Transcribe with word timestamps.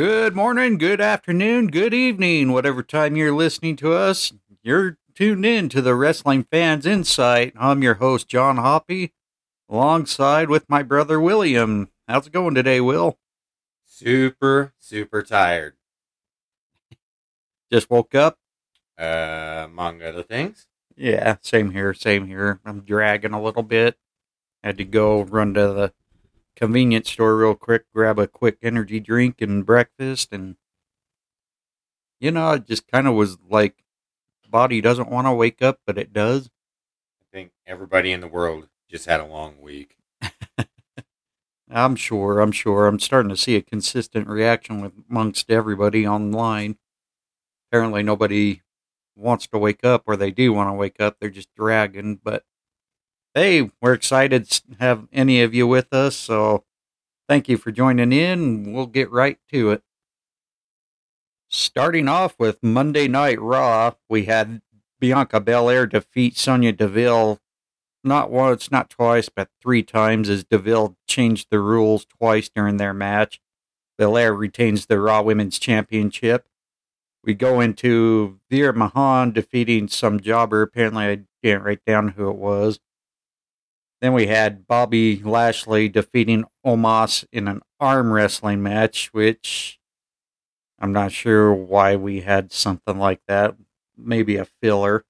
Good 0.00 0.36
morning, 0.36 0.78
good 0.78 1.00
afternoon, 1.00 1.66
good 1.66 1.92
evening, 1.92 2.52
whatever 2.52 2.84
time 2.84 3.16
you're 3.16 3.34
listening 3.34 3.74
to 3.78 3.94
us. 3.94 4.32
You're 4.62 4.96
tuned 5.12 5.44
in 5.44 5.68
to 5.70 5.82
the 5.82 5.96
Wrestling 5.96 6.44
Fans 6.44 6.86
Incite. 6.86 7.52
I'm 7.58 7.82
your 7.82 7.94
host, 7.94 8.28
John 8.28 8.58
Hoppe, 8.58 9.10
alongside 9.68 10.50
with 10.50 10.70
my 10.70 10.84
brother 10.84 11.20
William. 11.20 11.90
How's 12.06 12.28
it 12.28 12.32
going 12.32 12.54
today, 12.54 12.80
Will? 12.80 13.18
Super, 13.84 14.72
super 14.78 15.24
tired. 15.24 15.74
Just 17.72 17.90
woke 17.90 18.14
up? 18.14 18.38
Uh, 18.96 19.64
among 19.64 20.00
other 20.00 20.22
things. 20.22 20.68
Yeah, 20.96 21.38
same 21.42 21.72
here, 21.72 21.92
same 21.92 22.28
here. 22.28 22.60
I'm 22.64 22.82
dragging 22.82 23.32
a 23.32 23.42
little 23.42 23.64
bit. 23.64 23.98
Had 24.62 24.78
to 24.78 24.84
go 24.84 25.22
run 25.22 25.54
to 25.54 25.72
the 25.72 25.92
convenience 26.58 27.10
store 27.10 27.36
real 27.36 27.54
quick, 27.54 27.84
grab 27.94 28.18
a 28.18 28.26
quick 28.26 28.58
energy 28.62 29.00
drink 29.00 29.40
and 29.40 29.64
breakfast, 29.64 30.32
and 30.32 30.56
you 32.20 32.30
know, 32.30 32.52
it 32.52 32.66
just 32.66 32.88
kind 32.88 33.06
of 33.06 33.14
was 33.14 33.38
like, 33.48 33.84
body 34.50 34.80
doesn't 34.80 35.10
want 35.10 35.26
to 35.26 35.32
wake 35.32 35.62
up, 35.62 35.80
but 35.86 35.98
it 35.98 36.12
does. 36.12 36.50
I 37.22 37.36
think 37.36 37.52
everybody 37.66 38.12
in 38.12 38.20
the 38.20 38.26
world 38.26 38.68
just 38.88 39.06
had 39.06 39.20
a 39.20 39.26
long 39.26 39.60
week. 39.60 39.96
I'm 41.70 41.96
sure. 41.96 42.40
I'm 42.40 42.52
sure. 42.52 42.86
I'm 42.86 42.98
starting 42.98 43.28
to 43.28 43.36
see 43.36 43.54
a 43.54 43.62
consistent 43.62 44.26
reaction 44.26 44.80
with 44.80 44.92
amongst 45.08 45.50
everybody 45.50 46.06
online. 46.06 46.78
Apparently, 47.70 48.02
nobody 48.02 48.62
wants 49.14 49.46
to 49.48 49.58
wake 49.58 49.84
up, 49.84 50.04
or 50.06 50.16
they 50.16 50.30
do 50.30 50.52
want 50.52 50.70
to 50.70 50.74
wake 50.74 51.00
up. 51.00 51.18
They're 51.20 51.30
just 51.30 51.54
dragging. 51.54 52.20
But 52.24 52.44
hey, 53.38 53.70
we're 53.80 53.92
excited 53.92 54.50
to 54.50 54.62
have 54.80 55.06
any 55.12 55.42
of 55.42 55.54
you 55.54 55.64
with 55.64 55.94
us. 55.94 56.16
So 56.16 56.64
thank 57.28 57.48
you 57.48 57.56
for 57.56 57.70
joining 57.70 58.12
in. 58.12 58.72
We'll 58.72 58.86
get 58.86 59.12
right 59.12 59.38
to 59.52 59.70
it. 59.70 59.82
Starting 61.48 62.08
off 62.08 62.34
with 62.40 62.58
Monday 62.64 63.06
Night 63.06 63.40
Raw, 63.40 63.92
we 64.08 64.24
had 64.24 64.60
Bianca 64.98 65.38
Belair 65.38 65.86
defeat 65.86 66.36
Sonya 66.36 66.72
Deville 66.72 67.38
not 68.02 68.30
once, 68.30 68.72
not 68.72 68.90
twice, 68.90 69.28
but 69.28 69.50
three 69.62 69.84
times 69.84 70.28
as 70.28 70.42
Deville 70.42 70.96
changed 71.06 71.46
the 71.50 71.60
rules 71.60 72.06
twice 72.06 72.48
during 72.48 72.76
their 72.76 72.94
match. 72.94 73.40
Belair 73.96 74.34
retains 74.34 74.86
the 74.86 74.98
Raw 74.98 75.22
Women's 75.22 75.60
Championship. 75.60 76.48
We 77.22 77.34
go 77.34 77.60
into 77.60 78.40
Veer 78.50 78.72
Mahaan 78.72 79.32
defeating 79.32 79.86
some 79.86 80.18
jobber. 80.18 80.62
Apparently, 80.62 81.04
I 81.04 81.20
didn't 81.40 81.62
write 81.62 81.84
down 81.84 82.08
who 82.08 82.28
it 82.30 82.36
was. 82.36 82.80
Then 84.00 84.12
we 84.12 84.28
had 84.28 84.66
Bobby 84.66 85.20
Lashley 85.24 85.88
defeating 85.88 86.44
Omos 86.64 87.24
in 87.32 87.48
an 87.48 87.62
arm 87.80 88.12
wrestling 88.12 88.62
match, 88.62 89.08
which 89.12 89.78
I'm 90.78 90.92
not 90.92 91.12
sure 91.12 91.52
why 91.52 91.96
we 91.96 92.20
had 92.20 92.52
something 92.52 92.98
like 92.98 93.20
that. 93.26 93.56
Maybe 93.96 94.36
a 94.36 94.44
filler. 94.44 95.04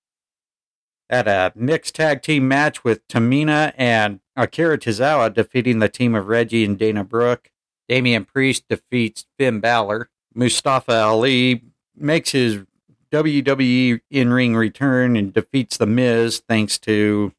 Had 1.10 1.28
a 1.28 1.52
mixed 1.54 1.94
tag 1.94 2.22
team 2.22 2.48
match 2.48 2.84
with 2.84 3.06
Tamina 3.08 3.72
and 3.76 4.20
Akira 4.36 4.78
Tozawa 4.78 5.32
defeating 5.32 5.78
the 5.78 5.88
team 5.88 6.14
of 6.14 6.28
Reggie 6.28 6.64
and 6.64 6.78
Dana 6.78 7.04
Brooke. 7.04 7.50
Damian 7.88 8.24
Priest 8.24 8.64
defeats 8.68 9.26
Finn 9.38 9.60
Balor. 9.60 10.10
Mustafa 10.34 10.92
Ali 10.92 11.62
makes 11.96 12.32
his 12.32 12.64
WWE 13.10 14.00
in 14.10 14.32
ring 14.32 14.54
return 14.54 15.16
and 15.16 15.32
defeats 15.32 15.76
The 15.76 15.86
Miz 15.86 16.42
thanks 16.46 16.78
to 16.80 17.32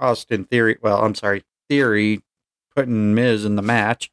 Austin 0.00 0.44
Theory. 0.44 0.78
Well, 0.80 1.04
I'm 1.04 1.14
sorry, 1.14 1.44
Theory 1.68 2.22
putting 2.74 3.14
Miz 3.14 3.44
in 3.44 3.56
the 3.56 3.62
match. 3.62 4.10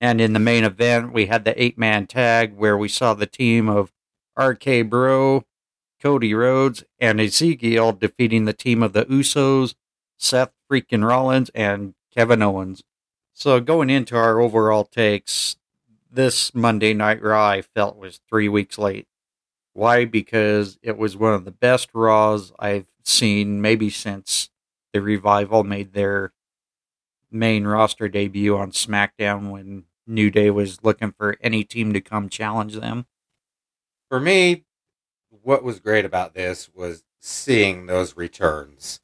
And 0.00 0.20
in 0.20 0.32
the 0.32 0.38
main 0.38 0.64
event, 0.64 1.12
we 1.12 1.26
had 1.26 1.44
the 1.44 1.60
eight 1.62 1.78
man 1.78 2.06
tag 2.06 2.54
where 2.56 2.76
we 2.76 2.88
saw 2.88 3.14
the 3.14 3.26
team 3.26 3.68
of 3.68 3.92
RK 4.38 4.88
Bro, 4.88 5.44
Cody 6.00 6.34
Rhodes, 6.34 6.84
and 6.98 7.20
Ezekiel 7.20 7.92
defeating 7.92 8.44
the 8.44 8.52
team 8.52 8.82
of 8.82 8.92
the 8.92 9.06
Usos, 9.06 9.74
Seth 10.18 10.52
freaking 10.70 11.06
Rollins, 11.06 11.50
and 11.54 11.94
Kevin 12.14 12.42
Owens. 12.42 12.82
So 13.32 13.60
going 13.60 13.90
into 13.90 14.16
our 14.16 14.38
overall 14.38 14.84
takes, 14.84 15.56
this 16.10 16.54
Monday 16.54 16.94
Night 16.94 17.22
Raw 17.22 17.48
I 17.48 17.62
felt 17.62 17.96
was 17.96 18.20
three 18.28 18.48
weeks 18.48 18.78
late. 18.78 19.06
Why? 19.72 20.04
Because 20.04 20.78
it 20.82 20.96
was 20.96 21.16
one 21.16 21.34
of 21.34 21.44
the 21.44 21.50
best 21.50 21.90
Raws 21.92 22.52
I've 22.58 22.86
seen 23.02 23.60
maybe 23.60 23.90
since 23.90 24.50
the 24.96 25.02
Revival 25.02 25.62
made 25.62 25.92
their 25.92 26.32
main 27.30 27.66
roster 27.66 28.08
debut 28.08 28.56
on 28.56 28.70
SmackDown 28.72 29.50
when 29.50 29.84
New 30.06 30.30
Day 30.30 30.50
was 30.50 30.82
looking 30.82 31.12
for 31.12 31.36
any 31.42 31.64
team 31.64 31.92
to 31.92 32.00
come 32.00 32.30
challenge 32.30 32.76
them. 32.76 33.04
For 34.08 34.18
me, 34.18 34.64
what 35.42 35.62
was 35.62 35.80
great 35.80 36.06
about 36.06 36.34
this 36.34 36.70
was 36.74 37.04
seeing 37.20 37.84
those 37.84 38.16
returns. 38.16 39.00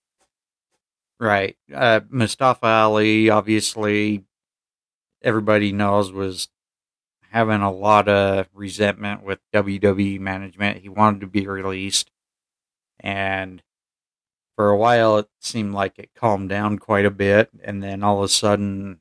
Right. 1.20 1.56
Uh, 1.72 2.00
Mustafa 2.08 2.66
Ali, 2.66 3.28
obviously, 3.28 4.24
everybody 5.22 5.72
knows, 5.72 6.10
was 6.10 6.48
having 7.30 7.60
a 7.60 7.70
lot 7.70 8.08
of 8.08 8.48
resentment 8.54 9.24
with 9.24 9.40
WWE 9.52 10.20
management. 10.20 10.78
He 10.78 10.88
wanted 10.88 11.20
to 11.20 11.26
be 11.26 11.46
released. 11.46 12.10
And 12.98 13.62
for 14.56 14.68
a 14.68 14.76
while, 14.76 15.18
it 15.18 15.28
seemed 15.40 15.74
like 15.74 15.98
it 15.98 16.10
calmed 16.14 16.48
down 16.48 16.78
quite 16.78 17.06
a 17.06 17.10
bit. 17.10 17.50
And 17.62 17.82
then 17.82 18.02
all 18.02 18.18
of 18.18 18.24
a 18.24 18.28
sudden, 18.28 19.00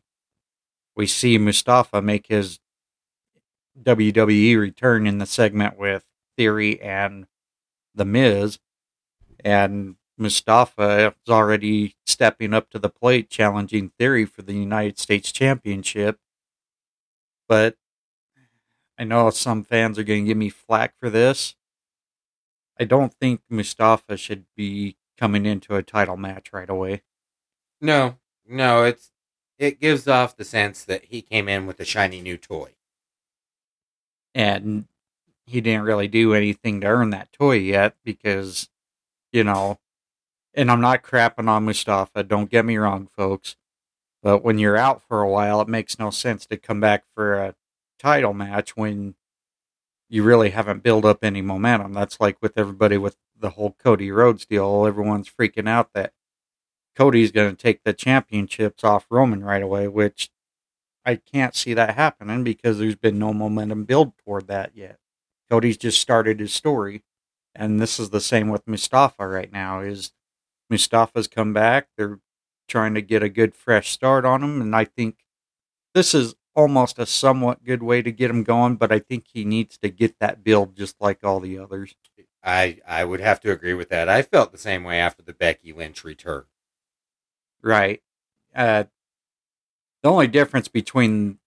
we 0.95 1.07
see 1.07 1.37
Mustafa 1.37 2.01
make 2.01 2.27
his 2.27 2.59
WWE 3.81 4.59
return 4.59 5.07
in 5.07 5.17
the 5.17 5.25
segment 5.25 5.77
with 5.77 6.05
Theory 6.37 6.81
and 6.81 7.27
The 7.95 8.05
Miz. 8.05 8.59
And 9.43 9.95
Mustafa 10.17 11.15
is 11.25 11.31
already 11.31 11.95
stepping 12.05 12.53
up 12.53 12.69
to 12.69 12.79
the 12.79 12.89
plate, 12.89 13.29
challenging 13.29 13.91
Theory 13.97 14.25
for 14.25 14.43
the 14.43 14.53
United 14.53 14.99
States 14.99 15.31
Championship. 15.31 16.19
But 17.47 17.75
I 18.97 19.03
know 19.03 19.29
some 19.31 19.63
fans 19.63 19.97
are 19.97 20.03
going 20.03 20.25
to 20.25 20.27
give 20.27 20.37
me 20.37 20.49
flack 20.49 20.93
for 20.99 21.09
this. 21.09 21.55
I 22.79 22.83
don't 22.83 23.13
think 23.13 23.41
Mustafa 23.49 24.15
should 24.15 24.45
be 24.55 24.95
coming 25.21 25.45
into 25.45 25.75
a 25.75 25.83
title 25.83 26.17
match 26.17 26.51
right 26.51 26.69
away. 26.69 27.03
No, 27.79 28.17
no, 28.47 28.83
it's 28.83 29.11
it 29.59 29.79
gives 29.79 30.07
off 30.07 30.35
the 30.35 30.43
sense 30.43 30.83
that 30.83 31.05
he 31.05 31.21
came 31.21 31.47
in 31.47 31.67
with 31.67 31.79
a 31.79 31.85
shiny 31.85 32.21
new 32.21 32.37
toy. 32.37 32.71
And 34.33 34.85
he 35.45 35.61
didn't 35.61 35.83
really 35.83 36.07
do 36.07 36.33
anything 36.33 36.81
to 36.81 36.87
earn 36.87 37.11
that 37.11 37.31
toy 37.31 37.57
yet 37.57 37.95
because, 38.03 38.69
you 39.31 39.43
know, 39.43 39.77
and 40.55 40.71
I'm 40.71 40.81
not 40.81 41.03
crapping 41.03 41.47
on 41.47 41.65
Mustafa, 41.65 42.23
don't 42.23 42.49
get 42.49 42.65
me 42.65 42.77
wrong, 42.77 43.07
folks. 43.15 43.55
But 44.23 44.43
when 44.43 44.57
you're 44.57 44.77
out 44.77 45.03
for 45.07 45.21
a 45.21 45.29
while, 45.29 45.61
it 45.61 45.67
makes 45.67 45.99
no 45.99 46.09
sense 46.09 46.47
to 46.47 46.57
come 46.57 46.79
back 46.79 47.03
for 47.13 47.35
a 47.35 47.55
title 47.99 48.33
match 48.33 48.75
when 48.75 49.13
you 50.09 50.23
really 50.23 50.49
haven't 50.49 50.81
built 50.81 51.05
up 51.05 51.23
any 51.23 51.43
momentum. 51.43 51.93
That's 51.93 52.19
like 52.19 52.37
with 52.41 52.57
everybody 52.57 52.97
with 52.97 53.17
the 53.41 53.51
whole 53.51 53.75
Cody 53.83 54.11
Rhodes 54.11 54.45
deal. 54.45 54.85
Everyone's 54.85 55.29
freaking 55.29 55.67
out 55.67 55.93
that 55.93 56.13
Cody's 56.95 57.31
going 57.31 57.55
to 57.55 57.61
take 57.61 57.83
the 57.83 57.93
championships 57.93 58.83
off 58.83 59.07
Roman 59.09 59.43
right 59.43 59.63
away, 59.63 59.87
which 59.87 60.29
I 61.05 61.15
can't 61.15 61.55
see 61.55 61.73
that 61.73 61.95
happening 61.95 62.43
because 62.43 62.77
there's 62.77 62.95
been 62.95 63.17
no 63.17 63.33
momentum 63.33 63.85
build 63.85 64.17
toward 64.17 64.47
that 64.47 64.71
yet. 64.75 64.99
Cody's 65.49 65.77
just 65.77 65.99
started 65.99 66.39
his 66.39 66.53
story, 66.53 67.03
and 67.55 67.79
this 67.79 67.99
is 67.99 68.11
the 68.11 68.21
same 68.21 68.49
with 68.49 68.67
Mustafa 68.67 69.27
right 69.27 69.51
now. 69.51 69.81
Is 69.81 70.11
Mustafa's 70.69 71.27
come 71.27 71.53
back? 71.53 71.87
They're 71.97 72.19
trying 72.67 72.93
to 72.93 73.01
get 73.01 73.23
a 73.23 73.29
good 73.29 73.55
fresh 73.55 73.89
start 73.91 74.25
on 74.25 74.43
him, 74.43 74.61
and 74.61 74.75
I 74.75 74.85
think 74.85 75.25
this 75.93 76.13
is 76.13 76.35
almost 76.55 76.99
a 76.99 77.05
somewhat 77.05 77.63
good 77.63 77.81
way 77.81 78.01
to 78.01 78.11
get 78.11 78.29
him 78.29 78.43
going. 78.43 78.75
But 78.75 78.91
I 78.91 78.99
think 78.99 79.25
he 79.33 79.43
needs 79.43 79.77
to 79.79 79.89
get 79.89 80.19
that 80.19 80.43
build 80.43 80.75
just 80.75 81.01
like 81.01 81.23
all 81.23 81.39
the 81.39 81.57
others. 81.57 81.95
I 82.43 82.79
I 82.87 83.05
would 83.05 83.19
have 83.19 83.39
to 83.41 83.51
agree 83.51 83.73
with 83.73 83.89
that. 83.89 84.09
I 84.09 84.21
felt 84.21 84.51
the 84.51 84.57
same 84.57 84.83
way 84.83 84.99
after 84.99 85.21
the 85.21 85.33
Becky 85.33 85.73
Lynch 85.73 86.03
return. 86.03 86.45
Right. 87.61 88.01
Uh, 88.55 88.85
the 90.01 90.09
only 90.09 90.27
difference 90.27 90.67
between, 90.67 91.39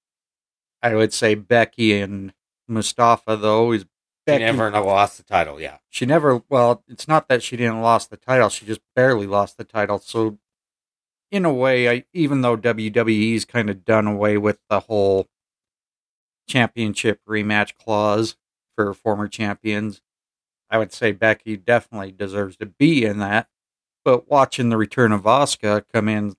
I 0.82 0.94
would 0.94 1.12
say, 1.12 1.34
Becky 1.34 1.98
and 1.98 2.32
Mustafa, 2.68 3.36
though, 3.36 3.72
is 3.72 3.84
Becky 4.24 4.44
She 4.44 4.52
never 4.52 4.70
lost 4.70 5.16
the 5.18 5.24
title. 5.24 5.60
Yeah, 5.60 5.78
She 5.90 6.06
never. 6.06 6.42
Well, 6.48 6.84
it's 6.88 7.08
not 7.08 7.28
that 7.28 7.42
she 7.42 7.56
didn't 7.56 7.82
lost 7.82 8.10
the 8.10 8.16
title; 8.16 8.48
she 8.48 8.64
just 8.64 8.80
barely 8.94 9.26
lost 9.26 9.58
the 9.58 9.64
title. 9.64 9.98
So, 9.98 10.38
in 11.30 11.44
a 11.44 11.52
way, 11.52 11.88
I 11.90 12.04
even 12.12 12.40
though 12.42 12.56
WWE's 12.56 13.44
kind 13.44 13.68
of 13.68 13.84
done 13.84 14.06
away 14.06 14.38
with 14.38 14.60
the 14.70 14.80
whole 14.80 15.28
championship 16.48 17.20
rematch 17.28 17.74
clause 17.76 18.36
for 18.76 18.94
former 18.94 19.28
champions, 19.28 20.00
I 20.74 20.76
would 20.76 20.92
say 20.92 21.12
Becky 21.12 21.56
definitely 21.56 22.10
deserves 22.10 22.56
to 22.56 22.66
be 22.66 23.04
in 23.04 23.20
that. 23.20 23.46
But 24.04 24.28
watching 24.28 24.70
the 24.70 24.76
return 24.76 25.12
of 25.12 25.22
Asuka 25.22 25.84
come 25.92 26.08
in 26.08 26.34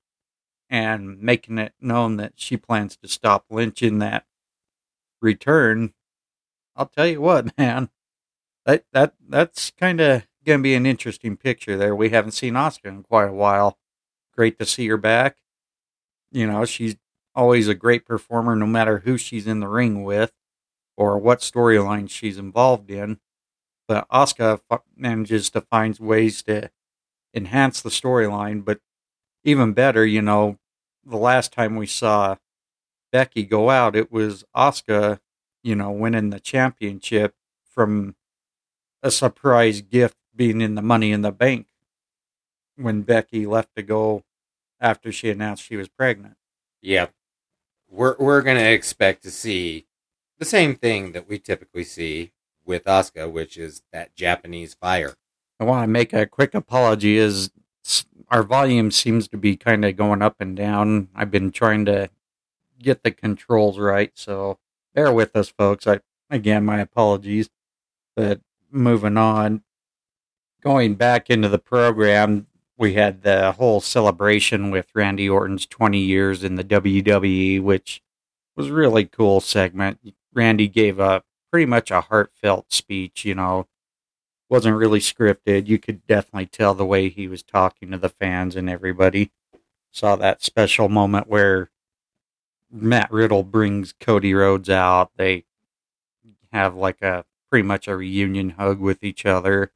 and 0.69 1.21
making 1.21 1.57
it 1.57 1.71
known 1.79 2.17
that 2.17 2.33
she 2.35 2.57
plans 2.57 2.97
to 2.97 3.07
stop 3.07 3.45
Lynch 3.49 3.81
in 3.81 3.99
that 3.99 4.25
return, 5.21 5.93
I'll 6.75 6.87
tell 6.87 7.07
you 7.07 7.21
what, 7.21 7.57
man. 7.57 7.89
That 8.65 8.83
that 8.91 9.13
that's 9.25 9.71
kind 9.71 10.01
of 10.01 10.27
gonna 10.45 10.61
be 10.61 10.75
an 10.75 10.85
interesting 10.85 11.37
picture 11.37 11.77
there. 11.77 11.95
We 11.95 12.09
haven't 12.09 12.31
seen 12.31 12.55
Asuka 12.55 12.87
in 12.87 13.03
quite 13.03 13.29
a 13.29 13.33
while. 13.33 13.77
Great 14.35 14.59
to 14.59 14.65
see 14.65 14.85
her 14.89 14.97
back. 14.97 15.37
You 16.33 16.45
know, 16.45 16.65
she's 16.65 16.97
always 17.33 17.69
a 17.69 17.73
great 17.73 18.05
performer, 18.05 18.53
no 18.57 18.65
matter 18.65 18.99
who 18.99 19.17
she's 19.17 19.47
in 19.47 19.61
the 19.61 19.69
ring 19.69 20.03
with 20.03 20.33
or 20.97 21.17
what 21.19 21.39
storyline 21.39 22.09
she's 22.09 22.37
involved 22.37 22.91
in. 22.91 23.21
But 23.87 24.09
Asuka 24.09 24.61
manages 24.95 25.49
to 25.51 25.61
find 25.61 25.97
ways 25.99 26.41
to 26.43 26.71
enhance 27.33 27.81
the 27.81 27.89
storyline. 27.89 28.65
But 28.65 28.79
even 29.43 29.73
better, 29.73 30.05
you 30.05 30.21
know, 30.21 30.57
the 31.05 31.17
last 31.17 31.51
time 31.51 31.75
we 31.75 31.85
saw 31.85 32.37
Becky 33.11 33.43
go 33.43 33.69
out, 33.69 33.95
it 33.95 34.11
was 34.11 34.43
Asuka, 34.55 35.19
you 35.63 35.75
know, 35.75 35.91
winning 35.91 36.31
the 36.31 36.39
championship 36.39 37.35
from 37.63 38.15
a 39.03 39.11
surprise 39.11 39.81
gift 39.81 40.17
being 40.35 40.61
in 40.61 40.75
the 40.75 40.81
Money 40.81 41.11
in 41.11 41.21
the 41.21 41.31
Bank 41.31 41.67
when 42.75 43.03
Becky 43.03 43.45
left 43.45 43.75
to 43.75 43.83
go 43.83 44.23
after 44.79 45.11
she 45.11 45.29
announced 45.29 45.63
she 45.63 45.77
was 45.77 45.87
pregnant. 45.87 46.35
Yep. 46.81 47.13
We're 47.89 48.15
we're 48.19 48.41
gonna 48.41 48.59
expect 48.59 49.23
to 49.23 49.31
see 49.31 49.85
the 50.39 50.45
same 50.45 50.75
thing 50.75 51.13
that 51.13 51.27
we 51.29 51.39
typically 51.39 51.83
see 51.83 52.31
with 52.65 52.85
Asuka, 52.85 53.31
which 53.31 53.57
is 53.57 53.81
that 53.91 54.15
Japanese 54.15 54.73
fire. 54.73 55.15
I 55.59 55.63
want 55.63 55.83
to 55.83 55.88
make 55.88 56.13
a 56.13 56.25
quick 56.25 56.53
apology. 56.53 57.17
Is 57.17 57.51
our 58.29 58.44
volume 58.44 58.91
seems 58.91 59.27
to 59.29 59.38
be 59.38 59.56
kind 59.56 59.85
of 59.85 59.95
going 59.95 60.21
up 60.21 60.35
and 60.39 60.56
down. 60.56 61.09
I've 61.15 61.31
been 61.31 61.51
trying 61.51 61.85
to 61.85 62.09
get 62.79 63.03
the 63.03 63.12
controls 63.12 63.79
right, 63.79 64.12
so 64.15 64.59
bear 64.94 65.12
with 65.13 65.35
us, 65.35 65.50
folks. 65.50 65.88
I 65.88 66.00
again, 66.29 66.65
my 66.65 66.79
apologies. 66.79 67.50
But 68.15 68.41
moving 68.71 69.18
on, 69.18 69.63
going 70.61 70.95
back 70.95 71.29
into 71.29 71.50
the 71.50 71.59
program, 71.59 72.47
we 72.77 72.94
had 72.94 73.21
the 73.21 73.53
whole 73.53 73.81
celebration 73.81 74.71
with 74.71 74.88
Randy 74.94 75.29
Orton's 75.29 75.65
20 75.65 76.00
years 76.00 76.44
in 76.44 76.56
the 76.56 76.63
WWE, 76.63 77.61
which 77.61 78.01
was 78.56 78.69
really 78.69 79.06
cool 79.06 79.39
segment. 79.39 80.00
Randy 80.33 80.68
gave 80.68 81.00
a 81.00 81.23
pretty 81.56 81.66
much 81.66 81.90
a 81.90 82.02
heartfelt 82.02 82.74
speech, 82.74 83.24
you 83.24 83.34
know, 83.34 83.66
wasn't 84.50 84.75
really 84.75 85.00
scripted. 85.00 85.68
You 85.68 85.80
could 85.80 86.06
definitely 86.06 86.48
tell 86.48 86.74
the 86.74 86.86
way 86.86 87.07
he 87.07 87.30
was 87.30 87.44
talking 87.44 87.92
to 87.92 87.98
the 87.98 88.10
fans 88.10 88.57
and 88.57 88.69
everybody. 88.69 89.31
Saw 89.90 90.18
that 90.18 90.44
special 90.44 90.90
moment 90.90 91.30
where 91.30 91.72
Matt 92.69 93.10
Riddle 93.10 93.44
brings 93.44 93.94
Cody 93.94 94.34
Rhodes 94.34 94.69
out. 94.69 95.12
They 95.16 95.46
have 96.52 96.75
like 96.75 97.02
a 97.02 97.24
pretty 97.50 97.63
much 97.63 97.88
a 97.88 97.96
reunion 97.96 98.50
hug 98.50 98.81
with 98.81 99.02
each 99.02 99.25
other. 99.25 99.72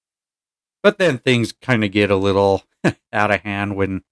But 0.84 0.98
then 0.98 1.18
things 1.18 1.54
kind 1.54 1.86
of 1.86 1.94
get 1.94 2.12
a 2.12 2.18
little 2.18 2.64
out 3.14 3.32
of 3.32 3.40
hand 3.44 3.78
when 3.78 4.04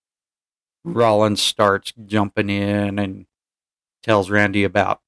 Rollins 0.85 1.41
starts 1.41 1.91
jumping 2.05 2.49
in 2.49 2.97
and 2.97 3.25
tells 4.03 4.29
Randy 4.29 4.63
about 4.63 5.01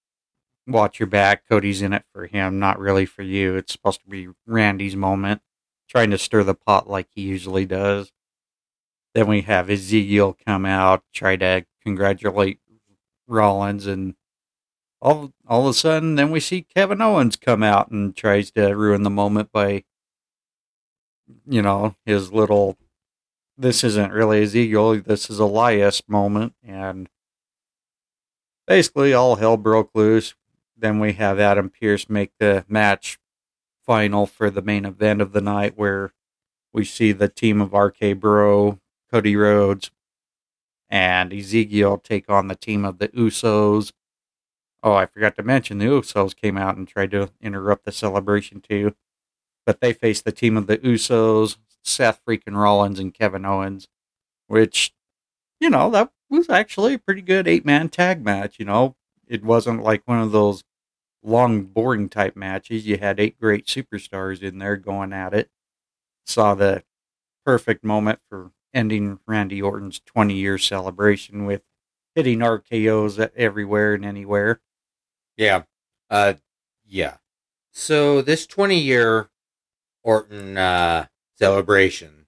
watch 0.69 0.99
your 0.99 1.07
back. 1.07 1.47
Cody's 1.47 1.81
in 1.81 1.93
it 1.93 2.03
for 2.13 2.27
him, 2.27 2.59
not 2.59 2.79
really 2.79 3.05
for 3.05 3.23
you. 3.23 3.55
It's 3.55 3.71
supposed 3.71 4.01
to 4.01 4.09
be 4.09 4.29
Randy's 4.45 4.95
moment, 4.95 5.41
trying 5.89 6.11
to 6.11 6.17
stir 6.17 6.43
the 6.43 6.55
pot 6.55 6.89
like 6.89 7.07
he 7.13 7.21
usually 7.21 7.65
does. 7.65 8.11
Then 9.13 9.27
we 9.27 9.41
have 9.41 9.69
Ezekiel 9.69 10.37
come 10.45 10.65
out, 10.65 11.03
try 11.13 11.35
to 11.37 11.65
congratulate 11.83 12.59
Rollins, 13.27 13.87
and 13.87 14.15
all 15.01 15.33
all 15.47 15.67
of 15.67 15.71
a 15.71 15.73
sudden, 15.73 16.15
then 16.15 16.31
we 16.31 16.39
see 16.39 16.61
Kevin 16.61 17.01
Owens 17.01 17.35
come 17.35 17.63
out 17.63 17.89
and 17.89 18.15
tries 18.15 18.51
to 18.51 18.75
ruin 18.75 19.03
the 19.03 19.09
moment 19.09 19.51
by, 19.51 19.83
you 21.47 21.61
know, 21.61 21.95
his 22.05 22.31
little. 22.31 22.77
This 23.57 23.83
isn't 23.83 24.13
really 24.13 24.43
Ezekiel. 24.43 25.01
This 25.01 25.29
is 25.29 25.39
Elias 25.39 26.01
moment, 26.07 26.53
and 26.63 27.09
basically 28.67 29.13
all 29.13 29.37
hell 29.37 29.57
broke 29.57 29.89
loose. 29.93 30.35
Then 30.79 30.99
we 30.99 31.13
have 31.13 31.39
Adam 31.39 31.69
Pearce 31.69 32.09
make 32.09 32.31
the 32.39 32.65
match 32.67 33.19
final 33.85 34.25
for 34.25 34.49
the 34.49 34.61
main 34.61 34.85
event 34.85 35.21
of 35.21 35.33
the 35.33 35.41
night, 35.41 35.77
where 35.77 36.13
we 36.71 36.85
see 36.85 37.11
the 37.11 37.27
team 37.27 37.61
of 37.61 37.73
RK 37.73 38.19
Bro, 38.19 38.79
Cody 39.11 39.35
Rhodes, 39.35 39.91
and 40.89 41.33
Ezekiel 41.33 41.97
take 41.97 42.29
on 42.29 42.47
the 42.47 42.55
team 42.55 42.85
of 42.85 42.99
the 42.99 43.09
Usos. 43.09 43.91
Oh, 44.81 44.93
I 44.93 45.05
forgot 45.05 45.35
to 45.35 45.43
mention 45.43 45.77
the 45.79 45.85
Usos 45.85 46.35
came 46.35 46.57
out 46.57 46.77
and 46.77 46.87
tried 46.87 47.11
to 47.11 47.31
interrupt 47.41 47.83
the 47.85 47.91
celebration 47.91 48.61
too. 48.61 48.95
But 49.65 49.81
they 49.81 49.91
faced 49.91 50.23
the 50.23 50.31
team 50.31 50.55
of 50.55 50.67
the 50.67 50.77
Usos, 50.77 51.57
Seth 51.83 52.21
freaking 52.25 52.55
Rollins 52.55 52.99
and 52.99 53.13
Kevin 53.13 53.45
Owens, 53.45 53.87
which, 54.47 54.93
you 55.59 55.69
know, 55.69 55.89
that 55.91 56.11
was 56.29 56.49
actually 56.49 56.93
a 56.93 56.99
pretty 56.99 57.21
good 57.21 57.47
eight 57.47 57.65
man 57.65 57.89
tag 57.89 58.23
match. 58.23 58.57
You 58.59 58.65
know, 58.65 58.95
it 59.27 59.43
wasn't 59.43 59.83
like 59.83 60.03
one 60.05 60.21
of 60.21 60.31
those 60.31 60.63
long, 61.23 61.63
boring 61.63 62.09
type 62.09 62.35
matches. 62.35 62.85
You 62.85 62.97
had 62.97 63.19
eight 63.19 63.39
great 63.39 63.65
superstars 63.65 64.41
in 64.41 64.59
there 64.59 64.77
going 64.77 65.13
at 65.13 65.33
it. 65.33 65.49
Saw 66.25 66.55
the 66.55 66.83
perfect 67.45 67.83
moment 67.83 68.19
for 68.29 68.51
ending 68.73 69.19
Randy 69.25 69.61
Orton's 69.61 69.99
20 70.05 70.33
year 70.33 70.57
celebration 70.57 71.45
with 71.45 71.61
hitting 72.15 72.39
RKO's 72.39 73.19
everywhere 73.35 73.93
and 73.93 74.05
anywhere. 74.05 74.61
Yeah. 75.37 75.63
Uh, 76.09 76.35
yeah. 76.85 77.17
So 77.71 78.21
this 78.21 78.45
20 78.45 78.77
year 78.77 79.29
Orton 80.03 80.57
uh, 80.57 81.07
celebration 81.37 82.19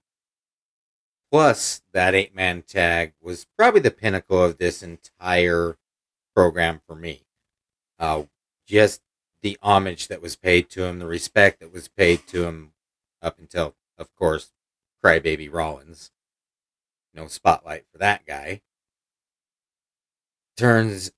plus 1.32 1.80
that 1.92 2.14
eight 2.14 2.34
man 2.34 2.62
tag 2.62 3.14
was 3.20 3.46
probably 3.56 3.80
the 3.80 3.90
pinnacle 3.90 4.44
of 4.44 4.58
this 4.58 4.82
entire 4.82 5.78
program 6.36 6.80
for 6.86 6.94
me. 6.94 7.22
Uh, 7.98 8.24
just 8.72 9.02
the 9.42 9.58
homage 9.62 10.08
that 10.08 10.22
was 10.22 10.34
paid 10.34 10.70
to 10.70 10.84
him, 10.84 10.98
the 10.98 11.06
respect 11.06 11.60
that 11.60 11.72
was 11.72 11.88
paid 11.88 12.26
to 12.28 12.44
him 12.44 12.72
up 13.20 13.38
until, 13.38 13.74
of 13.98 14.14
course, 14.16 14.52
Crybaby 15.04 15.52
Rollins. 15.52 16.10
No 17.12 17.26
spotlight 17.26 17.84
for 17.92 17.98
that 17.98 18.24
guy. 18.24 18.62
Turns 20.56 21.12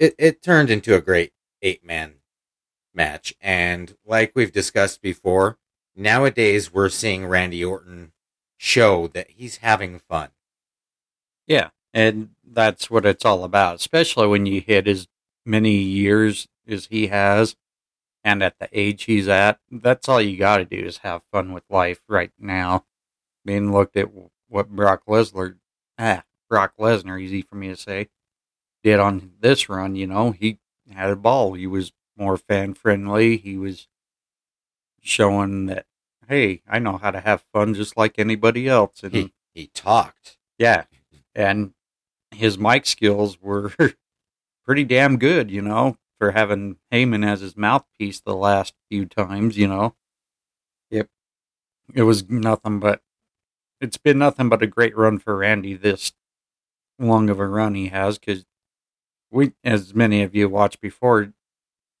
it, 0.00 0.14
it 0.18 0.42
turned 0.42 0.70
into 0.70 0.94
a 0.94 1.00
great 1.00 1.32
eight 1.62 1.84
man 1.84 2.14
match. 2.92 3.34
And 3.40 3.96
like 4.04 4.32
we've 4.34 4.52
discussed 4.52 5.00
before, 5.00 5.58
nowadays 5.94 6.72
we're 6.72 6.88
seeing 6.88 7.26
Randy 7.26 7.64
Orton 7.64 8.12
show 8.56 9.06
that 9.08 9.30
he's 9.30 9.58
having 9.58 10.00
fun. 10.00 10.30
Yeah. 11.46 11.70
And 11.94 12.30
that's 12.44 12.90
what 12.90 13.06
it's 13.06 13.24
all 13.24 13.44
about, 13.44 13.76
especially 13.76 14.26
when 14.26 14.46
you 14.46 14.60
hit 14.60 14.88
as 14.88 15.06
many 15.48 15.76
years 15.76 16.46
as 16.68 16.86
he 16.86 17.08
has 17.08 17.56
and 18.22 18.42
at 18.42 18.58
the 18.58 18.68
age 18.72 19.04
he's 19.04 19.26
at. 19.28 19.58
That's 19.70 20.08
all 20.08 20.20
you 20.20 20.36
got 20.36 20.58
to 20.58 20.64
do 20.64 20.76
is 20.76 20.98
have 20.98 21.22
fun 21.32 21.52
with 21.52 21.64
life 21.70 22.00
right 22.08 22.32
now. 22.38 22.84
Being 23.44 23.72
looked 23.72 23.96
at 23.96 24.10
what 24.48 24.68
Brock 24.68 25.02
Lesnar, 25.08 25.56
ah, 25.98 26.24
Brock 26.48 26.74
Lesnar, 26.78 27.20
easy 27.20 27.42
for 27.42 27.54
me 27.54 27.68
to 27.68 27.76
say, 27.76 28.08
did 28.82 29.00
on 29.00 29.32
this 29.40 29.68
run. 29.68 29.96
You 29.96 30.06
know, 30.06 30.32
he 30.32 30.58
had 30.92 31.10
a 31.10 31.16
ball. 31.16 31.54
He 31.54 31.66
was 31.66 31.92
more 32.16 32.36
fan 32.36 32.74
friendly. 32.74 33.38
He 33.38 33.56
was 33.56 33.88
showing 35.00 35.66
that, 35.66 35.86
hey, 36.28 36.62
I 36.68 36.78
know 36.78 36.98
how 36.98 37.10
to 37.10 37.20
have 37.20 37.44
fun 37.52 37.72
just 37.74 37.96
like 37.96 38.18
anybody 38.18 38.68
else. 38.68 39.02
And 39.02 39.14
he, 39.14 39.32
he 39.54 39.68
talked. 39.68 40.36
Yeah. 40.58 40.84
And 41.34 41.72
his 42.30 42.58
mic 42.58 42.84
skills 42.84 43.40
were 43.40 43.72
pretty 44.68 44.84
damn 44.84 45.16
good, 45.16 45.50
you 45.50 45.62
know, 45.62 45.96
for 46.18 46.32
having 46.32 46.76
Heyman 46.92 47.26
as 47.26 47.40
his 47.40 47.56
mouthpiece 47.56 48.20
the 48.20 48.36
last 48.36 48.74
few 48.90 49.06
times, 49.06 49.56
you 49.56 49.66
know. 49.66 49.94
It, 50.90 51.08
it 51.94 52.02
was 52.02 52.28
nothing 52.28 52.78
but 52.78 53.00
it's 53.80 53.96
been 53.96 54.18
nothing 54.18 54.50
but 54.50 54.62
a 54.62 54.66
great 54.66 54.94
run 54.94 55.18
for 55.18 55.38
Randy 55.38 55.72
this 55.72 56.12
long 56.98 57.30
of 57.30 57.40
a 57.40 57.48
run 57.48 57.76
he 57.76 57.88
has 57.88 58.18
because 58.18 58.44
we, 59.30 59.52
as 59.64 59.94
many 59.94 60.22
of 60.22 60.34
you 60.34 60.50
watched 60.50 60.82
before, 60.82 61.32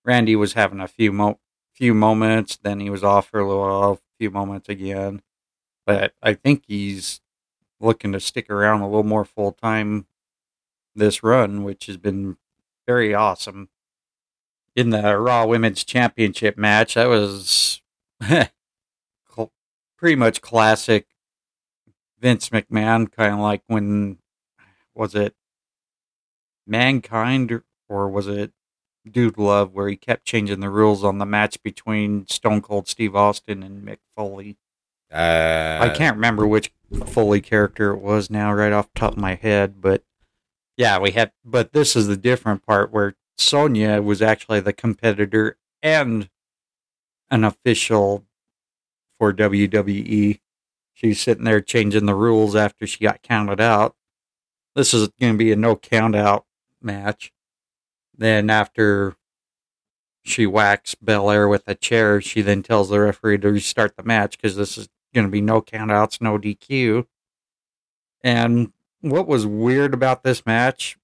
Randy 0.04 0.36
was 0.36 0.52
having 0.52 0.80
a 0.80 0.88
few 0.88 1.10
mo- 1.10 1.40
few 1.74 1.94
moments, 1.94 2.58
then 2.58 2.80
he 2.80 2.90
was 2.90 3.02
off 3.02 3.28
for 3.30 3.40
a 3.40 3.48
little 3.48 3.62
while, 3.62 3.92
a 3.92 3.98
few 4.18 4.30
moments 4.30 4.68
again. 4.68 5.22
But 5.86 6.12
I 6.22 6.34
think 6.34 6.64
he's 6.68 7.22
looking 7.80 8.12
to 8.12 8.20
stick 8.20 8.50
around 8.50 8.82
a 8.82 8.86
little 8.86 9.04
more 9.04 9.24
full 9.24 9.52
time 9.52 10.06
this 10.94 11.22
run, 11.22 11.64
which 11.64 11.86
has 11.86 11.96
been 11.96 12.36
very 12.88 13.14
awesome. 13.14 13.68
In 14.74 14.88
the 14.90 15.18
Raw 15.18 15.44
Women's 15.44 15.84
Championship 15.84 16.56
match, 16.56 16.94
that 16.94 17.06
was 17.06 17.82
pretty 19.98 20.16
much 20.16 20.40
classic 20.40 21.06
Vince 22.18 22.48
McMahon, 22.48 23.12
kind 23.12 23.34
of 23.34 23.40
like 23.40 23.62
when 23.66 24.16
was 24.94 25.14
it 25.14 25.34
Mankind 26.66 27.60
or 27.90 28.08
was 28.08 28.26
it 28.26 28.52
Dude 29.10 29.36
Love, 29.36 29.74
where 29.74 29.88
he 29.88 29.96
kept 29.96 30.24
changing 30.24 30.60
the 30.60 30.70
rules 30.70 31.04
on 31.04 31.18
the 31.18 31.26
match 31.26 31.62
between 31.62 32.26
Stone 32.26 32.62
Cold 32.62 32.88
Steve 32.88 33.14
Austin 33.14 33.62
and 33.62 33.86
Mick 33.86 33.98
Foley. 34.16 34.56
Uh, 35.12 35.78
I 35.80 35.90
can't 35.90 36.16
remember 36.16 36.46
which 36.46 36.72
Foley 37.06 37.40
character 37.42 37.92
it 37.92 38.00
was 38.00 38.30
now, 38.30 38.52
right 38.52 38.72
off 38.72 38.92
the 38.94 39.00
top 39.00 39.12
of 39.12 39.18
my 39.18 39.34
head, 39.34 39.80
but 39.80 40.04
yeah, 40.78 40.98
we 40.98 41.10
had. 41.10 41.32
But 41.44 41.72
this 41.72 41.94
is 41.96 42.06
the 42.06 42.16
different 42.16 42.64
part 42.64 42.92
where 42.92 43.16
Sonya 43.36 44.00
was 44.00 44.22
actually 44.22 44.60
the 44.60 44.72
competitor 44.72 45.58
and 45.82 46.30
an 47.30 47.44
official 47.44 48.24
for 49.18 49.34
WWE. 49.34 50.40
She's 50.94 51.20
sitting 51.20 51.44
there 51.44 51.60
changing 51.60 52.06
the 52.06 52.14
rules 52.14 52.56
after 52.56 52.86
she 52.86 53.04
got 53.04 53.22
counted 53.22 53.60
out. 53.60 53.96
This 54.74 54.94
is 54.94 55.08
going 55.20 55.34
to 55.34 55.38
be 55.38 55.52
a 55.52 55.56
no 55.56 55.74
count 55.76 56.14
out 56.14 56.46
match. 56.80 57.32
Then 58.16 58.48
after 58.48 59.16
she 60.24 60.46
whacks 60.46 60.94
Belair 60.94 61.48
with 61.48 61.64
a 61.66 61.74
chair, 61.74 62.20
she 62.20 62.40
then 62.40 62.62
tells 62.62 62.88
the 62.88 63.00
referee 63.00 63.38
to 63.38 63.50
restart 63.50 63.96
the 63.96 64.04
match 64.04 64.36
because 64.36 64.54
this 64.54 64.78
is 64.78 64.88
going 65.12 65.26
to 65.26 65.30
be 65.30 65.40
no 65.40 65.60
countouts, 65.60 66.20
no 66.20 66.38
DQ. 66.38 67.06
And 68.22 68.72
what 69.00 69.26
was 69.26 69.46
weird 69.46 69.94
about 69.94 70.22
this 70.22 70.44
match, 70.44 70.96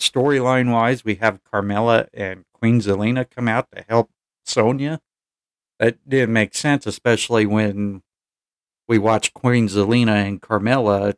storyline 0.00 0.72
wise, 0.72 1.04
we 1.04 1.16
have 1.16 1.44
Carmella 1.44 2.08
and 2.12 2.44
Queen 2.52 2.80
Zelina 2.80 3.28
come 3.28 3.48
out 3.48 3.68
to 3.72 3.84
help 3.88 4.10
Sonya. 4.44 5.00
That 5.78 5.98
didn't 6.08 6.32
make 6.32 6.54
sense, 6.54 6.86
especially 6.86 7.46
when 7.46 8.02
we 8.86 8.98
watch 8.98 9.34
Queen 9.34 9.68
Zelina 9.68 10.26
and 10.26 10.40
Carmella 10.40 11.14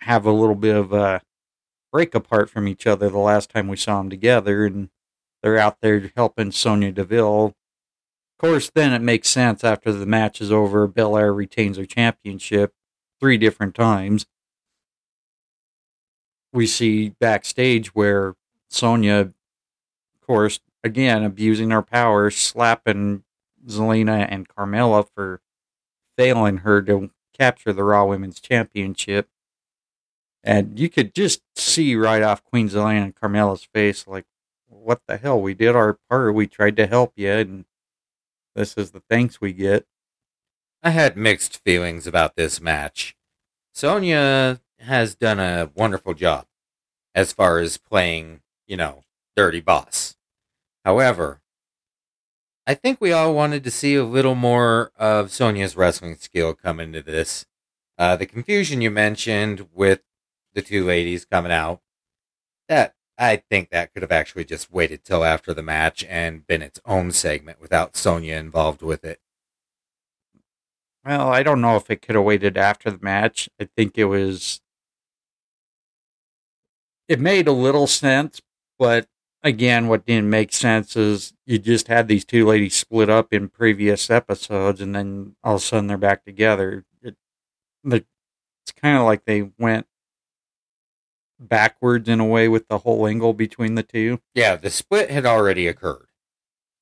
have 0.00 0.24
a 0.24 0.32
little 0.32 0.54
bit 0.54 0.76
of 0.76 0.92
a 0.92 1.22
break 1.92 2.14
apart 2.14 2.50
from 2.50 2.68
each 2.68 2.86
other 2.86 3.08
the 3.08 3.18
last 3.18 3.50
time 3.50 3.68
we 3.68 3.76
saw 3.76 3.98
them 3.98 4.10
together, 4.10 4.66
and 4.66 4.90
they're 5.42 5.58
out 5.58 5.80
there 5.80 6.10
helping 6.16 6.52
Sonya 6.52 6.92
Deville. 6.92 7.46
Of 7.46 7.54
course, 8.38 8.70
then 8.72 8.92
it 8.92 9.02
makes 9.02 9.28
sense 9.28 9.64
after 9.64 9.92
the 9.92 10.06
match 10.06 10.40
is 10.40 10.52
over. 10.52 10.86
Belair 10.86 11.32
retains 11.32 11.76
her 11.76 11.86
championship 11.86 12.72
three 13.20 13.38
different 13.38 13.74
times. 13.74 14.26
We 16.52 16.66
see 16.66 17.10
backstage 17.10 17.94
where 17.94 18.34
Sonya, 18.68 19.14
of 19.14 20.26
course, 20.26 20.60
again 20.82 21.24
abusing 21.24 21.70
her 21.70 21.82
power, 21.82 22.30
slapping 22.30 23.24
Zelina 23.66 24.26
and 24.30 24.48
Carmella 24.48 25.06
for 25.14 25.40
failing 26.16 26.58
her 26.58 26.82
to 26.82 27.10
capture 27.36 27.72
the 27.72 27.84
Raw 27.84 28.06
Women's 28.06 28.40
Championship. 28.40 29.28
And 30.42 30.78
you 30.78 30.88
could 30.88 31.14
just 31.14 31.42
see 31.56 31.94
right 31.96 32.22
off 32.22 32.44
Queen 32.44 32.68
Zelina 32.68 33.04
and 33.04 33.14
Carmella's 33.14 33.64
face, 33.64 34.06
like, 34.06 34.24
what 34.68 35.00
the 35.06 35.16
hell? 35.16 35.40
We 35.40 35.54
did 35.54 35.74
our 35.76 35.98
part. 36.08 36.34
We 36.34 36.46
tried 36.46 36.76
to 36.76 36.86
help 36.86 37.12
you, 37.16 37.30
and 37.30 37.64
this 38.54 38.74
is 38.76 38.92
the 38.92 39.02
thanks 39.10 39.40
we 39.40 39.52
get. 39.52 39.86
I 40.82 40.90
had 40.90 41.16
mixed 41.16 41.62
feelings 41.64 42.06
about 42.06 42.36
this 42.36 42.60
match. 42.60 43.16
Sonya 43.72 44.60
has 44.78 45.14
done 45.14 45.40
a 45.40 45.70
wonderful 45.74 46.14
job 46.14 46.46
as 47.14 47.32
far 47.32 47.58
as 47.58 47.78
playing, 47.78 48.42
you 48.66 48.76
know, 48.76 49.02
dirty 49.36 49.60
boss. 49.60 50.16
However, 50.84 51.40
I 52.66 52.74
think 52.74 53.00
we 53.00 53.12
all 53.12 53.34
wanted 53.34 53.64
to 53.64 53.70
see 53.70 53.96
a 53.96 54.04
little 54.04 54.34
more 54.34 54.92
of 54.96 55.32
Sonya's 55.32 55.76
wrestling 55.76 56.16
skill 56.16 56.54
come 56.54 56.78
into 56.78 57.02
this. 57.02 57.44
Uh, 57.96 58.14
the 58.14 58.26
confusion 58.26 58.80
you 58.80 58.90
mentioned 58.90 59.68
with 59.72 60.02
the 60.54 60.62
two 60.62 60.84
ladies 60.84 61.24
coming 61.24 61.50
out, 61.50 61.80
that 62.68 62.94
I 63.16 63.42
think 63.50 63.70
that 63.70 63.92
could 63.92 64.02
have 64.02 64.12
actually 64.12 64.44
just 64.44 64.70
waited 64.70 65.02
till 65.02 65.24
after 65.24 65.52
the 65.52 65.62
match 65.62 66.04
and 66.04 66.46
been 66.46 66.62
its 66.62 66.80
own 66.84 67.10
segment 67.10 67.60
without 67.60 67.96
Sonya 67.96 68.36
involved 68.36 68.82
with 68.82 69.04
it. 69.04 69.20
Well, 71.08 71.32
I 71.32 71.42
don't 71.42 71.62
know 71.62 71.76
if 71.76 71.90
it 71.90 72.02
could 72.02 72.16
have 72.16 72.24
waited 72.24 72.58
after 72.58 72.90
the 72.90 72.98
match. 73.00 73.48
I 73.58 73.66
think 73.74 73.96
it 73.96 74.04
was. 74.04 74.60
It 77.08 77.18
made 77.18 77.48
a 77.48 77.52
little 77.52 77.86
sense, 77.86 78.42
but 78.78 79.08
again, 79.42 79.88
what 79.88 80.04
didn't 80.04 80.28
make 80.28 80.52
sense 80.52 80.96
is 80.96 81.32
you 81.46 81.58
just 81.58 81.88
had 81.88 82.08
these 82.08 82.26
two 82.26 82.44
ladies 82.44 82.74
split 82.74 83.08
up 83.08 83.32
in 83.32 83.48
previous 83.48 84.10
episodes, 84.10 84.82
and 84.82 84.94
then 84.94 85.34
all 85.42 85.54
of 85.54 85.62
a 85.62 85.64
sudden 85.64 85.86
they're 85.86 85.96
back 85.96 86.26
together. 86.26 86.84
It, 87.02 87.16
it's 87.86 88.72
kind 88.76 88.98
of 88.98 89.04
like 89.04 89.24
they 89.24 89.50
went 89.58 89.86
backwards 91.40 92.06
in 92.06 92.20
a 92.20 92.26
way 92.26 92.48
with 92.48 92.68
the 92.68 92.80
whole 92.80 93.06
angle 93.06 93.32
between 93.32 93.76
the 93.76 93.82
two. 93.82 94.20
Yeah, 94.34 94.56
the 94.56 94.68
split 94.68 95.10
had 95.10 95.24
already 95.24 95.68
occurred. 95.68 96.08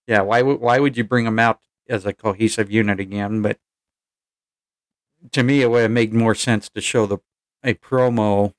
Yeah, 0.09 0.23
why 0.23 0.43
would 0.43 0.59
why 0.59 0.81
would 0.81 0.97
you 0.97 1.05
bring 1.05 1.27
them 1.27 1.39
out 1.39 1.61
as 1.89 2.05
a 2.05 2.13
cohesive 2.13 2.73
unit 2.73 2.99
again? 2.99 3.41
But 3.41 3.61
to 5.33 5.43
me, 5.43 5.63
it 5.63 5.71
would 5.71 5.83
have 5.83 5.91
made 5.91 6.13
more 6.15 6.35
sense 6.35 6.69
to 6.71 6.81
show 6.81 7.07
the 7.07 7.19
a 7.65 7.75
promo 7.75 8.53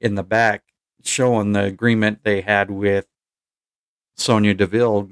in 0.00 0.14
the 0.14 0.22
back 0.22 0.64
showing 1.02 1.52
the 1.52 1.62
agreement 1.62 2.20
they 2.22 2.42
had 2.42 2.70
with 2.70 3.06
Sonya 4.16 4.54
Deville 4.54 5.08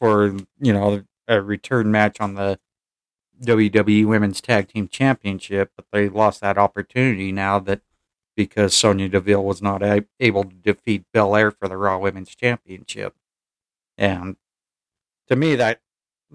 for 0.00 0.36
you 0.60 0.72
know 0.72 1.02
a 1.28 1.40
return 1.40 1.90
match 1.90 2.20
on 2.20 2.34
the 2.34 2.58
WWE 3.42 4.06
Women's 4.06 4.40
Tag 4.40 4.68
Team 4.68 4.88
Championship, 4.88 5.72
but 5.76 5.86
they 5.92 6.08
lost 6.08 6.40
that 6.40 6.58
opportunity 6.58 7.32
now 7.32 7.58
that 7.60 7.82
because 8.36 8.74
Sonya 8.74 9.08
Deville 9.08 9.44
was 9.44 9.60
not 9.60 9.82
a- 9.82 10.06
able 10.20 10.44
to 10.44 10.54
defeat 10.54 11.04
Belair 11.12 11.50
for 11.50 11.68
the 11.68 11.76
Raw 11.76 11.98
Women's 11.98 12.34
Championship. 12.34 13.14
And 13.98 14.36
to 15.28 15.36
me, 15.36 15.54
that 15.56 15.80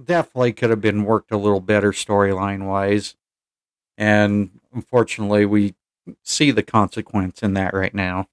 definitely 0.02 0.54
could 0.54 0.70
have 0.70 0.82
been 0.82 1.04
worked 1.04 1.32
a 1.32 1.38
little 1.38 1.60
better 1.60 1.92
storyline 1.92 2.66
wise. 2.68 3.16
And 3.98 4.60
unfortunately, 4.74 5.46
we 5.46 5.76
see 6.24 6.52
the 6.52 6.64
consequence 6.64 7.42
in 7.42 7.54
that 7.56 7.74
right 7.74 7.94
now. 7.94 8.28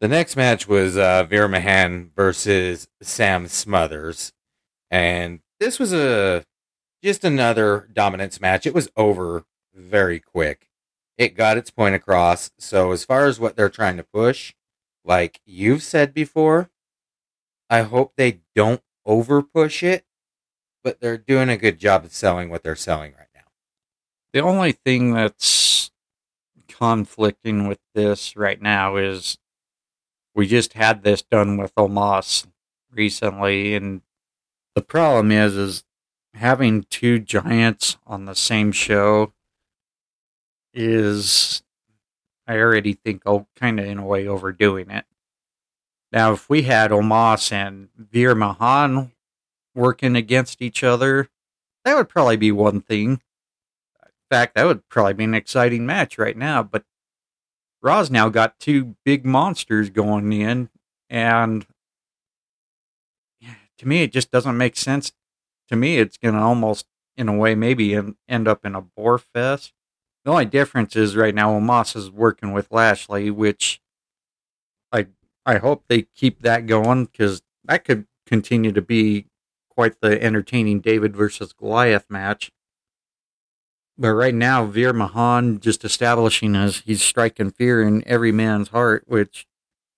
The 0.00 0.08
next 0.08 0.36
match 0.36 0.66
was 0.66 0.96
uh, 0.96 1.24
Veer 1.24 1.48
Mahaan 1.48 2.10
versus 2.14 2.88
Sam 3.00 3.46
Smothers, 3.46 4.32
and 4.90 5.40
this 5.60 5.78
was 5.78 5.92
a 5.92 6.44
just 7.02 7.24
another 7.24 7.88
dominance 7.92 8.40
match. 8.40 8.66
It 8.66 8.74
was 8.74 8.90
over 8.96 9.44
very 9.74 10.20
quick. 10.20 10.68
It 11.16 11.36
got 11.36 11.56
its 11.56 11.70
point 11.70 11.94
across. 11.94 12.50
So 12.58 12.90
as 12.90 13.04
far 13.04 13.26
as 13.26 13.38
what 13.38 13.56
they're 13.56 13.68
trying 13.68 13.96
to 13.98 14.02
push, 14.02 14.52
like 15.04 15.40
you've 15.46 15.82
said 15.82 16.12
before, 16.12 16.70
I 17.70 17.82
hope 17.82 18.14
they 18.16 18.40
don't 18.54 18.82
over 19.06 19.42
push 19.42 19.82
it, 19.82 20.04
but 20.82 21.00
they're 21.00 21.18
doing 21.18 21.48
a 21.48 21.56
good 21.56 21.78
job 21.78 22.04
of 22.04 22.12
selling 22.12 22.50
what 22.50 22.62
they're 22.62 22.76
selling 22.76 23.12
right. 23.12 23.24
The 24.34 24.42
only 24.42 24.72
thing 24.72 25.14
that's 25.14 25.92
conflicting 26.66 27.68
with 27.68 27.78
this 27.94 28.36
right 28.36 28.60
now 28.60 28.96
is 28.96 29.38
we 30.34 30.48
just 30.48 30.72
had 30.72 31.04
this 31.04 31.22
done 31.22 31.56
with 31.56 31.72
Omos 31.76 32.44
recently, 32.90 33.76
and 33.76 34.02
the 34.74 34.82
problem 34.82 35.30
is, 35.30 35.56
is 35.56 35.84
having 36.34 36.82
two 36.90 37.20
giants 37.20 37.96
on 38.08 38.24
the 38.24 38.34
same 38.34 38.72
show 38.72 39.32
is, 40.72 41.62
I 42.44 42.56
already 42.56 42.94
think, 42.94 43.22
oh, 43.24 43.46
kind 43.54 43.78
of 43.78 43.86
in 43.86 43.98
a 43.98 44.04
way 44.04 44.26
overdoing 44.26 44.90
it. 44.90 45.04
Now, 46.10 46.32
if 46.32 46.50
we 46.50 46.62
had 46.62 46.90
Omos 46.90 47.52
and 47.52 47.88
Veer 47.96 48.34
Mahaan 48.34 49.12
working 49.76 50.16
against 50.16 50.60
each 50.60 50.82
other, 50.82 51.28
that 51.84 51.94
would 51.94 52.08
probably 52.08 52.36
be 52.36 52.50
one 52.50 52.80
thing. 52.80 53.20
Fact, 54.34 54.56
that 54.56 54.66
would 54.66 54.88
probably 54.88 55.14
be 55.14 55.24
an 55.24 55.34
exciting 55.34 55.86
match 55.86 56.18
right 56.18 56.36
now. 56.36 56.62
But 56.62 56.84
Raw's 57.80 58.10
now 58.10 58.28
got 58.28 58.58
two 58.58 58.96
big 59.04 59.24
monsters 59.24 59.90
going 59.90 60.32
in, 60.32 60.70
and 61.08 61.64
to 63.78 63.86
me, 63.86 64.02
it 64.02 64.12
just 64.12 64.32
doesn't 64.32 64.56
make 64.56 64.76
sense. 64.76 65.12
To 65.68 65.76
me, 65.76 65.98
it's 65.98 66.16
going 66.16 66.34
to 66.34 66.40
almost, 66.40 66.86
in 67.16 67.28
a 67.28 67.36
way, 67.36 67.54
maybe 67.54 67.94
end 68.28 68.48
up 68.48 68.64
in 68.64 68.74
a 68.74 68.80
bore 68.80 69.18
fest. 69.18 69.72
The 70.24 70.32
only 70.32 70.46
difference 70.46 70.96
is 70.96 71.14
right 71.14 71.34
now, 71.34 71.52
Omos 71.52 71.94
is 71.94 72.10
working 72.10 72.52
with 72.52 72.72
Lashley, 72.72 73.30
which 73.30 73.80
I 74.90 75.06
I 75.46 75.58
hope 75.58 75.84
they 75.86 76.02
keep 76.02 76.42
that 76.42 76.66
going 76.66 77.04
because 77.04 77.42
that 77.64 77.84
could 77.84 78.06
continue 78.26 78.72
to 78.72 78.82
be 78.82 79.26
quite 79.68 80.00
the 80.00 80.20
entertaining 80.22 80.80
David 80.80 81.14
versus 81.14 81.52
Goliath 81.52 82.06
match. 82.08 82.50
But 83.96 84.14
right 84.14 84.34
now, 84.34 84.64
Veer 84.66 84.92
Mahaan 84.92 85.60
just 85.60 85.84
establishing 85.84 86.56
as 86.56 86.78
he's 86.78 87.02
striking 87.02 87.50
fear 87.50 87.82
in 87.82 88.06
every 88.06 88.32
man's 88.32 88.68
heart, 88.68 89.04
which 89.06 89.46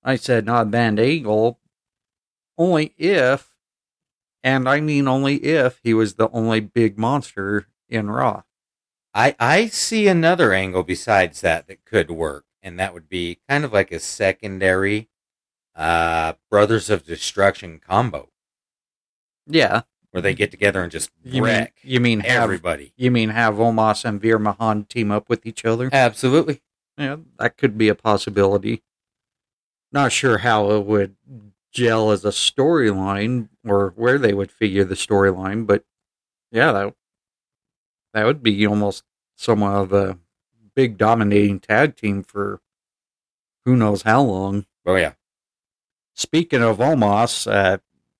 I 0.05 0.17
said 0.17 0.45
not 0.45 0.67
a 0.67 0.71
bad 0.71 0.99
angle, 0.99 1.59
only 2.59 2.95
if, 2.99 3.55
and 4.45 4.69
I 4.69 4.81
mean 4.81 5.09
only 5.09 5.37
if, 5.37 5.81
he 5.83 5.95
was 5.95 6.15
the 6.15 6.29
only 6.31 6.61
big 6.61 6.99
monster 6.99 7.67
in 7.89 8.11
Raw. 8.11 8.43
I 9.15 9.35
I 9.41 9.67
see 9.69 10.09
another 10.09 10.53
angle 10.53 10.83
besides 10.83 11.41
that 11.41 11.67
that 11.69 11.85
could 11.87 12.11
work, 12.11 12.45
and 12.63 12.79
that 12.79 12.93
would 12.93 13.09
be 13.09 13.39
kind 13.49 13.65
of 13.65 13.73
like 13.73 13.91
a 13.93 13.99
secondary 13.99 15.09
uh, 15.75 16.35
Brothers 16.51 16.91
of 16.91 17.05
Destruction 17.07 17.81
combo 17.81 18.29
Yeah. 19.47 19.83
Where 20.17 20.23
they 20.23 20.33
get 20.33 20.51
together 20.51 20.83
and 20.83 20.91
just 20.91 21.11
You 21.23 21.43
mean 21.43 21.53
wreck 21.53 21.75
you 21.83 22.01
mean 22.01 22.21
have 22.21 22.45
everybody. 22.45 22.95
you 22.97 23.11
mean 23.11 23.29
have 23.29 23.57
Omos 23.57 24.03
and 24.03 24.19
Veer 24.19 24.39
Mahaan 24.39 24.89
team 24.89 25.11
up 25.11 25.29
with 25.29 25.45
each 25.45 25.67
other? 25.67 25.91
Absolutely. 25.93 26.63
Yeah, 26.97 27.17
that 27.39 27.59
could 27.59 27.77
be 27.77 27.91
a 27.91 27.95
possibility. 27.95 28.83
Not 29.93 30.13
sure 30.13 30.39
how 30.39 30.71
it 30.71 30.87
would 30.87 31.17
gel 31.71 32.13
as 32.13 32.25
a 32.25 32.31
storyline 32.31 33.51
or 33.63 33.93
where 33.95 34.17
they 34.17 34.33
would 34.33 34.51
figure 34.51 34.85
the 34.85 34.95
storyline, 34.95 35.67
but 35.67 35.85
yeah, 36.51 36.73
that 36.73 36.95
that 38.15 38.25
would 38.25 38.43
be 38.43 38.67
almost 38.67 39.05
somewhat 39.35 39.73
of 39.75 39.93
a 39.93 40.19
big 40.75 40.97
dominating 40.97 41.61
tag 41.61 41.95
team 41.95 42.23
for 42.23 42.63
who 43.67 43.77
knows 43.77 44.01
how 44.01 44.23
long. 44.23 44.65
Oh 44.87 44.97
yeah. 44.97 45.13
Speaking 46.15 46.63
of 46.63 46.79
Omos, 46.79 47.47
uh, 47.53 47.77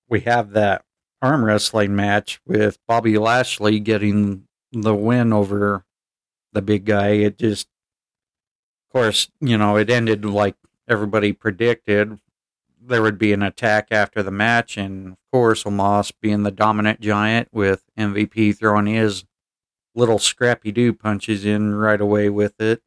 we 0.07 0.19
have 0.19 0.51
that 0.51 0.83
arm 1.21 1.43
wrestling 1.43 1.95
match 1.95 2.39
with 2.45 2.77
Bobby 2.87 3.17
Lashley 3.17 3.79
getting 3.79 4.47
the 4.71 4.95
win 4.95 5.33
over 5.33 5.85
the 6.53 6.61
big 6.61 6.85
guy. 6.85 7.09
It 7.09 7.37
just, 7.37 7.67
of 8.87 8.93
course, 8.93 9.29
you 9.39 9.57
know, 9.57 9.77
it 9.77 9.89
ended 9.89 10.25
like 10.25 10.55
everybody 10.87 11.33
predicted. 11.33 12.19
There 12.81 13.01
would 13.01 13.17
be 13.17 13.33
an 13.33 13.43
attack 13.43 13.87
after 13.91 14.23
the 14.23 14.31
match, 14.31 14.77
and 14.77 15.13
of 15.13 15.17
course, 15.31 15.63
Omos 15.63 16.11
being 16.21 16.43
the 16.43 16.51
dominant 16.51 17.01
giant 17.01 17.49
with 17.51 17.83
MVP 17.97 18.57
throwing 18.57 18.85
his 18.85 19.25
little 19.95 20.19
scrappy 20.19 20.71
doo 20.71 20.93
punches 20.93 21.43
in 21.43 21.73
right 21.75 21.99
away 21.99 22.29
with 22.29 22.61
it 22.61 22.81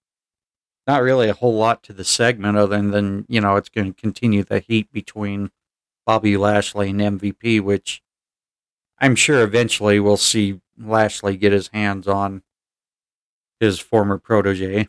not 0.87 1.03
really 1.03 1.29
a 1.29 1.35
whole 1.35 1.55
lot 1.55 1.85
to 1.85 1.93
the 1.93 2.05
segment 2.05 2.57
other 2.57 2.83
than 2.91 3.25
you 3.29 3.41
know 3.41 3.55
it's 3.55 3.69
going 3.69 3.93
to 3.93 4.01
continue 4.01 4.43
the 4.43 4.59
heat 4.59 4.91
between 4.93 5.51
Bobby 6.05 6.37
Lashley 6.37 6.91
and 6.91 7.01
MVP, 7.01 7.61
which 7.61 8.03
I'm 9.01 9.15
sure 9.15 9.43
eventually 9.43 9.99
we'll 9.99 10.17
see 10.17 10.61
Lashley 10.79 11.37
get 11.37 11.53
his 11.53 11.69
hands 11.69 12.07
on 12.07 12.43
his 13.59 13.79
former 13.79 14.19
protege. 14.19 14.89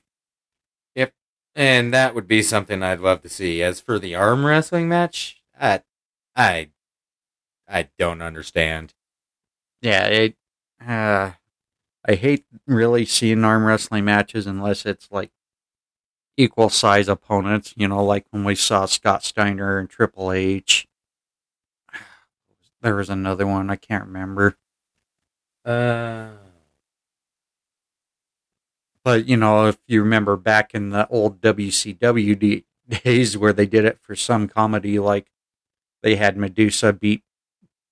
Yep. 0.96 1.14
And 1.56 1.94
that 1.94 2.14
would 2.14 2.28
be 2.28 2.42
something 2.42 2.84
I'd 2.84 3.00
love 3.00 3.22
to 3.22 3.30
see. 3.30 3.64
As 3.64 3.80
for 3.80 4.00
the 4.00 4.16
arm 4.16 4.46
wrestling 4.46 4.90
match, 4.90 5.42
I, 5.60 5.82
I, 6.36 6.70
I 7.68 7.90
don't 7.98 8.22
understand. 8.22 8.94
Yeah, 9.82 10.06
it. 10.06 10.36
Uh, 10.86 11.32
I 12.06 12.16
hate 12.16 12.46
really 12.68 13.06
seeing 13.06 13.44
arm 13.44 13.66
wrestling 13.66 14.06
matches 14.06 14.48
unless 14.48 14.86
it's 14.86 15.08
like 15.12 15.32
equal 16.36 16.70
size 16.70 17.08
opponents. 17.08 17.74
You 17.78 17.88
know, 17.88 18.04
like 18.04 18.26
when 18.32 18.44
we 18.44 18.56
saw 18.56 18.86
Scott 18.86 19.24
Steiner 19.24 19.78
and 19.78 19.90
Triple 19.90 20.32
H. 20.32 20.88
There 22.82 22.96
was 22.96 23.10
another 23.10 23.48
one 23.48 23.70
I 23.72 23.76
can't 23.76 24.06
remember. 24.06 24.58
Uh, 25.66 26.30
But 29.04 29.28
you 29.28 29.38
know, 29.38 29.68
if 29.68 29.78
you 29.88 30.02
remember 30.04 30.36
back 30.38 30.74
in 30.74 30.90
the 30.90 31.08
old 31.08 31.42
WCW 31.42 32.36
d- 32.36 32.66
days 32.88 33.38
where 33.38 33.54
they 33.54 33.66
did 33.66 33.86
it 33.86 34.00
for 34.02 34.16
some 34.16 34.48
comedy, 34.48 35.00
like 35.00 35.32
they 36.04 36.16
had 36.18 36.38
Medusa 36.38 36.94
beat 36.94 37.24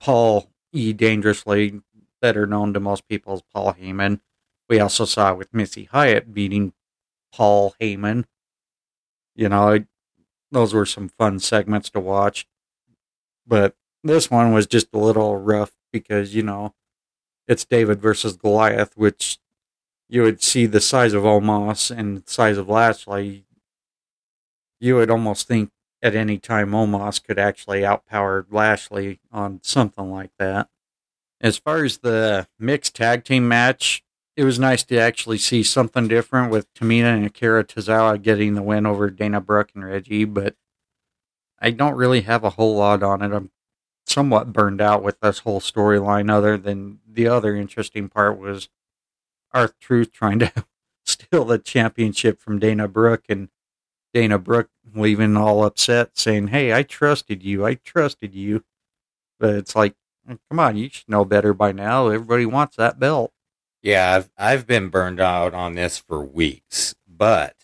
Paul 0.02 0.52
E. 0.74 0.94
Dangerously, 0.94 1.82
better 2.22 2.48
known 2.48 2.74
to 2.74 2.80
most 2.80 3.08
people 3.08 3.34
as 3.34 3.44
Paul 3.54 3.74
Heyman. 3.76 4.22
We 4.70 4.80
also 4.80 5.06
saw 5.06 5.32
it 5.34 5.38
with 5.38 5.54
Missy 5.54 5.86
Hyatt 5.86 6.34
beating 6.34 6.74
Paul 7.34 7.76
Heyman. 7.82 8.26
You 9.36 9.50
know, 9.50 9.70
it, 9.70 9.88
those 10.52 10.74
were 10.74 10.86
some 10.86 11.10
fun 11.10 11.40
segments 11.40 11.90
to 11.92 12.00
watch. 12.00 12.48
But 13.46 13.76
this 14.04 14.32
one 14.32 14.54
was 14.54 14.68
just 14.68 14.88
a 14.94 14.98
little 14.98 15.38
rough 15.38 15.72
because, 15.92 16.36
you 16.36 16.44
know, 16.44 16.74
it's 17.48 17.66
David 17.66 18.02
versus 18.02 18.38
Goliath, 18.38 18.96
which 18.96 19.40
you 20.08 20.24
would 20.24 20.42
see 20.42 20.66
the 20.66 20.82
size 20.82 21.14
of 21.14 21.24
Omos 21.24 21.96
and 21.96 22.18
the 22.18 22.24
size 22.30 22.58
of 22.58 22.70
Lashley. 22.70 23.46
You 24.80 24.96
would 24.96 25.12
almost 25.12 25.48
think 25.48 25.72
at 26.02 26.16
any 26.16 26.38
time 26.38 26.72
Omos 26.72 27.24
could 27.24 27.38
actually 27.38 27.82
outpower 27.82 28.46
Lashley 28.50 29.20
on 29.32 29.60
something 29.64 30.12
like 30.12 30.32
that. 30.40 30.70
As 31.42 31.58
far 31.58 31.84
as 31.84 32.00
the 32.00 32.48
mixed 32.58 32.96
tag 32.96 33.24
team 33.24 33.48
match, 33.48 34.04
it 34.36 34.44
was 34.44 34.60
nice 34.60 34.84
to 34.84 34.98
actually 34.98 35.38
see 35.38 35.64
something 35.64 36.08
different 36.08 36.52
with 36.52 36.74
Tamina 36.74 37.14
and 37.16 37.26
Akira 37.26 37.64
Tozawa 37.64 38.22
getting 38.22 38.56
the 38.56 38.62
win 38.62 38.86
over 38.86 39.10
Dana 39.10 39.42
Brooke 39.42 39.72
and 39.76 39.84
Reggie, 39.84 40.26
but 40.26 40.56
I 41.60 41.72
don't 41.72 41.96
really 41.96 42.22
have 42.22 42.44
a 42.44 42.52
whole 42.52 42.76
lot 42.76 43.04
on 43.04 43.22
it. 43.22 43.34
I'm 43.34 43.52
somewhat 44.10 44.54
burned 44.54 44.82
out 44.82 45.04
with 45.04 45.20
this 45.22 45.40
whole 45.40 45.60
storyline, 45.62 46.32
other 46.32 46.58
than 46.58 47.00
the 47.08 47.28
other 47.28 47.56
interesting 47.56 48.10
part 48.10 48.40
was 48.40 48.70
our 49.54 49.70
Truth 49.80 50.12
trying 50.12 50.40
to 50.40 50.52
steal 51.06 51.46
the 51.46 51.60
championship 51.60 52.40
from 52.40 52.60
Dana 52.60 52.88
Brooke 52.88 53.26
and 53.30 53.50
Dana 54.14 54.40
Brooke 54.40 54.70
leaving 54.96 55.38
all 55.38 55.64
upset, 55.64 56.18
saying, 56.18 56.48
Hey, 56.48 56.74
I 56.74 56.84
trusted 56.84 57.44
you. 57.44 57.66
I 57.66 57.76
trusted 57.76 58.34
you. 58.36 58.64
But 59.40 59.56
it's 59.56 59.76
like, 59.76 59.96
mm, 60.30 60.40
come 60.50 60.60
on, 60.60 60.78
you 60.78 60.90
should 60.90 61.10
know 61.10 61.26
better 61.26 61.54
by 61.54 61.72
now. 61.72 62.08
Everybody 62.08 62.46
wants 62.46 62.76
that 62.78 63.00
belt. 63.00 63.32
yeah, 63.82 64.16
I've 64.16 64.30
I've 64.38 64.68
been 64.68 64.90
burned 64.90 65.20
out 65.20 65.54
on 65.54 65.74
this 65.76 65.98
for 65.98 66.24
weeks, 66.24 66.96
but 67.08 67.56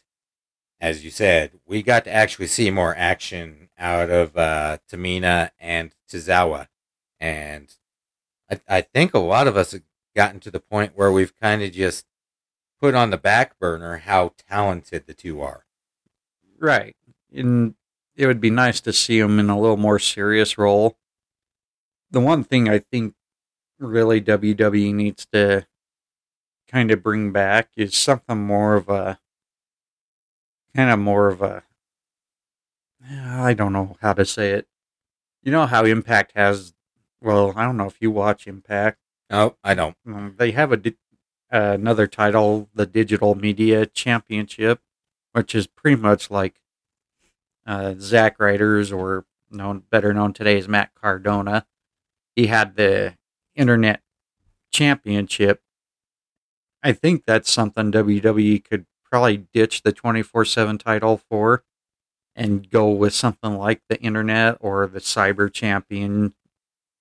as 0.79 1.03
you 1.03 1.11
said, 1.11 1.53
we 1.65 1.81
got 1.83 2.03
to 2.05 2.13
actually 2.13 2.47
see 2.47 2.69
more 2.71 2.95
action 2.97 3.64
out 3.77 4.09
of 4.09 4.37
uh, 4.37 4.77
Tamina 4.89 5.51
and 5.59 5.93
Tozawa, 6.09 6.67
and 7.19 7.73
I, 8.49 8.59
I 8.67 8.81
think 8.81 9.13
a 9.13 9.19
lot 9.19 9.47
of 9.47 9.57
us 9.57 9.71
have 9.71 9.81
gotten 10.15 10.39
to 10.41 10.51
the 10.51 10.59
point 10.59 10.93
where 10.95 11.11
we've 11.11 11.35
kind 11.39 11.61
of 11.61 11.71
just 11.71 12.05
put 12.79 12.95
on 12.95 13.09
the 13.09 13.17
back 13.17 13.59
burner 13.59 13.97
how 13.97 14.33
talented 14.49 15.05
the 15.07 15.13
two 15.13 15.41
are. 15.41 15.65
Right. 16.59 16.95
And 17.33 17.75
it 18.15 18.27
would 18.27 18.39
be 18.39 18.49
nice 18.49 18.79
to 18.81 18.93
see 18.93 19.19
them 19.19 19.39
in 19.39 19.49
a 19.49 19.59
little 19.59 19.77
more 19.77 19.99
serious 19.99 20.57
role. 20.57 20.97
The 22.11 22.19
one 22.19 22.43
thing 22.43 22.69
I 22.69 22.79
think 22.79 23.13
really 23.79 24.21
WWE 24.21 24.93
needs 24.93 25.25
to 25.33 25.67
kind 26.69 26.91
of 26.91 27.03
bring 27.03 27.31
back 27.31 27.69
is 27.75 27.95
something 27.95 28.37
more 28.37 28.75
of 28.75 28.89
a 28.89 29.19
kind 30.75 30.89
of 30.89 30.99
more 30.99 31.27
of 31.27 31.41
a 31.41 31.63
I 33.09 33.53
don't 33.53 33.73
know 33.73 33.95
how 34.01 34.13
to 34.13 34.25
say 34.25 34.51
it. 34.51 34.67
You 35.43 35.51
know 35.51 35.65
how 35.65 35.85
Impact 35.85 36.33
has 36.35 36.73
well, 37.21 37.53
I 37.55 37.63
don't 37.65 37.77
know 37.77 37.87
if 37.87 37.97
you 38.01 38.11
watch 38.11 38.47
Impact. 38.47 38.99
No, 39.29 39.57
I 39.63 39.73
don't. 39.73 39.95
Um, 40.07 40.35
they 40.37 40.51
have 40.51 40.71
a 40.71 40.77
di- 40.77 40.97
uh, 41.51 41.71
another 41.73 42.07
title, 42.07 42.69
the 42.73 42.85
Digital 42.85 43.33
Media 43.35 43.85
Championship, 43.85 44.81
which 45.31 45.55
is 45.55 45.65
pretty 45.67 45.99
much 45.99 46.29
like 46.29 46.59
uh, 47.65 47.95
Zack 47.99 48.39
Ryder's, 48.39 48.91
or 48.91 49.25
known 49.49 49.83
better 49.89 50.13
known 50.13 50.33
today 50.33 50.57
as 50.57 50.67
Matt 50.67 50.91
Cardona. 50.95 51.65
He 52.35 52.47
had 52.47 52.75
the 52.75 53.15
Internet 53.55 54.01
Championship. 54.71 55.61
I 56.83 56.93
think 56.93 57.23
that's 57.25 57.51
something 57.51 57.91
WWE 57.91 58.63
could 58.63 58.85
probably 59.03 59.37
ditch 59.37 59.81
the 59.83 59.91
twenty 59.91 60.21
four 60.21 60.45
seven 60.45 60.77
title 60.77 61.17
for, 61.17 61.63
and 62.35 62.69
go 62.69 62.89
with 62.89 63.13
something 63.13 63.57
like 63.57 63.81
the 63.89 63.99
Internet 64.01 64.57
or 64.59 64.87
the 64.87 64.99
Cyber 64.99 65.51
Champion 65.51 66.33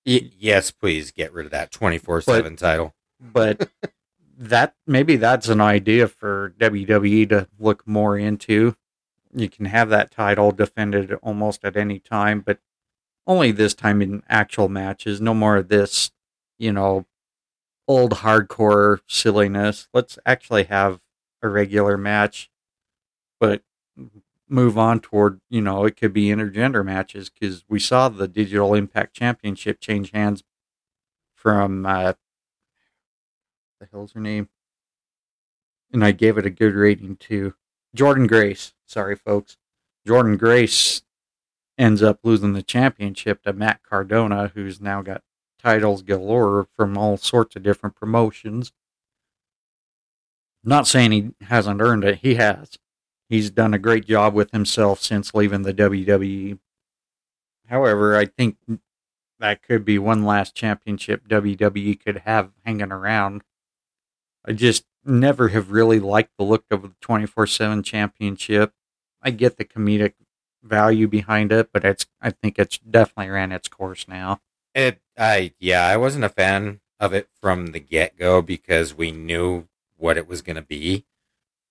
Y- 0.05 0.29
yes, 0.37 0.69
please 0.71 1.11
get 1.11 1.33
rid 1.33 1.45
of 1.47 1.51
that 1.51 1.71
twenty 1.71 1.97
four 1.97 2.21
seven 2.21 2.55
title. 2.55 2.93
but 3.19 3.69
that 4.37 4.75
maybe 4.85 5.15
that's 5.15 5.47
an 5.49 5.61
idea 5.61 6.07
for 6.07 6.53
WWE 6.59 7.27
to 7.29 7.47
look 7.59 7.87
more 7.87 8.17
into. 8.17 8.75
You 9.33 9.49
can 9.49 9.65
have 9.65 9.89
that 9.89 10.11
title 10.11 10.51
defended 10.51 11.13
almost 11.23 11.65
at 11.65 11.75
any 11.75 11.99
time, 11.99 12.41
but 12.41 12.59
only 13.27 13.51
this 13.51 13.73
time 13.73 14.01
in 14.01 14.21
actual 14.29 14.69
matches. 14.69 15.19
No 15.19 15.33
more 15.33 15.57
of 15.57 15.67
this, 15.69 16.11
you 16.59 16.71
know, 16.71 17.05
old 17.87 18.11
hardcore 18.11 18.99
silliness. 19.07 19.87
Let's 19.93 20.19
actually 20.25 20.65
have 20.65 20.99
a 21.41 21.49
regular 21.49 21.97
match, 21.97 22.51
but 23.39 23.63
move 24.55 24.77
on 24.77 24.99
toward, 24.99 25.41
you 25.49 25.61
know, 25.61 25.85
it 25.85 25.97
could 25.97 26.13
be 26.13 26.27
intergender 26.27 26.83
matches 26.83 27.29
because 27.29 27.63
we 27.67 27.79
saw 27.79 28.09
the 28.09 28.27
Digital 28.27 28.73
Impact 28.73 29.13
Championship 29.13 29.79
change 29.79 30.11
hands 30.11 30.43
from 31.35 31.85
uh, 31.85 32.13
the 33.79 33.87
hell's 33.91 34.13
her 34.13 34.19
name? 34.19 34.49
And 35.91 36.03
I 36.03 36.11
gave 36.11 36.37
it 36.37 36.45
a 36.45 36.49
good 36.49 36.73
rating 36.73 37.17
too. 37.17 37.53
Jordynne 37.95 38.27
Grace. 38.27 38.73
Sorry, 38.85 39.15
folks. 39.15 39.57
Jordynne 40.07 40.39
Grace 40.39 41.03
ends 41.77 42.01
up 42.01 42.19
losing 42.23 42.53
the 42.53 42.63
championship 42.63 43.43
to 43.43 43.53
Matt 43.53 43.81
Cardona, 43.83 44.51
who's 44.53 44.81
now 44.81 45.01
got 45.01 45.21
titles 45.61 46.01
galore 46.01 46.67
from 46.75 46.97
all 46.97 47.17
sorts 47.17 47.55
of 47.55 47.63
different 47.63 47.95
promotions. 47.95 48.71
Not 50.63 50.87
saying 50.87 51.11
he 51.11 51.31
hasn't 51.45 51.81
earned 51.81 52.03
it, 52.03 52.19
he 52.19 52.35
has. 52.35 52.77
He's 53.35 53.49
done 53.49 53.73
a 53.73 53.79
great 53.79 54.05
job 54.05 54.33
with 54.33 54.51
himself 54.51 55.01
since 55.01 55.33
leaving 55.33 55.63
the 55.63 55.73
WWE. 55.73 56.57
However, 57.67 58.15
I 58.15 58.27
think 58.27 58.55
that 59.41 59.61
could 59.61 59.83
be 59.83 59.99
one 59.99 60.23
last 60.23 60.55
championship 60.55 61.27
WWE 61.27 61.99
could 61.99 62.19
have 62.19 62.51
hanging 62.65 62.93
around. 62.93 63.43
I 64.45 64.53
just 64.53 64.85
never 65.03 65.49
have 65.49 65.69
really 65.69 65.99
liked 65.99 66.31
the 66.37 66.45
look 66.45 66.63
of 66.71 66.81
the 66.81 66.93
24 67.01 67.45
7 67.45 67.83
championship. 67.83 68.71
I 69.21 69.31
get 69.31 69.57
the 69.57 69.65
comedic 69.65 70.13
value 70.63 71.09
behind 71.09 71.51
it, 71.51 71.73
but 71.73 71.83
it's 71.83 72.05
I 72.21 72.29
think 72.29 72.57
it's 72.57 72.77
definitely 72.77 73.31
ran 73.31 73.51
its 73.51 73.67
course 73.67 74.07
now. 74.07 74.39
It, 74.73 75.01
I, 75.17 75.51
yeah, 75.59 75.85
I 75.85 75.97
wasn't 75.97 76.23
a 76.23 76.29
fan 76.29 76.79
of 77.01 77.13
it 77.13 77.27
from 77.41 77.67
the 77.67 77.81
get 77.81 78.17
go 78.17 78.41
because 78.41 78.95
we 78.95 79.11
knew 79.11 79.67
what 79.97 80.15
it 80.15 80.25
was 80.25 80.41
going 80.41 80.55
to 80.55 80.61
be, 80.61 81.05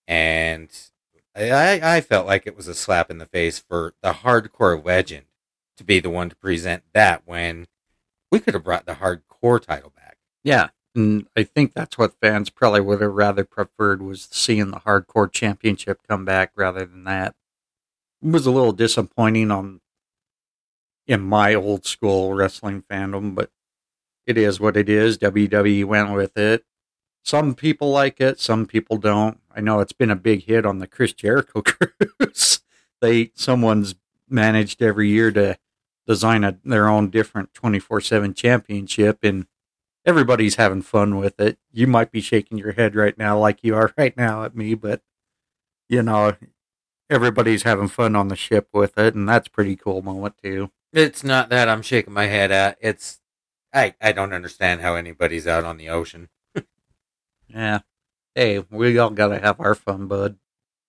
and 0.06 0.68
I, 1.36 1.96
I 1.96 2.00
felt 2.00 2.26
like 2.26 2.46
it 2.46 2.56
was 2.56 2.68
a 2.68 2.74
slap 2.74 3.10
in 3.10 3.18
the 3.18 3.26
face 3.26 3.58
for 3.58 3.94
the 4.02 4.12
hardcore 4.12 4.82
legend 4.84 5.26
to 5.76 5.84
be 5.84 5.98
the 6.00 6.10
one 6.10 6.30
to 6.30 6.36
present 6.36 6.84
that 6.92 7.22
when 7.24 7.66
we 8.30 8.38
could 8.40 8.54
have 8.54 8.64
brought 8.64 8.86
the 8.86 8.94
hardcore 8.94 9.60
title 9.60 9.92
back. 9.96 10.18
Yeah, 10.44 10.68
and 10.94 11.26
I 11.36 11.42
think 11.42 11.72
that's 11.72 11.98
what 11.98 12.20
fans 12.20 12.50
probably 12.50 12.80
would 12.80 13.00
have 13.00 13.12
rather 13.12 13.44
preferred 13.44 14.00
was 14.00 14.28
seeing 14.30 14.70
the 14.70 14.80
hardcore 14.80 15.30
championship 15.30 16.00
come 16.08 16.24
back 16.24 16.52
rather 16.54 16.84
than 16.84 17.04
that. 17.04 17.34
It 18.22 18.28
was 18.28 18.46
a 18.46 18.52
little 18.52 18.72
disappointing 18.72 19.50
on 19.50 19.80
in 21.06 21.20
my 21.20 21.54
old 21.54 21.84
school 21.84 22.32
wrestling 22.32 22.82
fandom, 22.82 23.34
but 23.34 23.50
it 24.26 24.38
is 24.38 24.60
what 24.60 24.76
it 24.76 24.88
is. 24.88 25.18
WWE 25.18 25.84
went 25.84 26.12
with 26.14 26.36
it. 26.36 26.64
Some 27.22 27.54
people 27.54 27.90
like 27.90 28.20
it, 28.20 28.40
some 28.40 28.66
people 28.66 28.96
don't. 28.96 29.38
I 29.54 29.60
know 29.60 29.80
it's 29.80 29.92
been 29.92 30.10
a 30.10 30.16
big 30.16 30.44
hit 30.44 30.66
on 30.66 30.78
the 30.78 30.86
Chris 30.86 31.12
Jericho 31.12 31.62
cruise. 31.64 32.60
they 33.00 33.30
someone's 33.34 33.94
managed 34.28 34.82
every 34.82 35.08
year 35.08 35.30
to 35.32 35.56
design 36.06 36.44
a, 36.44 36.58
their 36.64 36.88
own 36.88 37.10
different 37.10 37.52
24/7 37.52 38.34
championship 38.34 39.18
and 39.22 39.46
everybody's 40.04 40.56
having 40.56 40.82
fun 40.82 41.16
with 41.16 41.38
it. 41.40 41.58
You 41.72 41.86
might 41.86 42.10
be 42.10 42.20
shaking 42.20 42.58
your 42.58 42.72
head 42.72 42.94
right 42.94 43.16
now 43.16 43.38
like 43.38 43.60
you 43.62 43.74
are 43.76 43.92
right 43.98 44.16
now 44.16 44.44
at 44.44 44.56
me, 44.56 44.74
but 44.74 45.02
you 45.88 46.02
know, 46.02 46.34
everybody's 47.08 47.62
having 47.62 47.88
fun 47.88 48.16
on 48.16 48.28
the 48.28 48.36
ship 48.36 48.68
with 48.72 48.98
it 48.98 49.14
and 49.14 49.28
that's 49.28 49.48
pretty 49.48 49.76
cool 49.76 50.02
moment 50.02 50.34
too. 50.42 50.70
It's 50.92 51.24
not 51.24 51.48
that 51.50 51.68
I'm 51.68 51.82
shaking 51.82 52.12
my 52.12 52.26
head 52.26 52.50
at. 52.50 52.78
It's 52.80 53.20
I 53.72 53.94
I 54.00 54.12
don't 54.12 54.32
understand 54.32 54.80
how 54.80 54.94
anybody's 54.94 55.46
out 55.46 55.64
on 55.64 55.76
the 55.76 55.88
ocean. 55.90 56.28
Yeah. 57.46 57.80
Hey, 58.34 58.64
we 58.70 58.98
all 58.98 59.10
got 59.10 59.28
to 59.28 59.38
have 59.38 59.60
our 59.60 59.74
fun, 59.74 60.06
bud. 60.08 60.36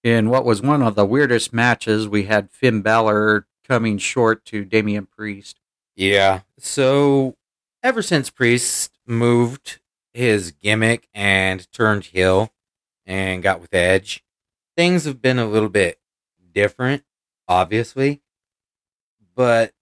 In 0.03 0.29
what 0.29 0.45
was 0.45 0.62
one 0.62 0.81
of 0.81 0.95
the 0.95 1.05
weirdest 1.05 1.53
matches, 1.53 2.08
we 2.08 2.23
had 2.23 2.51
Finn 2.51 2.81
Balor 2.81 3.45
coming 3.67 3.97
short 3.97 4.45
to 4.45 4.65
Damian 4.65 5.05
Priest. 5.05 5.60
Yeah. 5.95 6.41
So 6.58 7.36
ever 7.84 8.01
since 8.01 8.29
Priest 8.29 8.91
moved 9.05 9.79
his 10.13 10.51
gimmick 10.51 11.08
and 11.13 11.71
turned 11.71 12.05
heel 12.05 12.51
and 13.05 13.43
got 13.43 13.62
with 13.62 13.73
Edge, 13.73 14.23
things 14.75 15.05
have 15.05 15.21
been 15.21 15.39
a 15.39 15.45
little 15.45 15.69
bit 15.69 15.99
different, 16.51 17.03
obviously. 17.47 18.21
But 19.36 19.73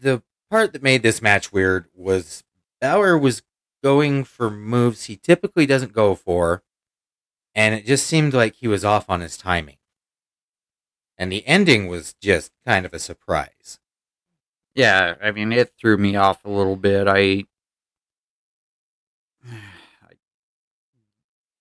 the 0.00 0.22
part 0.50 0.72
that 0.72 0.82
made 0.82 1.02
this 1.02 1.20
match 1.20 1.52
weird 1.52 1.86
was 1.94 2.44
Balor 2.80 3.18
was 3.18 3.42
going 3.82 4.24
for 4.24 4.50
moves 4.50 5.04
he 5.04 5.16
typically 5.16 5.66
doesn't 5.66 5.92
go 5.92 6.14
for, 6.14 6.62
and 7.54 7.74
it 7.74 7.86
just 7.86 8.06
seemed 8.06 8.34
like 8.34 8.56
he 8.56 8.68
was 8.68 8.84
off 8.84 9.08
on 9.10 9.20
his 9.20 9.36
timing. 9.36 9.76
And 11.18 11.30
the 11.30 11.46
ending 11.46 11.86
was 11.88 12.14
just 12.14 12.52
kind 12.64 12.86
of 12.86 12.94
a 12.94 12.98
surprise. 12.98 13.78
Yeah, 14.74 15.16
I 15.22 15.32
mean, 15.32 15.52
it 15.52 15.72
threw 15.78 15.96
me 15.98 16.16
off 16.16 16.44
a 16.44 16.50
little 16.50 16.76
bit. 16.76 17.06
I. 17.08 17.44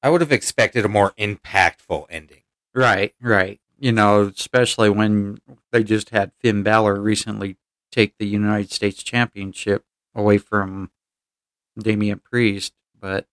I 0.01 0.09
would 0.09 0.21
have 0.21 0.31
expected 0.31 0.85
a 0.85 0.89
more 0.89 1.11
impactful 1.19 2.05
ending. 2.09 2.43
Right, 2.73 3.13
right. 3.21 3.59
You 3.77 3.91
know, 3.91 4.31
especially 4.33 4.89
when 4.89 5.39
they 5.71 5.83
just 5.83 6.11
had 6.11 6.31
Finn 6.39 6.63
Balor 6.63 7.01
recently 7.01 7.57
take 7.91 8.17
the 8.17 8.27
United 8.27 8.71
States 8.71 9.03
Championship 9.03 9.83
away 10.15 10.37
from 10.37 10.91
Damian 11.83 12.19
Priest, 12.19 12.73
but 12.99 13.27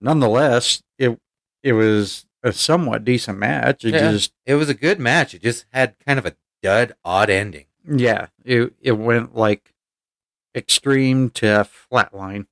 nonetheless, 0.00 0.82
it 0.98 1.18
it 1.62 1.72
was 1.72 2.26
a 2.42 2.52
somewhat 2.52 3.04
decent 3.04 3.38
match. 3.38 3.84
It 3.84 3.94
Yeah. 3.94 4.10
just 4.12 4.32
It 4.46 4.54
was 4.56 4.68
a 4.68 4.74
good 4.74 4.98
match. 4.98 5.34
It 5.34 5.42
just 5.42 5.66
had 5.72 5.96
kind 6.04 6.18
of 6.18 6.26
a 6.26 6.36
dud, 6.62 6.94
odd 7.04 7.30
ending. 7.30 7.66
yeah, 7.88 8.28
it 8.44 8.74
it 8.80 8.92
went 8.92 9.34
like 9.34 9.72
extreme 10.54 11.30
to 11.30 11.66
flatline. 11.90 12.46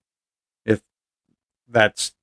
If 0.65 0.83
that's 1.69 2.15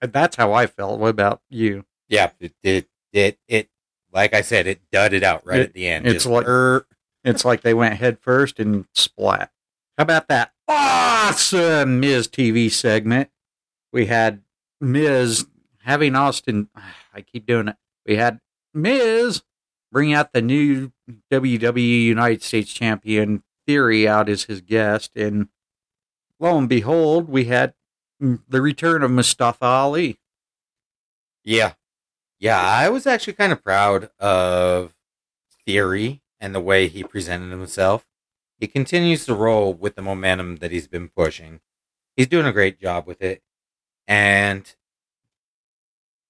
that's 0.00 0.36
how 0.36 0.52
I 0.52 0.66
felt. 0.66 1.00
What 1.00 1.08
about 1.10 1.42
you? 1.48 1.84
Yeah, 2.08 2.30
it 2.40 2.54
it 2.62 2.88
it, 3.12 3.38
it 3.48 3.68
like 4.12 4.32
I 4.34 4.40
said, 4.42 4.66
it 4.66 4.80
dudded 4.90 5.22
out 5.22 5.44
right 5.46 5.60
It- 5.60 5.66
at 5.68 5.72
the 5.74 5.86
end. 5.88 6.06
it's 6.06 6.14
Just, 6.24 6.26
like- 6.26 6.46
er, 6.48 6.86
It's 7.24 7.44
like 7.44 7.60
they 7.62 7.74
went 7.74 7.96
head 7.96 8.18
first 8.20 8.58
and 8.60 8.86
splat. 8.94 9.50
How 9.98 10.02
about 10.02 10.28
that 10.28 10.52
awesome 10.68 11.60
uh, 11.60 11.86
Miz 11.86 12.28
TV 12.28 12.70
segment? 12.70 13.30
We 13.92 14.06
had 14.06 14.42
Miz 14.80 15.46
having 15.82 16.14
Austin. 16.14 16.68
I 17.14 17.22
keep 17.22 17.46
doing 17.46 17.68
it. 17.68 17.76
We 18.06 18.16
had 18.16 18.40
Miz 18.74 19.42
bring 19.90 20.12
out 20.12 20.32
the 20.32 20.42
new 20.42 20.92
WWE 21.32 22.04
United 22.04 22.42
States 22.42 22.72
Champion 22.72 23.42
Theory 23.66 24.08
out 24.08 24.28
as 24.28 24.44
his 24.44 24.62
guest, 24.62 25.12
and 25.14 25.48
lo 26.40 26.56
and 26.56 26.68
behold, 26.68 27.28
we 27.28 27.44
had 27.44 27.74
the 28.18 28.62
return 28.62 29.02
of 29.02 29.10
Mustafa 29.10 29.64
Ali. 29.64 30.18
yeah, 31.44 31.74
yeah. 32.40 32.60
I 32.60 32.88
was 32.88 33.06
actually 33.06 33.34
kind 33.34 33.52
of 33.52 33.62
proud 33.62 34.10
of 34.18 34.94
Theory 35.66 36.22
and 36.40 36.54
the 36.54 36.60
way 36.60 36.88
he 36.88 37.04
presented 37.04 37.50
himself. 37.50 38.07
He 38.58 38.66
continues 38.66 39.24
to 39.26 39.34
roll 39.34 39.72
with 39.72 39.94
the 39.94 40.02
momentum 40.02 40.56
that 40.56 40.72
he's 40.72 40.88
been 40.88 41.08
pushing. 41.08 41.60
He's 42.16 42.26
doing 42.26 42.46
a 42.46 42.52
great 42.52 42.80
job 42.80 43.06
with 43.06 43.22
it, 43.22 43.42
and 44.06 44.74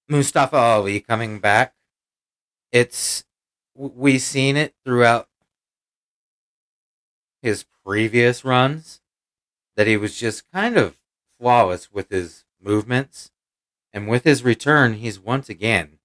Mustafa 0.08 0.56
Ali 0.56 1.00
coming 1.00 1.38
back. 1.38 1.74
It's 2.70 3.24
we've 3.74 4.20
seen 4.20 4.56
it 4.56 4.74
throughout 4.84 5.28
his 7.40 7.64
previous 7.84 8.44
runs 8.44 9.00
that 9.76 9.86
he 9.86 9.96
was 9.96 10.18
just 10.18 10.50
kind 10.52 10.76
of 10.76 10.98
flawless 11.40 11.90
with 11.92 12.10
his 12.10 12.44
movements, 12.60 13.30
and 13.92 14.08
with 14.08 14.24
his 14.24 14.42
return, 14.42 14.94
he's 14.94 15.18
once 15.18 15.48
again 15.48 15.98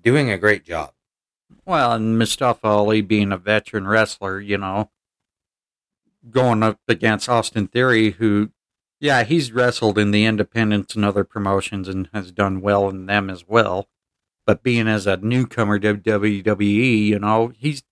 doing 0.00 0.30
a 0.30 0.38
great 0.38 0.64
job. 0.64 0.92
Well, 1.64 1.92
and 1.92 2.18
Mustafa 2.18 2.66
Ali 2.66 3.00
being 3.00 3.32
a 3.32 3.36
veteran 3.36 3.86
wrestler, 3.86 4.40
you 4.40 4.58
know, 4.58 4.90
going 6.30 6.62
up 6.62 6.80
against 6.88 7.28
Austin 7.28 7.66
Theory, 7.66 8.12
who, 8.12 8.50
yeah, 9.00 9.24
he's 9.24 9.52
wrestled 9.52 9.98
in 9.98 10.10
the 10.10 10.24
independents 10.24 10.94
and 10.94 11.04
other 11.04 11.24
promotions 11.24 11.88
and 11.88 12.08
has 12.12 12.30
done 12.30 12.60
well 12.60 12.88
in 12.88 13.06
them 13.06 13.28
as 13.28 13.46
well. 13.46 13.88
But 14.46 14.62
being 14.62 14.88
as 14.88 15.06
a 15.06 15.16
newcomer 15.16 15.78
to 15.78 15.94
WWE, 15.94 17.06
you 17.06 17.18
know, 17.18 17.52
he's 17.56 17.82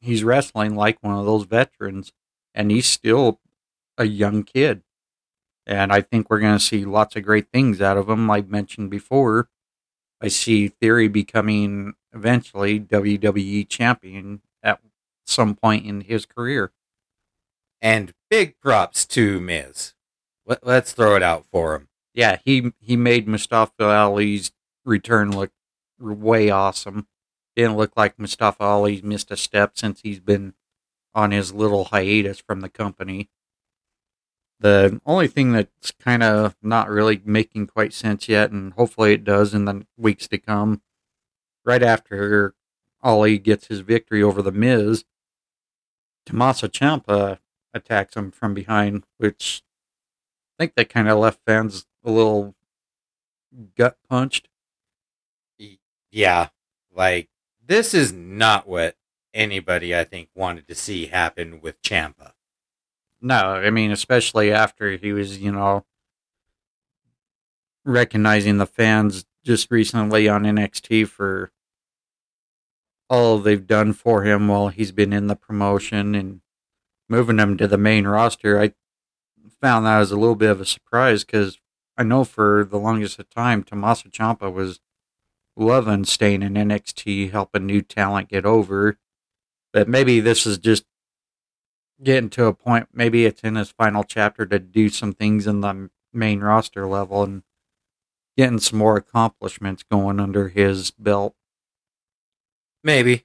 he's 0.00 0.24
wrestling 0.24 0.74
like 0.74 1.02
one 1.02 1.16
of 1.16 1.26
those 1.26 1.44
veterans, 1.44 2.12
and 2.54 2.70
he's 2.70 2.86
still 2.86 3.40
a 3.96 4.06
young 4.06 4.42
kid. 4.42 4.82
And 5.66 5.92
I 5.92 6.00
think 6.02 6.28
we're 6.28 6.40
going 6.40 6.58
to 6.58 6.64
see 6.64 6.84
lots 6.84 7.16
of 7.16 7.24
great 7.24 7.48
things 7.50 7.80
out 7.80 7.96
of 7.96 8.08
him. 8.08 8.26
Like 8.26 8.48
mentioned 8.48 8.90
before, 8.90 9.48
I 10.20 10.28
see 10.28 10.68
Theory 10.68 11.08
becoming 11.08 11.94
eventually 12.12 12.80
WWE 12.80 13.68
champion 13.68 14.42
at 14.62 14.80
some 15.26 15.54
point 15.54 15.86
in 15.86 16.02
his 16.02 16.26
career. 16.26 16.72
And 17.84 18.14
big 18.30 18.58
props 18.62 19.04
to 19.08 19.40
Miz. 19.40 19.92
Let, 20.46 20.66
let's 20.66 20.92
throw 20.94 21.16
it 21.16 21.22
out 21.22 21.44
for 21.52 21.74
him. 21.74 21.88
Yeah, 22.14 22.38
he 22.42 22.72
he 22.80 22.96
made 22.96 23.28
Mustafa 23.28 23.84
Ali's 23.84 24.52
return 24.86 25.30
look 25.30 25.50
way 26.00 26.48
awesome. 26.48 27.08
Didn't 27.54 27.76
look 27.76 27.92
like 27.94 28.18
Mustafa 28.18 28.62
Ali 28.62 29.02
missed 29.04 29.30
a 29.30 29.36
step 29.36 29.72
since 29.74 30.00
he's 30.00 30.18
been 30.18 30.54
on 31.14 31.30
his 31.30 31.52
little 31.52 31.84
hiatus 31.84 32.40
from 32.40 32.62
the 32.62 32.70
company. 32.70 33.28
The 34.60 34.98
only 35.04 35.28
thing 35.28 35.52
that's 35.52 35.90
kind 35.90 36.22
of 36.22 36.56
not 36.62 36.88
really 36.88 37.20
making 37.22 37.66
quite 37.66 37.92
sense 37.92 38.30
yet, 38.30 38.50
and 38.50 38.72
hopefully 38.72 39.12
it 39.12 39.24
does 39.24 39.52
in 39.52 39.66
the 39.66 39.86
weeks 39.98 40.26
to 40.28 40.38
come, 40.38 40.80
right 41.66 41.82
after 41.82 42.54
Ali 43.02 43.36
gets 43.38 43.66
his 43.66 43.80
victory 43.80 44.22
over 44.22 44.40
the 44.40 44.52
Miz, 44.52 45.04
Tommaso 46.24 46.66
Ciampa 46.66 47.40
attacks 47.74 48.16
him 48.16 48.30
from 48.30 48.54
behind, 48.54 49.04
which 49.18 49.62
I 50.58 50.62
think 50.62 50.74
that 50.76 50.88
kind 50.88 51.08
of 51.08 51.18
left 51.18 51.40
fans 51.44 51.86
a 52.04 52.10
little 52.10 52.54
gut 53.76 53.98
punched. 54.08 54.48
Yeah, 56.10 56.48
like 56.94 57.28
this 57.66 57.92
is 57.92 58.12
not 58.12 58.68
what 58.68 58.96
anybody 59.34 59.94
I 59.94 60.04
think 60.04 60.28
wanted 60.34 60.68
to 60.68 60.74
see 60.74 61.06
happen 61.06 61.60
with 61.60 61.82
Ciampa. 61.82 62.32
No, 63.20 63.34
I 63.34 63.70
mean, 63.70 63.90
especially 63.90 64.52
after 64.52 64.92
he 64.92 65.12
was, 65.12 65.38
you 65.38 65.50
know, 65.50 65.84
recognizing 67.84 68.58
the 68.58 68.66
fans 68.66 69.24
just 69.44 69.70
recently 69.70 70.28
on 70.28 70.44
NXT 70.44 71.08
for 71.08 71.50
all 73.10 73.38
they've 73.38 73.66
done 73.66 73.92
for 73.92 74.24
him 74.24 74.48
while 74.48 74.68
he's 74.68 74.92
been 74.92 75.12
in 75.12 75.26
the 75.26 75.36
promotion 75.36 76.14
and 76.14 76.40
moving 77.08 77.38
him 77.38 77.56
to 77.56 77.68
the 77.68 77.78
main 77.78 78.06
roster. 78.06 78.60
I 78.60 78.72
found 79.60 79.86
that 79.86 79.98
was 79.98 80.10
a 80.10 80.16
little 80.16 80.34
bit 80.34 80.50
of 80.50 80.60
a 80.60 80.66
surprise 80.66 81.24
because 81.24 81.58
I 81.96 82.02
know 82.02 82.24
for 82.24 82.66
the 82.68 82.78
longest 82.78 83.18
of 83.18 83.30
time, 83.30 83.62
Tommaso 83.62 84.08
Ciampa 84.08 84.52
was 84.52 84.80
loving 85.56 86.04
staying 86.04 86.42
in 86.42 86.54
NXT, 86.54 87.30
helping 87.30 87.66
new 87.66 87.82
talent 87.82 88.28
get 88.28 88.44
over. 88.44 88.98
But 89.72 89.88
maybe 89.88 90.20
this 90.20 90.46
is 90.46 90.58
just 90.58 90.84
getting 92.02 92.30
to 92.30 92.46
a 92.46 92.54
point. 92.54 92.88
Maybe 92.92 93.24
it's 93.24 93.42
in 93.42 93.56
his 93.56 93.70
final 93.70 94.04
chapter 94.04 94.46
to 94.46 94.58
do 94.58 94.88
some 94.88 95.12
things 95.12 95.46
in 95.46 95.60
the 95.60 95.90
main 96.12 96.40
roster 96.40 96.86
level 96.86 97.22
and 97.22 97.42
getting 98.36 98.58
some 98.58 98.78
more 98.78 98.96
accomplishments 98.96 99.82
going 99.82 100.20
under 100.20 100.48
his 100.48 100.90
belt. 100.90 101.34
Maybe. 102.82 103.24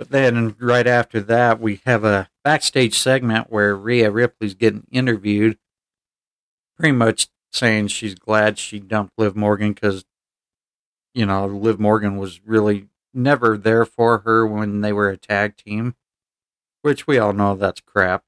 But 0.00 0.08
then 0.08 0.56
right 0.58 0.86
after 0.86 1.20
that, 1.20 1.60
we 1.60 1.82
have 1.84 2.04
a 2.04 2.30
backstage 2.42 2.98
segment 2.98 3.50
where 3.50 3.76
Rhea 3.76 4.10
Ripley's 4.10 4.54
getting 4.54 4.86
interviewed, 4.90 5.58
pretty 6.78 6.92
much 6.92 7.28
saying 7.52 7.88
she's 7.88 8.14
glad 8.14 8.58
she 8.58 8.78
dumped 8.78 9.12
Liv 9.18 9.36
Morgan 9.36 9.74
because, 9.74 10.06
you 11.12 11.26
know, 11.26 11.44
Liv 11.44 11.78
Morgan 11.78 12.16
was 12.16 12.40
really 12.46 12.88
never 13.12 13.58
there 13.58 13.84
for 13.84 14.20
her 14.20 14.46
when 14.46 14.80
they 14.80 14.90
were 14.90 15.10
a 15.10 15.18
tag 15.18 15.58
team, 15.58 15.94
which 16.80 17.06
we 17.06 17.18
all 17.18 17.34
know 17.34 17.54
that's 17.54 17.82
crap. 17.82 18.24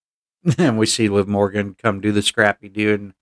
and 0.58 0.78
we 0.78 0.86
see 0.86 1.08
Liv 1.08 1.26
Morgan 1.26 1.74
come 1.74 2.00
do 2.00 2.12
the 2.12 2.22
scrappy 2.22 2.68
dude 2.68 3.00
and 3.00 3.14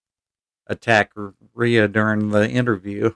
attack 0.67 1.13
Rhea 1.55 1.89
during 1.89 2.33
the 2.33 2.51
interview. 2.51 3.13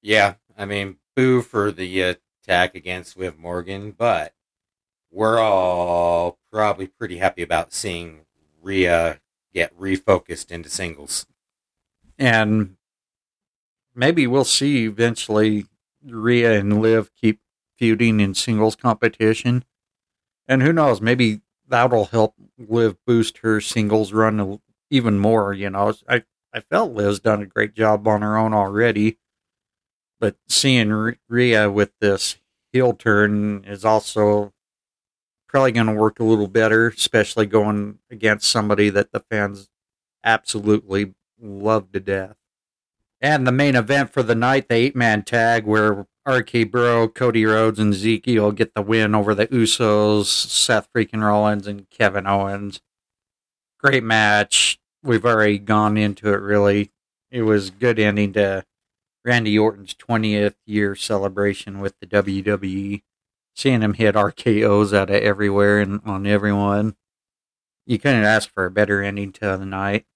Yeah, 0.00 0.36
I 0.56 0.64
mean, 0.64 0.96
boo 1.14 1.42
for 1.42 1.70
the 1.70 2.02
uh, 2.02 2.14
attack 2.46 2.74
against 2.74 3.16
Liv 3.16 3.38
Morgan, 3.38 3.90
but 3.90 4.32
we're 5.10 5.38
all 5.38 6.38
probably 6.52 6.86
pretty 6.86 7.18
happy 7.18 7.42
about 7.42 7.72
seeing 7.72 8.20
Rhea 8.62 9.20
get 9.52 9.76
refocused 9.78 10.50
into 10.50 10.68
singles. 10.68 11.26
And 12.18 12.76
maybe 13.94 14.26
we'll 14.26 14.44
see 14.44 14.84
eventually 14.84 15.66
Rhea 16.04 16.58
and 16.58 16.80
Liv 16.80 17.10
keep 17.20 17.40
feuding 17.78 18.20
in 18.20 18.34
singles 18.34 18.76
competition. 18.76 19.64
And 20.46 20.62
who 20.62 20.72
knows, 20.72 21.00
maybe 21.00 21.40
that'll 21.68 22.06
help 22.06 22.34
Liv 22.58 22.96
boost 23.06 23.38
her 23.38 23.60
singles 23.60 24.12
run 24.12 24.60
even 24.90 25.18
more. 25.18 25.52
You 25.52 25.70
know, 25.70 25.94
I, 26.08 26.22
I 26.54 26.60
felt 26.60 26.92
Liv's 26.92 27.18
done 27.20 27.42
a 27.42 27.46
great 27.46 27.74
job 27.74 28.06
on 28.06 28.22
her 28.22 28.36
own 28.36 28.54
already. 28.54 29.18
But 30.18 30.36
seeing 30.48 31.16
Rhea 31.28 31.70
with 31.70 31.92
this 32.00 32.36
heel 32.72 32.94
turn 32.94 33.64
is 33.64 33.84
also 33.84 34.52
probably 35.48 35.72
going 35.72 35.86
to 35.86 35.92
work 35.92 36.20
a 36.20 36.24
little 36.24 36.48
better, 36.48 36.88
especially 36.88 37.46
going 37.46 37.98
against 38.10 38.50
somebody 38.50 38.90
that 38.90 39.12
the 39.12 39.20
fans 39.20 39.68
absolutely 40.24 41.14
love 41.40 41.92
to 41.92 42.00
death. 42.00 42.36
And 43.20 43.46
the 43.46 43.52
main 43.52 43.76
event 43.76 44.10
for 44.10 44.22
the 44.22 44.34
night, 44.34 44.68
the 44.68 44.74
eight 44.74 44.96
man 44.96 45.22
tag, 45.22 45.64
where 45.64 46.06
RK 46.26 46.70
Bro, 46.70 47.08
Cody 47.08 47.46
Rhodes, 47.46 47.78
and 47.78 47.94
Ezekiel 47.94 48.52
get 48.52 48.74
the 48.74 48.82
win 48.82 49.14
over 49.14 49.34
the 49.34 49.46
Usos, 49.46 50.26
Seth 50.26 50.88
freaking 50.92 51.22
Rollins, 51.22 51.66
and 51.66 51.88
Kevin 51.88 52.26
Owens. 52.26 52.80
Great 53.78 54.04
match. 54.04 54.78
We've 55.02 55.24
already 55.24 55.58
gone 55.58 55.96
into 55.96 56.28
it 56.32 56.40
really. 56.40 56.90
It 57.30 57.42
was 57.42 57.70
good 57.70 57.98
ending 57.98 58.32
to 58.34 58.64
Randy 59.26 59.58
Orton's 59.58 59.92
20th 59.92 60.54
year 60.66 60.94
celebration 60.94 61.80
with 61.80 61.98
the 62.00 62.06
WWE. 62.06 63.02
Seeing 63.56 63.80
him 63.80 63.94
hit 63.94 64.14
RKO's 64.14 64.94
out 64.94 65.10
of 65.10 65.16
everywhere 65.16 65.80
and 65.80 66.00
on 66.04 66.26
everyone. 66.26 66.94
You 67.86 67.98
couldn't 67.98 68.24
ask 68.24 68.52
for 68.52 68.66
a 68.66 68.70
better 68.70 69.02
ending 69.02 69.32
to 69.32 69.56
the 69.56 69.66
night. 69.66 70.06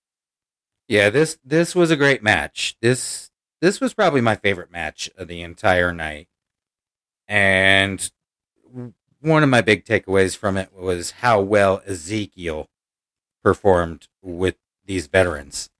Yeah, 0.86 1.10
this 1.10 1.38
this 1.44 1.74
was 1.74 1.90
a 1.90 1.96
great 1.96 2.22
match. 2.22 2.76
This 2.80 3.30
this 3.60 3.80
was 3.80 3.94
probably 3.94 4.20
my 4.20 4.36
favorite 4.36 4.70
match 4.70 5.10
of 5.16 5.26
the 5.26 5.42
entire 5.42 5.92
night. 5.92 6.28
And 7.26 8.10
one 9.20 9.42
of 9.42 9.48
my 9.48 9.60
big 9.60 9.84
takeaways 9.84 10.36
from 10.36 10.56
it 10.56 10.72
was 10.76 11.12
how 11.12 11.40
well 11.40 11.82
Ezekiel 11.86 12.68
performed 13.42 14.08
with 14.22 14.56
these 14.84 15.06
veterans. 15.06 15.70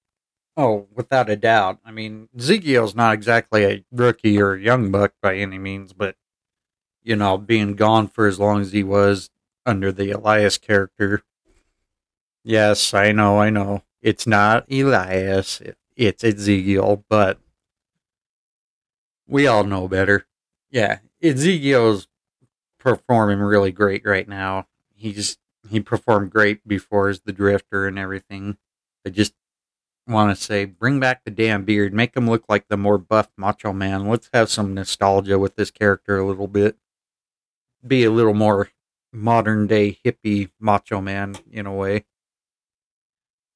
Oh, 0.62 0.88
without 0.94 1.31
a 1.31 1.37
doubt. 1.37 1.79
I 1.87 1.90
mean, 1.90 2.29
Ezekiel's 2.37 2.94
not 2.94 3.14
exactly 3.14 3.64
a 3.64 3.83
rookie 3.90 4.38
or 4.38 4.53
a 4.53 4.61
young 4.61 4.90
buck 4.90 5.14
by 5.23 5.37
any 5.37 5.57
means, 5.57 5.94
but 5.94 6.16
you 7.03 7.16
know, 7.16 7.38
being 7.38 7.77
gone 7.77 8.09
for 8.09 8.27
as 8.27 8.38
long 8.38 8.61
as 8.61 8.70
he 8.73 8.83
was 8.83 9.31
under 9.64 9.90
the 9.90 10.11
Elias 10.11 10.59
character. 10.59 11.23
Yes, 12.44 12.92
I 12.92 13.11
know, 13.12 13.38
I 13.38 13.49
know. 13.49 13.85
It's 14.03 14.27
not 14.27 14.70
Elias, 14.70 15.62
it's 15.96 16.23
Ezekiel, 16.23 17.07
but 17.09 17.38
we 19.27 19.46
all 19.46 19.64
know 19.64 19.88
better. 19.88 20.27
Yeah, 20.70 20.99
Ezekiel's 21.23 22.07
performing 22.79 23.38
really 23.38 23.73
great 23.73 24.05
right 24.05 24.29
now. 24.29 24.66
He's 24.94 25.38
he 25.70 25.81
performed 25.81 26.31
great 26.31 26.68
before 26.68 27.09
as 27.09 27.20
the 27.20 27.33
drifter 27.33 27.87
and 27.87 27.99
everything. 27.99 28.59
I 29.07 29.09
just 29.09 29.33
want 30.11 30.37
to 30.37 30.42
say, 30.42 30.64
bring 30.64 31.01
back 31.01 31.25
the 31.25 31.31
damn 31.31 31.64
beard, 31.64 31.94
make 31.94 32.16
him 32.16 32.29
look 32.29 32.44
like 32.49 32.68
the 32.68 32.77
more 32.77 32.99
buff 32.99 33.29
Macho 33.37 33.73
Man. 33.73 34.09
Let's 34.09 34.29
have 34.33 34.51
some 34.51 34.75
nostalgia 34.75 35.38
with 35.38 35.57
this 35.57 35.70
character 35.70 36.18
a 36.18 36.27
little 36.27 36.49
bit. 36.49 36.77
Be 37.87 38.05
a 38.05 38.11
little 38.11 38.35
more 38.35 38.70
modern 39.12 39.66
day 39.66 39.99
hippie 40.05 40.51
Macho 40.59 41.01
Man 41.01 41.37
in 41.51 41.66
a 41.66 41.73
way. 41.73 42.05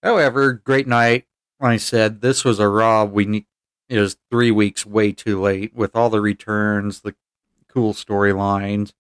However, 0.03 0.53
great 0.53 0.87
night. 0.87 1.27
Like 1.61 1.73
I 1.73 1.77
said, 1.79 2.21
this 2.21 2.45
was 2.45 2.59
a 2.59 2.69
Raw. 2.69 3.05
We 3.05 3.25
need 3.25 3.47
is 3.89 4.17
three 4.31 4.51
weeks 4.51 4.87
way 4.87 5.13
too 5.13 5.41
late 5.41 5.75
with 5.75 5.95
all 5.95 6.11
the 6.11 6.21
returns, 6.21 7.01
the 7.01 7.15
cool 7.69 7.93
storylines, 7.93 8.93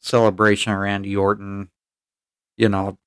celebration 0.00 0.72
of 0.72 0.78
Randy 0.78 1.16
Orton. 1.16 1.70
You 2.56 2.68
know, 2.68 2.98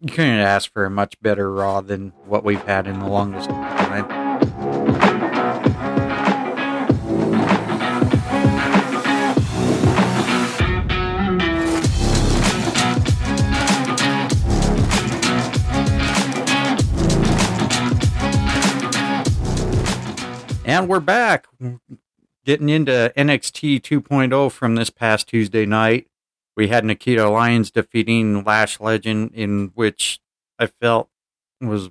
you 0.00 0.08
couldn't 0.08 0.40
ask 0.40 0.72
for 0.72 0.86
a 0.86 0.90
much 0.90 1.20
better 1.20 1.52
Raw 1.52 1.82
than 1.82 2.12
what 2.24 2.42
we've 2.42 2.62
had 2.62 2.86
in 2.86 3.00
the 3.00 3.06
longest 3.06 3.50
time. 3.50 4.06
And 20.64 20.88
we're 20.88 21.00
back, 21.00 21.46
getting 22.46 22.70
into 22.70 23.12
NXT 23.16 23.82
2.0 23.82 24.50
from 24.50 24.76
this 24.76 24.88
past 24.88 25.28
Tuesday 25.28 25.66
night. 25.66 26.06
We 26.60 26.68
had 26.68 26.84
Nikita 26.84 27.26
Lyons 27.26 27.70
defeating 27.70 28.44
Lash 28.44 28.80
Legend, 28.80 29.30
in 29.32 29.72
which 29.74 30.20
I 30.58 30.66
felt 30.66 31.08
was 31.58 31.88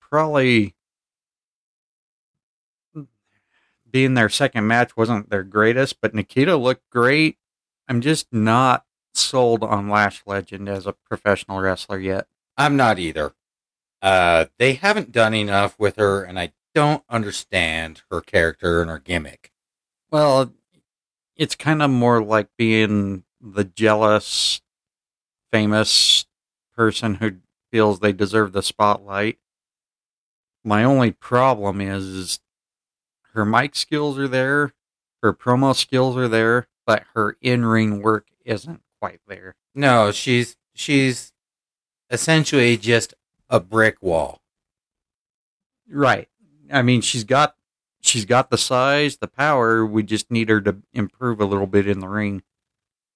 probably 0.00 0.74
being 3.88 4.14
their 4.14 4.28
second 4.28 4.66
match 4.66 4.96
wasn't 4.96 5.30
their 5.30 5.44
greatest, 5.44 6.00
but 6.00 6.12
Nikita 6.12 6.56
looked 6.56 6.90
great. 6.90 7.38
I'm 7.86 8.00
just 8.00 8.26
not 8.32 8.84
sold 9.14 9.62
on 9.62 9.88
Lash 9.88 10.24
Legend 10.26 10.68
as 10.68 10.88
a 10.88 10.92
professional 10.92 11.60
wrestler 11.60 12.00
yet. 12.00 12.26
I'm 12.56 12.76
not 12.76 12.98
either. 12.98 13.34
Uh, 14.02 14.46
they 14.58 14.72
haven't 14.72 15.12
done 15.12 15.34
enough 15.34 15.78
with 15.78 15.94
her, 15.98 16.24
and 16.24 16.36
I 16.36 16.50
don't 16.74 17.04
understand 17.08 18.02
her 18.10 18.20
character 18.20 18.82
and 18.82 18.90
her 18.90 18.98
gimmick. 18.98 19.52
Well, 20.10 20.52
it's 21.36 21.54
kind 21.54 21.80
of 21.80 21.90
more 21.90 22.20
like 22.20 22.48
being 22.58 23.22
the 23.40 23.64
jealous, 23.64 24.60
famous 25.52 26.26
person 26.76 27.16
who 27.16 27.36
feels 27.70 28.00
they 28.00 28.12
deserve 28.12 28.52
the 28.52 28.62
spotlight. 28.62 29.38
My 30.64 30.84
only 30.84 31.10
problem 31.12 31.80
is, 31.80 32.04
is 32.04 32.40
her 33.34 33.44
mic 33.44 33.74
skills 33.74 34.18
are 34.18 34.28
there, 34.28 34.72
her 35.22 35.32
promo 35.32 35.74
skills 35.74 36.16
are 36.16 36.28
there, 36.28 36.68
but 36.86 37.04
her 37.14 37.36
in-ring 37.40 38.02
work 38.02 38.28
isn't 38.44 38.82
quite 39.00 39.20
there. 39.26 39.54
No, 39.74 40.12
she's 40.12 40.56
she's 40.74 41.32
essentially 42.10 42.76
just 42.76 43.14
a 43.48 43.60
brick 43.60 44.02
wall. 44.02 44.40
Right. 45.88 46.28
I 46.72 46.82
mean, 46.82 47.00
she's 47.00 47.24
got 47.24 47.56
she's 48.00 48.24
got 48.24 48.50
the 48.50 48.58
size, 48.58 49.18
the 49.18 49.28
power. 49.28 49.84
We 49.86 50.02
just 50.02 50.30
need 50.30 50.48
her 50.48 50.60
to 50.62 50.76
improve 50.92 51.40
a 51.40 51.46
little 51.46 51.66
bit 51.66 51.86
in 51.86 52.00
the 52.00 52.08
ring. 52.08 52.42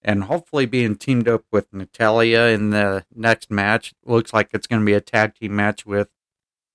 And 0.04 0.24
hopefully, 0.24 0.66
being 0.66 0.96
teamed 0.96 1.28
up 1.28 1.44
with 1.50 1.72
Natalya 1.72 2.48
in 2.48 2.70
the 2.70 3.06
next 3.14 3.50
match 3.50 3.94
looks 4.04 4.34
like 4.34 4.50
it's 4.52 4.66
going 4.66 4.82
to 4.82 4.86
be 4.86 4.92
a 4.92 5.00
tag 5.00 5.34
team 5.34 5.56
match 5.56 5.86
with 5.86 6.08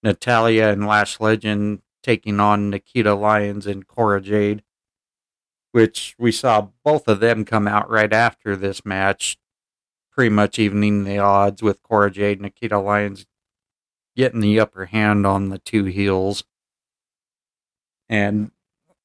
Natalya 0.01 0.69
and 0.69 0.87
Lash 0.87 1.19
Legend 1.19 1.81
taking 2.01 2.39
on 2.39 2.71
Nikita 2.71 3.13
Lyons 3.13 3.67
and 3.67 3.87
Cora 3.87 4.19
Jade, 4.19 4.63
which 5.73 6.15
we 6.17 6.31
saw 6.31 6.69
both 6.83 7.07
of 7.07 7.19
them 7.19 7.45
come 7.45 7.67
out 7.67 7.87
right 7.89 8.11
after 8.11 8.55
this 8.55 8.83
match, 8.83 9.37
pretty 10.11 10.33
much 10.33 10.57
evening 10.57 11.03
the 11.03 11.19
odds 11.19 11.61
with 11.61 11.83
Cora 11.83 12.09
Jade 12.09 12.39
and 12.39 12.43
Nikita 12.43 12.79
Lyons 12.79 13.27
getting 14.15 14.39
the 14.39 14.59
upper 14.59 14.87
hand 14.87 15.27
on 15.27 15.49
the 15.49 15.59
two 15.59 15.85
heels. 15.85 16.43
And 18.07 18.51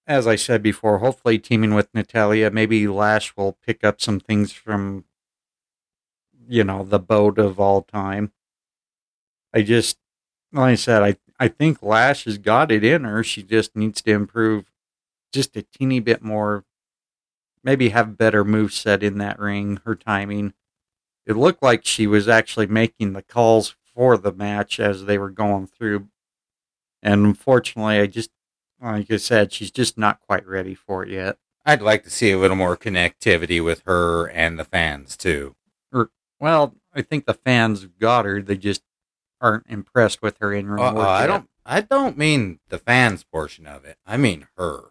as 0.07 0.27
I 0.27 0.37
said 0.37 0.62
before, 0.62 0.99
hopefully 0.99 1.38
teaming 1.38 1.75
with 1.75 1.95
Natalya, 1.95 2.51
maybe 2.51 2.87
Lash 2.87 3.35
will 3.37 3.53
pick 3.53 3.83
up 3.83 4.01
some 4.01 4.21
things 4.21 4.53
from, 4.53 5.05
you 6.47 6.64
know, 6.64 6.85
the 6.85 6.99
boat 6.99 7.38
of 7.38 7.59
all 7.59 7.83
time. 7.83 8.33
I 9.53 9.62
just, 9.62 9.99
like 10.53 10.73
I 10.73 10.75
said, 10.75 11.03
I, 11.03 11.17
I 11.38 11.49
think 11.49 11.83
Lash 11.83 12.25
has 12.25 12.38
got 12.38 12.71
it 12.71 12.85
in 12.85 13.05
her. 13.05 13.25
She 13.25 13.43
just 13.43 13.75
needs 13.75 14.03
to 14.03 14.12
improve 14.12 14.71
just 15.33 15.57
a 15.57 15.62
teeny 15.62 16.01
bit 16.01 16.23
more. 16.23 16.64
Maybe 17.62 17.88
have 17.88 18.19
better 18.19 18.45
move 18.45 18.73
set 18.73 19.03
in 19.03 19.19
that 19.19 19.38
ring, 19.38 19.81
her 19.87 19.95
timing. 19.95 20.53
It 21.25 21.37
looked 21.37 21.62
like 21.62 21.87
she 21.87 22.07
was 22.07 22.29
actually 22.29 22.67
making 22.67 23.14
the 23.14 23.23
calls 23.23 23.75
for 23.95 24.19
the 24.19 24.33
match 24.33 24.79
as 24.79 25.07
they 25.07 25.17
were 25.17 25.31
going 25.31 25.67
through. 25.67 26.09
And 27.03 27.25
unfortunately, 27.25 28.01
I 28.01 28.07
just 28.07 28.31
like 28.81 29.11
I 29.11 29.17
said, 29.17 29.53
she's 29.53 29.71
just 29.71 29.97
not 29.99 30.21
quite 30.21 30.47
ready 30.47 30.75
for 30.75 31.03
it 31.05 31.11
yet. 31.11 31.39
I'd 31.67 31.83
like 31.83 32.05
to 32.05 32.11
see 32.11 32.31
a 32.31 32.39
little 32.39 32.57
more 32.57 32.77
connectivity 32.77 33.63
with 33.65 33.83
her 33.87 34.27
and 34.27 34.59
the 34.59 34.65
fans 34.65 35.17
too. 35.17 35.55
Or, 35.93 36.11
well, 36.39 36.75
I 36.95 37.01
think 37.03 37.25
the 37.25 37.35
fans 37.35 37.87
got 37.99 38.27
her. 38.27 38.43
They 38.43 38.57
just 38.57 38.83
aren't 39.41 39.67
impressed 39.69 40.21
with 40.23 40.37
her 40.39 40.53
in 40.53 40.69
ring 40.69 40.83
Uh, 40.85 40.93
work. 40.95 41.07
I 41.07 41.21
yet. 41.23 41.27
don't. 41.29 41.49
I 41.67 41.81
don't 41.81 42.19
mean 42.19 42.59
the 42.69 42.79
fans 42.79 43.25
portion 43.25 43.67
of 43.67 43.87
it. 43.87 43.97
I 44.07 44.19
mean 44.19 44.47
her. 44.59 44.91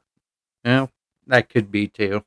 Yeah, 0.65 0.87
that 1.27 1.47
could 1.49 1.71
be 1.71 1.87
too. 1.87 2.25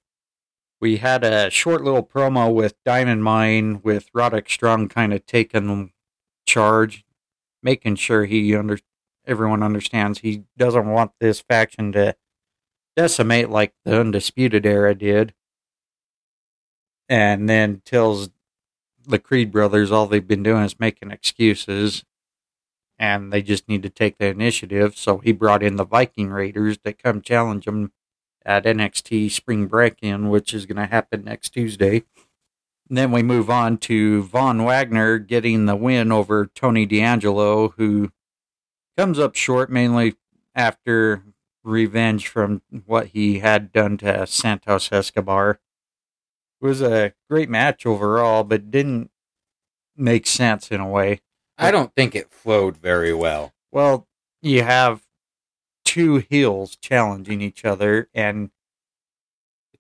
We 0.81 0.99
had 0.99 1.25
a 1.25 1.51
short 1.51 1.83
little 1.83 2.05
promo 2.05 2.53
with 2.55 2.77
Diamond 2.85 3.25
Mine 3.25 3.81
with 3.83 4.09
Roderick 4.15 4.49
Strong 4.49 4.91
kind 4.91 5.13
of 5.13 5.27
taking 5.27 5.93
charge, 6.47 7.05
making 7.63 7.97
sure 7.97 8.27
he 8.27 8.55
under 8.55 8.79
everyone 9.27 9.63
understands 9.63 10.19
he 10.19 10.45
doesn't 10.57 10.89
want 10.89 11.13
this 11.21 11.41
faction 11.41 11.93
to 11.93 12.17
decimate 12.97 13.51
like 13.51 13.75
the 13.85 14.01
Undisputed 14.01 14.65
Era 14.65 14.95
did. 14.95 15.35
And 17.09 17.49
then 17.49 17.83
tells 17.85 18.31
the 19.07 19.19
Creed 19.19 19.53
brothers 19.53 19.93
all 19.93 20.07
they've 20.07 20.27
been 20.27 20.43
doing 20.43 20.65
is 20.65 20.81
making 20.81 21.11
excuses 21.11 22.05
and 22.99 23.33
they 23.33 23.43
just 23.43 23.69
need 23.69 23.83
to 23.83 23.91
take 23.91 24.19
the 24.19 24.27
initiative. 24.27 24.97
So 24.97 25.19
he 25.19 25.33
brought 25.33 25.63
in 25.63 25.77
the 25.77 25.85
Viking 25.85 26.31
Raiders 26.31 26.79
to 26.79 26.93
come 26.93 27.21
challenge 27.21 27.67
him 27.67 27.93
at 28.45 28.65
NXT 28.65 29.31
Spring 29.31 29.67
Break 29.67 29.97
In, 30.03 30.29
which 30.29 30.55
is 30.55 30.67
going 30.67 30.77
to 30.77 30.87
happen 30.87 31.25
next 31.25 31.51
Tuesday. 31.51 32.05
And 32.89 32.97
then 32.97 33.11
we 33.11 33.23
move 33.23 33.51
on 33.51 33.79
to 33.79 34.23
Von 34.23 34.65
Wagner 34.65 35.19
getting 35.19 35.67
the 35.67 35.77
win 35.77 36.13
over 36.13 36.47
Tony 36.47 36.87
D'Angelo, 36.87 37.71
who 37.71 38.13
comes 38.97 39.19
up 39.19 39.35
short 39.35 39.71
mainly 39.71 40.17
after 40.55 41.23
revenge 41.63 42.29
from 42.29 42.63
what 42.87 43.09
he 43.09 43.41
had 43.41 43.73
done 43.73 43.97
to 43.99 44.27
Santos 44.27 44.91
Escobar. 44.93 45.59
It 46.61 46.65
was 46.65 46.81
a 46.81 47.13
great 47.29 47.51
match 47.51 47.85
overall, 47.85 48.45
but 48.45 48.71
didn't 48.71 49.11
make 49.97 50.27
sense 50.27 50.71
in 50.71 50.81
a 50.81 50.89
way. 50.89 51.21
I 51.59 51.71
don't 51.71 51.95
think 51.95 52.15
it 52.15 52.31
flowed 52.31 52.77
very 52.77 53.13
well. 53.13 53.53
Well, 53.73 54.07
you 54.43 54.63
have 54.63 55.03
two 55.85 56.17
heels 56.17 56.77
challenging 56.77 57.41
each 57.41 57.65
other, 57.65 58.09
and 58.15 58.51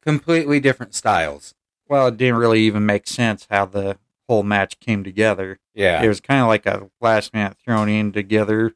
Completely 0.02 0.60
different 0.60 0.94
styles. 0.94 1.54
well, 1.88 2.06
it 2.06 2.16
didn't 2.16 2.36
really 2.36 2.60
even 2.60 2.86
make 2.86 3.08
sense 3.08 3.46
how 3.50 3.66
the 3.66 3.98
whole 4.28 4.44
match 4.44 4.78
came 4.78 5.02
together. 5.02 5.58
Yeah. 5.74 6.00
It 6.00 6.06
was 6.06 6.20
kind 6.20 6.40
of 6.42 6.46
like 6.46 6.64
a 6.64 6.90
last 7.00 7.34
minute 7.34 7.56
thrown 7.58 7.88
in 7.88 8.12
together 8.12 8.74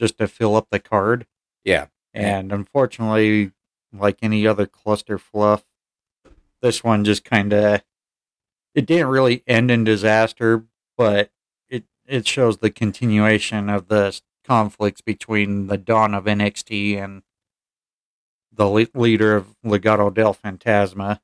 just 0.00 0.18
to 0.18 0.28
fill 0.28 0.56
up 0.56 0.68
the 0.70 0.78
card. 0.80 1.26
yeah. 1.64 1.86
And 2.14 2.52
unfortunately, 2.52 3.52
like 3.92 4.18
any 4.22 4.46
other 4.46 4.66
cluster 4.66 5.18
fluff, 5.18 5.64
this 6.62 6.82
one 6.82 7.04
just 7.04 7.22
kind 7.24 7.52
of 7.52 7.82
it 8.74 8.86
didn't 8.86 9.08
really 9.08 9.42
end 9.46 9.70
in 9.70 9.84
disaster, 9.84 10.64
but 10.96 11.30
it 11.68 11.84
it 12.06 12.26
shows 12.26 12.58
the 12.58 12.70
continuation 12.70 13.68
of 13.68 13.88
the 13.88 14.18
conflicts 14.44 15.00
between 15.00 15.66
the 15.66 15.76
dawn 15.76 16.14
of 16.14 16.24
NXT 16.24 16.96
and 16.96 17.22
the 18.52 18.66
le- 18.66 18.86
leader 18.94 19.36
of 19.36 19.54
Legado 19.64 20.12
del 20.12 20.34
Fantasma. 20.34 21.20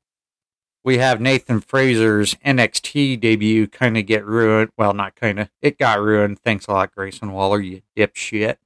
We 0.83 0.99
have 0.99 1.19
Nathan 1.19 1.61
Frazer's 1.61 2.35
NXT 2.35 3.19
debut 3.19 3.67
kind 3.67 3.97
of 3.97 4.05
get 4.05 4.23
ruined. 4.23 4.69
Well, 4.77 4.93
not 4.93 5.15
kind 5.15 5.39
of. 5.39 5.49
It 5.61 5.77
got 5.79 5.99
ruined. 5.99 6.39
Thanks 6.39 6.67
a 6.67 6.71
lot, 6.71 6.93
Grayson 6.95 7.31
Waller, 7.31 7.59
you 7.59 7.81
dipshit. 7.97 8.57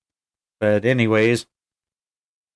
But 0.59 0.85
anyways, 0.85 1.45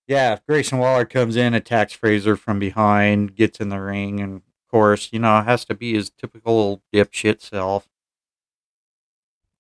yeah, 0.08 0.38
Grayson 0.48 0.80
Waller 0.80 1.06
comes 1.06 1.36
in, 1.36 1.54
attacks 1.54 1.94
Frazer 1.94 2.36
from 2.36 2.60
behind, 2.60 3.36
gets 3.36 3.60
in 3.60 3.70
the 3.70 3.80
ring, 3.80 4.20
and 4.20 4.38
of 4.38 4.42
course, 4.70 5.10
you 5.12 5.20
know, 5.20 5.42
has 5.42 5.64
to 5.66 5.76
be 5.76 5.94
his 5.94 6.10
typical 6.10 6.82
dipshit 6.94 7.42
self. 7.42 7.88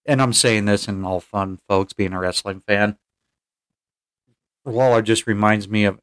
And 0.05 0.21
I'm 0.21 0.33
saying 0.33 0.65
this 0.65 0.87
in 0.87 1.05
all 1.05 1.21
fun, 1.21 1.59
folks, 1.69 1.93
being 1.93 2.11
a 2.11 2.19
wrestling 2.19 2.61
fan. 2.67 2.97
Waller 4.65 5.01
just 5.01 5.27
reminds 5.27 5.67
me 5.67 5.85
of 5.85 5.99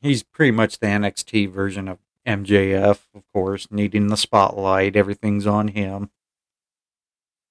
he's 0.00 0.22
pretty 0.22 0.50
much 0.50 0.78
the 0.78 0.86
NXT 0.86 1.50
version 1.50 1.88
of 1.88 1.98
MJF, 2.26 3.00
of 3.14 3.22
course, 3.32 3.68
needing 3.70 4.08
the 4.08 4.16
spotlight, 4.16 4.96
everything's 4.96 5.46
on 5.46 5.68
him. 5.68 6.10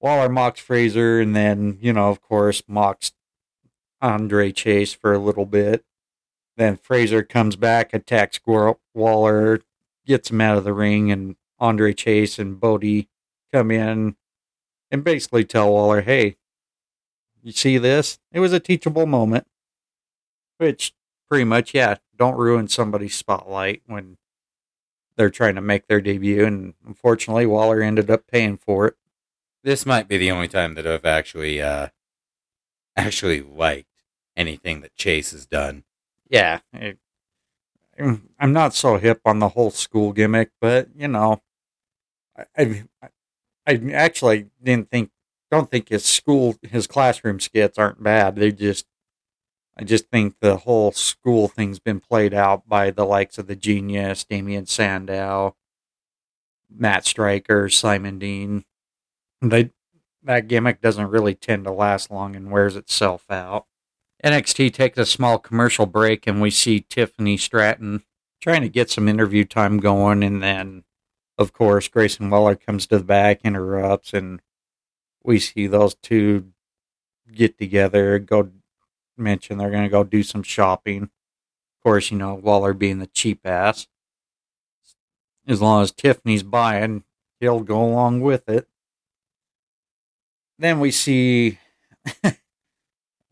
Waller 0.00 0.28
mocks 0.28 0.60
Frazer 0.60 1.20
and 1.20 1.34
then, 1.36 1.78
you 1.80 1.92
know, 1.92 2.08
of 2.08 2.20
course, 2.20 2.62
mocks 2.66 3.12
Andre 4.02 4.52
Chase 4.52 4.92
for 4.92 5.12
a 5.14 5.18
little 5.18 5.46
bit. 5.46 5.84
Then 6.56 6.76
Frazer 6.76 7.22
comes 7.22 7.56
back, 7.56 7.94
attacks 7.94 8.38
Waller, 8.44 9.60
gets 10.04 10.30
him 10.30 10.40
out 10.40 10.58
of 10.58 10.64
the 10.64 10.74
ring, 10.74 11.10
and 11.10 11.36
Andre 11.58 11.94
Chase 11.94 12.38
and 12.38 12.60
Bodhi 12.60 13.08
come 13.52 13.70
in 13.70 14.16
and 14.90 15.04
basically 15.04 15.44
tell 15.44 15.72
Waller, 15.72 16.02
hey, 16.02 16.36
you 17.42 17.52
see 17.52 17.78
this? 17.78 18.18
It 18.32 18.40
was 18.40 18.52
a 18.52 18.60
teachable 18.60 19.06
moment. 19.06 19.46
Which, 20.58 20.94
pretty 21.28 21.44
much, 21.44 21.72
yeah, 21.74 21.96
don't 22.16 22.36
ruin 22.36 22.68
somebody's 22.68 23.16
spotlight 23.16 23.82
when 23.86 24.18
they're 25.16 25.30
trying 25.30 25.54
to 25.54 25.60
make 25.60 25.86
their 25.86 26.00
debut. 26.00 26.44
And 26.44 26.74
unfortunately, 26.86 27.46
Waller 27.46 27.80
ended 27.80 28.10
up 28.10 28.26
paying 28.26 28.58
for 28.58 28.86
it. 28.86 28.96
This 29.64 29.86
might 29.86 30.08
be 30.08 30.18
the 30.18 30.30
only 30.30 30.48
time 30.48 30.74
that 30.74 30.86
I've 30.86 31.04
actually 31.04 31.62
uh 31.62 31.88
actually 32.96 33.40
liked 33.40 33.88
anything 34.36 34.80
that 34.80 34.94
Chase 34.96 35.32
has 35.32 35.46
done. 35.46 35.84
yeah, 36.28 36.60
it, 36.72 36.98
mm, 37.98 38.22
I'm 38.38 38.52
not 38.52 38.74
so 38.74 38.96
hip 38.98 39.20
on 39.24 39.38
the 39.38 39.50
whole 39.50 39.70
school 39.70 40.12
gimmick, 40.12 40.50
but 40.60 40.88
you 40.96 41.08
know, 41.08 41.42
I, 42.36 42.84
I, 43.02 43.10
I 43.66 43.90
actually 43.92 44.46
didn't 44.62 44.90
think, 44.90 45.10
don't 45.50 45.70
think 45.70 45.88
his 45.88 46.04
school, 46.04 46.56
his 46.62 46.86
classroom 46.86 47.40
skits 47.40 47.78
aren't 47.78 48.02
bad. 48.02 48.36
They 48.36 48.52
just, 48.52 48.86
I 49.76 49.84
just 49.84 50.08
think 50.10 50.36
the 50.40 50.58
whole 50.58 50.92
school 50.92 51.48
thing's 51.48 51.78
been 51.78 52.00
played 52.00 52.34
out 52.34 52.68
by 52.68 52.90
the 52.90 53.04
likes 53.04 53.38
of 53.38 53.46
the 53.46 53.56
Genius, 53.56 54.24
Damien 54.24 54.66
Sandow, 54.66 55.56
Matt 56.70 57.06
Striker, 57.06 57.68
Simon 57.68 58.18
Dean. 58.18 58.64
They 59.40 59.70
that 60.24 60.48
gimmick 60.48 60.80
doesn't 60.80 61.10
really 61.10 61.34
tend 61.34 61.64
to 61.64 61.72
last 61.72 62.10
long 62.10 62.36
and 62.36 62.50
wears 62.50 62.76
itself 62.76 63.30
out. 63.30 63.66
NXT 64.24 64.72
takes 64.72 64.98
a 64.98 65.06
small 65.06 65.38
commercial 65.38 65.86
break 65.86 66.26
and 66.26 66.40
we 66.40 66.50
see 66.50 66.80
Tiffany 66.88 67.36
Stratton 67.36 68.04
trying 68.40 68.62
to 68.62 68.68
get 68.68 68.90
some 68.90 69.08
interview 69.08 69.44
time 69.44 69.78
going 69.78 70.22
and 70.22 70.42
then 70.42 70.84
of 71.38 71.52
course 71.52 71.88
Grayson 71.88 72.30
Waller 72.30 72.54
comes 72.54 72.86
to 72.86 72.98
the 72.98 73.04
back, 73.04 73.40
interrupts 73.44 74.12
and 74.12 74.40
we 75.24 75.38
see 75.38 75.66
those 75.66 75.94
two 75.94 76.52
get 77.32 77.58
together, 77.58 78.18
go 78.18 78.50
mention 79.16 79.58
they're 79.58 79.70
gonna 79.70 79.88
go 79.88 80.04
do 80.04 80.22
some 80.22 80.42
shopping. 80.42 81.04
Of 81.04 81.82
course, 81.82 82.10
you 82.10 82.18
know, 82.18 82.34
Waller 82.34 82.74
being 82.74 82.98
the 82.98 83.06
cheap 83.08 83.40
ass. 83.44 83.88
As 85.46 85.60
long 85.60 85.82
as 85.82 85.90
Tiffany's 85.90 86.44
buying, 86.44 87.02
he'll 87.40 87.60
go 87.60 87.82
along 87.82 88.20
with 88.20 88.48
it. 88.48 88.68
Then 90.58 90.78
we 90.78 90.92
see 90.92 91.58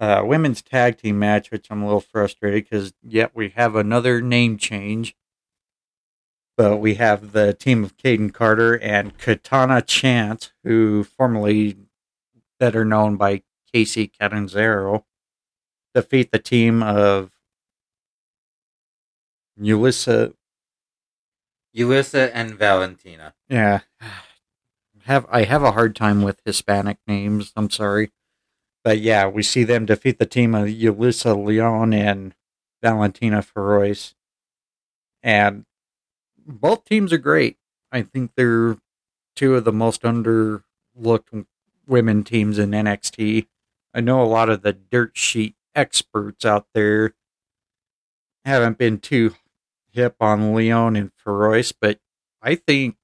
uh, 0.01 0.23
women's 0.25 0.63
tag 0.63 0.97
team 0.97 1.19
match, 1.19 1.51
which 1.51 1.67
I'm 1.71 1.83
a 1.83 1.85
little 1.85 2.01
frustrated 2.01 2.65
because 2.65 2.95
yet 3.03 3.33
we 3.35 3.51
have 3.51 3.77
another 3.77 4.23
name 4.23 4.57
change. 4.57 5.15
But 6.57 6.79
we 6.79 6.95
have 6.95 7.33
the 7.33 7.53
team 7.53 7.85
of 7.85 7.97
Kayden 7.97 8.33
Carter 8.33 8.79
and 8.79 9.17
Katana 9.19 9.83
Chance, 9.83 10.53
who 10.65 11.05
formerly 11.05 11.77
better 12.59 12.85
known 12.85 13.17
by 13.17 13.43
Kacy 13.73 14.11
Catanzaro, 14.19 15.05
defeat 15.95 16.33
the 16.33 16.39
team 16.39 16.83
of 16.83 17.31
Yulisa. 19.59 20.35
Yulisa 21.77 22.31
and 22.35 22.55
Valentina. 22.55 23.35
Yeah, 23.49 23.81
have 25.05 25.27
I 25.31 25.45
have 25.45 25.63
a 25.63 25.73
hard 25.73 25.95
time 25.95 26.23
with 26.23 26.41
Hispanic 26.45 26.99
names. 27.07 27.53
I'm 27.57 27.71
sorry, 27.71 28.11
but 28.85 28.99
yeah, 29.01 29.27
we 29.27 29.43
see 29.43 29.65
them 29.65 29.87
defeat 29.87 30.19
the 30.19 30.27
team 30.27 30.55
of 30.55 30.69
Yulisa 30.69 31.37
Leon 31.43 31.93
and 31.93 32.35
Valentina 32.83 33.43
Feroz. 33.43 34.15
and 35.23 35.65
both 36.47 36.85
teams 36.85 37.13
are 37.13 37.19
great. 37.19 37.59
I 37.93 38.03
think 38.03 38.33
they're 38.37 38.77
two 39.37 39.55
of 39.57 39.65
the 39.65 39.73
most 39.73 40.03
underlooked 40.03 41.47
women 41.87 42.25
teams 42.25 42.59
in 42.59 42.71
NXT. 42.71 43.47
I 43.95 44.01
know 44.01 44.23
a 44.23 44.25
lot 44.27 44.49
of 44.49 44.63
the 44.63 44.73
dirt 44.73 45.17
sheet 45.17 45.55
experts 45.75 46.45
out 46.45 46.67
there 46.75 47.15
haven't 48.45 48.79
been 48.79 48.99
too 48.99 49.35
hip 49.93 50.17
on 50.21 50.55
Leon 50.55 50.97
and 50.97 51.13
Feroz, 51.15 51.73
but 51.73 51.99
I 52.43 52.55
think 52.55 52.97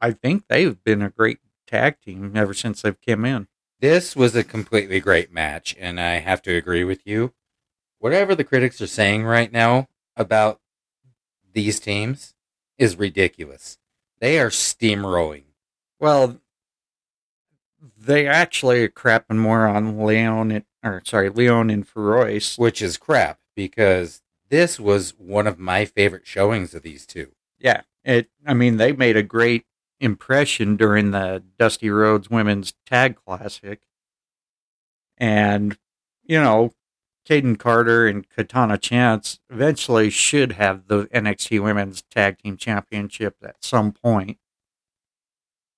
I 0.00 0.12
think 0.12 0.44
they've 0.48 0.82
been 0.84 1.02
a 1.02 1.10
great 1.10 1.38
tag 1.66 2.00
team 2.00 2.32
ever 2.36 2.54
since 2.54 2.82
they've 2.82 3.00
come 3.06 3.24
in. 3.24 3.48
This 3.80 4.16
was 4.16 4.34
a 4.34 4.42
completely 4.42 4.98
great 5.00 5.32
match, 5.32 5.76
and 5.78 6.00
I 6.00 6.16
have 6.16 6.42
to 6.42 6.54
agree 6.54 6.84
with 6.84 7.06
you. 7.06 7.32
Whatever 8.00 8.34
the 8.34 8.44
critics 8.44 8.80
are 8.80 8.88
saying 8.88 9.24
right 9.24 9.52
now 9.52 9.88
about 10.16 10.60
these 11.52 11.78
teams 11.78 12.34
is 12.76 12.98
ridiculous. 12.98 13.78
They 14.20 14.40
are 14.40 14.50
steamrolling. 14.50 15.44
Well, 16.00 16.40
they 17.96 18.26
actually 18.26 18.82
are 18.82 18.88
crapping 18.88 19.36
more 19.38 19.66
on 19.66 20.04
Leon 20.04 20.50
and, 20.50 20.64
or 20.82 21.02
sorry, 21.04 21.28
Leon 21.28 21.70
and 21.70 21.86
Feroz. 21.86 22.56
which 22.56 22.82
is 22.82 22.96
crap 22.96 23.38
because 23.54 24.22
this 24.48 24.80
was 24.80 25.14
one 25.18 25.46
of 25.46 25.58
my 25.58 25.84
favorite 25.84 26.26
showings 26.26 26.74
of 26.74 26.82
these 26.82 27.06
two. 27.06 27.32
Yeah, 27.58 27.82
it. 28.04 28.28
I 28.46 28.54
mean, 28.54 28.76
they 28.76 28.92
made 28.92 29.16
a 29.16 29.22
great 29.22 29.66
impression 30.00 30.76
during 30.76 31.10
the 31.10 31.42
Dusty 31.58 31.90
Rhodes 31.90 32.30
Women's 32.30 32.74
Tag 32.86 33.16
Classic, 33.16 33.80
and 35.16 35.78
you 36.24 36.40
know, 36.40 36.72
Kayden 37.28 37.58
Carter 37.58 38.06
and 38.06 38.28
Katana 38.28 38.78
Chance 38.78 39.40
eventually 39.50 40.10
should 40.10 40.52
have 40.52 40.88
the 40.88 41.06
NXT 41.06 41.62
Women's 41.62 42.02
Tag 42.02 42.38
Team 42.38 42.56
Championship 42.56 43.36
at 43.42 43.62
some 43.62 43.92
point. 43.92 44.38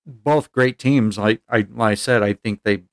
Both 0.06 0.52
great 0.52 0.78
teams. 0.78 1.18
Like 1.18 1.42
I, 1.48 1.66
like 1.72 1.92
I 1.92 1.94
said, 1.94 2.22
I 2.22 2.34
think 2.34 2.62
they 2.62 2.84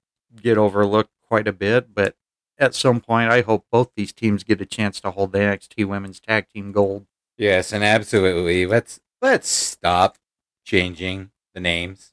get 0.42 0.58
overlooked 0.58 1.12
quite 1.22 1.48
a 1.48 1.54
bit, 1.54 1.94
but 1.94 2.16
at 2.58 2.74
some 2.74 3.00
point, 3.00 3.32
I 3.32 3.42
hope 3.42 3.66
both 3.72 3.92
these 3.96 4.14
teams 4.14 4.44
get 4.44 4.62
a 4.62 4.66
chance 4.66 5.00
to 5.02 5.12
hold 5.12 5.32
the 5.32 5.40
NXT 5.40 5.86
Women's 5.86 6.20
Tag 6.20 6.50
Team 6.50 6.72
Gold. 6.72 7.06
Yes, 7.38 7.72
and 7.72 7.84
absolutely. 7.84 8.66
Let's 8.66 9.00
let's 9.22 9.48
stop 9.48 10.18
changing 10.68 11.32
the 11.54 11.62
names. 11.62 12.12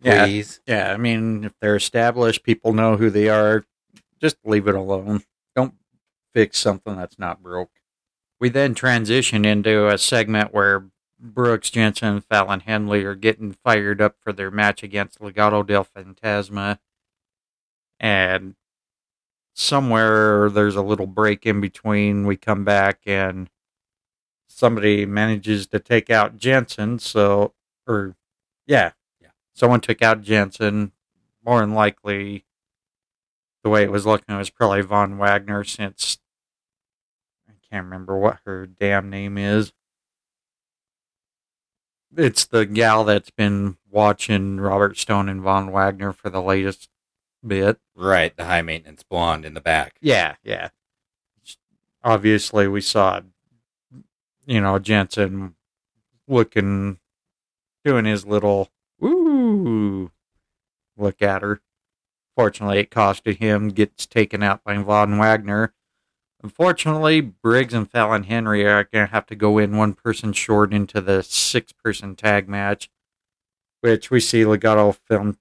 Yeah. 0.00 0.24
Please. 0.24 0.60
Yeah, 0.66 0.92
I 0.92 0.96
mean, 0.96 1.44
if 1.44 1.52
they're 1.60 1.76
established, 1.76 2.44
people 2.44 2.72
know 2.72 2.96
who 2.96 3.10
they 3.10 3.28
are. 3.28 3.66
Just 4.20 4.36
leave 4.44 4.68
it 4.68 4.76
alone. 4.76 5.24
Don't 5.56 5.74
fix 6.32 6.58
something 6.58 6.96
that's 6.96 7.18
not 7.18 7.42
broke. 7.42 7.72
We 8.38 8.48
then 8.48 8.74
transition 8.74 9.44
into 9.44 9.88
a 9.88 9.98
segment 9.98 10.54
where 10.54 10.86
Brooks 11.18 11.70
Jensen 11.70 12.08
and 12.08 12.24
Fallon 12.24 12.60
Henley 12.60 13.04
are 13.04 13.14
getting 13.14 13.56
fired 13.64 14.00
up 14.00 14.16
for 14.20 14.32
their 14.32 14.50
match 14.50 14.82
against 14.82 15.20
Legado 15.20 15.66
del 15.66 15.84
Fantasma. 15.84 16.78
And 17.98 18.54
somewhere 19.54 20.48
there's 20.48 20.76
a 20.76 20.82
little 20.82 21.06
break 21.06 21.44
in 21.44 21.60
between. 21.60 22.26
We 22.26 22.36
come 22.36 22.64
back 22.64 23.00
and 23.06 23.50
somebody 24.48 25.06
manages 25.06 25.66
to 25.68 25.80
take 25.80 26.10
out 26.10 26.36
Jensen. 26.36 26.98
So, 26.98 27.54
or 27.86 28.16
yeah, 28.66 28.92
Yeah. 29.20 29.28
someone 29.54 29.80
took 29.80 30.02
out 30.02 30.22
Jensen. 30.22 30.92
More 31.44 31.60
than 31.60 31.74
likely, 31.74 32.44
the 33.62 33.68
way 33.70 33.82
it 33.82 33.90
was 33.92 34.06
looking, 34.06 34.34
it 34.34 34.38
was 34.38 34.50
probably 34.50 34.80
Von 34.82 35.18
Wagner 35.18 35.62
since 35.64 36.18
I 37.48 37.52
can't 37.70 37.84
remember 37.84 38.16
what 38.16 38.38
her 38.46 38.66
damn 38.66 39.10
name 39.10 39.36
is. 39.36 39.72
It's 42.16 42.44
the 42.44 42.64
gal 42.64 43.04
that's 43.04 43.30
been 43.30 43.76
watching 43.90 44.60
Robert 44.60 44.96
Stone 44.96 45.28
and 45.28 45.42
Von 45.42 45.70
Wagner 45.72 46.12
for 46.12 46.30
the 46.30 46.40
latest 46.40 46.88
bit. 47.46 47.78
Right, 47.96 48.34
the 48.36 48.44
high 48.44 48.62
maintenance 48.62 49.02
blonde 49.02 49.44
in 49.44 49.54
the 49.54 49.60
back. 49.60 49.96
Yeah, 50.00 50.36
yeah. 50.44 50.68
Obviously, 52.04 52.68
we 52.68 52.80
saw, 52.80 53.20
you 54.46 54.60
know, 54.60 54.78
Jensen 54.78 55.56
looking, 56.28 56.98
doing 57.84 58.04
his 58.04 58.26
little 58.26 58.70
woo 58.98 60.10
look 60.96 61.22
at 61.22 61.42
her. 61.42 61.60
Fortunately, 62.36 62.78
it 62.78 62.90
costed 62.90 63.38
him, 63.38 63.68
gets 63.68 64.06
taken 64.06 64.42
out 64.42 64.64
by 64.64 64.76
Von 64.78 65.18
Wagner. 65.18 65.72
Unfortunately, 66.42 67.20
Briggs 67.20 67.72
and 67.72 67.90
Fallon 67.90 68.24
Henley 68.24 68.64
are 68.64 68.84
going 68.84 69.06
to 69.06 69.12
have 69.12 69.26
to 69.26 69.36
go 69.36 69.58
in 69.58 69.76
one 69.76 69.94
person 69.94 70.32
short 70.32 70.74
into 70.74 71.00
the 71.00 71.22
six 71.22 71.72
person 71.72 72.16
tag 72.16 72.48
match, 72.48 72.90
which 73.80 74.10
we 74.10 74.20
see 74.20 74.44
Legato 74.44 74.92
film. 74.92 75.38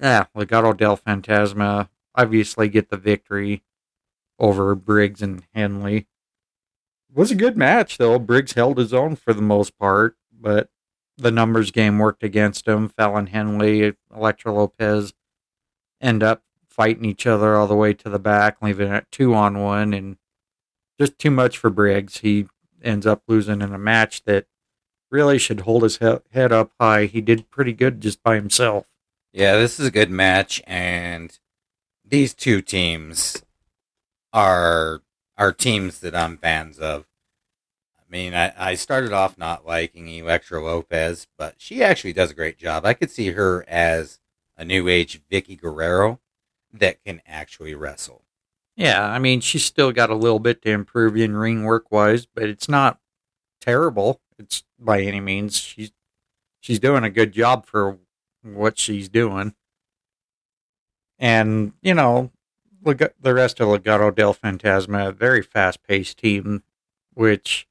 Yeah, 0.00 0.26
Legado 0.34 0.74
del 0.74 0.96
Fantasma 0.96 1.88
obviously 2.14 2.68
get 2.68 2.88
the 2.88 2.96
victory 2.96 3.62
over 4.38 4.74
Briggs 4.74 5.20
and 5.20 5.44
Henley. 5.54 6.06
It 7.10 7.16
was 7.16 7.30
a 7.30 7.36
good 7.36 7.56
match 7.56 7.98
though. 7.98 8.18
Briggs 8.18 8.52
held 8.52 8.78
his 8.78 8.94
own 8.94 9.16
for 9.16 9.34
the 9.34 9.42
most 9.42 9.78
part, 9.78 10.16
but 10.32 10.70
the 11.20 11.30
numbers 11.30 11.70
game 11.70 11.98
worked 11.98 12.22
against 12.22 12.66
him. 12.66 12.88
Fallon 12.88 13.28
Henley, 13.28 13.94
Elektra 14.14 14.52
Lopez 14.52 15.12
end 16.00 16.22
up 16.22 16.42
fighting 16.68 17.04
each 17.04 17.26
other 17.26 17.56
all 17.56 17.66
the 17.66 17.76
way 17.76 17.92
to 17.94 18.08
the 18.08 18.18
back, 18.18 18.56
leaving 18.62 18.92
it 18.92 19.06
two 19.10 19.34
on 19.34 19.58
one, 19.58 19.92
and 19.92 20.16
just 20.98 21.18
too 21.18 21.30
much 21.30 21.58
for 21.58 21.70
Briggs. 21.70 22.18
He 22.18 22.46
ends 22.82 23.06
up 23.06 23.22
losing 23.28 23.60
in 23.60 23.74
a 23.74 23.78
match 23.78 24.24
that 24.24 24.46
really 25.10 25.38
should 25.38 25.60
hold 25.60 25.82
his 25.82 25.98
he- 25.98 26.16
head 26.32 26.52
up 26.52 26.72
high. 26.80 27.06
He 27.06 27.20
did 27.20 27.50
pretty 27.50 27.72
good 27.72 28.00
just 28.00 28.22
by 28.22 28.36
himself. 28.36 28.86
Yeah, 29.32 29.56
this 29.56 29.78
is 29.78 29.86
a 29.86 29.92
good 29.92 30.10
match, 30.10 30.62
and 30.66 31.38
these 32.04 32.34
two 32.34 32.62
teams 32.62 33.42
are 34.32 35.02
are 35.36 35.52
teams 35.52 36.00
that 36.00 36.14
I'm 36.14 36.36
fans 36.36 36.78
of. 36.78 37.06
I 38.10 38.16
mean, 38.16 38.34
I, 38.34 38.52
I 38.58 38.74
started 38.74 39.12
off 39.12 39.38
not 39.38 39.64
liking 39.64 40.08
Elektra 40.08 40.60
Lopez, 40.60 41.28
but 41.38 41.54
she 41.58 41.82
actually 41.82 42.12
does 42.12 42.32
a 42.32 42.34
great 42.34 42.58
job. 42.58 42.84
I 42.84 42.92
could 42.92 43.10
see 43.10 43.30
her 43.30 43.64
as 43.68 44.18
a 44.56 44.64
new 44.64 44.88
age 44.88 45.20
Vickie 45.30 45.60
Guerrero 45.60 46.18
that 46.72 47.02
can 47.04 47.22
actually 47.24 47.74
wrestle. 47.74 48.24
Yeah, 48.74 49.04
I 49.04 49.20
mean, 49.20 49.40
she's 49.40 49.64
still 49.64 49.92
got 49.92 50.10
a 50.10 50.16
little 50.16 50.40
bit 50.40 50.62
to 50.62 50.70
improve 50.70 51.16
in 51.16 51.36
ring 51.36 51.62
work 51.62 51.92
wise, 51.92 52.26
but 52.26 52.44
it's 52.44 52.68
not 52.68 52.98
terrible. 53.60 54.20
It's 54.38 54.64
by 54.78 55.02
any 55.02 55.20
means. 55.20 55.58
She's 55.58 55.92
she's 56.58 56.80
doing 56.80 57.04
a 57.04 57.10
good 57.10 57.32
job 57.32 57.64
for 57.64 57.98
what 58.42 58.78
she's 58.78 59.08
doing. 59.08 59.54
And, 61.18 61.74
you 61.82 61.94
know, 61.94 62.32
the 62.82 63.34
rest 63.34 63.60
of 63.60 63.68
Legado 63.68 64.14
del 64.14 64.34
Fantasma, 64.34 65.14
very 65.14 65.42
fast 65.42 65.82
paced 65.86 66.18
team, 66.18 66.62
which 67.12 67.68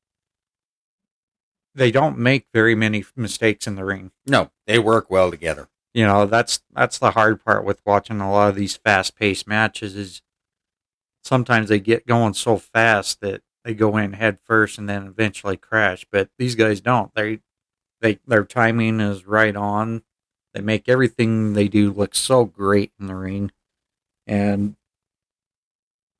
they 1.80 1.91
don't 1.91 2.17
make 2.17 2.45
very 2.53 2.75
many 2.75 3.05
mistakes 3.15 3.65
in 3.65 3.75
the 3.75 3.86
ring. 3.86 4.11
No, 4.27 4.51
they 4.67 4.77
work 4.77 5.09
well 5.09 5.32
together. 5.32 5.69
You 5.93 6.05
know, 6.05 6.25
that's 6.25 6.61
that's 6.73 6.99
the 6.99 7.11
hard 7.11 7.43
part 7.43 7.63
with 7.63 7.82
watching 7.86 8.19
a 8.19 8.30
lot 8.32 8.49
of 8.49 8.55
these 8.55 8.75
fast 8.75 9.15
paced 9.15 9.47
matches 9.47 9.95
is 9.95 10.21
sometimes 11.23 11.69
they 11.69 11.80
get 11.80 12.05
going 12.05 12.34
so 12.34 12.57
fast 12.57 13.21
that 13.21 13.41
they 13.63 13.73
go 13.73 13.95
in 13.97 14.13
head 14.13 14.39
first 14.43 14.77
and 14.77 14.89
then 14.89 15.07
eventually 15.07 15.57
crash. 15.57 16.05
But 16.11 16.30
these 16.38 16.55
guys 16.55 16.82
don't. 16.82 17.13
They 17.15 17.39
they 18.01 18.19
their 18.27 18.43
timing 18.43 18.99
is 18.99 19.25
right 19.25 19.55
on. 19.55 20.03
They 20.53 20.61
make 20.61 20.89
everything 20.89 21.53
they 21.53 21.69
do 21.69 21.91
look 21.91 22.13
so 22.13 22.43
great 22.43 22.91
in 22.99 23.07
the 23.07 23.15
ring. 23.15 23.51
And 24.27 24.75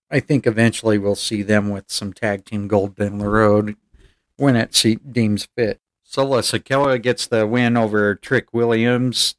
I 0.10 0.22
think 0.22 0.48
eventually 0.48 0.98
we'll 0.98 1.16
see 1.16 1.44
them 1.44 1.70
with 1.70 1.92
some 1.92 2.14
tag 2.14 2.46
team 2.46 2.68
gold 2.68 2.96
down 2.96 3.18
the 3.18 3.28
road 3.28 3.76
when 4.40 4.56
it 4.56 4.84
deems 5.12 5.48
fit. 5.56 5.82
Sola 6.04 6.40
uh, 6.40 6.42
Sakela 6.42 7.00
gets 7.02 7.28
the 7.28 7.46
win 7.46 7.78
over 7.78 8.16
Trick 8.16 8.54
Williams. 8.54 9.36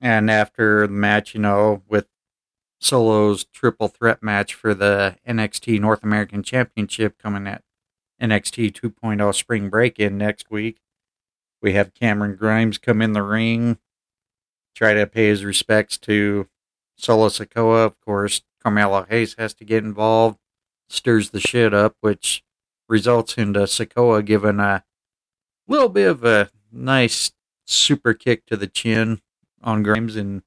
And 0.00 0.30
after 0.30 0.86
the 0.86 0.92
match, 0.92 1.34
you 1.34 1.40
know, 1.40 1.82
with 1.88 2.06
Solo's 2.78 3.44
triple 3.44 3.88
threat 3.88 4.22
match 4.22 4.54
for 4.54 4.72
the 4.72 5.16
NXT 5.28 5.80
North 5.80 6.02
American 6.02 6.42
Championship 6.42 7.18
coming 7.18 7.46
at 7.46 7.62
NXT 8.22 8.72
2.0 8.72 9.34
Spring 9.34 9.68
Break 9.68 9.98
in 9.98 10.16
next 10.16 10.50
week. 10.50 10.80
We 11.60 11.72
have 11.72 11.94
Cameron 11.94 12.36
Grimes 12.36 12.78
come 12.78 13.02
in 13.02 13.12
the 13.12 13.22
ring, 13.22 13.78
try 14.74 14.94
to 14.94 15.06
pay 15.06 15.28
his 15.28 15.44
respects 15.44 15.98
to 15.98 16.48
Solo 16.96 17.28
Sikoa. 17.28 17.86
Of 17.86 18.00
course, 18.00 18.42
Carmelo 18.62 19.06
Hayes 19.08 19.34
has 19.38 19.54
to 19.54 19.64
get 19.64 19.82
involved, 19.82 20.38
stirs 20.88 21.30
the 21.30 21.40
shit 21.40 21.74
up, 21.74 21.96
which 22.00 22.44
results 22.88 23.36
into 23.38 23.60
Sikoa 23.60 24.24
giving 24.24 24.60
a 24.60 24.84
little 25.68 25.88
bit 25.88 26.08
of 26.08 26.24
a 26.24 26.50
nice 26.72 27.32
super 27.66 28.14
kick 28.14 28.46
to 28.46 28.56
the 28.56 28.66
chin 28.66 29.20
on 29.62 29.82
Grimes, 29.82 30.16
and 30.16 30.42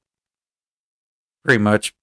pretty 1.44 1.62
much 1.62 1.94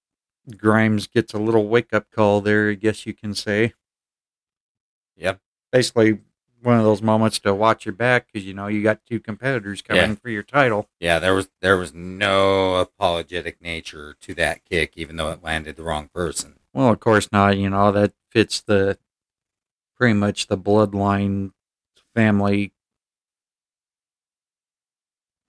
Grimes 0.56 1.06
gets 1.06 1.34
a 1.34 1.38
little 1.38 1.68
wake 1.68 1.92
up 1.92 2.10
call 2.10 2.40
there, 2.40 2.70
I 2.70 2.74
guess 2.74 3.06
you 3.06 3.14
can 3.14 3.34
say. 3.34 3.74
Yep. 5.16 5.40
Basically, 5.72 6.20
one 6.62 6.78
of 6.78 6.84
those 6.84 7.02
moments 7.02 7.38
to 7.40 7.54
watch 7.54 7.84
your 7.86 7.92
back 7.94 8.26
because 8.32 8.46
you 8.46 8.54
know 8.54 8.66
you 8.68 8.82
got 8.82 9.04
two 9.06 9.20
competitors 9.20 9.82
coming 9.82 10.10
Yeah. 10.10 10.14
for 10.16 10.28
your 10.30 10.42
title. 10.42 10.88
Yeah, 11.00 11.18
there 11.18 11.34
was 11.34 11.48
there 11.60 11.76
was 11.76 11.92
no 11.94 12.76
apologetic 12.76 13.60
nature 13.60 14.14
to 14.20 14.34
that 14.34 14.64
kick, 14.64 14.92
even 14.96 15.16
though 15.16 15.30
it 15.30 15.42
landed 15.42 15.76
the 15.76 15.82
wrong 15.82 16.08
person. 16.12 16.58
Well, 16.72 16.88
of 16.90 17.00
course 17.00 17.28
not. 17.32 17.56
You 17.58 17.70
know 17.70 17.90
that 17.92 18.12
fits 18.30 18.60
the 18.60 18.98
pretty 19.98 20.14
much 20.14 20.46
the 20.46 20.56
bloodline 20.56 21.52
family. 22.14 22.72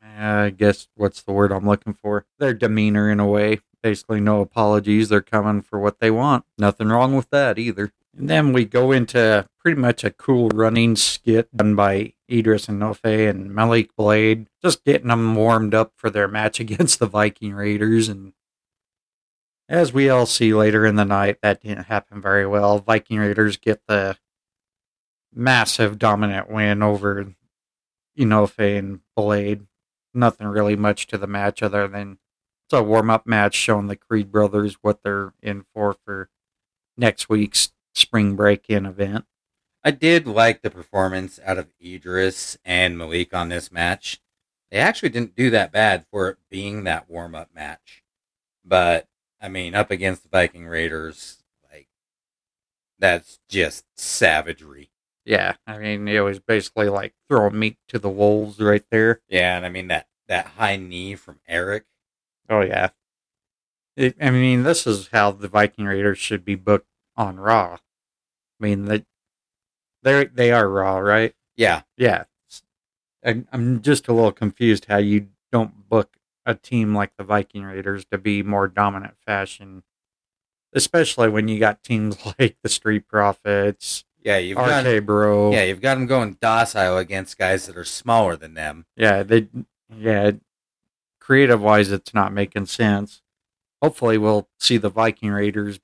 I 0.03 0.49
guess 0.49 0.87
what's 0.95 1.21
the 1.21 1.31
word 1.31 1.51
I'm 1.51 1.67
looking 1.67 1.93
for? 1.93 2.25
Their 2.39 2.53
demeanor 2.53 3.09
in 3.09 3.19
a 3.19 3.27
way. 3.27 3.59
Basically, 3.81 4.19
no 4.19 4.41
apologies. 4.41 5.09
They're 5.09 5.21
coming 5.21 5.61
for 5.61 5.79
what 5.79 5.99
they 5.99 6.11
want. 6.11 6.45
Nothing 6.57 6.89
wrong 6.89 7.15
with 7.15 7.29
that 7.29 7.57
either. 7.57 7.93
And 8.17 8.29
then 8.29 8.51
we 8.51 8.65
go 8.65 8.91
into 8.91 9.47
pretty 9.59 9.79
much 9.79 10.03
a 10.03 10.11
cool 10.11 10.49
running 10.49 10.95
skit 10.95 11.55
done 11.55 11.75
by 11.75 12.13
Edris 12.29 12.67
Enofe 12.67 13.29
and 13.29 13.53
Malik 13.53 13.95
Blade, 13.95 14.47
just 14.61 14.83
getting 14.83 15.07
them 15.07 15.35
warmed 15.35 15.73
up 15.73 15.93
for 15.95 16.09
their 16.09 16.27
match 16.27 16.59
against 16.59 16.99
the 16.99 17.05
Viking 17.05 17.53
Raiders. 17.53 18.09
And 18.09 18.33
as 19.69 19.93
we 19.93 20.09
all 20.09 20.25
see 20.25 20.53
later 20.53 20.85
in 20.85 20.95
the 20.95 21.05
night, 21.05 21.37
that 21.41 21.61
didn't 21.61 21.85
happen 21.85 22.21
very 22.21 22.45
well. 22.45 22.79
Viking 22.79 23.19
Raiders 23.19 23.55
get 23.55 23.81
the 23.87 24.17
massive 25.33 25.99
dominant 25.99 26.49
win 26.49 26.81
over 26.81 27.33
Enofe 28.17 28.77
and 28.77 29.01
Blade. 29.15 29.67
Nothing 30.13 30.47
really 30.47 30.75
much 30.75 31.07
to 31.07 31.17
the 31.17 31.27
match 31.27 31.61
other 31.61 31.87
than 31.87 32.17
it's 32.65 32.73
a 32.73 32.83
warm 32.83 33.09
up 33.09 33.25
match 33.25 33.55
showing 33.55 33.87
the 33.87 33.95
Creed 33.95 34.31
brothers 34.31 34.77
what 34.81 35.01
they're 35.03 35.33
in 35.41 35.65
for 35.73 35.95
for 36.05 36.29
next 36.97 37.29
week's 37.29 37.71
spring 37.95 38.35
break 38.35 38.69
in 38.69 38.85
event. 38.85 39.25
I 39.83 39.91
did 39.91 40.27
like 40.27 40.61
the 40.61 40.69
performance 40.69 41.39
out 41.45 41.57
of 41.57 41.73
Edris 41.83 42.57
and 42.65 42.97
Malik 42.97 43.33
on 43.33 43.49
this 43.49 43.71
match. 43.71 44.21
They 44.69 44.77
actually 44.77 45.09
didn't 45.09 45.35
do 45.35 45.49
that 45.49 45.71
bad 45.71 46.05
for 46.11 46.29
it 46.29 46.37
being 46.49 46.83
that 46.83 47.09
warm 47.09 47.33
up 47.33 47.49
match. 47.55 48.03
But 48.63 49.07
I 49.41 49.47
mean, 49.47 49.73
up 49.73 49.89
against 49.89 50.23
the 50.23 50.29
Viking 50.29 50.67
Raiders, 50.67 51.43
like 51.71 51.87
that's 52.99 53.39
just 53.47 53.85
savagery. 53.97 54.91
Yeah, 55.25 55.55
I 55.67 55.77
mean 55.77 56.07
it 56.07 56.21
was 56.21 56.39
basically 56.39 56.89
like 56.89 57.13
throwing 57.29 57.59
meat 57.59 57.77
to 57.89 57.99
the 57.99 58.09
wolves 58.09 58.59
right 58.59 58.85
there. 58.89 59.21
Yeah, 59.29 59.57
and 59.57 59.65
I 59.65 59.69
mean 59.69 59.87
that 59.87 60.07
that 60.27 60.47
high 60.47 60.77
knee 60.77 61.15
from 61.15 61.39
Erik. 61.47 61.85
Oh 62.49 62.61
yeah. 62.61 62.89
It, 63.95 64.15
I 64.21 64.29
mean, 64.31 64.63
this 64.63 64.87
is 64.87 65.09
how 65.09 65.31
the 65.31 65.49
Viking 65.49 65.85
Raiders 65.85 66.17
should 66.17 66.45
be 66.45 66.55
booked 66.55 66.87
on 67.17 67.37
Raw. 67.37 67.73
I 67.75 67.79
mean, 68.63 68.85
they 68.85 69.05
they 70.03 70.25
they 70.25 70.51
are 70.51 70.69
Raw, 70.69 70.97
right? 70.99 71.33
Yeah, 71.57 71.81
Yeah. 71.97 72.23
I, 73.25 73.43
I'm 73.51 73.81
just 73.81 74.07
a 74.07 74.13
little 74.13 74.31
confused 74.31 74.85
how 74.85 74.97
you 74.97 75.27
don't 75.51 75.89
book 75.89 76.15
a 76.45 76.55
team 76.55 76.95
like 76.95 77.11
the 77.17 77.23
Viking 77.23 77.63
Raiders 77.63 78.05
to 78.05 78.17
be 78.17 78.41
more 78.43 78.67
dominant 78.67 79.15
fashion, 79.25 79.83
especially 80.73 81.29
when 81.29 81.47
you 81.47 81.59
got 81.59 81.83
teams 81.83 82.17
like 82.39 82.57
the 82.63 82.69
Street 82.69 83.07
Profits, 83.07 84.05
yeah, 84.21 84.37
you've 84.37 84.57
got 84.57 84.85
RK 84.85 85.05
Bro. 85.05 85.51
yeah, 85.51 85.63
you've 85.63 85.81
got 85.81 85.95
them 85.95 86.05
going 86.05 86.37
docile 86.41 86.97
against 86.97 87.37
guys 87.37 87.65
that 87.67 87.77
are 87.77 87.85
smaller 87.85 88.35
than 88.35 88.53
them. 88.53 88.85
Yeah, 88.95 89.23
they 89.23 89.47
yeah, 89.95 90.31
creative 91.19 91.61
wise 91.61 91.91
it's 91.91 92.13
not 92.13 92.33
making 92.33 92.65
sense. 92.65 93.21
Hopefully 93.81 94.17
we'll 94.17 94.49
see 94.59 94.77
the 94.77 94.89
Viking 94.89 95.31
Raiders 95.31 95.79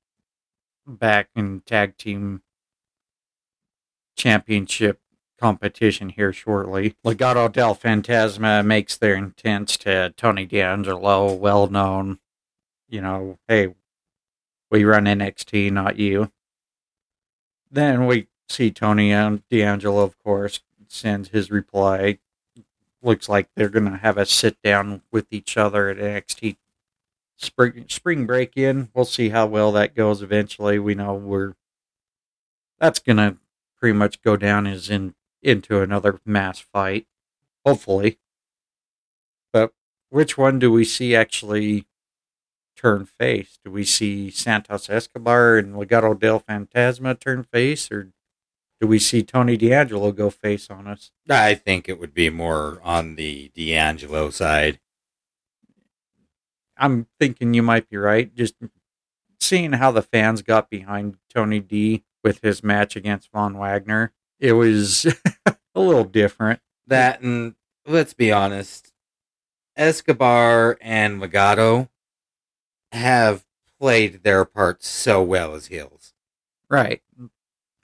back 0.85 1.29
in 1.35 1.61
tag 1.61 1.97
team 1.97 2.41
championship 4.15 4.99
competition 5.39 6.09
here 6.09 6.33
shortly. 6.33 6.95
Legado 7.05 7.51
del 7.51 7.75
Fantasma 7.75 8.65
makes 8.65 8.97
their 8.97 9.15
intents 9.15 9.77
to 9.77 10.13
Tony 10.17 10.45
D'Angelo, 10.45 11.33
well 11.33 11.67
known, 11.67 12.19
you 12.87 13.01
know, 13.01 13.37
hey, 13.47 13.75
we 14.71 14.83
run 14.83 15.05
NXT, 15.05 15.71
not 15.71 15.97
you. 15.97 16.31
Then 17.75 18.05
we 18.05 18.27
see 18.47 18.71
Tony 18.71 19.11
and 19.11 19.43
D'Angelo, 19.49 20.03
of 20.03 20.17
course, 20.23 20.61
sends 20.87 21.29
his 21.29 21.51
reply. 21.51 22.19
Looks 23.03 23.27
like 23.27 23.49
they're 23.53 23.67
going 23.67 23.91
to 23.91 23.97
have 23.97 24.17
a 24.17 24.25
sit 24.25 24.61
down 24.63 25.01
with 25.11 25.27
each 25.29 25.57
other 25.57 25.89
at 25.89 25.97
NXT 25.97 26.55
spring 27.35 27.85
spring 27.89 28.25
break 28.25 28.55
in. 28.55 28.87
We'll 28.93 29.03
see 29.03 29.27
how 29.27 29.47
well 29.47 29.73
that 29.73 29.93
goes 29.93 30.21
eventually. 30.21 30.79
We 30.79 30.95
know 30.95 31.15
we're 31.15 31.55
that's 32.79 32.99
going 32.99 33.17
to 33.17 33.35
pretty 33.77 33.97
much 33.97 34.21
go 34.21 34.37
down 34.37 34.67
as 34.67 34.89
in 34.89 35.13
into 35.43 35.81
another 35.81 36.21
mass 36.25 36.59
fight, 36.59 37.07
hopefully. 37.65 38.19
But 39.51 39.73
which 40.09 40.37
one 40.37 40.59
do 40.59 40.71
we 40.71 40.85
see 40.85 41.13
actually 41.13 41.87
turn 42.75 43.05
face? 43.05 43.59
Do 43.63 43.71
we 43.71 43.83
see 43.83 44.29
Santos 44.29 44.89
Escobar 44.89 45.57
and 45.57 45.75
Legado 45.75 46.17
del 46.17 46.39
Fantasma 46.41 47.19
turn 47.19 47.43
face, 47.43 47.91
or 47.91 48.11
do 48.81 48.87
we 48.87 48.99
see 48.99 49.23
Tony 49.23 49.57
D'Angelo 49.57 50.11
go 50.11 50.29
face 50.29 50.69
on 50.69 50.87
us? 50.87 51.11
I 51.29 51.55
think 51.55 51.87
it 51.87 51.99
would 51.99 52.13
be 52.13 52.29
more 52.29 52.79
on 52.83 53.15
the 53.15 53.51
D'Angelo 53.55 54.29
side. 54.29 54.79
I'm 56.77 57.07
thinking 57.19 57.53
you 57.53 57.63
might 57.63 57.89
be 57.89 57.97
right. 57.97 58.33
Just 58.35 58.55
seeing 59.39 59.73
how 59.73 59.91
the 59.91 60.01
fans 60.01 60.41
got 60.41 60.69
behind 60.69 61.17
Tony 61.33 61.59
D 61.59 62.03
with 62.23 62.41
his 62.41 62.63
match 62.63 62.95
against 62.95 63.31
Von 63.31 63.57
Wagner, 63.57 64.11
it 64.39 64.53
was 64.53 65.05
a 65.45 65.79
little 65.79 66.03
different. 66.03 66.59
That 66.87 67.21
and 67.21 67.55
let's 67.87 68.13
be 68.13 68.31
honest, 68.31 68.91
Escobar 69.75 70.77
and 70.81 71.21
Legado 71.21 71.89
have 72.91 73.45
played 73.79 74.23
their 74.23 74.45
part 74.45 74.83
so 74.83 75.21
well 75.21 75.55
as 75.55 75.67
heels. 75.67 76.13
Right. 76.69 77.01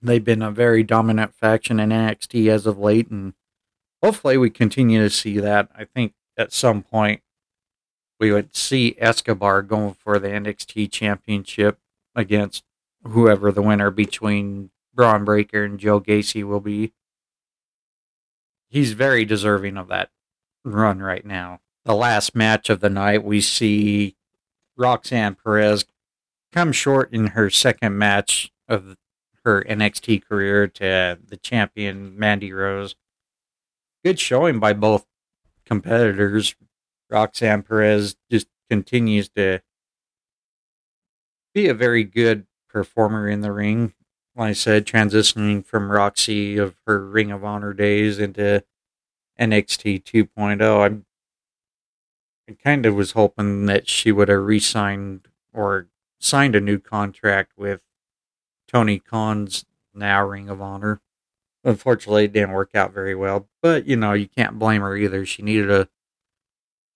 They've 0.01 0.23
been 0.23 0.41
a 0.41 0.51
very 0.51 0.83
dominant 0.83 1.35
faction 1.35 1.79
in 1.79 1.89
NXT 1.89 2.47
as 2.47 2.65
of 2.65 2.79
late, 2.79 3.09
and 3.09 3.33
hopefully 4.01 4.37
we 4.37 4.49
continue 4.49 5.01
to 5.01 5.09
see 5.09 5.39
that. 5.39 5.69
I 5.75 5.85
think 5.85 6.13
at 6.37 6.53
some 6.53 6.81
point 6.81 7.21
we 8.19 8.31
would 8.31 8.55
see 8.55 8.95
Escobar 8.99 9.61
going 9.61 9.93
for 9.93 10.17
the 10.17 10.29
NXT 10.29 10.91
championship 10.91 11.77
against 12.15 12.63
whoever 13.03 13.51
the 13.51 13.61
winner 13.61 13.91
between 13.91 14.71
Bron 14.93 15.25
Breakker 15.25 15.63
and 15.63 15.79
Joe 15.79 15.99
Gacy 15.99 16.43
will 16.43 16.59
be. 16.59 16.93
He's 18.69 18.93
very 18.93 19.25
deserving 19.25 19.77
of 19.77 19.87
that 19.89 20.09
run 20.63 20.99
right 20.99 21.25
now. 21.25 21.59
The 21.83 21.95
last 21.95 22.35
match 22.35 22.69
of 22.69 22.79
the 22.79 22.89
night, 22.89 23.23
we 23.23 23.41
see 23.41 24.15
Roxanne 24.77 25.35
Perez 25.35 25.85
come 26.51 26.71
short 26.71 27.13
in 27.13 27.27
her 27.27 27.49
second 27.49 27.97
match 27.97 28.51
of 28.67 28.97
her 29.43 29.63
NXT 29.63 30.23
career 30.23 30.67
to 30.67 31.19
the 31.25 31.37
champion 31.37 32.17
Mandy 32.17 32.51
Rose. 32.53 32.95
Good 34.03 34.19
showing 34.19 34.59
by 34.59 34.73
both 34.73 35.05
competitors. 35.65 36.55
Roxanne 37.09 37.63
Perez 37.63 38.15
just 38.29 38.47
continues 38.69 39.29
to 39.29 39.61
be 41.53 41.67
a 41.67 41.73
very 41.73 42.03
good 42.03 42.45
performer 42.69 43.27
in 43.27 43.41
the 43.41 43.51
ring. 43.51 43.93
Like 44.35 44.49
I 44.49 44.53
said, 44.53 44.85
transitioning 44.85 45.65
from 45.65 45.91
Roxy 45.91 46.57
of 46.57 46.75
her 46.87 47.05
Ring 47.05 47.31
of 47.31 47.43
Honor 47.43 47.73
days 47.73 48.17
into 48.17 48.63
NXT 49.39 50.03
2.0. 50.03 50.85
I'm 50.85 51.05
I 52.51 52.55
kind 52.61 52.85
of 52.85 52.95
was 52.95 53.11
hoping 53.11 53.65
that 53.67 53.87
she 53.87 54.11
would 54.11 54.27
have 54.27 54.43
re-signed 54.43 55.27
or 55.53 55.87
signed 56.19 56.55
a 56.55 56.61
new 56.61 56.79
contract 56.79 57.53
with 57.57 57.81
Tony 58.67 58.99
Khan's 58.99 59.65
now 59.93 60.25
Ring 60.25 60.49
of 60.49 60.61
Honor. 60.61 61.01
Unfortunately, 61.63 62.25
it 62.25 62.33
didn't 62.33 62.51
work 62.51 62.75
out 62.75 62.93
very 62.93 63.15
well. 63.15 63.47
But 63.61 63.85
you 63.85 63.95
know, 63.95 64.13
you 64.13 64.27
can't 64.27 64.59
blame 64.59 64.81
her 64.81 64.97
either. 64.97 65.25
She 65.25 65.43
needed 65.43 65.71
a 65.71 65.87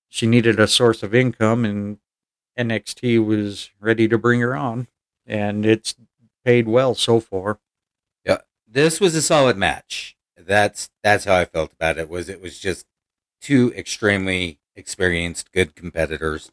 she 0.09 0.27
needed 0.27 0.59
a 0.59 0.67
source 0.67 1.03
of 1.03 1.13
income, 1.15 1.65
and 1.65 1.99
NXT 2.57 3.25
was 3.25 3.69
ready 3.79 4.07
to 4.07 4.17
bring 4.17 4.41
her 4.41 4.55
on, 4.55 4.87
and 5.25 5.65
it's 5.65 5.95
paid 6.43 6.67
well 6.67 6.95
so 6.95 7.19
far. 7.19 7.59
Yeah, 8.25 8.39
this 8.67 8.99
was 8.99 9.15
a 9.15 9.21
solid 9.21 9.57
match. 9.57 10.17
That's 10.37 10.89
that's 11.03 11.25
how 11.25 11.35
I 11.35 11.45
felt 11.45 11.73
about 11.73 11.97
it. 11.97 12.09
Was 12.09 12.27
it 12.27 12.41
was 12.41 12.59
just 12.59 12.85
two 13.41 13.73
extremely 13.75 14.59
experienced, 14.75 15.51
good 15.51 15.75
competitors. 15.75 16.51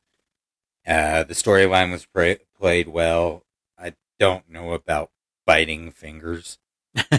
Uh, 0.86 1.22
the 1.24 1.34
storyline 1.34 1.92
was 1.92 2.06
pra- 2.06 2.38
played 2.58 2.88
well. 2.88 3.44
I 3.78 3.94
don't 4.18 4.48
know 4.48 4.72
about 4.72 5.10
biting 5.46 5.90
fingers. 5.90 6.58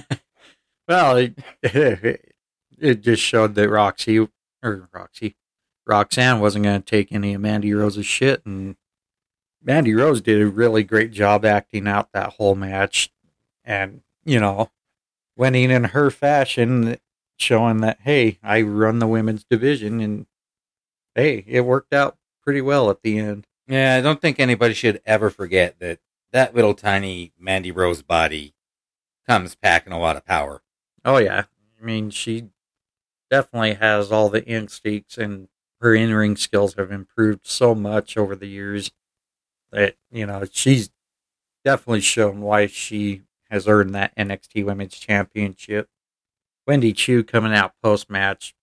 well, 0.88 1.18
it, 1.18 1.38
it 1.64 3.01
just 3.01 3.22
showed 3.22 3.56
that 3.56 3.70
Roxy 3.70 4.20
or 4.20 4.89
Roxy 4.93 5.36
Roxanne 5.86 6.39
wasn't 6.39 6.66
going 6.66 6.82
to 6.82 6.86
take 6.86 7.12
any 7.12 7.34
of 7.34 7.41
Mandy 7.41 7.74
Rose's 7.74 8.06
shit, 8.06 8.45
and 8.45 8.76
Mandy 9.62 9.93
Rose 9.93 10.22
did 10.22 10.41
a 10.41 10.47
really 10.47 10.84
great 10.84 11.12
job 11.12 11.45
acting 11.45 11.88
out 11.88 12.12
that 12.14 12.34
whole 12.34 12.56
match, 12.56 13.12
and 13.64 14.01
you 14.24 14.39
know, 14.39 14.72
winning 15.36 15.72
in 15.72 15.86
her 15.86 16.10
fashion, 16.10 16.97
showing 17.38 17.82
that 17.82 17.99
hey, 18.01 18.39
I 18.43 18.62
run 18.62 18.99
the 18.99 19.08
women's 19.08 19.43
division, 19.43 19.99
and 19.99 20.26
hey, 21.16 21.43
it 21.47 21.61
worked 21.61 21.93
out 21.93 22.18
pretty 22.41 22.61
well 22.61 22.89
at 22.89 23.01
the 23.01 23.18
end. 23.20 23.47
Yeah, 23.68 23.95
I 23.95 24.01
don't 24.01 24.22
think 24.22 24.39
anybody 24.39 24.74
should 24.74 25.01
ever 25.05 25.30
forget 25.30 25.80
that 25.80 25.99
that 26.32 26.55
little 26.55 26.74
tiny 26.74 27.32
Mandy 27.39 27.72
Rose 27.72 28.01
body 28.01 28.53
comes 29.28 29.55
packing 29.55 29.93
a 29.93 29.99
lot 29.99 30.18
of 30.18 30.26
power. 30.26 30.61
Oh 31.05 31.18
yeah, 31.18 31.45
I 31.82 31.86
mean 31.86 32.09
she 32.09 32.49
definitely 33.30 33.76
has 33.76 34.11
all 34.11 34.30
the 34.30 34.45
instincts, 34.45 35.18
and 35.18 35.47
her 35.80 35.95
in 35.95 36.14
ring 36.14 36.36
skills 36.36 36.76
have 36.76 36.91
improved 36.91 37.47
so 37.47 37.74
much 37.74 38.18
over 38.18 38.36
the 38.36 38.47
years 38.47 38.91
that 39.72 39.95
you 40.11 40.26
know 40.26 40.43
she's 40.51 40.89
definitely 41.64 42.01
shown 42.01 42.41
why 42.41 42.68
she 42.68 43.22
has 43.49 43.68
earned 43.68 43.93
that 43.95 44.16
NXT 44.16 44.66
Women's 44.66 44.97
Championship. 44.97 45.88
Wendy 46.66 46.93
Choo 46.93 47.24
coming 47.24 47.53
out 47.53 47.74
post 47.84 48.09
match, 48.09 48.55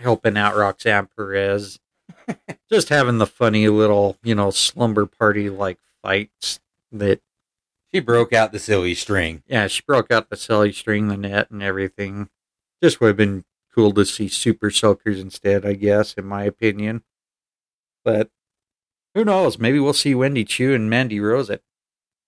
helping 0.00 0.36
out 0.36 0.56
Roxanne 0.56 1.08
Perez, 1.16 1.78
just 2.70 2.88
having 2.88 3.18
the 3.18 3.26
funny 3.26 3.68
little 3.68 4.16
you 4.22 4.34
know 4.34 4.50
slumber 4.50 5.06
party 5.06 5.50
like 5.50 5.78
fights 6.02 6.60
that 6.92 7.20
she 7.92 8.00
broke 8.00 8.32
out 8.32 8.52
the 8.52 8.58
silly 8.58 8.94
string. 8.94 9.42
Yeah, 9.46 9.66
she 9.66 9.82
broke 9.86 10.10
out 10.10 10.30
the 10.30 10.36
silly 10.36 10.72
string, 10.72 11.08
the 11.08 11.16
net, 11.16 11.50
and 11.50 11.62
everything. 11.62 12.28
Just 12.82 13.00
would 13.00 13.08
have 13.08 13.16
been 13.16 13.44
cool 13.74 13.92
to 13.92 14.04
see 14.04 14.28
super 14.28 14.70
soakers 14.70 15.20
instead, 15.20 15.66
I 15.66 15.74
guess, 15.74 16.14
in 16.14 16.24
my 16.24 16.44
opinion. 16.44 17.02
But 18.04 18.30
who 19.14 19.24
knows? 19.24 19.58
Maybe 19.58 19.80
we'll 19.80 19.92
see 19.92 20.14
Wendy 20.14 20.44
Choo 20.44 20.74
and 20.74 20.88
Mandy 20.88 21.20
Rose 21.20 21.50
at 21.50 21.62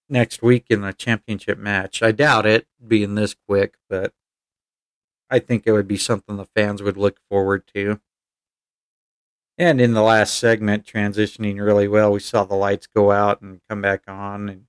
next 0.09 0.43
week 0.43 0.67
in 0.69 0.85
a 0.85 0.93
championship 0.93 1.59
match. 1.59 2.03
I 2.03 2.13
doubt 2.13 2.45
it 2.45 2.67
being 2.87 3.15
this 3.15 3.35
quick, 3.49 3.77
but 3.89 4.13
I 5.33 5.39
think 5.39 5.63
it 5.65 5.73
would 5.73 5.89
be 5.89 5.97
something 5.97 6.37
the 6.37 6.45
fans 6.45 6.83
would 6.83 6.99
look 6.99 7.19
forward 7.31 7.67
to. 7.75 7.99
And 9.57 9.81
in 9.81 9.95
the 9.95 10.03
last 10.03 10.37
segment, 10.39 10.85
transitioning 10.85 11.59
really 11.59 11.89
well, 11.89 12.13
we 12.13 12.21
saw 12.21 12.45
the 12.45 12.55
lights 12.55 12.87
go 12.87 13.13
out 13.13 13.41
and 13.41 13.63
come 13.67 13.81
back 13.81 14.03
on, 14.07 14.51
and 14.51 14.67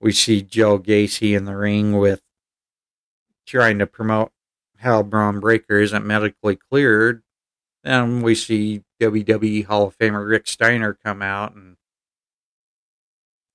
we 0.00 0.10
see 0.10 0.42
Joe 0.42 0.80
Gacy 0.80 1.36
in 1.36 1.44
the 1.44 1.56
ring 1.56 1.96
with 1.96 2.22
trying 3.46 3.78
to 3.78 3.86
promote 3.86 4.32
how 4.78 5.04
Bron 5.04 5.38
Breakker 5.38 5.78
isn't 5.78 6.04
medically 6.04 6.56
cleared. 6.56 7.22
And 7.84 8.24
we 8.24 8.34
see 8.34 8.82
WWE 9.00 9.64
Hall 9.64 9.86
of 9.86 9.96
Famer 9.96 10.28
Rick 10.28 10.48
Steiner 10.48 10.92
come 10.92 11.22
out 11.22 11.54
and 11.54 11.76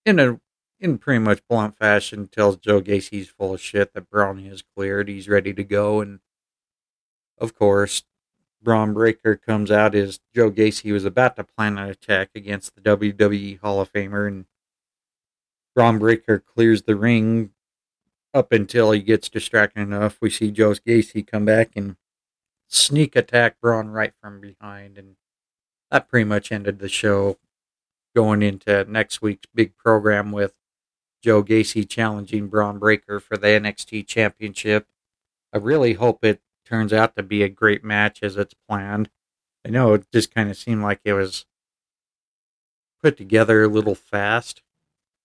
in 0.05 0.19
a 0.19 0.39
in 0.79 0.97
pretty 0.97 1.19
much 1.19 1.41
blunt 1.47 1.77
fashion 1.77 2.27
tells 2.27 2.57
Joe 2.57 2.81
Gacy 2.81 3.09
he's 3.09 3.29
full 3.29 3.53
of 3.53 3.61
shit 3.61 3.93
that 3.93 4.09
Bron 4.09 4.39
is 4.39 4.63
cleared, 4.75 5.07
he's 5.07 5.29
ready 5.29 5.53
to 5.53 5.63
go, 5.63 6.01
and 6.01 6.19
of 7.37 7.55
course 7.55 8.03
Bron 8.61 8.93
Breakker 8.93 9.35
comes 9.35 9.71
out 9.71 9.95
as 9.95 10.19
Joe 10.33 10.51
Gacy 10.51 10.91
was 10.91 11.05
about 11.05 11.35
to 11.35 11.43
plan 11.43 11.77
an 11.77 11.89
attack 11.89 12.31
against 12.35 12.75
the 12.75 12.81
WWE 12.81 13.59
Hall 13.59 13.79
of 13.79 13.91
Famer 13.93 14.27
and 14.27 14.45
Bron 15.75 15.99
Breakker 15.99 16.39
clears 16.39 16.83
the 16.83 16.95
ring 16.95 17.51
up 18.33 18.51
until 18.51 18.91
he 18.91 19.01
gets 19.01 19.29
distracted 19.29 19.81
enough. 19.81 20.17
We 20.21 20.29
see 20.29 20.51
Joe 20.51 20.73
Gacy 20.73 21.25
come 21.25 21.45
back 21.45 21.71
and 21.75 21.95
sneak 22.67 23.15
attack 23.15 23.59
Bron 23.61 23.89
right 23.89 24.13
from 24.21 24.41
behind, 24.41 24.97
and 24.97 25.15
that 25.91 26.09
pretty 26.09 26.25
much 26.25 26.51
ended 26.51 26.79
the 26.79 26.89
show. 26.89 27.37
Going 28.15 28.41
into 28.41 28.85
next 28.85 29.21
week's 29.21 29.47
big 29.53 29.75
program 29.75 30.31
with 30.31 30.53
Joe 31.21 31.43
Gacy 31.43 31.87
challenging 31.87 32.47
Bron 32.47 32.79
Breakker 32.79 33.19
for 33.19 33.37
the 33.37 33.47
NXT 33.47 34.07
Championship. 34.07 34.87
I 35.53 35.57
really 35.57 35.93
hope 35.93 36.23
it 36.23 36.41
turns 36.65 36.93
out 36.93 37.15
to 37.15 37.23
be 37.23 37.43
a 37.43 37.49
great 37.49 37.83
match 37.83 38.19
as 38.21 38.37
it's 38.37 38.55
planned. 38.67 39.09
I 39.65 39.69
know 39.69 39.93
it 39.93 40.05
just 40.11 40.33
kind 40.33 40.49
of 40.49 40.57
seemed 40.57 40.81
like 40.81 40.99
it 41.03 41.13
was 41.13 41.45
put 43.01 43.17
together 43.17 43.63
a 43.63 43.67
little 43.67 43.95
fast. 43.95 44.61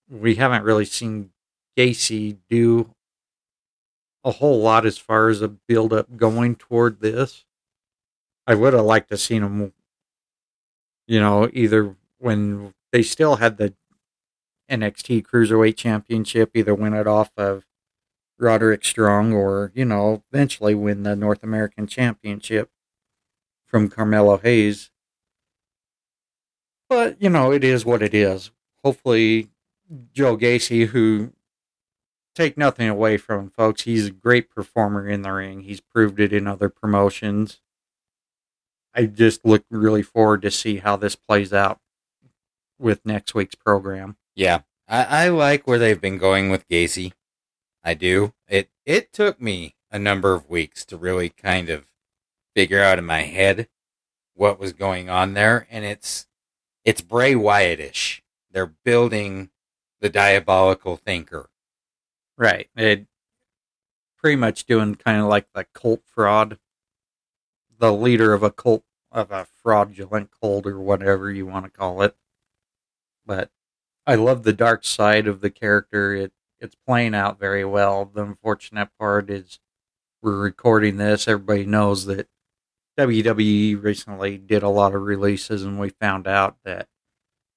We 0.09 0.36
haven't 0.36 0.64
really 0.64 0.84
seen 0.84 1.30
Gacy 1.76 2.38
do 2.49 2.95
a 4.24 4.32
whole 4.32 4.61
lot 4.61 4.86
as 4.86 4.99
far 4.99 5.28
as 5.28 5.41
a 5.43 5.49
build 5.49 5.93
up 5.93 6.16
going 6.16 6.57
toward 6.57 7.01
this. 7.01 7.45
I 8.47 8.55
would 8.55 8.74
have 8.74 8.84
liked 8.84 9.11
to 9.11 9.16
seen 9.16 9.43
him, 9.43 9.72
you 11.07 11.20
know, 11.20 11.49
either 11.53 11.97
when 12.18 12.74
they 12.93 13.03
still 13.03 13.36
had 13.36 13.57
the 13.57 13.74
NXT 14.71 15.23
Cruiserweight 15.27 15.77
Championship, 15.77 16.51
either 16.55 16.75
win 16.75 16.95
it 16.95 17.07
off 17.07 17.31
of 17.37 17.66
Roderick 18.39 18.85
Strong 18.85 19.33
or, 19.33 19.73
you 19.75 19.85
know, 19.85 20.23
eventually 20.33 20.75
win 20.75 21.03
the 21.03 21.16
North 21.16 21.43
American 21.43 21.87
Championship 21.87 22.71
from 23.66 23.89
Carmelo 23.89 24.39
Hayes. 24.39 24.91
But, 26.89 27.21
you 27.21 27.29
know, 27.29 27.53
it 27.53 27.62
is 27.62 27.85
what 27.85 28.03
it 28.03 28.14
is. 28.14 28.51
Hopefully, 28.85 29.51
Joe 30.12 30.37
Gacy, 30.37 30.87
who 30.87 31.33
take 32.35 32.57
nothing 32.57 32.89
away 32.89 33.16
from 33.16 33.41
him, 33.41 33.51
folks. 33.51 33.83
He's 33.83 34.07
a 34.07 34.12
great 34.12 34.51
performer 34.51 35.09
in 35.09 35.23
the 35.23 35.33
ring. 35.33 35.61
He's 35.61 35.81
proved 35.81 36.21
it 36.21 36.33
in 36.33 36.47
other 36.47 36.68
promotions. 36.68 37.61
I 38.95 39.07
just 39.07 39.45
look 39.45 39.64
really 39.71 40.03
forward 40.03 40.43
to 40.43 40.51
see 40.51 40.79
how 40.79 40.97
this 40.97 41.14
plays 41.14 41.53
out 41.53 41.81
with 42.79 43.05
next 43.05 43.35
week's 43.35 43.55
program. 43.55 44.16
Yeah, 44.41 44.61
I, 44.88 45.26
I 45.26 45.28
like 45.28 45.66
where 45.66 45.78
they've 45.78 46.01
been 46.01 46.16
going 46.16 46.49
with 46.49 46.66
Gacy. 46.66 47.12
I 47.84 47.93
do. 47.93 48.32
It 48.49 48.70
it 48.86 49.12
took 49.12 49.38
me 49.38 49.76
a 49.91 49.99
number 49.99 50.32
of 50.32 50.49
weeks 50.49 50.82
to 50.86 50.97
really 50.97 51.28
kind 51.28 51.68
of 51.68 51.84
figure 52.57 52.82
out 52.82 52.99
in 52.99 53.05
my 53.05 53.24
head 53.24 53.68
what 54.34 54.59
was 54.59 54.72
going 54.72 55.11
on 55.11 55.34
there, 55.34 55.66
and 55.70 55.84
it's 55.84 56.26
it's 56.86 57.03
Bray 57.03 57.34
Wyattish. 57.34 58.22
They're 58.51 58.72
building 58.84 59.51
the 60.01 60.09
diabolical 60.09 60.97
thinker 60.97 61.51
Right. 62.38 62.70
It 62.76 63.07
pretty 64.16 64.36
much 64.36 64.64
doing 64.64 64.95
kind 64.95 65.20
of 65.20 65.28
like 65.28 65.49
the 65.55 65.64
cult 65.74 66.03
fraud, 66.07 66.59
the 67.78 67.93
leader 67.93 68.32
of 68.32 68.43
a 68.43 68.51
cult 68.51 68.84
of 69.12 69.30
a 69.30 69.47
fraudulent 69.62 70.30
cult 70.41 70.66
or 70.66 70.80
whatever 70.80 71.30
you 71.30 71.47
want 71.47 71.66
to 71.66 71.70
call 71.70 72.01
it. 72.03 72.16
But 73.26 73.51
I 74.07 74.15
love 74.15 74.43
the 74.43 74.53
dark 74.53 74.85
side 74.85 75.27
of 75.27 75.41
the 75.41 75.51
character. 75.51 76.15
It 76.15 76.33
it's 76.61 76.77
playing 76.87 77.15
out 77.15 77.39
very 77.41 77.65
well. 77.65 78.05
The 78.05 78.23
unfortunate 78.23 78.91
part 78.99 79.31
is 79.31 79.59
we're 80.23 80.39
recording 80.39 80.99
this. 80.99 81.27
Everybody 81.27 81.65
knows 81.65 82.05
that 82.07 82.29
WWE 82.99 83.83
recently 83.83 84.37
did 84.37 84.63
a 84.63 84.69
lot 84.69 84.95
of 84.95 85.03
releases, 85.03 85.65
and 85.65 85.81
we 85.81 85.89
found 85.89 86.27
out 86.27 86.57
that 86.65 86.89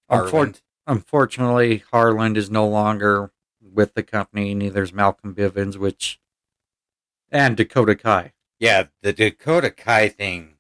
Harland. 0.10 0.62
unfortunately 0.88 1.84
Harland 1.92 2.38
is 2.38 2.50
no 2.50 2.68
longer 2.68 3.32
with 3.62 3.94
the 3.94 4.04
company. 4.04 4.54
Neither 4.54 4.84
is 4.84 4.94
Malcolm 4.94 5.36
Bivens, 5.36 5.76
which 5.76 6.20
and 7.32 7.58
Dakota 7.58 7.96
Kai. 7.96 8.34
Yeah, 8.60 8.86
the 9.02 9.12
Dakota 9.12 9.72
Kai 9.72 10.08
thing. 10.08 10.56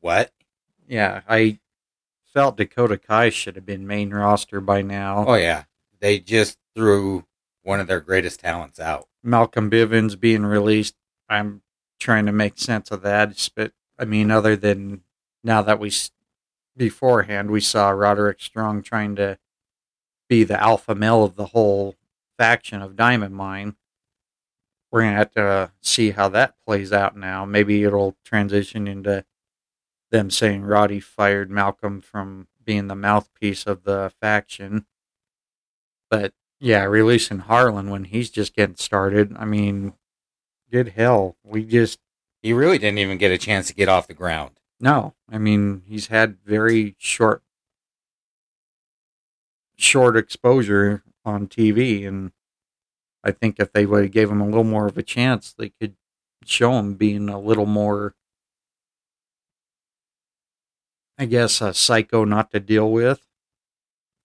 What? 0.00 0.32
Yeah, 0.86 1.22
I 1.28 1.58
felt 2.34 2.56
Dakota 2.56 2.98
Kai 2.98 3.30
should 3.30 3.54
have 3.54 3.64
been 3.64 3.86
main 3.86 4.10
roster 4.10 4.60
by 4.60 4.82
now. 4.82 5.24
Oh 5.26 5.34
yeah, 5.34 5.64
they 6.00 6.18
just 6.18 6.58
threw 6.74 7.24
one 7.62 7.80
of 7.80 7.86
their 7.86 8.00
greatest 8.00 8.40
talents 8.40 8.78
out. 8.78 9.08
Malcolm 9.22 9.70
Bivens 9.70 10.18
being 10.18 10.44
released. 10.44 10.96
I'm 11.28 11.62
trying 11.98 12.26
to 12.26 12.32
make 12.32 12.58
sense 12.58 12.90
of 12.90 13.02
that. 13.02 13.48
But 13.54 13.72
I 13.98 14.04
mean, 14.04 14.30
other 14.30 14.56
than 14.56 15.02
now 15.42 15.62
that 15.62 15.78
we 15.78 15.92
beforehand 16.76 17.50
we 17.50 17.60
saw 17.60 17.90
Roderick 17.90 18.40
Strong 18.40 18.82
trying 18.82 19.14
to 19.16 19.38
be 20.28 20.44
the 20.44 20.60
alpha 20.60 20.94
male 20.94 21.22
of 21.22 21.36
the 21.36 21.46
whole 21.46 21.94
faction 22.36 22.82
of 22.82 22.96
Diamond 22.96 23.34
Mine. 23.34 23.76
We're 24.90 25.02
going 25.02 25.12
to 25.12 25.18
have 25.18 25.32
to 25.32 25.44
uh, 25.44 25.68
see 25.80 26.12
how 26.12 26.28
that 26.30 26.54
plays 26.66 26.92
out 26.92 27.16
now. 27.16 27.44
Maybe 27.44 27.82
it'll 27.82 28.16
transition 28.24 28.86
into 28.86 29.24
them 30.14 30.30
saying 30.30 30.62
Roddy 30.62 31.00
fired 31.00 31.50
Malcolm 31.50 32.00
from 32.00 32.46
being 32.64 32.86
the 32.86 32.94
mouthpiece 32.94 33.66
of 33.66 33.82
the 33.82 34.12
faction. 34.20 34.86
But 36.08 36.32
yeah, 36.60 36.84
releasing 36.84 37.40
Harland 37.40 37.90
when 37.90 38.04
he's 38.04 38.30
just 38.30 38.54
getting 38.54 38.76
started. 38.76 39.34
I 39.36 39.44
mean, 39.44 39.94
good 40.70 40.90
hell. 40.90 41.36
We 41.42 41.64
just 41.64 41.98
He 42.42 42.52
really 42.52 42.78
didn't 42.78 42.98
even 42.98 43.18
get 43.18 43.32
a 43.32 43.38
chance 43.38 43.66
to 43.66 43.74
get 43.74 43.88
off 43.88 44.06
the 44.06 44.14
ground. 44.14 44.60
no. 44.78 45.14
I 45.28 45.38
mean, 45.38 45.82
he's 45.88 46.06
had 46.06 46.38
very 46.44 46.94
short 46.98 47.42
short 49.76 50.16
exposure 50.16 51.02
on 51.24 51.48
TV 51.48 52.06
and 52.06 52.30
I 53.24 53.32
think 53.32 53.56
if 53.58 53.72
they 53.72 53.84
would 53.86 54.02
have 54.04 54.12
gave 54.12 54.30
him 54.30 54.40
a 54.40 54.46
little 54.46 54.62
more 54.64 54.86
of 54.86 54.96
a 54.98 55.02
chance, 55.02 55.52
they 55.52 55.70
could 55.70 55.96
show 56.44 56.72
him 56.78 56.94
being 56.94 57.28
a 57.28 57.40
little 57.40 57.66
more 57.66 58.14
I 61.18 61.26
guess 61.26 61.60
a 61.60 61.72
psycho 61.74 62.24
not 62.24 62.50
to 62.52 62.60
deal 62.60 62.90
with. 62.90 63.20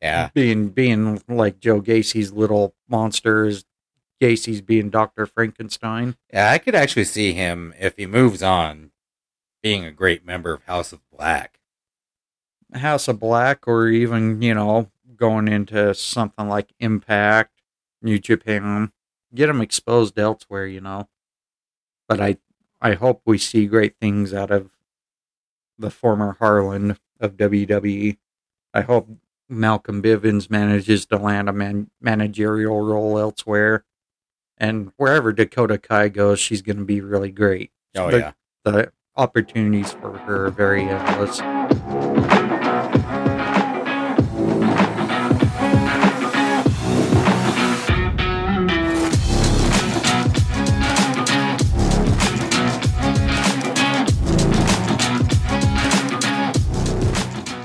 Yeah. 0.02 0.30
being 0.34 0.70
being 0.70 1.22
like 1.28 1.60
Joe 1.60 1.82
Gacy's 1.82 2.32
little 2.32 2.74
monsters, 2.88 3.66
Gacy's 4.22 4.62
being 4.62 4.90
Doctor 4.90 5.26
Frankenstein. 5.26 6.16
Yeah, 6.32 6.52
I 6.52 6.58
could 6.58 6.76
actually 6.76 7.04
see 7.04 7.34
him 7.34 7.74
if 7.78 7.98
he 7.98 8.06
moves 8.06 8.42
on 8.42 8.92
being 9.62 9.84
a 9.84 9.92
great 9.92 10.26
member 10.26 10.54
of 10.54 10.64
House 10.64 10.94
of 10.94 11.02
Black. 11.12 11.60
House 12.74 13.08
of 13.08 13.20
Black, 13.20 13.68
or 13.68 13.90
even 13.90 14.42
you 14.42 14.54
know 14.54 14.90
going 15.16 15.48
into 15.48 15.94
something 15.94 16.48
like 16.48 16.74
Impact, 16.80 17.62
New 18.02 18.20
Japan, 18.20 18.94
get 19.34 19.50
him 19.50 19.60
exposed 19.60 20.18
elsewhere, 20.18 20.66
you 20.66 20.80
know. 20.82 21.10
But 22.08 22.22
I 22.22 22.38
I 22.82 22.94
hope 22.94 23.22
we 23.26 23.38
see 23.38 23.66
great 23.66 23.96
things 24.00 24.34
out 24.34 24.52
of 24.52 24.70
the 25.80 25.90
former 25.90 26.36
Harland 26.40 27.00
of 27.20 27.38
WWE. 27.38 28.18
I 28.74 28.82
hope 28.82 29.10
Malcolm 29.48 30.02
Bivens 30.02 30.50
manages 30.50 31.06
to 31.08 31.18
land 31.18 31.50
a 31.50 31.54
man- 31.54 31.90
managerial 32.02 32.82
role 32.82 33.18
elsewhere. 33.18 33.84
And 34.58 34.92
wherever 34.98 35.32
Dakota 35.34 35.78
Kai 35.78 36.10
goes, 36.10 36.40
she's 36.40 36.62
going 36.62 36.78
to 36.78 36.86
be 36.86 37.02
really 37.02 37.32
great. 37.32 37.72
Oh 37.96 38.12
The- 38.12 38.18
yeah. 38.20 38.32
The 38.66 38.92
opportunities 39.16 39.94
for 39.94 40.18
her 40.20 40.46
are 40.48 40.52
very 40.52 40.84
endless. 40.84 41.40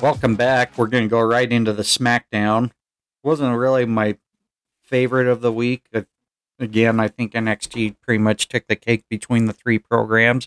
Welcome 0.05 0.37
back. 0.37 0.77
We're 0.77 0.89
going 0.89 1.05
to 1.05 1.09
go 1.09 1.23
right 1.23 1.51
into 1.51 1.73
the 1.73 1.83
SmackDown. 1.83 2.73
Wasn't 3.23 3.57
really 3.57 3.87
my 3.87 4.19
favorite 4.83 5.27
of 5.27 5.41
the 5.41 5.51
week. 5.51 5.87
Uh, 5.95 6.03
Again, 6.59 7.01
I 7.01 7.09
think 7.09 7.33
NXT 7.33 7.97
pretty 8.03 8.19
much 8.19 8.49
took 8.49 8.67
the 8.67 8.77
cake 8.77 9.07
between 9.09 9.47
the 9.47 9.55
three 9.55 9.79
programs. 9.79 10.47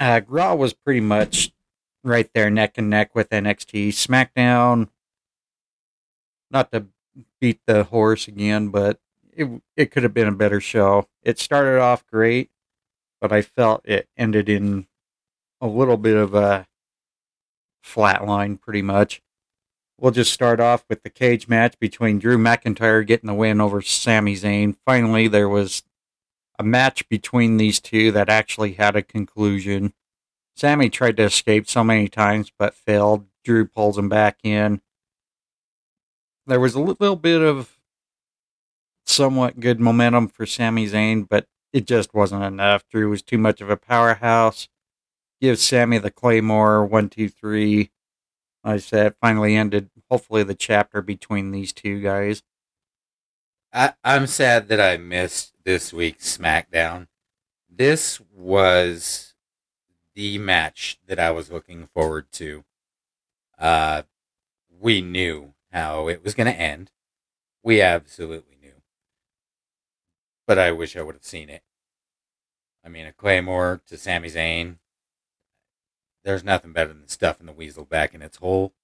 Uh, 0.00 0.22
Raw 0.28 0.54
was 0.54 0.72
pretty 0.72 1.02
much 1.02 1.52
right 2.02 2.30
there, 2.32 2.48
neck 2.48 2.78
and 2.78 2.88
neck 2.88 3.14
with 3.14 3.28
NXT. 3.28 3.88
SmackDown, 3.88 4.88
not 6.50 6.72
to 6.72 6.86
beat 7.38 7.60
the 7.66 7.84
horse 7.84 8.26
again, 8.28 8.68
but 8.68 8.98
it 9.30 9.60
it 9.76 9.90
could 9.90 10.04
have 10.04 10.14
been 10.14 10.28
a 10.28 10.32
better 10.32 10.62
show. 10.62 11.06
It 11.22 11.38
started 11.38 11.82
off 11.82 12.06
great, 12.06 12.48
but 13.20 13.30
I 13.30 13.42
felt 13.42 13.82
it 13.84 14.08
ended 14.16 14.48
in 14.48 14.86
a 15.60 15.66
little 15.66 15.98
bit 15.98 16.16
of 16.16 16.34
a 16.34 16.66
flat 17.86 18.26
line, 18.26 18.56
pretty 18.56 18.82
much. 18.82 19.22
We'll 19.98 20.12
just 20.12 20.32
start 20.32 20.60
off 20.60 20.84
with 20.90 21.02
the 21.02 21.10
cage 21.10 21.48
match 21.48 21.78
between 21.78 22.18
Drew 22.18 22.36
McIntyre 22.36 23.06
getting 23.06 23.28
the 23.28 23.34
win 23.34 23.60
over 23.60 23.80
Sami 23.80 24.34
Zayn. 24.34 24.76
Finally, 24.84 25.28
there 25.28 25.48
was 25.48 25.82
a 26.58 26.62
match 26.62 27.08
between 27.08 27.56
these 27.56 27.80
two 27.80 28.12
that 28.12 28.28
actually 28.28 28.72
had 28.72 28.96
a 28.96 29.02
conclusion. 29.02 29.94
Sami 30.54 30.90
tried 30.90 31.16
to 31.16 31.24
escape 31.24 31.68
so 31.68 31.82
many 31.82 32.08
times 32.08 32.52
but 32.58 32.74
failed. 32.74 33.26
Drew 33.44 33.64
pulls 33.66 33.96
him 33.96 34.08
back 34.08 34.38
in. 34.42 34.80
There 36.46 36.60
was 36.60 36.74
a 36.74 36.80
little 36.80 37.16
bit 37.16 37.40
of 37.40 37.78
somewhat 39.06 39.60
good 39.60 39.80
momentum 39.80 40.28
for 40.28 40.44
Sami 40.44 40.88
Zayn, 40.88 41.26
but 41.28 41.46
it 41.72 41.86
just 41.86 42.12
wasn't 42.12 42.42
enough. 42.42 42.84
Drew 42.90 43.08
was 43.08 43.22
too 43.22 43.38
much 43.38 43.60
of 43.60 43.70
a 43.70 43.76
powerhouse. 43.76 44.68
Gives 45.40 45.62
Sami 45.62 45.98
the 45.98 46.10
Claymore, 46.10 46.84
one, 46.84 47.08
two, 47.08 47.28
three. 47.28 47.90
I 48.64 48.78
said 48.78 49.14
finally 49.20 49.54
ended 49.54 49.90
hopefully 50.10 50.42
the 50.42 50.54
chapter 50.54 51.02
between 51.02 51.50
these 51.50 51.72
two 51.72 52.00
guys. 52.00 52.42
I, 53.72 53.94
I'm 54.02 54.26
sad 54.26 54.68
that 54.68 54.80
I 54.80 54.96
missed 54.96 55.52
this 55.64 55.92
week's 55.92 56.36
SmackDown. 56.36 57.08
This 57.68 58.20
was 58.34 59.34
the 60.14 60.38
match 60.38 60.98
that 61.06 61.18
I 61.18 61.30
was 61.30 61.50
looking 61.50 61.86
forward 61.92 62.32
to. 62.32 62.64
Uh, 63.58 64.02
we 64.80 65.02
knew 65.02 65.52
how 65.70 66.08
it 66.08 66.24
was 66.24 66.34
going 66.34 66.50
to 66.50 66.58
end. 66.58 66.90
We 67.62 67.82
absolutely 67.82 68.56
knew. 68.60 68.72
But 70.46 70.58
I 70.58 70.72
wish 70.72 70.96
I 70.96 71.02
would 71.02 71.14
have 71.14 71.24
seen 71.24 71.50
it. 71.50 71.62
I 72.84 72.88
mean, 72.88 73.06
a 73.06 73.12
Claymore 73.12 73.82
to 73.88 73.98
Sami 73.98 74.30
Zayn. 74.30 74.76
There's 76.26 76.42
nothing 76.42 76.72
better 76.72 76.92
than 76.92 77.06
stuffing 77.06 77.46
the 77.46 77.52
weasel 77.52 77.84
back 77.84 78.12
in 78.12 78.20
its 78.20 78.38
hole. 78.38 78.74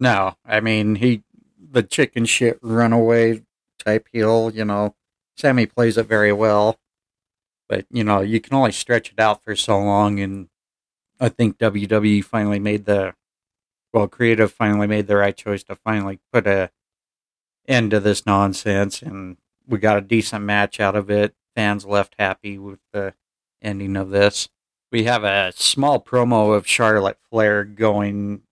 No, 0.00 0.36
I 0.44 0.58
mean 0.58 0.96
he 0.96 1.22
the 1.70 1.84
chicken 1.84 2.24
shit 2.24 2.58
runaway 2.62 3.42
type 3.78 4.08
heel, 4.12 4.50
you 4.52 4.64
know. 4.64 4.96
Sami 5.36 5.66
plays 5.66 5.96
it 5.96 6.06
very 6.06 6.32
well. 6.32 6.80
But, 7.68 7.86
you 7.92 8.02
know, 8.02 8.22
you 8.22 8.40
can 8.40 8.54
only 8.54 8.72
stretch 8.72 9.12
it 9.12 9.20
out 9.20 9.44
for 9.44 9.54
so 9.54 9.78
long 9.78 10.18
and 10.18 10.48
I 11.20 11.28
think 11.28 11.58
WWE 11.58 12.24
finally 12.24 12.58
made 12.58 12.84
the 12.84 13.14
well, 13.92 14.08
creative 14.08 14.52
finally 14.52 14.88
made 14.88 15.06
the 15.06 15.16
right 15.16 15.36
choice 15.36 15.62
to 15.64 15.76
finally 15.76 16.18
put 16.32 16.48
a 16.48 16.72
end 17.68 17.92
to 17.92 18.00
this 18.00 18.26
nonsense 18.26 19.00
and 19.00 19.36
we 19.64 19.78
got 19.78 19.96
a 19.96 20.00
decent 20.00 20.44
match 20.44 20.80
out 20.80 20.96
of 20.96 21.08
it. 21.08 21.36
Fans 21.54 21.86
left 21.86 22.16
happy 22.18 22.58
with 22.58 22.80
the 22.92 23.14
ending 23.62 23.96
of 23.96 24.10
this. 24.10 24.48
We 24.92 25.04
have 25.04 25.24
a 25.24 25.52
small 25.56 26.00
promo 26.00 26.54
of 26.54 26.66
Charlotte 26.66 27.18
Flair 27.28 27.64
going 27.64 28.42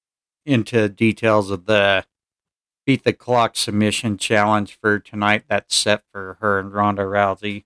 into 0.44 0.88
details 0.88 1.50
of 1.50 1.66
the 1.66 2.04
beat 2.84 3.04
the 3.04 3.12
clock 3.12 3.56
submission 3.56 4.18
challenge 4.18 4.76
for 4.80 4.98
tonight 4.98 5.44
that's 5.48 5.74
set 5.74 6.02
for 6.12 6.36
her 6.40 6.58
and 6.58 6.72
Ronda 6.72 7.02
Rousey. 7.02 7.64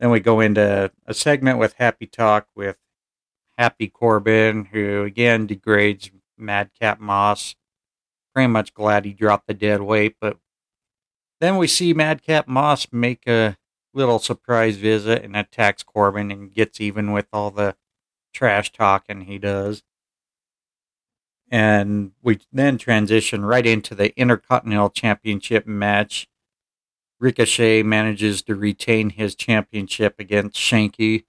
Then 0.00 0.10
we 0.10 0.20
go 0.20 0.40
into 0.40 0.90
a 1.06 1.14
segment 1.14 1.58
with 1.58 1.74
Happy 1.74 2.06
Talk 2.06 2.48
with 2.54 2.78
Happy 3.56 3.88
Corbin, 3.88 4.66
who 4.66 5.04
again 5.04 5.46
degrades 5.46 6.10
Madcap 6.36 6.98
Moss. 6.98 7.54
Pretty 8.34 8.48
much 8.48 8.74
glad 8.74 9.04
he 9.04 9.12
dropped 9.12 9.46
the 9.46 9.54
dead 9.54 9.80
weight, 9.80 10.16
but 10.20 10.38
then 11.40 11.56
we 11.56 11.68
see 11.68 11.94
Madcap 11.94 12.48
Moss 12.48 12.88
make 12.90 13.26
a 13.28 13.56
little 13.94 14.18
surprise 14.18 14.76
visit 14.76 15.22
and 15.22 15.36
attacks 15.36 15.84
Corbin 15.84 16.32
and 16.32 16.52
gets 16.52 16.80
even 16.80 17.12
with 17.12 17.28
all 17.32 17.52
the 17.52 17.76
trash 18.34 18.72
talking 18.72 19.22
he 19.22 19.38
does 19.38 19.82
and 21.50 22.10
we 22.20 22.40
then 22.52 22.78
transition 22.78 23.44
right 23.44 23.64
into 23.64 23.94
the 23.94 24.12
Intercontinental 24.18 24.90
Championship 24.90 25.68
match. 25.68 26.26
Ricochet 27.20 27.84
manages 27.84 28.42
to 28.42 28.56
retain 28.56 29.10
his 29.10 29.36
championship 29.36 30.16
against 30.18 30.56
Shanky. 30.56 31.26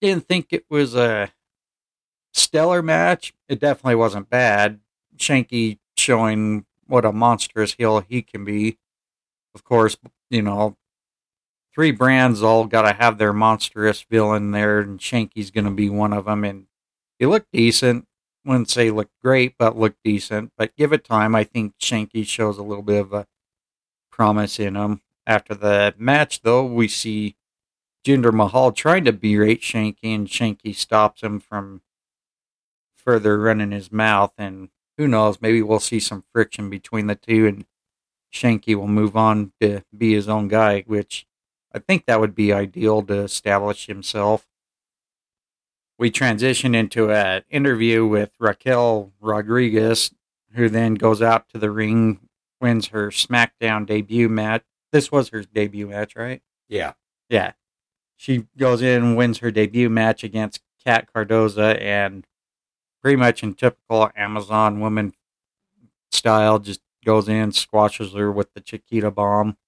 Didn't 0.00 0.26
think 0.26 0.46
it 0.50 0.64
was 0.70 0.94
a 0.94 1.32
stellar 2.32 2.80
match. 2.80 3.34
It 3.46 3.60
definitely 3.60 3.96
wasn't 3.96 4.30
bad. 4.30 4.80
Shanky 5.18 5.80
showing 5.98 6.64
what 6.86 7.04
a 7.04 7.12
monstrous 7.12 7.74
heel 7.74 8.00
he 8.00 8.22
can 8.22 8.44
be. 8.44 8.78
Of 9.54 9.64
course, 9.64 9.98
you 10.30 10.40
know, 10.40 10.78
three 11.74 11.90
brands 11.90 12.42
all 12.42 12.66
got 12.66 12.82
to 12.82 12.92
have 12.92 13.18
their 13.18 13.32
monstrous 13.32 14.02
villain 14.02 14.50
there, 14.50 14.80
and 14.80 14.98
Shanky's 14.98 15.50
going 15.50 15.64
to 15.64 15.70
be 15.70 15.88
one 15.88 16.12
of 16.12 16.24
them. 16.24 16.44
And 16.44 16.66
he 17.18 17.26
looked 17.26 17.52
decent 17.52 18.06
wouldn't 18.44 18.70
say 18.70 18.90
look 18.90 19.10
great, 19.22 19.54
but 19.58 19.76
looked 19.76 20.02
decent. 20.04 20.52
But 20.56 20.76
give 20.76 20.92
it 20.92 21.04
time. 21.04 21.34
I 21.34 21.44
think 21.44 21.78
Shanky 21.78 22.26
shows 22.26 22.58
a 22.58 22.62
little 22.62 22.82
bit 22.82 23.00
of 23.00 23.12
a 23.12 23.26
promise 24.10 24.58
in 24.58 24.76
him. 24.76 25.02
After 25.26 25.54
the 25.54 25.94
match, 25.98 26.42
though, 26.42 26.64
we 26.64 26.88
see 26.88 27.36
Jinder 28.04 28.32
Mahal 28.32 28.72
trying 28.72 29.04
to 29.04 29.12
berate 29.12 29.60
Shanky, 29.60 30.14
and 30.14 30.26
Shanky 30.26 30.74
stops 30.74 31.22
him 31.22 31.40
from 31.40 31.82
further 32.94 33.38
running 33.38 33.72
his 33.72 33.92
mouth. 33.92 34.32
And 34.38 34.70
who 34.96 35.06
knows, 35.06 35.40
maybe 35.40 35.62
we'll 35.62 35.80
see 35.80 36.00
some 36.00 36.24
friction 36.32 36.70
between 36.70 37.06
the 37.06 37.14
two, 37.14 37.46
and 37.46 37.66
Shanky 38.32 38.74
will 38.74 38.88
move 38.88 39.16
on 39.16 39.52
to 39.60 39.82
be 39.96 40.14
his 40.14 40.28
own 40.28 40.48
guy, 40.48 40.82
which 40.86 41.26
I 41.72 41.78
think 41.78 42.06
that 42.06 42.20
would 42.20 42.34
be 42.34 42.52
ideal 42.52 43.02
to 43.02 43.14
establish 43.20 43.86
himself. 43.86 44.46
we 46.00 46.10
transition 46.10 46.74
into 46.74 47.12
an 47.12 47.42
interview 47.50 48.06
with 48.06 48.30
Raquel 48.40 49.12
Rodriguez, 49.20 50.10
who 50.54 50.70
then 50.70 50.94
goes 50.94 51.20
out 51.20 51.46
to 51.50 51.58
the 51.58 51.70
ring, 51.70 52.20
wins 52.58 52.86
her 52.88 53.10
SmackDown 53.10 53.84
debut 53.84 54.26
match. 54.30 54.64
This 54.92 55.12
was 55.12 55.28
her 55.28 55.42
debut 55.42 55.88
match, 55.88 56.16
right? 56.16 56.40
Yeah. 56.70 56.94
Yeah. 57.28 57.52
She 58.16 58.46
goes 58.56 58.80
in, 58.80 59.14
wins 59.14 59.38
her 59.38 59.50
debut 59.50 59.90
match 59.90 60.24
against 60.24 60.62
Kat 60.82 61.06
Cardoza, 61.14 61.78
and 61.78 62.26
pretty 63.02 63.16
much 63.16 63.42
in 63.42 63.52
typical 63.52 64.10
Amazon 64.16 64.80
woman 64.80 65.12
style, 66.10 66.58
just 66.58 66.80
goes 67.04 67.28
in, 67.28 67.52
squashes 67.52 68.14
her 68.14 68.32
with 68.32 68.54
the 68.54 68.60
Chiquita 68.62 69.10
bomb. 69.10 69.58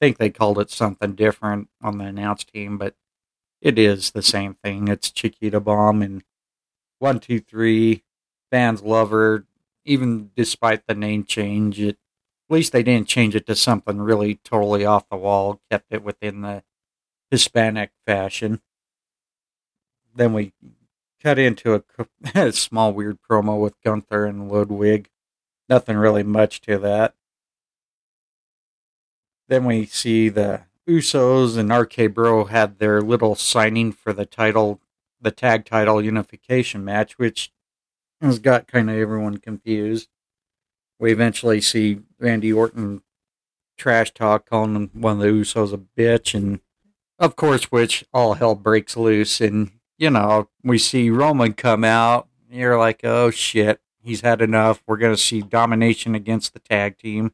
Think 0.00 0.18
they 0.18 0.30
called 0.30 0.58
it 0.58 0.70
something 0.70 1.14
different 1.14 1.68
on 1.82 1.98
the 1.98 2.04
announce 2.04 2.44
team, 2.44 2.78
but 2.78 2.94
it 3.60 3.78
is 3.78 4.12
the 4.12 4.22
same 4.22 4.54
thing. 4.54 4.88
It's 4.88 5.10
Chiquita 5.10 5.60
bomb 5.60 6.02
and 6.02 6.22
one, 6.98 7.20
two, 7.20 7.40
three. 7.40 8.04
Fans 8.50 8.82
love 8.82 9.10
her, 9.10 9.44
even 9.84 10.30
despite 10.36 10.86
the 10.86 10.94
name 10.94 11.24
change. 11.24 11.80
It 11.80 11.98
at 12.48 12.54
least 12.54 12.72
they 12.72 12.82
didn't 12.82 13.08
change 13.08 13.34
it 13.34 13.46
to 13.46 13.54
something 13.54 14.00
really 14.00 14.36
totally 14.36 14.84
off 14.84 15.08
the 15.10 15.16
wall. 15.16 15.60
Kept 15.70 15.92
it 15.92 16.02
within 16.02 16.40
the 16.40 16.62
Hispanic 17.30 17.90
fashion. 18.06 18.62
Then 20.14 20.32
we 20.32 20.52
cut 21.22 21.38
into 21.38 21.74
a, 21.74 21.82
a 22.34 22.52
small 22.52 22.92
weird 22.92 23.18
promo 23.28 23.60
with 23.60 23.80
Gunther 23.82 24.24
and 24.24 24.50
Ludwig. 24.50 25.10
Nothing 25.68 25.96
really 25.96 26.22
much 26.22 26.60
to 26.62 26.78
that. 26.78 27.14
Then 29.48 29.64
we 29.64 29.86
see 29.86 30.28
the 30.28 30.62
Usos 30.88 31.56
and 31.56 31.70
RK 31.70 32.14
Bro 32.14 32.46
had 32.46 32.78
their 32.78 33.00
little 33.00 33.34
signing 33.34 33.92
for 33.92 34.12
the 34.12 34.26
title, 34.26 34.80
the 35.20 35.30
tag 35.30 35.64
title 35.64 36.02
unification 36.02 36.84
match, 36.84 37.18
which 37.18 37.52
has 38.20 38.38
got 38.38 38.66
kind 38.66 38.90
of 38.90 38.96
everyone 38.96 39.38
confused. 39.38 40.08
We 40.98 41.12
eventually 41.12 41.60
see 41.60 42.00
Randy 42.18 42.52
Orton 42.52 43.02
trash 43.76 44.12
talk 44.12 44.48
calling 44.48 44.90
one 44.92 45.12
of 45.14 45.18
the 45.20 45.28
Usos 45.28 45.72
a 45.72 45.78
bitch, 45.78 46.34
and 46.34 46.60
of 47.18 47.36
course, 47.36 47.64
which 47.64 48.04
all 48.12 48.34
hell 48.34 48.54
breaks 48.54 48.96
loose. 48.96 49.40
And 49.40 49.70
you 49.96 50.10
know, 50.10 50.48
we 50.62 50.78
see 50.78 51.10
Roman 51.10 51.52
come 51.52 51.84
out. 51.84 52.28
You're 52.50 52.78
like, 52.78 53.00
oh 53.04 53.30
shit, 53.30 53.80
he's 54.02 54.22
had 54.22 54.42
enough. 54.42 54.82
We're 54.86 54.96
gonna 54.96 55.16
see 55.16 55.42
domination 55.42 56.14
against 56.14 56.52
the 56.52 56.60
tag 56.60 56.98
team. 56.98 57.32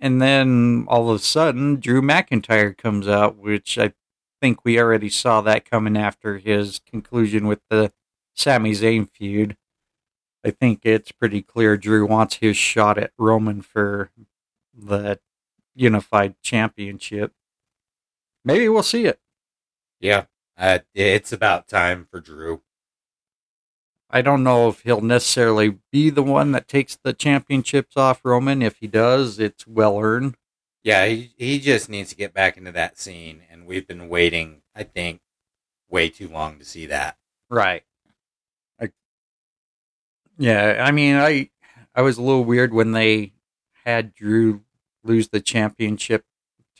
And 0.00 0.20
then 0.20 0.84
all 0.88 1.10
of 1.10 1.16
a 1.16 1.18
sudden, 1.20 1.80
Drew 1.80 2.02
McIntyre 2.02 2.76
comes 2.76 3.08
out, 3.08 3.36
which 3.36 3.78
I 3.78 3.94
think 4.40 4.64
we 4.64 4.78
already 4.78 5.08
saw 5.08 5.40
that 5.40 5.68
coming 5.68 5.96
after 5.96 6.38
his 6.38 6.80
conclusion 6.80 7.46
with 7.46 7.60
the 7.70 7.92
Sami 8.34 8.72
Zayn 8.72 9.08
feud. 9.10 9.56
I 10.44 10.50
think 10.50 10.80
it's 10.84 11.12
pretty 11.12 11.40
clear 11.40 11.76
Drew 11.76 12.06
wants 12.06 12.36
his 12.36 12.56
shot 12.56 12.98
at 12.98 13.12
Roman 13.16 13.62
for 13.62 14.10
the 14.76 15.18
unified 15.74 16.34
championship. 16.42 17.32
Maybe 18.44 18.68
we'll 18.68 18.82
see 18.82 19.06
it. 19.06 19.20
Yeah. 20.00 20.24
Uh, 20.58 20.80
it's 20.94 21.32
about 21.32 21.66
time 21.66 22.06
for 22.10 22.20
Drew. 22.20 22.62
I 24.14 24.22
don't 24.22 24.44
know 24.44 24.68
if 24.68 24.82
he'll 24.82 25.00
necessarily 25.00 25.78
be 25.90 26.08
the 26.08 26.22
one 26.22 26.52
that 26.52 26.68
takes 26.68 26.96
the 27.02 27.12
championships 27.12 27.96
off 27.96 28.24
Roman. 28.24 28.62
If 28.62 28.76
he 28.76 28.86
does, 28.86 29.40
it's 29.40 29.66
well 29.66 29.98
earned. 29.98 30.36
Yeah, 30.84 31.06
he, 31.06 31.32
he 31.36 31.58
just 31.58 31.88
needs 31.88 32.10
to 32.10 32.16
get 32.16 32.32
back 32.32 32.56
into 32.56 32.70
that 32.70 32.96
scene, 32.96 33.42
and 33.50 33.66
we've 33.66 33.88
been 33.88 34.08
waiting, 34.08 34.62
I 34.72 34.84
think, 34.84 35.20
way 35.90 36.10
too 36.10 36.28
long 36.28 36.60
to 36.60 36.64
see 36.64 36.86
that. 36.86 37.16
Right. 37.50 37.82
I, 38.80 38.90
yeah, 40.38 40.84
I 40.86 40.92
mean, 40.92 41.16
I 41.16 41.50
I 41.92 42.02
was 42.02 42.16
a 42.16 42.22
little 42.22 42.44
weird 42.44 42.72
when 42.72 42.92
they 42.92 43.32
had 43.84 44.14
Drew 44.14 44.62
lose 45.02 45.30
the 45.30 45.40
championship 45.40 46.24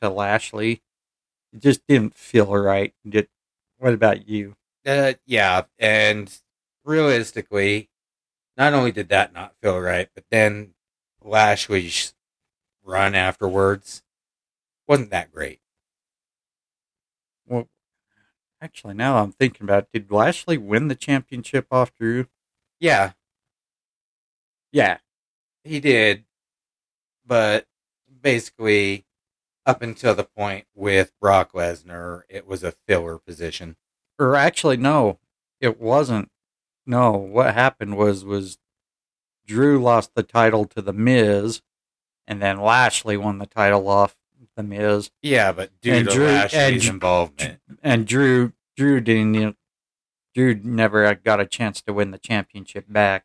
to 0.00 0.08
Lashley. 0.08 0.82
It 1.52 1.62
just 1.62 1.84
didn't 1.88 2.14
feel 2.14 2.56
right. 2.56 2.94
Did 3.08 3.26
what 3.78 3.92
about 3.92 4.28
you? 4.28 4.54
Uh, 4.86 5.14
yeah, 5.26 5.62
and 5.80 6.32
realistically, 6.84 7.90
not 8.56 8.72
only 8.74 8.92
did 8.92 9.08
that 9.08 9.32
not 9.32 9.54
feel 9.62 9.78
right, 9.80 10.08
but 10.14 10.24
then 10.30 10.74
Lashley's 11.22 12.14
run 12.82 13.14
afterwards 13.14 14.02
wasn't 14.86 15.10
that 15.10 15.32
great. 15.32 15.60
Well, 17.46 17.68
actually, 18.60 18.94
now 18.94 19.16
I'm 19.22 19.32
thinking 19.32 19.64
about 19.64 19.84
it, 19.84 19.88
did 19.92 20.12
Lashley 20.12 20.58
win 20.58 20.88
the 20.88 20.94
championship 20.94 21.66
off 21.70 21.94
Drew? 21.94 22.26
Yeah, 22.80 23.12
Yeah. 24.72 24.98
he 25.62 25.80
did, 25.80 26.24
but 27.24 27.66
basically, 28.20 29.06
up 29.64 29.80
until 29.80 30.14
the 30.14 30.24
point 30.24 30.66
with 30.74 31.12
Brock 31.20 31.52
Lesnar, 31.52 32.22
it 32.28 32.46
was 32.46 32.62
a 32.62 32.72
filler 32.86 33.18
position. 33.18 33.76
Or 34.18 34.36
actually, 34.36 34.76
no, 34.76 35.18
it 35.60 35.80
wasn't. 35.80 36.30
No, 36.86 37.12
what 37.12 37.54
happened 37.54 37.96
was 37.96 38.24
was 38.24 38.58
Drew 39.46 39.82
lost 39.82 40.14
the 40.14 40.22
title 40.22 40.64
to 40.66 40.82
the 40.82 40.92
Miz, 40.92 41.62
and 42.26 42.40
then 42.42 42.60
Lashley 42.60 43.16
won 43.16 43.38
the 43.38 43.46
title 43.46 43.88
off 43.88 44.16
the 44.56 44.62
Miz, 44.62 45.10
Yeah, 45.22 45.50
but 45.52 45.70
due 45.80 45.92
And 45.94 46.08
to 46.08 46.14
Drew- 46.14 46.26
Lashley's 46.26 46.84
and 46.86 46.94
involvement, 46.94 47.60
and 47.82 48.06
Drew 48.06 48.52
Drew 48.76 49.00
didn't. 49.00 49.56
Drew 50.34 50.54
never 50.62 51.14
got 51.14 51.40
a 51.40 51.46
chance 51.46 51.80
to 51.82 51.92
win 51.92 52.10
the 52.10 52.18
championship 52.18 52.86
back. 52.88 53.24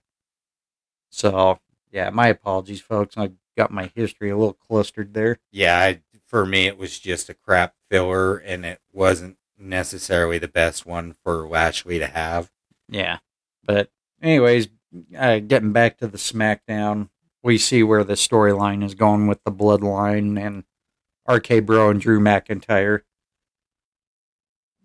So 1.09 1.59
yeah, 1.91 2.09
my 2.11 2.27
apologies, 2.27 2.81
folks. 2.81 3.17
I 3.17 3.31
got 3.57 3.71
my 3.71 3.91
history 3.95 4.29
a 4.29 4.37
little 4.37 4.53
clustered 4.53 5.13
there. 5.13 5.39
yeah, 5.51 5.77
I, 5.79 6.01
for 6.27 6.45
me, 6.45 6.67
it 6.67 6.77
was 6.77 6.99
just 6.99 7.29
a 7.29 7.33
crap 7.33 7.73
filler, 7.89 8.37
and 8.37 8.65
it 8.65 8.79
wasn't 8.93 9.37
necessarily 9.57 10.37
the 10.37 10.47
best 10.47 10.85
one 10.85 11.13
for 11.23 11.47
Lashley 11.47 11.97
to 11.99 12.07
have. 12.07 12.51
Yeah. 12.87 13.17
But 13.69 13.91
anyways, 14.19 14.69
uh, 15.15 15.37
getting 15.37 15.73
back 15.73 15.99
to 15.99 16.07
the 16.07 16.17
SmackDown, 16.17 17.09
we 17.43 17.59
see 17.59 17.83
where 17.83 18.03
the 18.03 18.15
storyline 18.15 18.83
is 18.83 18.95
going 18.95 19.27
with 19.27 19.43
the 19.43 19.51
Bloodline 19.51 20.43
and 20.43 20.63
RK 21.31 21.67
Bro 21.67 21.91
and 21.91 22.01
Drew 22.01 22.19
McIntyre. 22.19 23.01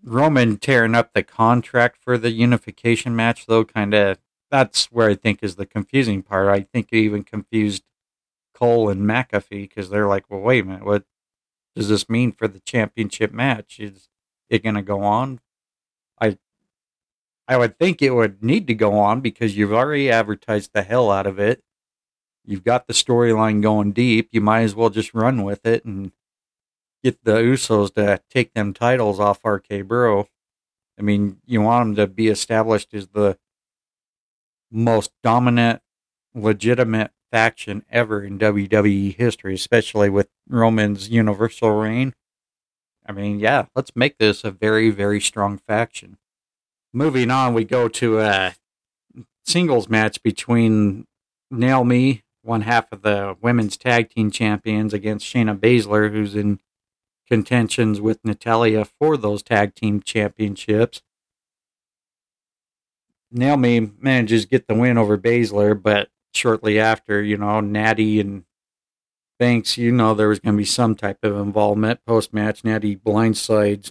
Roman 0.02 0.58
tearing 0.58 0.94
up 0.94 1.14
the 1.14 1.22
contract 1.22 1.96
for 1.98 2.18
the 2.18 2.30
unification 2.30 3.16
match, 3.16 3.46
though, 3.46 3.64
kind 3.64 3.94
of 3.94 4.18
that's 4.50 4.92
where 4.92 5.08
I 5.08 5.14
think 5.14 5.38
is 5.40 5.56
the 5.56 5.64
confusing 5.64 6.22
part. 6.22 6.48
I 6.48 6.60
think 6.60 6.88
it 6.92 6.98
even 6.98 7.22
confused 7.22 7.84
Cole 8.52 8.90
and 8.90 9.06
McAfee 9.06 9.62
because 9.62 9.88
they're 9.88 10.06
like, 10.06 10.26
well, 10.28 10.40
wait 10.40 10.62
a 10.62 10.66
minute, 10.66 10.84
what 10.84 11.04
does 11.74 11.88
this 11.88 12.10
mean 12.10 12.32
for 12.32 12.48
the 12.48 12.60
championship 12.60 13.32
match? 13.32 13.80
Is 13.80 14.10
it 14.50 14.62
going 14.62 14.74
to 14.74 14.82
go 14.82 15.00
on? 15.00 15.40
I 16.20 16.36
I 17.46 17.56
would 17.56 17.78
think 17.78 18.00
it 18.00 18.10
would 18.10 18.42
need 18.42 18.66
to 18.68 18.74
go 18.74 18.98
on 18.98 19.20
because 19.20 19.56
you've 19.56 19.72
already 19.72 20.10
advertised 20.10 20.70
the 20.72 20.82
hell 20.82 21.10
out 21.10 21.26
of 21.26 21.38
it. 21.38 21.62
You've 22.44 22.64
got 22.64 22.86
the 22.86 22.94
storyline 22.94 23.62
going 23.62 23.92
deep. 23.92 24.28
You 24.32 24.40
might 24.40 24.62
as 24.62 24.74
well 24.74 24.90
just 24.90 25.14
run 25.14 25.42
with 25.42 25.66
it 25.66 25.84
and 25.84 26.12
get 27.02 27.22
the 27.24 27.36
Usos 27.36 27.94
to 27.94 28.20
take 28.30 28.54
them 28.54 28.72
titles 28.72 29.20
off 29.20 29.44
RK 29.44 29.86
Bro. 29.86 30.28
I 30.98 31.02
mean, 31.02 31.38
you 31.44 31.60
want 31.60 31.96
them 31.96 31.96
to 31.96 32.12
be 32.12 32.28
established 32.28 32.94
as 32.94 33.08
the 33.08 33.38
most 34.70 35.10
dominant, 35.22 35.82
legitimate 36.34 37.10
faction 37.30 37.84
ever 37.90 38.22
in 38.22 38.38
WWE 38.38 39.16
history, 39.16 39.54
especially 39.54 40.08
with 40.08 40.28
Roman's 40.48 41.08
Universal 41.10 41.70
reign. 41.70 42.14
I 43.06 43.12
mean, 43.12 43.38
yeah, 43.38 43.66
let's 43.74 43.94
make 43.94 44.18
this 44.18 44.44
a 44.44 44.50
very, 44.50 44.90
very 44.90 45.20
strong 45.20 45.58
faction 45.58 46.16
moving 46.94 47.30
on, 47.30 47.52
we 47.52 47.64
go 47.64 47.88
to 47.88 48.20
a 48.20 48.54
singles 49.44 49.88
match 49.88 50.22
between 50.22 51.06
Naomi, 51.50 52.22
one 52.42 52.62
half 52.62 52.90
of 52.92 53.02
the 53.02 53.36
women's 53.42 53.76
tag 53.76 54.10
team 54.10 54.30
champions, 54.30 54.94
against 54.94 55.26
Shayna 55.26 55.58
Baszler, 55.58 56.10
who's 56.10 56.34
in 56.34 56.60
contentions 57.28 58.00
with 58.00 58.24
Natalya 58.24 58.84
for 58.84 59.16
those 59.16 59.42
tag 59.42 59.74
team 59.74 60.00
championships. 60.00 61.02
Naomi 63.30 63.90
manages 63.98 64.42
to 64.42 64.48
get 64.48 64.68
the 64.68 64.74
win 64.74 64.96
over 64.96 65.18
Baszler, 65.18 65.80
but 65.80 66.08
shortly 66.32 66.78
after, 66.78 67.20
you 67.20 67.36
know, 67.36 67.60
Natty 67.60 68.20
and 68.20 68.44
Banks, 69.36 69.76
you 69.76 69.90
know, 69.90 70.14
there 70.14 70.28
was 70.28 70.38
going 70.38 70.54
to 70.54 70.58
be 70.58 70.64
some 70.64 70.94
type 70.94 71.18
of 71.24 71.36
involvement 71.36 72.04
post 72.06 72.32
match. 72.32 72.62
Natty 72.62 72.94
blindsides 72.94 73.90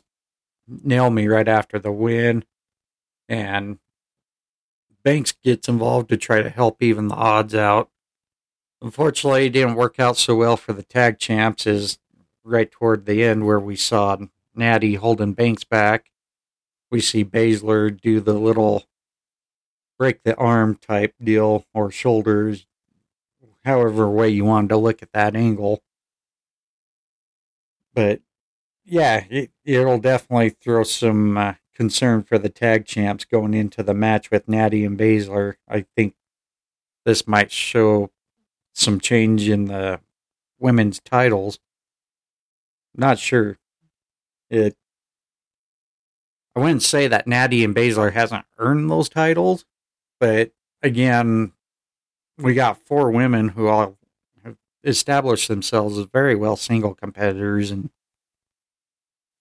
Naomi 0.67 1.27
right 1.27 1.49
after 1.49 1.77
the 1.77 1.91
win 1.91 2.45
and 3.33 3.79
Banks 5.03 5.33
gets 5.43 5.67
involved 5.67 6.09
to 6.09 6.17
try 6.17 6.41
to 6.41 6.49
help 6.49 6.81
even 6.81 7.07
the 7.09 7.15
odds 7.15 7.53
out. 7.53 7.89
Unfortunately, 8.81 9.47
it 9.47 9.51
didn't 9.51 9.75
work 9.75 9.99
out 9.99 10.17
so 10.17 10.35
well 10.35 10.57
for 10.57 10.73
the 10.73 10.83
tag 10.83 11.19
champs 11.19 11.67
Is 11.67 11.99
right 12.43 12.69
toward 12.69 13.05
the 13.05 13.23
end 13.23 13.45
where 13.45 13.59
we 13.59 13.75
saw 13.75 14.17
Natty 14.55 14.95
holding 14.95 15.33
Banks 15.33 15.63
back 15.63 16.09
we 16.93 17.01
see 17.01 17.25
Baszler 17.25 17.99
do 17.99 18.19
the 18.19 18.33
little 18.35 18.83
break 19.97 20.21
the 20.21 20.35
arm 20.35 20.75
type 20.75 21.15
deal 21.21 21.65
or 21.73 21.89
shoulders, 21.89 22.67
however 23.65 24.07
way 24.07 24.29
you 24.29 24.45
wanted 24.45 24.67
to 24.67 24.77
look 24.77 25.01
at 25.01 25.11
that 25.11 25.35
angle. 25.35 25.81
But 27.95 28.21
yeah, 28.85 29.23
it, 29.27 29.49
it'll 29.65 29.97
definitely 29.97 30.49
throw 30.49 30.83
some 30.83 31.35
uh, 31.35 31.53
concern 31.75 32.23
for 32.23 32.37
the 32.37 32.49
tag 32.49 32.85
champs 32.85 33.25
going 33.25 33.53
into 33.53 33.83
the 33.83 33.93
match 33.93 34.31
with 34.31 34.47
Natty 34.47 34.85
and 34.85 34.97
Baszler. 34.97 35.55
I 35.67 35.85
think 35.95 36.15
this 37.05 37.27
might 37.27 37.51
show 37.51 38.11
some 38.73 38.99
change 38.99 39.49
in 39.49 39.65
the 39.65 39.99
women's 40.59 40.99
titles. 40.99 41.59
Not 42.95 43.19
sure. 43.19 43.57
It. 44.49 44.75
I 46.55 46.59
wouldn't 46.59 46.83
say 46.83 47.07
that 47.07 47.27
Natty 47.27 47.63
and 47.63 47.75
Baszler 47.75 48.13
hasn't 48.13 48.45
earned 48.59 48.89
those 48.89 49.09
titles, 49.09 49.65
but 50.19 50.51
again, 50.83 51.53
we 52.37 52.53
got 52.53 52.77
four 52.77 53.09
women 53.09 53.49
who 53.49 53.67
all 53.67 53.97
have 54.43 54.57
established 54.83 55.47
themselves 55.47 55.97
as 55.97 56.05
very 56.05 56.35
well 56.35 56.55
single 56.55 56.93
competitors, 56.93 57.71
and 57.71 57.89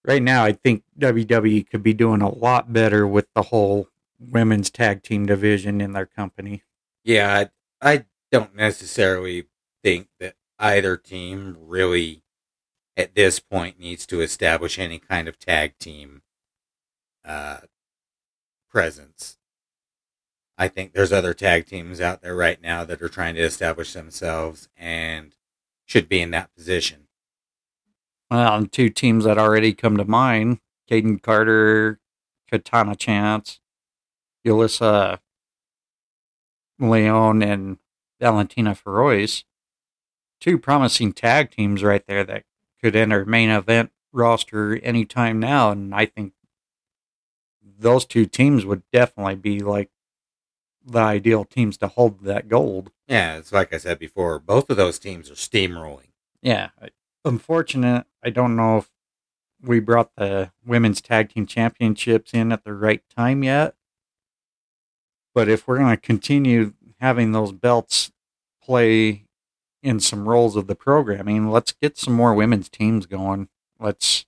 right 0.05 0.23
now, 0.23 0.45
I 0.45 0.53
think 0.53 0.83
WWE 0.99 1.69
could 1.69 1.83
be 1.83 1.95
doing 1.95 2.23
a 2.23 2.35
lot 2.35 2.73
better 2.73 3.07
with 3.07 3.27
the 3.35 3.43
whole 3.43 3.89
women's 4.19 4.71
tag 4.71 5.03
team 5.03 5.27
division 5.27 5.81
in 5.81 5.93
their 5.93 6.07
company. 6.07 6.63
Yeah, 7.05 7.47
I, 7.81 7.95
I 7.95 8.05
don't 8.31 8.55
necessarily 8.55 9.47
think 9.83 10.09
that 10.21 10.35
either 10.59 10.97
team 10.97 11.57
really, 11.61 12.23
at 12.97 13.15
this 13.15 13.41
point, 13.41 13.81
needs 13.81 14.07
to 14.07 14.21
establish 14.21 14.79
any 14.79 14.99
kind 14.99 15.29
of 15.29 15.39
tag 15.39 15.79
team 15.79 16.23
uh, 17.25 17.59
presence. 18.71 19.39
I 20.59 20.69
think 20.69 20.93
there's 20.93 21.13
other 21.13 21.35
tag 21.35 21.67
teams 21.67 22.01
out 22.01 22.23
there 22.23 22.37
right 22.37 22.61
now 22.61 22.85
that 22.85 23.03
are 23.03 23.09
trying 23.09 23.35
to 23.35 23.43
establish 23.43 23.93
themselves 23.93 24.69
and 24.77 25.35
should 25.87 26.09
be 26.09 26.21
in 26.21 26.31
that 26.31 26.55
position. 26.55 27.09
Well, 28.33 28.65
two 28.65 28.89
teams 28.89 29.25
that 29.25 29.37
already 29.37 29.75
come 29.75 29.99
to 29.99 30.07
mind 30.07 30.61
Kayden 30.91 31.21
Carter, 31.21 32.01
Katana 32.51 32.97
Chance, 32.97 33.61
Yulisa 34.47 35.19
Leon, 36.79 37.43
and 37.43 37.77
Valentina 38.19 38.75
Feroz. 38.75 39.45
Two 40.41 40.57
promising 40.57 41.13
tag 41.13 41.51
teams 41.51 41.85
right 41.85 42.07
there 42.07 42.25
that 42.25 42.45
could 42.83 42.97
enter 42.97 43.27
main 43.27 43.51
event 43.51 43.93
roster 44.13 44.77
anytime 44.77 45.39
now. 45.39 45.71
And 45.71 45.95
I 45.95 46.07
think 46.07 46.33
those 47.79 48.07
two 48.07 48.25
teams 48.25 48.65
would 48.65 48.83
definitely 48.91 49.35
be 49.35 49.61
like 49.61 49.91
the 50.83 51.01
ideal 51.01 51.45
teams 51.45 51.77
to 51.77 51.87
hold 51.89 52.25
that 52.25 52.49
gold. 52.49 52.93
Yeah, 53.07 53.37
it's 53.37 53.53
like 53.53 53.75
I 53.75 53.77
said 53.77 53.99
before, 53.99 54.39
both 54.39 54.71
of 54.71 54.79
those 54.79 54.99
teams 54.99 55.31
are 55.31 55.35
steamrolling. 55.35 56.13
Yeah. 56.41 56.71
Unfortunate. 57.25 58.07
I 58.23 58.31
don't 58.31 58.57
know 58.57 58.79
if 58.79 58.91
we 59.61 59.81
brought 59.81 60.15
the 60.17 60.51
women's 60.65 61.01
tag 61.01 61.31
team 61.31 61.47
championships 61.47 62.35
in 62.35 62.53
at 62.53 62.65
the 62.65 62.75
right 62.75 63.03
time 63.17 63.45
yet. 63.45 63.75
But 65.35 65.49
if 65.49 65.67
we're 65.67 65.79
going 65.79 65.95
to 65.95 66.01
continue 66.01 66.75
having 67.01 67.33
those 67.33 67.53
belts 67.53 68.11
play 68.63 69.25
in 69.83 70.01
some 70.01 70.29
roles 70.29 70.57
of 70.57 70.67
the 70.67 70.75
programming, 70.75 71.51
let's 71.51 71.73
get 71.73 71.97
some 71.97 72.15
more 72.15 72.35
women's 72.35 72.69
teams 72.69 73.07
going. 73.07 73.49
Let's 73.79 74.27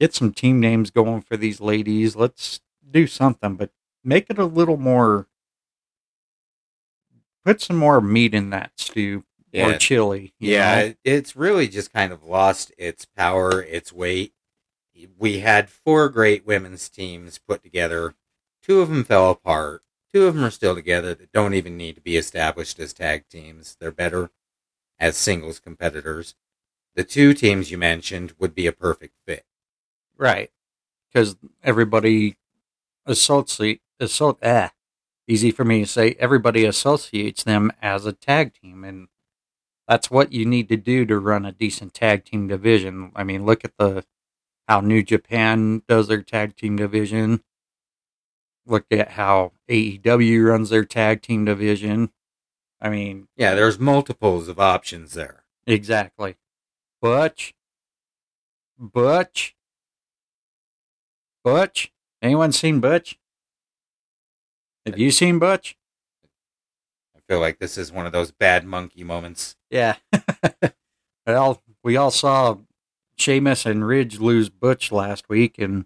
get 0.00 0.14
some 0.14 0.32
team 0.32 0.60
names 0.60 0.90
going 0.90 1.22
for 1.22 1.36
these 1.36 1.60
ladies. 1.60 2.16
Let's 2.16 2.60
do 2.88 3.06
something, 3.06 3.56
but 3.56 3.70
make 4.04 4.30
it 4.30 4.38
a 4.38 4.44
little 4.44 4.76
more 4.76 5.26
put 7.44 7.60
some 7.60 7.76
more 7.76 8.00
meat 8.00 8.34
in 8.34 8.50
that 8.50 8.72
stew 8.76 9.24
Yeah. 9.52 9.74
or 9.74 9.78
chili. 9.78 10.34
you 10.38 10.52
Yeah, 10.52 10.88
know? 10.88 10.94
it's 11.04 11.36
really 11.36 11.68
just 11.68 11.92
kind 11.92 12.12
of 12.12 12.24
lost 12.24 12.72
its 12.78 13.04
power, 13.04 13.62
its 13.62 13.92
weight. 13.92 14.34
We 15.16 15.38
had 15.40 15.70
four 15.70 16.08
great 16.08 16.44
women's 16.46 16.88
teams 16.88 17.38
put 17.38 17.62
together. 17.62 18.14
Two 18.62 18.80
of 18.80 18.88
them 18.88 19.04
fell 19.04 19.30
apart. 19.30 19.82
Two 20.12 20.26
of 20.26 20.34
them 20.34 20.44
are 20.44 20.50
still 20.50 20.74
together 20.74 21.14
that 21.14 21.32
don't 21.32 21.54
even 21.54 21.76
need 21.76 21.94
to 21.94 22.00
be 22.00 22.16
established 22.16 22.78
as 22.80 22.92
tag 22.92 23.28
teams. 23.28 23.76
They're 23.80 23.92
better 23.92 24.30
as 24.98 25.16
singles 25.16 25.60
competitors. 25.60 26.34
The 26.94 27.04
two 27.04 27.32
teams 27.34 27.70
you 27.70 27.78
mentioned 27.78 28.34
would 28.38 28.54
be 28.54 28.66
a 28.66 28.72
perfect 28.72 29.14
fit. 29.26 29.44
right. 30.16 30.50
Because 31.12 31.36
everybody 31.62 32.36
associate 33.06 33.80
associate 34.00 34.38
ah, 34.42 34.72
easy 35.26 35.50
for 35.50 35.64
me 35.64 35.80
to 35.80 35.86
say. 35.86 36.16
Everybody 36.18 36.64
associates 36.66 37.44
them 37.44 37.72
as 37.80 38.04
a 38.04 38.12
tag 38.12 38.52
team, 38.54 38.84
and 38.84 39.08
that's 39.88 40.10
what 40.10 40.32
you 40.32 40.44
need 40.44 40.68
to 40.68 40.76
do 40.76 41.06
to 41.06 41.18
run 41.18 41.46
a 41.46 41.52
decent 41.52 41.94
tag 41.94 42.26
team 42.26 42.46
division. 42.46 43.10
I 43.16 43.24
mean, 43.24 43.46
look 43.46 43.64
at 43.64 43.72
the 43.78 44.04
how 44.68 44.80
New 44.80 45.02
Japan 45.02 45.82
does 45.88 46.08
their 46.08 46.22
tag 46.22 46.54
team 46.54 46.76
division. 46.76 47.42
Look 48.66 48.84
at 48.90 49.12
how 49.12 49.52
AEW 49.70 50.46
runs 50.46 50.68
their 50.68 50.84
tag 50.84 51.22
team 51.22 51.46
division. 51.46 52.10
I 52.82 52.90
mean, 52.90 53.28
Yeah, 53.34 53.54
there's 53.54 53.78
multiples 53.78 54.46
of 54.46 54.60
options 54.60 55.14
there. 55.14 55.44
Exactly. 55.66 56.36
Butch. 57.00 57.54
Butch. 58.78 59.56
Butch. 61.42 61.90
Anyone 62.20 62.52
seen 62.52 62.78
Butch? 62.80 63.18
Have 64.84 64.98
you 64.98 65.10
seen 65.10 65.38
Butch? 65.38 65.77
Feel 67.28 67.40
like 67.40 67.58
this 67.58 67.76
is 67.76 67.92
one 67.92 68.06
of 68.06 68.12
those 68.12 68.30
bad 68.30 68.64
monkey 68.64 69.04
moments. 69.04 69.56
Yeah. 69.70 69.96
well, 71.26 71.62
we 71.84 71.96
all 71.96 72.10
saw 72.10 72.58
Sheamus 73.16 73.66
and 73.66 73.86
Ridge 73.86 74.18
lose 74.18 74.48
Butch 74.48 74.90
last 74.90 75.28
week 75.28 75.58
and 75.58 75.84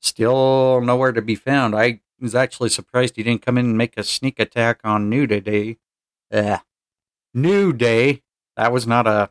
still 0.00 0.80
nowhere 0.80 1.12
to 1.12 1.22
be 1.22 1.36
found. 1.36 1.76
I 1.76 2.00
was 2.20 2.34
actually 2.34 2.70
surprised 2.70 3.16
he 3.16 3.22
didn't 3.22 3.46
come 3.46 3.56
in 3.56 3.66
and 3.66 3.78
make 3.78 3.96
a 3.96 4.02
sneak 4.02 4.40
attack 4.40 4.80
on 4.82 5.08
New 5.08 5.26
Day. 5.26 5.78
Yeah. 6.30 6.60
New 7.32 7.72
Day. 7.72 8.22
That 8.56 8.72
was 8.72 8.86
not 8.86 9.06
a 9.06 9.30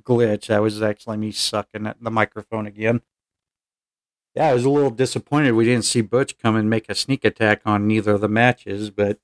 glitch. 0.00 0.46
That 0.46 0.62
was 0.62 0.80
actually 0.80 1.16
me 1.16 1.32
sucking 1.32 1.86
at 1.86 2.02
the 2.02 2.10
microphone 2.10 2.66
again. 2.66 3.02
Yeah, 4.34 4.48
I 4.48 4.54
was 4.54 4.64
a 4.64 4.70
little 4.70 4.90
disappointed 4.90 5.52
we 5.52 5.64
didn't 5.64 5.84
see 5.84 6.00
Butch 6.00 6.38
come 6.38 6.56
and 6.56 6.68
make 6.68 6.88
a 6.88 6.94
sneak 6.94 7.24
attack 7.24 7.62
on 7.64 7.86
neither 7.86 8.12
of 8.12 8.20
the 8.20 8.28
matches, 8.28 8.90
but 8.90 9.18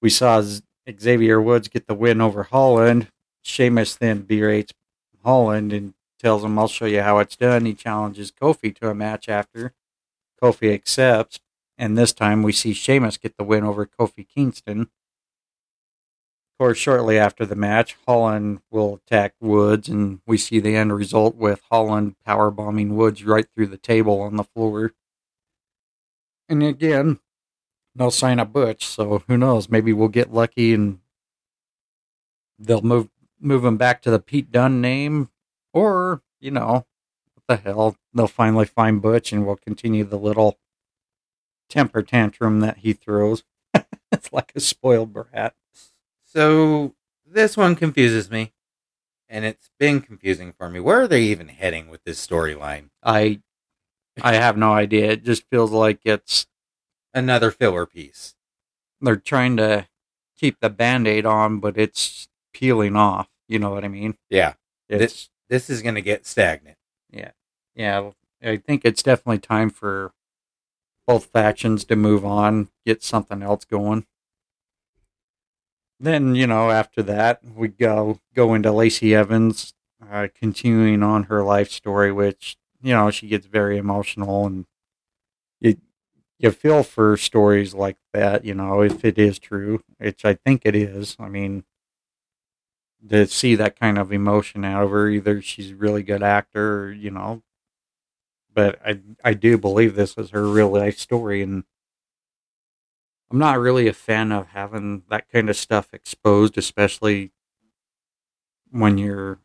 we 0.00 0.10
saw 0.10 0.42
Xavier 0.88 1.40
Woods 1.40 1.68
get 1.68 1.86
the 1.86 1.94
win 1.94 2.20
over 2.20 2.44
Holland. 2.44 3.08
Sheamus 3.42 3.96
then 3.96 4.22
berates 4.22 4.72
Holland 5.24 5.72
and 5.72 5.94
tells 6.18 6.44
him, 6.44 6.58
I'll 6.58 6.68
show 6.68 6.86
you 6.86 7.02
how 7.02 7.18
it's 7.18 7.36
done. 7.36 7.64
He 7.64 7.74
challenges 7.74 8.32
Kofi 8.32 8.74
to 8.76 8.90
a 8.90 8.94
match 8.94 9.28
after. 9.28 9.72
Kofi 10.42 10.72
accepts, 10.72 11.40
and 11.78 11.96
this 11.96 12.12
time 12.12 12.42
we 12.42 12.52
see 12.52 12.72
Sheamus 12.72 13.16
get 13.16 13.36
the 13.36 13.44
win 13.44 13.64
over 13.64 13.86
Kofi 13.86 14.26
Kingston. 14.28 14.82
Of 14.82 16.58
course, 16.58 16.78
shortly 16.78 17.18
after 17.18 17.44
the 17.44 17.54
match, 17.54 17.96
Holland 18.06 18.60
will 18.70 18.94
attack 19.06 19.34
Woods, 19.40 19.88
and 19.88 20.20
we 20.26 20.38
see 20.38 20.58
the 20.58 20.74
end 20.74 20.92
result 20.94 21.36
with 21.36 21.60
Holland 21.70 22.16
power 22.24 22.50
bombing 22.50 22.96
Woods 22.96 23.24
right 23.24 23.46
through 23.54 23.66
the 23.66 23.76
table 23.76 24.20
on 24.20 24.36
the 24.36 24.44
floor. 24.44 24.92
And 26.48 26.62
again, 26.62 27.18
no 27.98 28.10
sign 28.10 28.38
of 28.38 28.52
Butch, 28.52 28.86
so 28.86 29.22
who 29.26 29.36
knows? 29.36 29.68
Maybe 29.68 29.92
we'll 29.92 30.08
get 30.08 30.32
lucky 30.32 30.74
and 30.74 31.00
they'll 32.58 32.82
move 32.82 33.08
move 33.40 33.64
him 33.64 33.76
back 33.76 34.02
to 34.02 34.10
the 34.10 34.18
Pete 34.18 34.50
Dunne 34.50 34.80
name, 34.80 35.30
or 35.72 36.22
you 36.40 36.50
know, 36.50 36.86
what 37.34 37.44
the 37.48 37.56
hell? 37.56 37.96
They'll 38.14 38.26
finally 38.26 38.66
find 38.66 39.02
Butch, 39.02 39.32
and 39.32 39.46
we'll 39.46 39.56
continue 39.56 40.04
the 40.04 40.18
little 40.18 40.58
temper 41.68 42.02
tantrum 42.02 42.60
that 42.60 42.78
he 42.78 42.92
throws. 42.92 43.44
it's 44.12 44.32
like 44.32 44.52
a 44.54 44.60
spoiled 44.60 45.12
brat. 45.12 45.54
So 46.24 46.94
this 47.26 47.56
one 47.56 47.76
confuses 47.76 48.30
me, 48.30 48.52
and 49.28 49.44
it's 49.44 49.70
been 49.78 50.00
confusing 50.00 50.52
for 50.52 50.68
me. 50.70 50.80
Where 50.80 51.02
are 51.02 51.08
they 51.08 51.22
even 51.22 51.48
heading 51.48 51.88
with 51.88 52.04
this 52.04 52.24
storyline? 52.24 52.90
I 53.02 53.40
I 54.22 54.34
have 54.34 54.56
no 54.56 54.72
idea. 54.72 55.10
It 55.12 55.24
just 55.24 55.44
feels 55.50 55.70
like 55.70 56.00
it's 56.04 56.46
Another 57.16 57.50
filler 57.50 57.86
piece. 57.86 58.34
they're 59.00 59.16
trying 59.16 59.56
to 59.56 59.88
keep 60.38 60.60
the 60.60 60.68
band-aid 60.70 61.24
on, 61.24 61.60
but 61.60 61.78
it's 61.78 62.28
peeling 62.52 62.94
off. 62.94 63.28
You 63.48 63.58
know 63.58 63.70
what 63.70 63.84
I 63.84 63.88
mean? 63.88 64.16
Yeah, 64.28 64.52
It's 64.88 65.30
this 65.48 65.70
is 65.70 65.80
going 65.82 65.94
to 65.94 66.02
get 66.02 66.26
stagnant. 66.26 66.76
Yeah. 67.10 67.30
Yeah, 67.74 68.10
I 68.42 68.58
think 68.58 68.84
it's 68.84 69.02
definitely 69.02 69.38
time 69.38 69.70
for 69.70 70.12
both 71.06 71.26
factions 71.26 71.84
to 71.86 71.96
move 71.96 72.24
on, 72.24 72.68
get 72.84 73.02
something 73.02 73.42
else 73.42 73.64
going. 73.64 74.06
Then, 75.98 76.34
you 76.34 76.46
know, 76.46 76.70
after 76.70 77.02
that, 77.04 77.40
we 77.44 77.68
go 77.68 78.20
go 78.34 78.52
into 78.54 78.70
Lacey 78.72 79.14
Evans, 79.14 79.72
uh, 80.10 80.28
continuing 80.38 81.02
on 81.02 81.24
her 81.24 81.42
life 81.42 81.70
story, 81.70 82.12
which, 82.12 82.56
you 82.82 82.92
know, 82.92 83.10
she 83.10 83.28
gets 83.28 83.46
very 83.46 83.78
emotional 83.78 84.44
and 84.46 84.66
you 86.38 86.50
feel 86.50 86.82
for 86.82 87.16
stories 87.16 87.74
like 87.74 87.96
that, 88.12 88.44
you 88.44 88.54
know, 88.54 88.82
if 88.82 89.04
it 89.04 89.18
is 89.18 89.38
true, 89.38 89.82
which 89.98 90.24
I 90.24 90.34
think 90.34 90.62
it 90.64 90.74
is. 90.76 91.16
I 91.18 91.28
mean, 91.28 91.64
to 93.08 93.26
see 93.26 93.54
that 93.54 93.78
kind 93.78 93.98
of 93.98 94.12
emotion 94.12 94.64
out 94.64 94.82
of 94.84 94.90
her, 94.90 95.08
either 95.08 95.40
she's 95.40 95.70
a 95.72 95.76
really 95.76 96.02
good 96.02 96.22
actor, 96.22 96.84
or, 96.84 96.92
you 96.92 97.10
know. 97.10 97.42
But 98.52 98.80
I 98.84 99.00
I 99.22 99.34
do 99.34 99.56
believe 99.58 99.94
this 99.94 100.16
is 100.18 100.30
her 100.30 100.48
real 100.48 100.70
life 100.70 100.98
story, 100.98 101.42
and 101.42 101.64
I'm 103.30 103.38
not 103.38 103.58
really 103.58 103.88
a 103.88 103.92
fan 103.92 104.30
of 104.32 104.48
having 104.48 105.02
that 105.10 105.28
kind 105.30 105.50
of 105.50 105.56
stuff 105.56 105.92
exposed, 105.92 106.56
especially 106.58 107.32
when 108.70 108.98
you're 108.98 109.40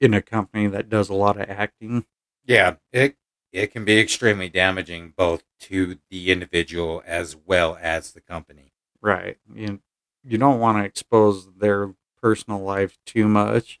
in 0.00 0.14
a 0.14 0.22
company 0.22 0.66
that 0.68 0.88
does 0.88 1.08
a 1.08 1.14
lot 1.14 1.40
of 1.40 1.48
acting. 1.50 2.06
Yeah, 2.46 2.76
it 2.92 3.16
it 3.52 3.68
can 3.72 3.84
be 3.84 3.98
extremely 3.98 4.48
damaging 4.48 5.14
both 5.16 5.44
to 5.60 5.98
the 6.10 6.30
individual 6.30 7.02
as 7.06 7.36
well 7.36 7.78
as 7.80 8.12
the 8.12 8.20
company. 8.20 8.72
Right. 9.00 9.38
You 9.54 9.80
you 10.24 10.38
don't 10.38 10.60
want 10.60 10.78
to 10.78 10.84
expose 10.84 11.48
their 11.56 11.94
personal 12.20 12.60
life 12.60 12.98
too 13.06 13.28
much. 13.28 13.80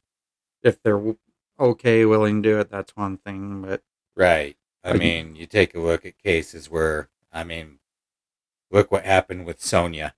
If 0.62 0.82
they're 0.82 1.02
okay, 1.58 2.04
willing 2.04 2.42
to 2.42 2.48
do 2.48 2.60
it, 2.60 2.70
that's 2.70 2.94
one 2.96 3.18
thing. 3.18 3.62
But 3.62 3.82
right. 4.14 4.56
I 4.84 4.92
mean, 4.94 5.34
you 5.34 5.46
take 5.46 5.74
a 5.74 5.80
look 5.80 6.06
at 6.06 6.18
cases 6.18 6.70
where 6.70 7.08
I 7.32 7.44
mean, 7.44 7.78
look 8.70 8.90
what 8.92 9.04
happened 9.04 9.46
with 9.46 9.60
Sonya. 9.60 10.14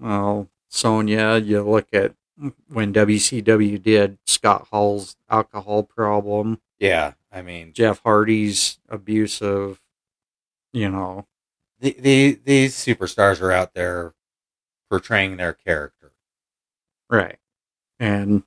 well, 0.00 0.48
Sonya, 0.68 1.36
you 1.38 1.62
look 1.62 1.88
at 1.92 2.14
when 2.68 2.92
WCW 2.92 3.80
did 3.80 4.18
Scott 4.26 4.68
Hall's 4.70 5.16
alcohol 5.30 5.84
problem, 5.84 6.60
Yeah, 6.80 7.12
I 7.34 7.42
mean, 7.42 7.72
Jeff 7.72 8.00
Hardy's 8.04 8.78
abusive. 8.88 9.80
You 10.72 10.88
know, 10.88 11.26
the, 11.80 11.96
the 11.98 12.40
these 12.44 12.74
superstars 12.76 13.40
are 13.42 13.52
out 13.52 13.74
there 13.74 14.14
portraying 14.88 15.36
their 15.36 15.52
character. 15.52 16.12
Right. 17.10 17.38
And 17.98 18.44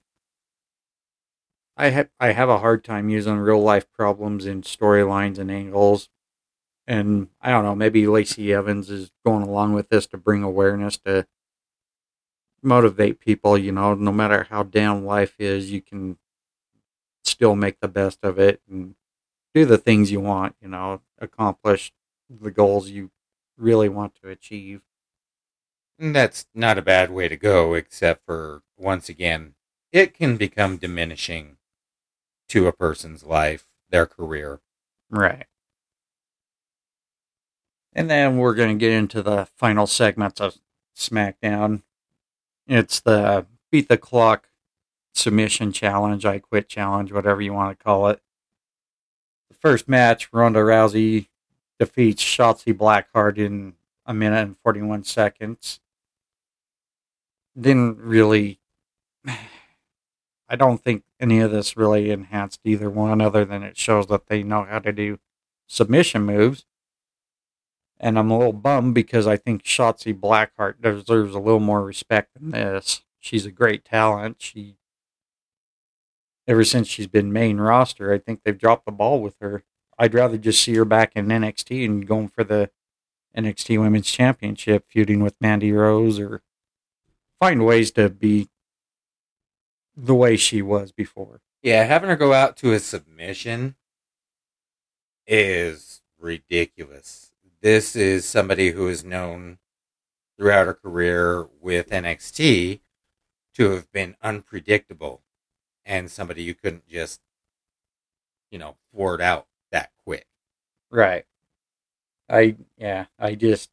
I 1.75 1.89
have 1.89 2.09
I 2.19 2.31
have 2.31 2.49
a 2.49 2.59
hard 2.59 2.83
time 2.83 3.09
using 3.09 3.37
real 3.37 3.61
life 3.61 3.91
problems 3.91 4.45
in 4.45 4.61
storylines 4.61 5.37
and 5.37 5.51
angles. 5.51 6.09
And 6.87 7.29
I 7.41 7.51
don't 7.51 7.65
know, 7.65 7.75
maybe 7.75 8.07
Lacey 8.07 8.53
Evans 8.53 8.89
is 8.89 9.11
going 9.25 9.43
along 9.43 9.73
with 9.73 9.89
this 9.89 10.07
to 10.07 10.17
bring 10.17 10.41
awareness 10.43 10.97
to 10.99 11.27
motivate 12.63 13.19
people, 13.19 13.57
you 13.57 13.71
know, 13.71 13.93
no 13.93 14.11
matter 14.11 14.47
how 14.49 14.63
down 14.63 15.05
life 15.05 15.35
is, 15.39 15.71
you 15.71 15.81
can 15.81 16.17
still 17.37 17.55
make 17.55 17.79
the 17.79 17.87
best 17.87 18.17
of 18.23 18.39
it 18.39 18.61
and 18.67 18.95
do 19.53 19.63
the 19.63 19.77
things 19.77 20.11
you 20.11 20.19
want, 20.19 20.55
you 20.59 20.67
know, 20.67 21.01
accomplish 21.19 21.93
the 22.29 22.49
goals 22.49 22.89
you 22.89 23.11
really 23.57 23.87
want 23.87 24.15
to 24.15 24.29
achieve. 24.29 24.81
And 25.99 26.15
that's 26.15 26.47
not 26.55 26.79
a 26.79 26.81
bad 26.81 27.11
way 27.11 27.27
to 27.27 27.37
go, 27.37 27.75
except 27.75 28.25
for 28.25 28.63
once 28.75 29.07
again, 29.07 29.53
it 29.91 30.15
can 30.15 30.35
become 30.35 30.77
diminishing 30.77 31.57
to 32.49 32.65
a 32.65 32.73
person's 32.73 33.23
life, 33.23 33.67
their 33.91 34.07
career. 34.07 34.59
Right. 35.11 35.45
And 37.93 38.09
then 38.09 38.37
we're 38.37 38.55
going 38.55 38.77
to 38.77 38.79
get 38.79 38.93
into 38.93 39.21
the 39.21 39.47
final 39.55 39.85
segments 39.85 40.41
of 40.41 40.57
SmackDown. 40.95 41.83
It's 42.67 42.99
the 42.99 43.45
beat 43.71 43.89
the 43.89 43.97
clock 43.97 44.49
submission 45.17 45.71
challenge, 45.71 46.25
I 46.25 46.39
quit 46.39 46.69
challenge, 46.69 47.11
whatever 47.11 47.41
you 47.41 47.53
want 47.53 47.77
to 47.77 47.83
call 47.83 48.07
it. 48.07 48.21
The 49.49 49.55
first 49.55 49.87
match, 49.87 50.29
Ronda 50.31 50.59
Rousey 50.59 51.27
defeats 51.79 52.23
Shotzi 52.23 52.73
Blackheart 52.73 53.37
in 53.37 53.73
a 54.05 54.13
minute 54.13 54.41
and 54.41 54.57
41 54.63 55.03
seconds. 55.03 55.79
Didn't 57.59 57.97
really. 57.97 58.59
I 60.49 60.55
don't 60.55 60.81
think 60.81 61.03
any 61.19 61.41
of 61.41 61.51
this 61.51 61.75
really 61.75 62.09
enhanced 62.09 62.61
either 62.63 62.89
one, 62.89 63.19
other 63.19 63.43
than 63.43 63.63
it 63.63 63.75
shows 63.75 64.07
that 64.07 64.27
they 64.27 64.43
know 64.43 64.63
how 64.63 64.79
to 64.79 64.93
do 64.93 65.19
submission 65.67 66.23
moves. 66.23 66.65
And 67.99 68.17
I'm 68.17 68.31
a 68.31 68.37
little 68.37 68.53
bummed 68.53 68.93
because 68.93 69.27
I 69.27 69.35
think 69.37 69.63
Shotzi 69.63 70.17
Blackheart 70.17 70.81
deserves 70.81 71.35
a 71.35 71.39
little 71.39 71.59
more 71.59 71.83
respect 71.83 72.33
than 72.35 72.51
this. 72.51 73.01
She's 73.19 73.45
a 73.45 73.51
great 73.51 73.83
talent. 73.83 74.37
She, 74.39 74.77
ever 76.47 76.63
since 76.63 76.87
she's 76.87 77.07
been 77.07 77.33
main 77.33 77.57
roster, 77.57 78.13
I 78.13 78.17
think 78.17 78.41
they've 78.43 78.57
dropped 78.57 78.85
the 78.85 78.91
ball 78.91 79.21
with 79.21 79.35
her. 79.41 79.63
I'd 79.99 80.13
rather 80.13 80.37
just 80.37 80.63
see 80.63 80.75
her 80.75 80.85
back 80.85 81.11
in 81.15 81.27
NXT 81.27 81.85
and 81.85 82.07
going 82.07 82.29
for 82.29 82.43
the 82.43 82.69
NXT 83.35 83.79
Women's 83.79 84.09
Championship, 84.09 84.85
feuding 84.87 85.21
with 85.21 85.35
Mandy 85.41 85.71
Rose, 85.71 86.19
or 86.19 86.41
find 87.39 87.65
ways 87.65 87.91
to 87.91 88.09
be 88.09 88.49
the 89.95 90.15
way 90.15 90.37
she 90.37 90.61
was 90.61 90.91
before. 90.91 91.41
Yeah, 91.61 91.83
having 91.83 92.09
her 92.09 92.15
go 92.15 92.33
out 92.33 92.55
to 92.57 92.73
a 92.73 92.79
submission 92.79 93.75
is 95.25 96.01
ridiculous. 96.19 97.31
This 97.61 97.95
is 97.95 98.25
somebody 98.25 98.71
who 98.71 98.87
is 98.87 99.03
known 99.03 99.57
throughout 100.37 100.67
her 100.67 100.73
career 100.73 101.47
with 101.59 101.89
NXT 101.89 102.79
to 103.55 103.69
have 103.71 103.91
been 103.91 104.15
unpredictable 104.21 105.23
and 105.87 106.11
somebody 106.11 106.43
you 106.43 106.53
couldn't 106.53 106.87
just, 106.87 107.21
you 108.51 108.59
know, 108.59 108.75
thwart 108.93 109.21
out 109.21 109.47
that 109.71 109.91
quick. 110.05 110.27
Right. 110.91 111.25
I 112.29 112.57
yeah, 112.77 113.05
I 113.17 113.35
just 113.35 113.71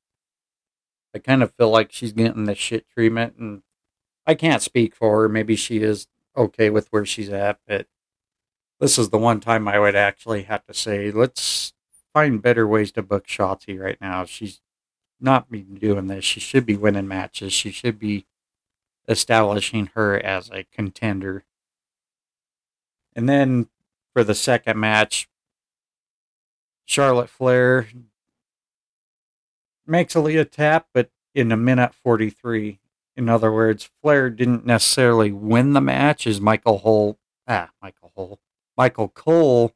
I 1.15 1.19
kind 1.19 1.43
of 1.43 1.53
feel 1.53 1.71
like 1.71 1.93
she's 1.93 2.13
getting 2.13 2.45
the 2.45 2.55
shit 2.55 2.89
treatment 2.89 3.35
and 3.39 3.63
I 4.27 4.35
can't 4.35 4.63
speak 4.63 4.95
for 4.95 5.23
her. 5.23 5.29
Maybe 5.29 5.57
she 5.57 5.79
is 5.79 6.07
okay 6.37 6.71
with 6.71 6.89
where 6.91 7.05
she's 7.05 7.29
at, 7.29 7.59
but 7.67 7.87
this 8.81 8.99
is 8.99 9.11
the 9.11 9.19
one 9.19 9.41
time 9.41 9.69
I 9.69 9.79
would 9.79 9.97
actually 9.97 10.45
have 10.45 10.65
to 10.67 10.75
say, 10.75 11.11
let's 11.11 11.73
find 12.13 12.41
better 12.41 12.67
ways 12.67 12.93
to 12.93 13.03
book 13.03 13.27
Shotzi 13.27 13.79
right 13.79 13.99
now. 14.01 14.25
She's 14.25 14.61
not 15.21 15.51
be 15.51 15.63
doing 15.63 16.07
this. 16.07 16.25
She 16.25 16.41
should 16.41 16.67
be 16.67 16.77
winning 16.77 17.09
matches. 17.09 17.53
She 17.53 17.71
should 17.71 17.99
be 17.99 18.27
establishing 19.09 19.91
her 19.95 20.19
as 20.19 20.51
a 20.51 20.65
contender. 20.73 21.45
And 23.15 23.29
then 23.29 23.69
for 24.13 24.25
the 24.25 24.35
second 24.35 24.79
match, 24.79 25.29
Charlotte 26.85 27.31
Flair 27.31 27.89
makes 29.87 30.15
Aaliyah 30.15 30.51
tap, 30.51 30.89
but 30.93 31.11
in 31.35 31.53
a 31.53 31.57
minute 31.57 31.95
43. 31.95 32.79
In 33.17 33.29
other 33.29 33.53
words, 33.53 33.91
Flair 34.03 34.29
didn't 34.31 34.67
necessarily 34.67 35.31
win 35.31 35.73
the 35.73 35.81
match 35.81 36.27
as 36.27 36.41
Michael 36.41 36.79
Hole, 36.79 37.19
ah, 37.47 37.71
Michael 37.81 38.13
Hole, 38.17 38.41
Michael 38.77 39.09
Cole 39.09 39.73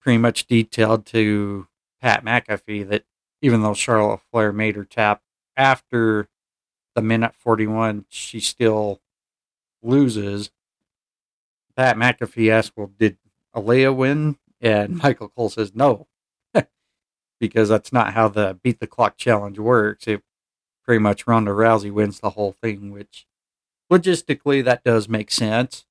pretty 0.00 0.18
much 0.18 0.46
detailed 0.46 1.06
to 1.06 1.66
Pat 2.00 2.24
McAfee 2.24 2.88
that 2.88 3.04
even 3.40 3.62
though 3.62 3.74
Charlotte 3.74 4.20
Flair 4.30 4.52
made 4.52 4.76
her 4.76 4.84
tap 4.84 5.22
after 5.56 6.28
the 6.94 7.02
minute 7.02 7.34
41, 7.34 8.04
she 8.08 8.40
still 8.40 9.00
loses. 9.82 10.50
Pat 11.76 11.96
McAfee 11.96 12.50
asked, 12.50 12.72
well, 12.76 12.90
did 12.98 13.18
Aaliyah 13.54 13.94
win? 13.94 14.38
And 14.60 14.96
Michael 15.02 15.28
Cole 15.28 15.50
says, 15.50 15.72
no, 15.74 16.06
because 17.40 17.68
that's 17.68 17.92
not 17.92 18.14
how 18.14 18.28
the 18.28 18.58
beat 18.62 18.80
the 18.80 18.86
clock 18.86 19.16
challenge 19.16 19.58
works. 19.58 20.06
It 20.06 20.22
pretty 20.84 21.00
much 21.00 21.26
Ronda 21.26 21.52
Rousey 21.52 21.90
wins 21.90 22.20
the 22.20 22.30
whole 22.30 22.52
thing, 22.52 22.90
which 22.90 23.26
logistically 23.90 24.64
that 24.64 24.84
does 24.84 25.08
make 25.08 25.30
sense. 25.30 25.86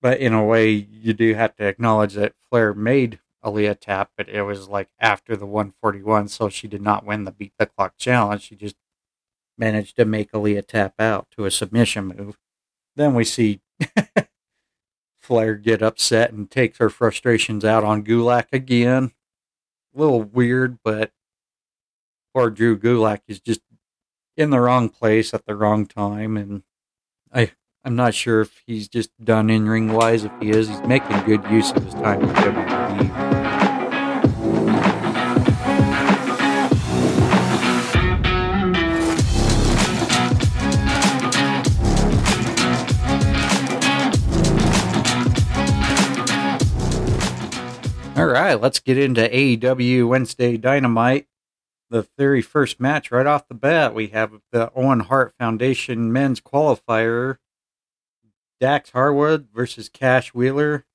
But 0.00 0.18
in 0.20 0.34
a 0.34 0.44
way, 0.44 0.70
you 0.70 1.14
do 1.14 1.34
have 1.34 1.56
to 1.56 1.64
acknowledge 1.66 2.14
that 2.14 2.34
Flair 2.50 2.74
made 2.74 3.20
Aaliyah 3.44 3.80
tap, 3.80 4.10
but 4.16 4.28
it 4.28 4.42
was 4.42 4.68
like 4.68 4.88
after 5.00 5.36
the 5.36 5.46
141, 5.46 6.28
so 6.28 6.48
she 6.48 6.68
did 6.68 6.82
not 6.82 7.04
win 7.06 7.24
the 7.24 7.32
beat 7.32 7.52
the 7.58 7.66
clock 7.66 7.94
challenge. 7.96 8.42
She 8.42 8.54
just 8.54 8.76
managed 9.56 9.96
to 9.96 10.04
make 10.04 10.32
Aaliyah 10.32 10.66
tap 10.66 10.94
out 10.98 11.28
to 11.36 11.44
a 11.44 11.50
submission 11.50 12.12
move. 12.16 12.38
Then 12.96 13.14
we 13.14 13.24
see 13.24 13.60
Flair 15.20 15.54
get 15.54 15.82
upset 15.82 16.32
and 16.32 16.50
takes 16.50 16.78
her 16.78 16.90
frustrations 16.90 17.64
out 17.64 17.84
on 17.84 18.04
Gulak 18.04 18.46
again. 18.52 19.12
A 19.94 19.98
little 19.98 20.22
weird, 20.22 20.78
but 20.84 21.12
poor 22.34 22.50
Drew 22.50 22.78
Gulak 22.78 23.20
is 23.28 23.40
just 23.40 23.60
in 24.36 24.50
the 24.50 24.60
wrong 24.60 24.88
place 24.88 25.32
at 25.32 25.46
the 25.46 25.54
wrong 25.54 25.86
time, 25.86 26.36
and 26.36 26.62
I 27.32 27.52
I'm 27.84 27.96
not 27.96 28.14
sure 28.14 28.40
if 28.40 28.62
he's 28.66 28.88
just 28.88 29.10
done 29.22 29.50
in 29.50 29.68
ring 29.68 29.92
wise. 29.92 30.24
If 30.24 30.32
he 30.40 30.50
is, 30.50 30.68
he's 30.68 30.82
making 30.82 31.20
good 31.24 31.44
use 31.50 31.70
of 31.72 31.84
his 31.84 31.94
time 31.94 32.20
with 32.20 32.34
WWE. 32.36 33.43
All 48.24 48.30
right, 48.30 48.58
let's 48.58 48.80
get 48.80 48.96
into 48.96 49.20
AEW 49.20 50.08
Wednesday 50.08 50.56
Dynamite. 50.56 51.26
The 51.90 52.08
very 52.16 52.40
first 52.40 52.80
match 52.80 53.12
right 53.12 53.26
off 53.26 53.48
the 53.48 53.54
bat, 53.54 53.94
we 53.94 54.06
have 54.08 54.40
the 54.50 54.72
Owen 54.74 55.00
Hart 55.00 55.34
Foundation 55.38 56.10
men's 56.10 56.40
qualifier, 56.40 57.36
Dax 58.58 58.88
Harwood 58.92 59.48
versus 59.54 59.90
Cash 59.90 60.32
Wheeler. 60.32 60.86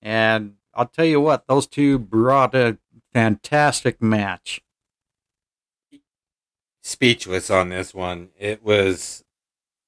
And 0.00 0.54
I'll 0.72 0.86
tell 0.86 1.04
you 1.04 1.20
what, 1.20 1.46
those 1.46 1.66
two 1.66 1.98
brought 1.98 2.54
a 2.54 2.78
fantastic 3.12 4.00
match. 4.00 4.62
Speechless 6.82 7.50
on 7.50 7.68
this 7.68 7.92
one. 7.92 8.30
It 8.38 8.64
was 8.64 9.22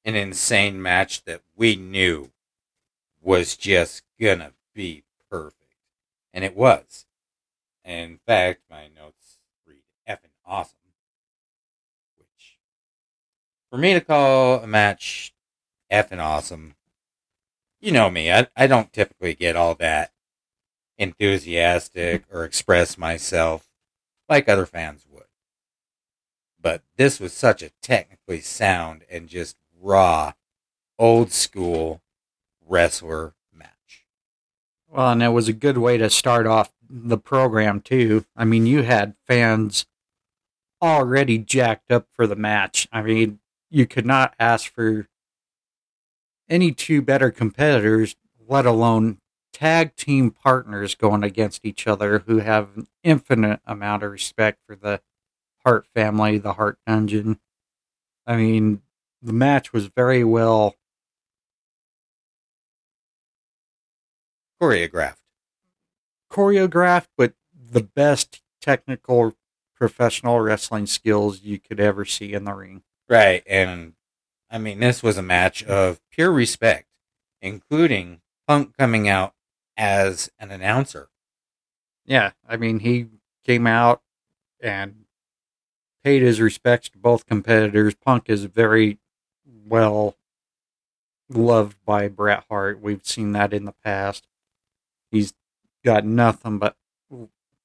an 0.04 0.14
insane 0.14 0.82
match 0.82 1.24
that 1.24 1.40
we 1.56 1.74
knew 1.74 2.32
was 3.22 3.56
just 3.56 4.02
gonna 4.20 4.52
be 4.74 5.04
perfect. 5.30 5.61
And 6.32 6.44
it 6.44 6.56
was. 6.56 7.06
In 7.84 8.18
fact, 8.26 8.62
my 8.70 8.88
notes 8.88 9.38
read 9.66 9.82
effing 10.08 10.30
awesome. 10.46 10.78
Which, 12.16 12.58
for 13.70 13.78
me 13.78 13.92
to 13.94 14.00
call 14.00 14.60
a 14.60 14.66
match 14.66 15.34
effing 15.90 16.20
awesome, 16.20 16.76
you 17.80 17.90
know 17.90 18.08
me, 18.08 18.30
I, 18.32 18.46
I 18.56 18.66
don't 18.66 18.92
typically 18.92 19.34
get 19.34 19.56
all 19.56 19.74
that 19.76 20.12
enthusiastic 20.96 22.24
or 22.30 22.44
express 22.44 22.96
myself 22.96 23.68
like 24.28 24.48
other 24.48 24.66
fans 24.66 25.04
would. 25.10 25.24
But 26.60 26.82
this 26.96 27.18
was 27.18 27.32
such 27.32 27.60
a 27.60 27.72
technically 27.82 28.40
sound 28.40 29.04
and 29.10 29.28
just 29.28 29.56
raw, 29.80 30.34
old 30.98 31.32
school 31.32 32.00
wrestler 32.64 33.34
well, 34.92 35.10
and 35.10 35.22
it 35.22 35.28
was 35.28 35.48
a 35.48 35.54
good 35.54 35.78
way 35.78 35.96
to 35.96 36.10
start 36.10 36.46
off 36.46 36.70
the 36.88 37.16
program 37.16 37.80
too. 37.80 38.26
I 38.36 38.44
mean, 38.44 38.66
you 38.66 38.82
had 38.82 39.14
fans 39.26 39.86
already 40.82 41.38
jacked 41.38 41.90
up 41.90 42.08
for 42.12 42.26
the 42.26 42.36
match. 42.36 42.86
I 42.92 43.00
mean, 43.00 43.40
you 43.70 43.86
could 43.86 44.04
not 44.04 44.34
ask 44.38 44.70
for 44.70 45.08
any 46.48 46.72
two 46.72 47.00
better 47.00 47.30
competitors, 47.30 48.16
let 48.46 48.66
alone 48.66 49.18
tag 49.54 49.96
team 49.96 50.30
partners 50.30 50.94
going 50.94 51.22
against 51.22 51.64
each 51.64 51.86
other 51.86 52.20
who 52.26 52.38
have 52.40 52.76
an 52.76 52.86
infinite 53.02 53.60
amount 53.66 54.02
of 54.02 54.12
respect 54.12 54.58
for 54.66 54.76
the 54.76 55.00
Hart 55.64 55.86
family, 55.94 56.36
the 56.36 56.54
Hart 56.54 56.78
Dungeon. 56.86 57.38
I 58.26 58.36
mean, 58.36 58.82
the 59.22 59.32
match 59.32 59.72
was 59.72 59.86
very 59.86 60.22
well 60.24 60.74
choreographed. 64.62 65.16
Choreographed, 66.30 67.08
but 67.16 67.34
the 67.52 67.82
best 67.82 68.42
technical 68.60 69.34
professional 69.74 70.40
wrestling 70.40 70.86
skills 70.86 71.42
you 71.42 71.58
could 71.58 71.80
ever 71.80 72.04
see 72.04 72.32
in 72.32 72.44
the 72.44 72.54
ring. 72.54 72.82
Right. 73.08 73.42
And 73.48 73.94
I 74.50 74.58
mean, 74.58 74.78
this 74.78 75.02
was 75.02 75.18
a 75.18 75.22
match 75.22 75.64
of 75.64 76.00
pure 76.10 76.30
respect, 76.30 76.86
including 77.40 78.20
Punk 78.46 78.76
coming 78.76 79.08
out 79.08 79.34
as 79.76 80.30
an 80.38 80.50
announcer. 80.50 81.08
Yeah. 82.04 82.32
I 82.48 82.56
mean, 82.56 82.80
he 82.80 83.06
came 83.44 83.66
out 83.66 84.02
and 84.60 85.04
paid 86.04 86.22
his 86.22 86.40
respects 86.40 86.88
to 86.90 86.98
both 86.98 87.26
competitors. 87.26 87.94
Punk 87.94 88.24
is 88.28 88.44
very 88.44 88.98
well 89.66 90.16
loved 91.28 91.76
by 91.84 92.08
Bret 92.08 92.44
Hart. 92.48 92.80
We've 92.80 93.04
seen 93.04 93.32
that 93.32 93.52
in 93.52 93.64
the 93.64 93.74
past 93.84 94.26
he's 95.12 95.32
got 95.84 96.04
nothing 96.04 96.58
but 96.58 96.76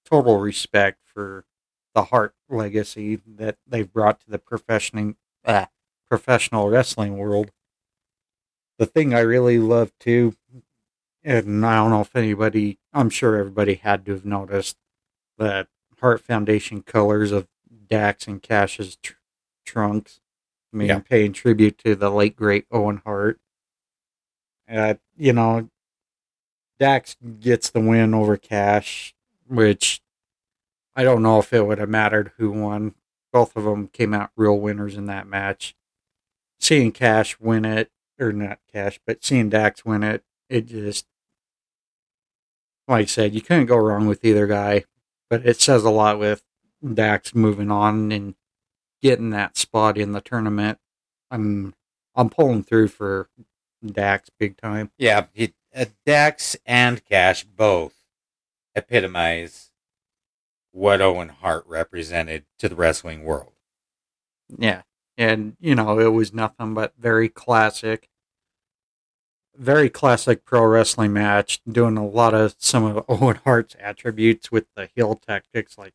total 0.06 0.38
respect 0.38 1.00
for 1.06 1.46
the 1.96 2.04
Hart 2.04 2.36
legacy 2.50 3.20
that 3.26 3.58
they've 3.66 3.92
brought 3.92 4.20
to 4.22 4.30
the 4.30 4.38
professional 4.38 5.14
uh, 5.44 5.66
professional 6.08 6.70
wrestling 6.70 7.18
world. 7.18 7.52
The 8.78 8.86
thing 8.86 9.14
I 9.14 9.22
really 9.22 9.58
love 9.58 9.92
too, 10.00 10.36
and 11.24 11.66
I 11.66 11.76
don't 11.76 11.90
know 11.90 12.02
if 12.02 12.16
anybody, 12.16 12.78
I'm 12.94 13.10
sure 13.10 13.38
everybody 13.38 13.76
had 13.76 14.06
to 14.06 14.12
have 14.14 14.26
noticed 14.26 14.78
the 15.38 15.68
Hart 16.00 16.22
Foundation 16.22 16.84
colors 16.84 17.32
of 17.32 17.48
Dax 17.88 18.28
and 18.28 18.42
Cash's 18.42 18.98
tr- 18.98 19.14
trunks. 19.66 20.20
I 20.72 20.78
mean, 20.78 20.88
yeah. 20.90 21.00
paying 21.00 21.34
tribute 21.34 21.78
to 21.80 21.96
the 21.96 22.12
late 22.12 22.36
great 22.36 22.66
Owen 22.72 23.02
Hart. 23.06 23.40
Uh, 24.70 24.96
you 25.18 25.34
know, 25.34 25.70
Dax 26.80 27.16
gets 27.40 27.70
the 27.70 27.80
win 27.80 28.14
over 28.14 28.38
Cash, 28.38 29.16
which 29.48 30.02
I 30.96 31.04
don't 31.04 31.24
know 31.24 31.40
if 31.40 31.54
it 31.54 31.66
would 31.66 31.80
have 31.80 31.90
mattered 31.90 32.32
who 32.38 32.52
won. 32.52 32.96
Both 33.32 33.56
of 33.56 33.64
them 33.64 33.88
came 33.88 34.14
out 34.14 34.32
real 34.36 34.60
winners 34.60 34.96
in 34.96 35.06
that 35.06 35.28
match. 35.28 35.76
Seeing 36.60 36.92
Cash 36.92 37.40
win 37.40 37.66
it, 37.66 37.92
or 38.20 38.32
not 38.32 38.60
Cash, 38.72 39.00
but 39.06 39.24
seeing 39.24 39.50
Dax 39.50 39.86
win 39.86 40.04
it, 40.04 40.24
it 40.50 40.66
just, 40.68 41.06
like 42.88 43.04
I 43.04 43.06
said, 43.06 43.36
you 43.36 43.42
couldn't 43.42 43.68
go 43.68 43.78
wrong 43.78 44.08
with 44.08 44.26
either 44.26 44.48
guy. 44.48 44.86
But 45.30 45.46
it 45.46 45.60
says 45.60 45.84
a 45.84 45.90
lot 45.90 46.20
with 46.20 46.44
Dax 46.94 47.36
moving 47.36 47.70
on 47.70 48.12
and 48.12 48.36
getting 49.02 49.30
that 49.32 49.58
spot 49.58 49.98
in 49.98 50.14
the 50.14 50.22
tournament. 50.22 50.80
I'm 51.30 51.74
I'm 52.16 52.30
pulling 52.30 52.64
through 52.64 52.88
for 52.88 53.30
Dax 53.86 54.30
big 54.40 54.58
time. 54.58 54.92
Yeah, 54.98 55.26
he 55.34 55.54
Dax 56.06 56.56
and 56.66 57.04
Cash 57.06 57.44
both 57.44 57.94
epitomize 58.76 59.72
what 60.72 61.02
Owen 61.02 61.30
Hart 61.30 61.66
represented 61.68 62.46
to 62.60 62.70
the 62.70 62.76
wrestling 62.76 63.24
world. 63.24 63.54
Yeah. 64.56 64.84
And, 65.18 65.58
you 65.60 65.74
know, 65.74 66.00
it 66.00 66.14
was 66.14 66.34
nothing 66.34 66.76
but 66.76 66.94
very 67.00 67.28
classic, 67.28 68.10
very 69.56 69.90
classic 69.90 70.46
pro 70.46 70.64
wrestling 70.66 71.14
match, 71.14 71.62
doing 71.68 71.98
a 71.98 72.06
lot 72.06 72.36
of 72.36 72.56
some 72.60 72.84
of 72.84 73.06
Owen 73.10 73.40
Hart's 73.44 73.76
attributes 73.80 74.52
with 74.52 74.66
the 74.76 74.90
heel 74.96 75.16
tactics, 75.16 75.78
like, 75.78 75.94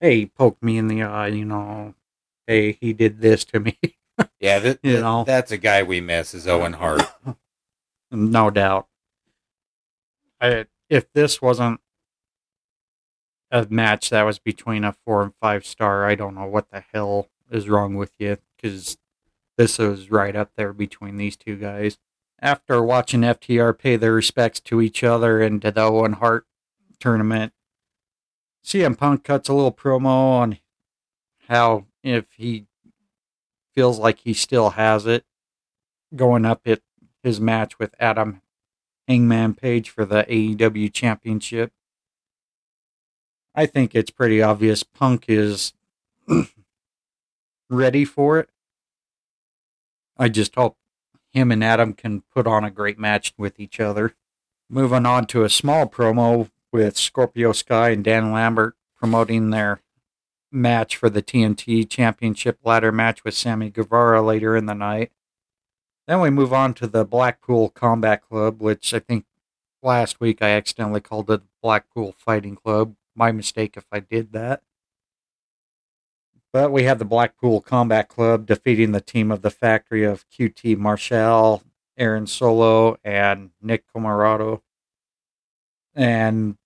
hey, 0.00 0.26
poke 0.26 0.62
me 0.62 0.78
in 0.78 0.86
the 0.86 1.02
eye, 1.02 1.28
you 1.28 1.44
know, 1.44 1.94
hey, 2.46 2.72
he 2.80 2.92
did 2.92 3.20
this 3.20 3.44
to 3.46 3.58
me. 3.58 3.78
yeah, 4.40 4.74
you 4.82 5.00
know, 5.00 5.24
that's 5.24 5.50
a 5.50 5.58
guy 5.58 5.82
we 5.82 6.00
miss 6.00 6.34
is 6.34 6.46
Owen 6.46 6.74
Hart. 6.74 7.02
no 8.12 8.50
doubt. 8.50 8.86
I, 10.40 10.66
if 10.88 11.12
this 11.12 11.42
wasn't 11.42 11.80
a 13.50 13.66
match 13.68 14.10
that 14.10 14.22
was 14.22 14.38
between 14.38 14.84
a 14.84 14.92
four 15.04 15.22
and 15.22 15.34
five 15.40 15.66
star, 15.66 16.06
I 16.06 16.14
don't 16.14 16.34
know 16.34 16.46
what 16.46 16.70
the 16.70 16.84
hell 16.92 17.28
is 17.50 17.68
wrong 17.68 17.94
with 17.94 18.12
you 18.18 18.38
because 18.56 18.96
this 19.56 19.78
is 19.78 20.10
right 20.10 20.34
up 20.34 20.52
there 20.56 20.72
between 20.72 21.16
these 21.16 21.36
two 21.36 21.56
guys. 21.56 21.98
After 22.40 22.82
watching 22.82 23.20
FTR 23.20 23.78
pay 23.78 23.96
their 23.96 24.14
respects 24.14 24.60
to 24.60 24.80
each 24.80 25.04
other 25.04 25.42
and 25.42 25.60
to 25.62 25.70
the 25.70 25.82
Owen 25.82 26.14
Hart 26.14 26.46
tournament, 26.98 27.52
CM 28.64 28.96
Punk 28.96 29.24
cuts 29.24 29.48
a 29.48 29.52
little 29.52 29.72
promo 29.72 30.06
on 30.06 30.58
how 31.48 31.86
if 32.02 32.24
he 32.36 32.66
feels 33.74 33.98
like 33.98 34.20
he 34.20 34.32
still 34.32 34.70
has 34.70 35.06
it 35.06 35.24
going 36.14 36.44
up 36.44 36.62
at 36.66 36.80
his 37.22 37.40
match 37.40 37.78
with 37.78 37.94
Adam 37.98 38.40
Hangman 39.10 39.54
Page 39.54 39.90
for 39.90 40.04
the 40.04 40.24
AEW 40.28 40.92
Championship. 40.92 41.72
I 43.56 43.66
think 43.66 43.92
it's 43.92 44.12
pretty 44.12 44.40
obvious 44.40 44.84
Punk 44.84 45.24
is 45.26 45.72
ready 47.70 48.04
for 48.04 48.38
it. 48.38 48.50
I 50.16 50.28
just 50.28 50.54
hope 50.54 50.76
him 51.32 51.50
and 51.50 51.64
Adam 51.64 51.92
can 51.92 52.22
put 52.32 52.46
on 52.46 52.62
a 52.62 52.70
great 52.70 53.00
match 53.00 53.34
with 53.36 53.58
each 53.58 53.80
other. 53.80 54.14
Moving 54.68 55.06
on 55.06 55.26
to 55.26 55.42
a 55.42 55.50
small 55.50 55.88
promo 55.88 56.48
with 56.70 56.96
Scorpio 56.96 57.50
Sky 57.50 57.90
and 57.90 58.04
Dan 58.04 58.30
Lambert 58.30 58.76
promoting 58.96 59.50
their 59.50 59.82
match 60.52 60.96
for 60.96 61.10
the 61.10 61.22
TNT 61.22 61.88
Championship 61.90 62.60
ladder 62.62 62.92
match 62.92 63.24
with 63.24 63.34
Sammy 63.34 63.70
Guevara 63.70 64.22
later 64.22 64.56
in 64.56 64.66
the 64.66 64.74
night. 64.74 65.10
Then 66.10 66.20
we 66.20 66.30
move 66.30 66.52
on 66.52 66.74
to 66.74 66.88
the 66.88 67.04
Blackpool 67.04 67.68
Combat 67.68 68.20
Club, 68.20 68.60
which 68.60 68.92
I 68.92 68.98
think 68.98 69.26
last 69.80 70.18
week 70.18 70.42
I 70.42 70.50
accidentally 70.50 71.00
called 71.00 71.30
it 71.30 71.42
Blackpool 71.62 72.16
Fighting 72.18 72.56
Club. 72.56 72.96
My 73.14 73.30
mistake 73.30 73.76
if 73.76 73.84
I 73.92 74.00
did 74.00 74.32
that. 74.32 74.62
But 76.52 76.72
we 76.72 76.82
have 76.82 76.98
the 76.98 77.04
Blackpool 77.04 77.60
Combat 77.60 78.08
Club 78.08 78.44
defeating 78.46 78.90
the 78.90 79.00
team 79.00 79.30
of 79.30 79.42
the 79.42 79.52
factory 79.52 80.02
of 80.02 80.28
QT 80.28 80.76
Marshall, 80.78 81.62
Aaron 81.96 82.26
Solo, 82.26 82.98
and 83.04 83.50
Nick 83.62 83.84
Comoroto. 83.94 84.62
And 85.94 86.56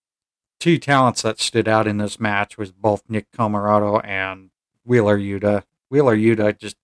two 0.58 0.78
talents 0.78 1.20
that 1.20 1.38
stood 1.38 1.68
out 1.68 1.86
in 1.86 1.98
this 1.98 2.18
match 2.18 2.56
was 2.56 2.72
both 2.72 3.02
Nick 3.10 3.30
Comoroto 3.30 4.00
and 4.02 4.52
Wheeler 4.86 5.18
Yuta. 5.18 5.64
Wheeler 5.90 6.16
Yuta 6.16 6.56
just 6.56 6.76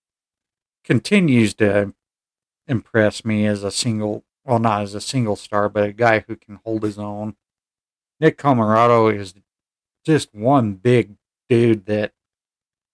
continues 0.84 1.54
to 1.54 1.94
impress 2.70 3.24
me 3.24 3.46
as 3.46 3.64
a 3.64 3.70
single, 3.70 4.24
well, 4.44 4.60
not 4.60 4.82
as 4.82 4.94
a 4.94 5.00
single 5.00 5.36
star, 5.36 5.68
but 5.68 5.88
a 5.88 5.92
guy 5.92 6.24
who 6.26 6.36
can 6.36 6.60
hold 6.64 6.84
his 6.84 6.98
own. 6.98 7.34
Nick 8.20 8.38
Comoroto 8.38 9.14
is 9.14 9.34
just 10.06 10.32
one 10.32 10.74
big 10.74 11.16
dude 11.48 11.86
that 11.86 12.12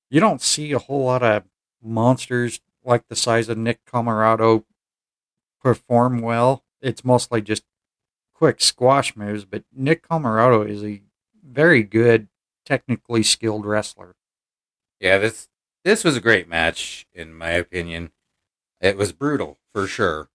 you 0.09 0.19
don't 0.19 0.41
see 0.41 0.73
a 0.73 0.79
whole 0.79 1.05
lot 1.05 1.23
of 1.23 1.45
monsters 1.83 2.61
like 2.85 3.07
the 3.09 3.17
size 3.17 3.49
of 3.49 3.59
Nick 3.59 3.85
Comoroto 3.85 4.65
perform 5.63 6.21
well. 6.21 6.65
It's 6.81 7.05
mostly 7.05 7.43
just 7.43 7.65
quick 8.35 8.61
squash 8.61 9.15
moves, 9.15 9.45
but 9.45 9.65
Nick 9.73 10.09
Comoroto 10.09 10.69
is 10.69 10.83
a 10.83 11.03
very 11.45 11.83
good, 11.83 12.29
technically 12.65 13.23
skilled 13.23 13.67
wrestler. 13.67 14.15
Yeah, 15.01 15.19
this 15.19 15.49
this 15.85 16.03
was 16.03 16.17
a 16.17 16.21
great 16.21 16.49
match 16.49 17.07
in 17.13 17.35
my 17.35 17.51
opinion. 17.51 18.13
It 18.81 18.97
was 18.97 19.13
brutal 19.13 19.59
for 19.73 19.87
sure. 19.87 20.29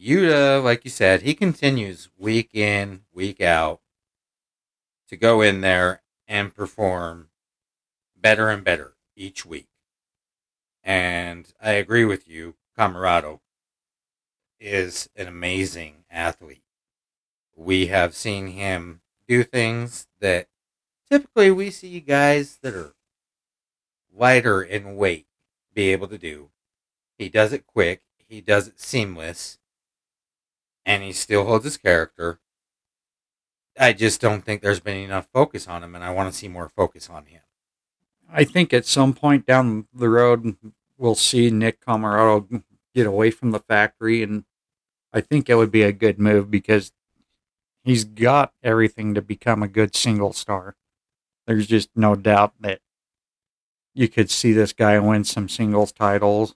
Yuta, 0.00 0.62
like 0.62 0.84
you 0.84 0.90
said, 0.90 1.22
he 1.22 1.34
continues 1.34 2.08
week 2.18 2.54
in, 2.54 3.02
week 3.12 3.40
out 3.40 3.80
to 5.08 5.16
go 5.16 5.40
in 5.40 5.60
there 5.60 6.02
and 6.26 6.54
perform 6.54 7.28
better 8.16 8.48
and 8.48 8.64
better 8.64 8.94
each 9.16 9.44
week. 9.44 9.68
And 10.82 11.52
I 11.62 11.72
agree 11.72 12.04
with 12.04 12.28
you, 12.28 12.54
Comoroto 12.76 13.40
is 14.58 15.08
an 15.16 15.28
amazing 15.28 16.04
athlete. 16.10 16.62
We 17.54 17.86
have 17.88 18.14
seen 18.14 18.48
him 18.48 19.02
do 19.28 19.44
things 19.44 20.06
that 20.20 20.48
typically 21.10 21.50
we 21.50 21.70
see 21.70 22.00
guys 22.00 22.58
that 22.62 22.74
are 22.74 22.94
lighter 24.14 24.62
in 24.62 24.96
weight 24.96 25.26
be 25.74 25.90
able 25.90 26.08
to 26.08 26.18
do. 26.18 26.50
He 27.18 27.28
does 27.28 27.52
it 27.52 27.66
quick, 27.66 28.02
he 28.28 28.40
does 28.40 28.68
it 28.68 28.80
seamless, 28.80 29.58
and 30.84 31.02
he 31.02 31.12
still 31.12 31.44
holds 31.44 31.64
his 31.64 31.76
character. 31.76 32.40
I 33.78 33.92
just 33.92 34.20
don't 34.20 34.44
think 34.44 34.60
there's 34.60 34.80
been 34.80 34.96
enough 34.96 35.28
focus 35.32 35.68
on 35.68 35.82
him, 35.82 35.94
and 35.94 36.04
I 36.04 36.10
want 36.10 36.32
to 36.32 36.38
see 36.38 36.48
more 36.48 36.68
focus 36.68 37.08
on 37.08 37.26
him. 37.26 37.40
I 38.30 38.44
think 38.44 38.72
at 38.72 38.86
some 38.86 39.12
point 39.12 39.46
down 39.46 39.86
the 39.94 40.08
road, 40.08 40.56
we'll 40.98 41.14
see 41.14 41.50
Nick 41.50 41.84
Comoroto 41.84 42.62
get 42.94 43.06
away 43.06 43.30
from 43.30 43.50
the 43.50 43.60
factory, 43.60 44.22
and 44.22 44.44
I 45.12 45.20
think 45.20 45.48
it 45.48 45.54
would 45.54 45.70
be 45.70 45.82
a 45.82 45.92
good 45.92 46.18
move 46.18 46.50
because 46.50 46.92
he's 47.84 48.04
got 48.04 48.52
everything 48.62 49.14
to 49.14 49.22
become 49.22 49.62
a 49.62 49.68
good 49.68 49.94
single 49.94 50.32
star. 50.32 50.76
There's 51.46 51.66
just 51.66 51.90
no 51.94 52.14
doubt 52.14 52.54
that 52.60 52.80
you 53.94 54.08
could 54.08 54.30
see 54.30 54.52
this 54.52 54.72
guy 54.72 54.98
win 54.98 55.24
some 55.24 55.48
singles 55.48 55.92
titles 55.92 56.54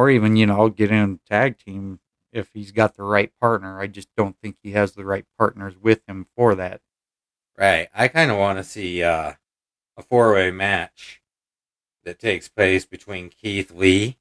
or 0.00 0.08
even, 0.08 0.34
you 0.34 0.46
know, 0.46 0.70
get 0.70 0.90
in 0.90 1.20
a 1.22 1.28
tag 1.28 1.58
team 1.58 2.00
if 2.32 2.48
he's 2.54 2.72
got 2.72 2.96
the 2.96 3.02
right 3.02 3.30
partner. 3.38 3.78
I 3.78 3.86
just 3.86 4.08
don't 4.16 4.34
think 4.42 4.56
he 4.62 4.70
has 4.70 4.92
the 4.92 5.04
right 5.04 5.26
partners 5.36 5.74
with 5.78 6.00
him 6.08 6.26
for 6.34 6.54
that. 6.54 6.80
Right. 7.58 7.88
I 7.94 8.08
kind 8.08 8.30
of 8.30 8.38
want 8.38 8.56
to 8.56 8.64
see 8.64 9.02
uh, 9.02 9.34
a 9.98 10.02
four 10.02 10.32
way 10.32 10.50
match 10.50 11.20
that 12.04 12.18
takes 12.18 12.48
place 12.48 12.86
between 12.86 13.28
Keith 13.28 13.72
Lee, 13.72 14.16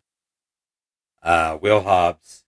uh, 1.23 1.57
Will 1.61 1.83
Hobbs, 1.83 2.43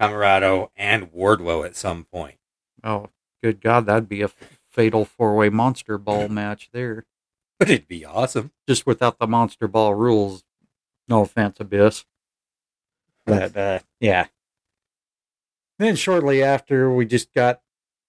Comoroto, 0.00 0.70
and 0.74 1.12
Wardlow 1.12 1.64
at 1.64 1.76
some 1.76 2.02
point. 2.02 2.38
Oh, 2.82 3.10
good 3.44 3.60
God, 3.60 3.86
that'd 3.86 4.08
be 4.08 4.22
a 4.22 4.30
fatal 4.68 5.04
four 5.04 5.36
way 5.36 5.50
monster 5.50 5.98
ball 5.98 6.28
match 6.40 6.70
there. 6.72 7.04
But 7.60 7.70
it'd 7.70 7.86
be 7.86 8.04
awesome. 8.04 8.50
Just 8.66 8.86
without 8.86 9.20
the 9.20 9.28
monster 9.28 9.68
ball 9.68 9.94
rules. 9.94 10.42
No 11.06 11.22
offense, 11.22 11.60
Abyss. 11.60 12.06
But 13.26 13.56
uh, 13.56 13.78
yeah. 14.00 14.26
Then 15.78 15.96
shortly 15.96 16.42
after, 16.42 16.92
we 16.92 17.06
just 17.06 17.32
got 17.32 17.62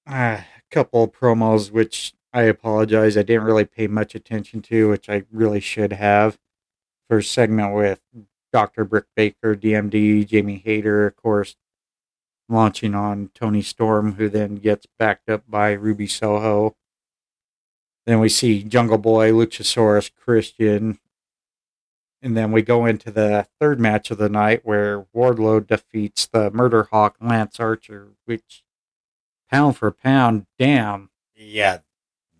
uh, 0.07 0.41
a 0.41 0.45
couple 0.69 1.03
of 1.03 1.11
promos, 1.11 1.71
which 1.71 2.13
I 2.33 2.43
apologize. 2.43 3.17
I 3.17 3.23
didn't 3.23 3.43
really 3.43 3.65
pay 3.65 3.87
much 3.87 4.15
attention 4.15 4.61
to, 4.63 4.89
which 4.89 5.09
I 5.09 5.23
really 5.31 5.59
should 5.59 5.93
have. 5.93 6.37
First 7.09 7.31
segment 7.31 7.73
with 7.73 8.01
Dr. 8.51 8.85
Britt 8.85 9.05
Baker, 9.15 9.55
DMD, 9.55 10.27
Jamie 10.27 10.61
Hayter, 10.65 11.07
of 11.07 11.15
course, 11.15 11.55
launching 12.49 12.95
on 12.95 13.29
Toni 13.33 13.61
Storm, 13.61 14.13
who 14.13 14.29
then 14.29 14.55
gets 14.55 14.85
backed 14.99 15.29
up 15.29 15.43
by 15.47 15.71
Ruby 15.71 16.07
Soho. 16.07 16.75
Then 18.05 18.19
we 18.19 18.29
see 18.29 18.63
Jungle 18.63 18.97
Boy, 18.97 19.31
Luchasaurus, 19.31 20.11
Christian. 20.13 20.99
And 22.21 22.37
then 22.37 22.51
we 22.51 22.61
go 22.61 22.85
into 22.85 23.09
the 23.11 23.47
third 23.59 23.79
match 23.79 24.11
of 24.11 24.17
the 24.19 24.29
night 24.29 24.61
where 24.63 25.05
Wardlow 25.15 25.65
defeats 25.65 26.27
the 26.27 26.51
Murder 26.51 26.83
Hawk 26.91 27.15
Lance 27.19 27.59
Archer, 27.59 28.09
which 28.25 28.63
pound 29.49 29.77
for 29.77 29.91
pound, 29.91 30.45
damn. 30.59 31.09
Yeah. 31.35 31.79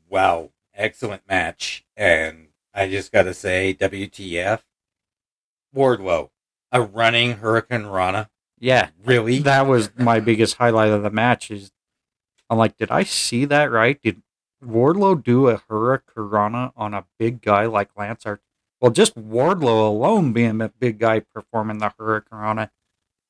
Wow. 0.07 0.51
Excellent 0.75 1.27
match. 1.27 1.83
And 1.97 2.49
I 2.73 2.87
just 2.89 3.11
got 3.11 3.23
to 3.23 3.33
say, 3.33 3.73
WTF. 3.73 4.61
Wardlow, 5.75 6.29
a 6.71 6.81
running 6.81 7.37
hurricanrana. 7.37 8.29
Yeah, 8.59 8.89
Really? 9.03 9.39
that 9.39 9.65
was 9.65 9.89
my 9.97 10.19
biggest 10.19 10.57
highlight 10.57 10.91
of 10.91 11.01
the 11.01 11.09
match. 11.09 11.49
Is 11.49 11.71
I'm 12.49 12.57
like, 12.59 12.77
did 12.77 12.91
I 12.91 13.03
see 13.03 13.45
that 13.45 13.71
right? 13.71 13.99
Did 14.01 14.21
Wardlow 14.63 15.23
do 15.23 15.47
a 15.47 15.57
hurricanrana 15.57 16.71
on 16.75 16.93
a 16.93 17.05
big 17.17 17.41
guy 17.41 17.65
like 17.65 17.89
Lance 17.97 18.25
Archer? 18.25 18.43
Well, 18.81 18.91
just 18.91 19.15
Wardlow 19.15 19.87
alone 19.87 20.33
being 20.33 20.59
a 20.59 20.69
big 20.69 20.97
guy 20.97 21.19
performing 21.19 21.77
the 21.77 21.93
hurricanrana 21.99 22.63
uh, 22.63 22.67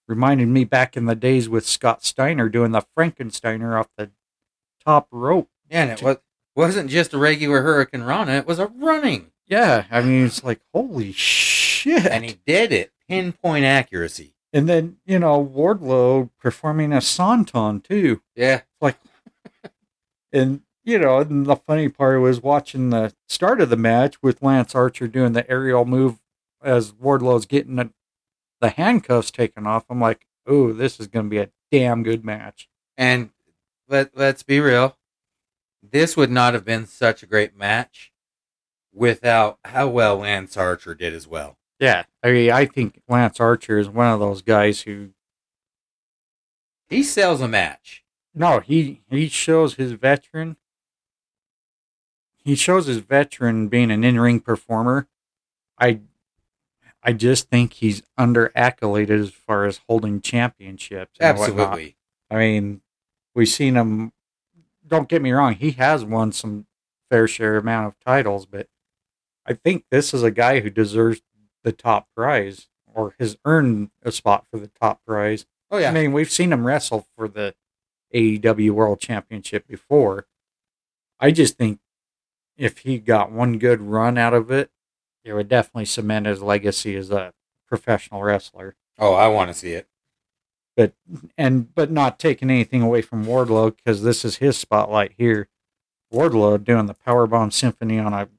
reminded 0.08 0.48
me 0.48 0.64
back 0.64 0.96
in 0.96 1.06
the 1.06 1.16
days 1.16 1.50
with 1.50 1.68
Scott 1.68 2.04
Steiner 2.04 2.48
doing 2.48 2.72
the 2.72 2.84
Frankensteiner 2.98 3.78
off 3.78 3.90
the 3.98 4.12
top 4.84 5.08
rope. 5.12 5.50
Yeah, 5.70 5.84
and 5.84 5.92
it 5.92 6.02
was, 6.02 6.18
wasn't 6.56 6.90
just 6.90 7.14
a 7.14 7.18
regular 7.18 7.62
hurricanrana, 7.64 8.40
it 8.40 8.48
was 8.48 8.60
a 8.60 8.68
running. 8.68 9.32
Yeah, 9.46 9.86
I 9.92 10.02
mean, 10.02 10.26
it's 10.26 10.44
like 10.44 10.62
holy 10.74 11.12
shit. 11.12 12.06
And 12.06 12.24
he 12.24 12.40
did 12.46 12.72
it. 12.72 12.92
Pinpoint 13.10 13.66
accuracy. 13.66 14.34
and 14.54 14.70
then 14.70 14.98
you 15.06 15.20
know 15.20 15.46
Wardlow 15.46 16.30
performing 16.40 16.94
a 16.94 16.98
senton 16.98 17.84
too. 17.84 18.22
Yeah. 18.36 18.62
like 18.80 18.98
and 20.32 20.62
you 20.84 20.98
know 21.00 21.20
and 21.20 21.46
the 21.46 21.56
funny 21.56 21.88
part 21.90 22.20
was 22.22 22.42
watching 22.42 22.90
the 22.90 23.14
start 23.28 23.62
of 23.62 23.70
the 23.70 23.78
match 23.78 24.22
with 24.22 24.42
lance 24.42 24.74
archer 24.76 25.08
doing 25.08 25.34
the 25.34 25.50
aerial 25.50 25.86
move 25.86 26.20
as 26.64 26.94
wardlow's 26.94 27.46
getting 27.46 27.76
the, 27.76 27.90
the 28.62 28.70
handcuffs 28.70 29.32
taken 29.32 29.66
off 29.68 29.86
i'm 29.90 30.00
like 30.02 30.26
oh 30.48 30.72
this 30.74 31.00
is 31.00 31.08
going 31.08 31.26
to 31.26 31.30
be 31.30 31.38
a 31.38 31.50
damn 31.72 32.04
good 32.04 32.24
match 32.26 32.68
And 32.98 33.30
let, 33.88 34.16
let's 34.18 34.44
be 34.44 34.60
real. 34.60 34.98
This 35.84 36.16
would 36.16 36.30
not 36.32 36.54
have 36.54 36.64
been 36.66 36.86
such 36.86 37.24
a 37.24 37.26
great 37.26 37.56
match 37.58 38.12
without 38.94 39.58
how 39.66 39.88
well 39.88 40.18
Lance 40.18 40.56
Archer 40.58 40.94
did 40.96 41.14
as 41.14 41.28
well. 41.28 41.58
yeah 41.80 42.04
i 42.24 42.32
mean 42.32 42.52
i 42.52 42.66
think 42.66 43.02
lance 43.08 43.40
archer 43.40 43.78
is 43.80 43.88
one 43.90 44.14
of 44.14 44.20
those 44.20 44.42
guys 44.42 44.82
who 44.82 45.10
He 46.90 47.04
sells 47.04 47.42
a 47.42 47.48
match. 47.48 48.04
no 48.36 48.60
he 48.60 49.02
he 49.10 49.28
shows 49.30 49.76
his 49.76 49.94
veteran 49.94 50.58
he 52.44 52.56
shows 52.56 52.88
his 52.88 52.98
veteran 52.98 53.68
being 53.68 53.92
an 53.92 54.04
in-ring 54.04 54.40
performer 54.40 55.08
i 55.80 56.00
i 57.04 57.14
just 57.14 57.50
think 57.50 57.74
he's 57.74 58.02
under 58.18 58.52
accoladed 58.56 59.20
as 59.20 59.30
far 59.32 59.66
as 59.66 59.82
holding 59.88 60.22
championships. 60.22 61.18
Absolutely. 61.20 61.96
i 62.30 62.38
mean 62.38 62.82
we've 63.36 63.50
seen 63.50 63.76
him 63.76 64.12
don't 64.88 65.10
get 65.10 65.22
me 65.22 65.32
wrong 65.32 65.54
he 65.54 65.72
has 65.72 66.04
won 66.04 66.32
some 66.32 66.66
fair 67.10 67.28
share 67.28 67.58
amount 67.58 67.88
of 67.88 67.96
titles 68.06 68.46
but 68.46 68.68
i 69.46 69.54
think 69.54 69.86
this 69.92 70.14
is 70.14 70.24
a 70.24 70.32
guy 70.32 70.60
who 70.60 70.70
deserves 70.70 71.22
the 71.64 71.72
top 71.72 72.08
prize 72.16 72.68
or 72.94 73.16
has 73.20 73.38
earned 73.46 73.90
a 74.04 74.12
spot 74.12 74.46
for 74.52 74.60
the 74.60 74.68
top 74.80 75.02
prize 75.06 75.46
Oh, 75.74 75.78
yeah. 75.78 75.90
I 75.90 75.94
mean, 75.94 76.12
we've 76.12 76.30
seen 76.30 76.52
him 76.52 76.68
wrestle 76.68 77.08
for 77.16 77.30
the 77.30 77.56
AEW 78.14 78.72
World 78.72 79.00
Championship 79.00 79.66
before. 79.68 80.28
I 81.18 81.32
just 81.32 81.58
think 81.58 81.80
if 82.58 82.80
he 82.80 83.00
got 83.00 83.32
one 83.32 83.58
good 83.58 83.82
run 83.82 84.18
out 84.18 84.34
of 84.34 84.52
it, 84.52 84.70
it 85.24 85.34
would 85.34 85.50
definitely 85.50 85.86
cement 85.86 86.26
his 86.26 86.42
legacy 86.42 86.96
as 86.96 87.12
a 87.12 87.34
professional 87.68 88.22
wrestler. 88.22 88.76
oh, 89.00 89.14
I 89.14 89.28
want 89.28 89.50
to 89.50 89.54
see 89.54 89.74
it. 89.74 89.88
But 90.76 90.94
and 91.38 91.74
but 91.74 91.92
not 91.92 92.18
taking 92.18 92.50
anything 92.50 92.82
away 92.82 93.02
from 93.02 93.26
Wardlow 93.26 93.76
because 93.76 94.04
this 94.04 94.24
is 94.24 94.38
his 94.38 94.58
spotlight 94.58 95.14
here. 95.18 95.50
Wardlow 96.14 96.64
doing 96.64 96.86
the 96.86 96.96
Powerbomb 96.96 97.52
Symphony 97.54 98.00
on 98.00 98.14
a 98.14 98.30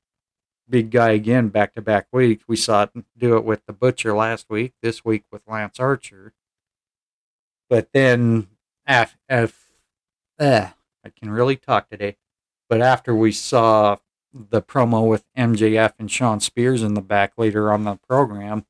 big 0.69 0.91
guy 0.91 1.11
again 1.11 1.49
back 1.49 1.75
to 1.75 1.83
back 1.83 2.07
weeks. 2.13 2.45
We 2.49 2.57
saw 2.57 2.85
it 2.85 2.91
do 3.17 3.37
it 3.37 3.45
with 3.45 3.65
the 3.67 3.73
Butcher 3.73 4.15
last 4.15 4.49
week. 4.49 4.73
This 4.83 5.05
week 5.05 5.25
with 5.31 5.43
Lance 5.47 5.79
Archer. 5.79 6.33
But 7.69 7.89
then, 7.93 8.49
af, 8.87 9.17
af, 9.29 9.71
eh, 10.39 10.69
I 11.05 11.09
can 11.09 11.31
really 11.31 11.57
talk 11.57 11.89
today. 11.89 12.17
But 12.73 12.81
after 12.81 13.15
we 13.15 13.33
saw 13.33 13.99
the 14.33 14.63
promo 14.63 15.07
with 15.07 15.27
MJF 15.37 15.93
and 15.99 16.11
Shawn 16.11 16.41
Spears 16.41 16.83
in 16.83 16.95
the 16.95 17.03
back 17.03 17.35
later 17.37 17.71
on 17.71 17.85
the 17.85 17.97
program, 18.09 18.65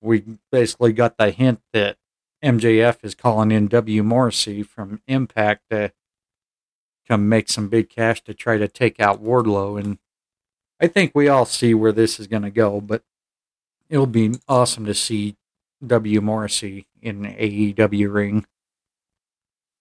we 0.00 0.24
basically 0.50 0.94
got 0.94 1.18
the 1.18 1.30
hint 1.30 1.60
that 1.74 1.98
MJF 2.42 3.04
is 3.04 3.14
calling 3.14 3.50
in 3.50 3.68
W. 3.68 4.02
Morrissey 4.02 4.62
from 4.62 5.02
Impact 5.06 5.64
to 5.68 5.92
come 7.06 7.28
make 7.28 7.50
some 7.50 7.68
big 7.68 7.90
cash 7.90 8.24
to 8.24 8.32
try 8.32 8.56
to 8.56 8.68
take 8.68 8.98
out 8.98 9.22
Wardlow. 9.22 9.78
And 9.78 9.98
I 10.80 10.86
think 10.86 11.12
we 11.14 11.28
all 11.28 11.44
see 11.44 11.74
where 11.74 11.92
this 11.92 12.18
is 12.18 12.26
going 12.26 12.44
to 12.44 12.50
go, 12.50 12.80
but 12.80 13.02
it'll 13.90 14.06
be 14.06 14.36
awesome 14.48 14.86
to 14.86 14.94
see 14.94 15.36
W. 15.86 16.22
Morrissey 16.22 16.86
in 17.02 17.24
AEW 17.24 18.10
ring. 18.10 18.46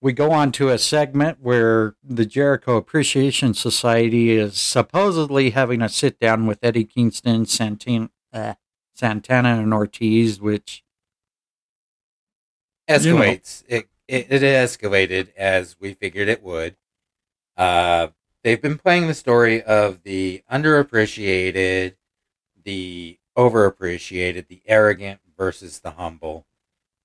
We 0.03 0.11
go 0.11 0.31
on 0.31 0.51
to 0.53 0.67
a 0.67 0.77
segment 0.77 1.37
where 1.41 1.95
the 2.03 2.25
Jericho 2.25 2.75
Appreciation 2.75 3.53
Society 3.53 4.31
is 4.31 4.59
supposedly 4.59 5.51
having 5.51 5.81
a 5.81 5.87
sit 5.87 6.19
down 6.19 6.45
with 6.45 6.59
Eddie 6.61 6.83
Kingston, 6.83 7.45
Santana, 7.45 8.09
uh, 8.33 8.55
Santana, 8.93 9.61
and 9.61 9.73
Ortiz, 9.73 10.41
which 10.41 10.83
escalates. 12.89 13.63
You 13.69 13.77
know. 13.77 13.83
it, 14.09 14.27
it, 14.27 14.27
it 14.29 14.41
escalated 14.41 15.33
as 15.37 15.77
we 15.79 15.93
figured 15.93 16.27
it 16.27 16.43
would. 16.43 16.75
Uh, 17.55 18.07
they've 18.43 18.61
been 18.61 18.77
playing 18.77 19.07
the 19.07 19.13
story 19.13 19.63
of 19.63 20.03
the 20.03 20.43
underappreciated, 20.51 21.95
the 22.61 23.19
overappreciated, 23.37 24.47
the 24.49 24.63
arrogant 24.65 25.21
versus 25.37 25.79
the 25.79 25.91
humble. 25.91 26.45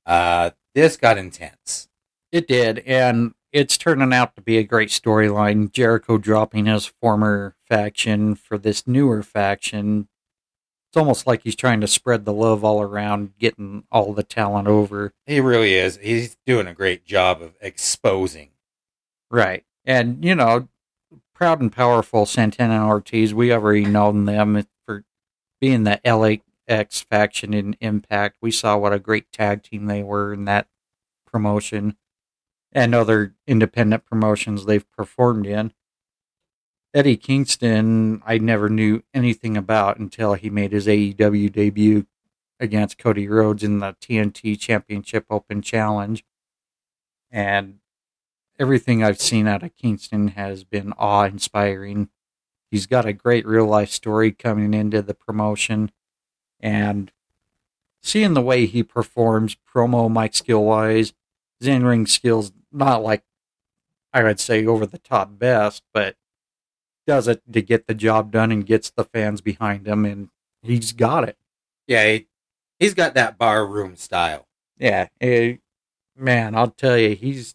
Uh, 0.05 0.51
this 0.75 0.97
got 0.97 1.17
intense. 1.17 1.88
It 2.31 2.47
did, 2.47 2.81
and 2.81 3.35
it's 3.53 3.79
turning 3.79 4.13
out 4.13 4.37
to 4.37 4.43
be 4.43 4.59
a 4.59 4.63
great 4.63 4.91
storyline. 4.91 5.73
Jericho 5.73 6.19
dropping 6.19 6.67
his 6.67 6.87
former 6.87 7.57
faction 7.67 8.35
for 8.35 8.59
this 8.59 8.87
newer 8.87 9.23
faction. 9.23 10.09
It's 10.91 10.97
almost 10.97 11.27
like 11.27 11.43
he's 11.43 11.57
trying 11.57 11.81
to 11.81 11.87
spread 11.87 12.25
the 12.25 12.33
love 12.33 12.65
all 12.65 12.83
around, 12.83 13.39
getting 13.39 13.85
all 13.91 14.13
the 14.13 14.23
talent 14.23 14.69
over. 14.69 15.13
He 15.27 15.41
really 15.41 15.75
is. 15.75 15.99
He's 16.03 16.37
doing 16.47 16.67
a 16.67 16.75
great 16.75 17.05
job 17.05 17.43
of 17.43 17.55
exposing. 17.61 18.51
Right. 19.31 19.65
And, 19.85 20.25
you 20.25 20.35
know, 20.35 20.69
proud 21.35 21.61
and 21.61 21.73
powerful 21.73 22.27
Santana 22.27 22.75
and 22.75 22.85
Ortiz, 22.85 23.35
we 23.35 23.53
already 23.53 23.85
known 23.85 24.25
them 24.25 24.67
for 24.87 25.05
being 25.61 25.85
the 25.85 26.01
LAX 26.05 27.01
faction 27.01 27.55
in 27.55 27.77
Impact. 27.81 28.37
We 28.41 28.51
saw 28.51 28.77
what 28.77 28.93
a 28.93 28.99
great 28.99 29.31
tag 29.33 29.63
team 29.63 29.87
they 29.87 30.03
were 30.03 30.33
in 30.33 30.45
that 30.47 30.69
promotion 31.27 31.97
and 32.73 32.95
other 32.95 33.35
independent 33.47 34.05
promotions 34.05 34.65
they've 34.65 34.91
performed 34.93 35.47
in. 35.47 35.73
Eddie 36.95 37.17
Kingston, 37.17 38.23
I 38.27 38.39
never 38.39 38.69
knew 38.69 39.03
anything 39.13 39.57
about 39.57 39.99
until 39.99 40.35
he 40.35 40.51
made 40.51 40.73
his 40.73 40.87
AEW 40.87 41.53
debut 41.53 42.07
against 42.59 42.99
Cody 42.99 43.29
Rhodes 43.29 43.63
in 43.63 43.79
the 43.79 43.95
TNT 44.01 44.59
Championship 44.59 45.27
Open 45.31 45.63
Challenge. 45.63 46.25
And 47.31 47.81
everything 48.59 49.05
I've 49.05 49.21
seen 49.21 49.47
out 49.47 49.63
of 49.63 49.77
Kingston 49.77 50.29
has 50.29 50.65
been 50.65 50.93
awe 50.99 51.25
inspiring. 51.25 52.09
He's 52.71 52.87
got 52.87 53.07
a 53.07 53.13
great 53.13 53.47
real 53.47 53.67
life 53.67 53.91
story 53.91 54.33
coming 54.33 54.75
into 54.75 55.03
the 55.03 55.15
promotion, 55.15 55.91
and 56.61 57.13
seeing 58.03 58.35
the 58.35 58.43
way 58.43 58.67
he 58.67 58.83
performs, 58.83 59.57
promo 59.57 60.13
mic 60.13 60.35
skill 60.35 60.65
wise, 60.65 61.13
his 61.61 61.69
in 61.69 61.85
ring 61.85 62.07
skills, 62.07 62.53
not 62.73 63.03
like 63.03 63.25
I 64.13 64.23
would 64.23 64.41
say 64.41 64.65
over 64.67 64.87
the 64.87 64.99
top 64.99 65.39
best, 65.39 65.83
but 65.93 66.17
does 67.07 67.29
it 67.29 67.43
to 67.51 67.63
get 67.63 67.87
the 67.87 67.95
job 67.95 68.31
done 68.31 68.53
and 68.53 68.67
gets 68.67 68.91
the 68.91 69.05
fans 69.05 69.41
behind 69.41 69.87
him, 69.87 70.05
and 70.05 70.29
he's 70.63 70.93
got 70.93 71.29
it. 71.29 71.37
Yeah, 71.87 72.07
he, 72.07 72.27
he's 72.79 72.95
got 72.95 73.15
that 73.15 73.39
bar 73.39 73.67
room 73.67 73.97
style. 73.97 74.47
Yeah, 74.79 75.09
eh, 75.21 75.57
man, 76.17 76.55
I'll 76.55 76.71
tell 76.71 76.99
you, 76.99 77.15
he's 77.17 77.55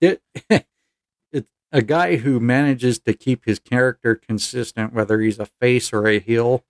it, 0.00 0.22
it's 1.32 1.48
a 1.72 1.82
guy 1.82 2.16
who 2.16 2.40
manages 2.40 2.98
to 3.00 3.12
keep 3.12 3.44
his 3.44 3.58
character 3.58 4.14
consistent, 4.14 4.92
whether 4.92 5.20
he's 5.20 5.38
a 5.38 5.46
face 5.60 5.92
or 5.92 6.06
a 6.06 6.18
heel. 6.18 6.64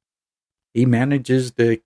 He 0.74 0.85
manages 0.85 1.53
to 1.53 1.81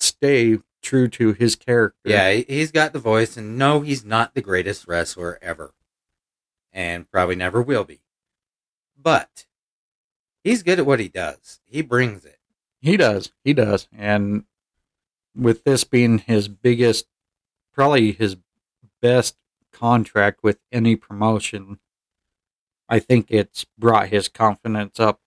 stay 0.00 0.58
true 0.82 1.08
to 1.08 1.32
his 1.32 1.56
character. 1.56 1.98
Yeah, 2.04 2.32
he's 2.32 2.70
got 2.70 2.92
the 2.92 2.98
voice, 2.98 3.36
and 3.36 3.56
no, 3.56 3.80
he's 3.80 4.04
not 4.04 4.34
the 4.34 4.42
greatest 4.42 4.86
wrestler 4.86 5.38
ever, 5.40 5.72
and 6.72 7.10
probably 7.10 7.36
never 7.36 7.62
will 7.62 7.84
be. 7.84 8.00
But 9.00 9.46
he's 10.44 10.62
good 10.62 10.78
at 10.78 10.86
what 10.86 11.00
he 11.00 11.08
does. 11.08 11.60
He 11.64 11.82
brings 11.82 12.24
it. 12.24 12.38
He 12.80 12.96
does. 12.96 13.32
He 13.44 13.52
does. 13.52 13.88
And 13.96 14.44
with 15.34 15.64
this 15.64 15.84
being 15.84 16.18
his 16.18 16.48
biggest, 16.48 17.06
probably 17.72 18.12
his 18.12 18.36
best 19.00 19.36
contract 19.72 20.40
with 20.42 20.58
any 20.70 20.96
promotion, 20.96 21.78
I 22.88 22.98
think 22.98 23.26
it's 23.30 23.64
brought 23.78 24.08
his 24.08 24.28
confidence 24.28 25.00
up 25.00 25.20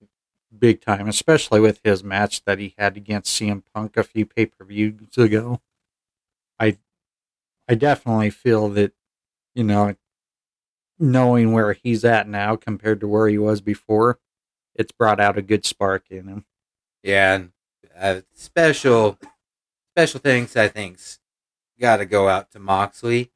big 0.60 0.82
time, 0.82 1.07
especially 1.07 1.60
with 1.60 1.80
his 1.84 2.03
match 2.03 2.44
that 2.45 2.60
he 2.60 2.76
had 2.77 2.98
against 2.98 3.40
CM 3.40 3.64
Punk 3.73 3.98
a 3.98 4.03
few 4.03 4.26
pay 4.26 4.45
per 4.45 4.65
views 4.65 5.18
ago. 5.18 5.61
I 6.60 6.77
I 7.68 7.76
definitely 7.76 8.30
feel 8.30 8.69
that, 8.69 8.94
you 9.53 9.64
know, 9.64 9.95
knowing 10.99 11.52
where 11.52 11.73
he's 11.73 12.06
at 12.06 12.27
now 12.27 12.56
compared 12.56 12.99
to 13.02 13.07
where 13.07 13.27
he 13.27 13.38
was 13.38 13.61
before, 13.61 14.19
it's 14.76 14.91
brought 14.91 15.19
out 15.19 15.38
a 15.38 15.41
good 15.41 15.65
spark 15.65 16.06
in 16.10 16.27
him. 16.27 16.45
Yeah, 17.03 17.36
and 17.36 17.52
uh, 17.98 18.22
special 18.34 19.18
special 19.91 20.19
things 20.19 20.56
I 20.56 20.68
think's 20.68 21.19
got 21.80 21.98
to 21.98 22.06
go 22.06 22.27
out 22.27 22.52
to 22.52 22.60
Moxley 22.60 23.32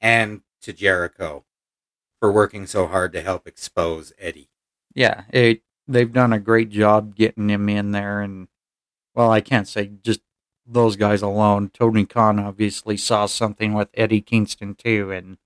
and 0.00 0.42
to 0.62 0.72
Jericho 0.72 1.44
for 2.20 2.32
working 2.32 2.66
so 2.66 2.86
hard 2.86 3.12
to 3.12 3.22
help 3.22 3.46
expose 3.46 4.12
Eddie. 4.18 4.50
Yeah, 4.94 5.24
it, 5.30 5.62
they've 5.88 6.12
done 6.12 6.32
a 6.32 6.38
great 6.38 6.70
job 6.70 7.14
getting 7.14 7.48
him 7.48 7.68
in 7.68 7.92
there, 7.92 8.20
and 8.20 8.48
well, 9.14 9.30
I 9.30 9.40
can't 9.40 9.68
say 9.68 9.90
just 10.02 10.20
those 10.66 10.96
guys 10.96 11.22
alone. 11.22 11.70
Tony 11.72 12.04
Khan 12.04 12.38
obviously 12.38 12.96
saw 12.96 13.26
something 13.26 13.72
with 13.72 13.88
Eddie 13.94 14.20
Kingston 14.20 14.74
too, 14.74 15.10
and 15.10 15.38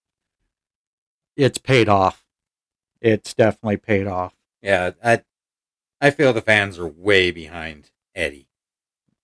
it's 1.37 1.59
paid 1.59 1.89
off. 1.89 2.25
It's 3.01 3.35
definitely 3.35 3.79
paid 3.79 4.07
off. 4.07 4.35
Yeah, 4.63 4.93
I 5.03 5.23
I 6.01 6.11
feel 6.11 6.33
the 6.33 6.41
fans 6.41 6.79
are 6.79 6.87
way 6.87 7.31
behind 7.31 7.91
Eddie. 8.15 8.49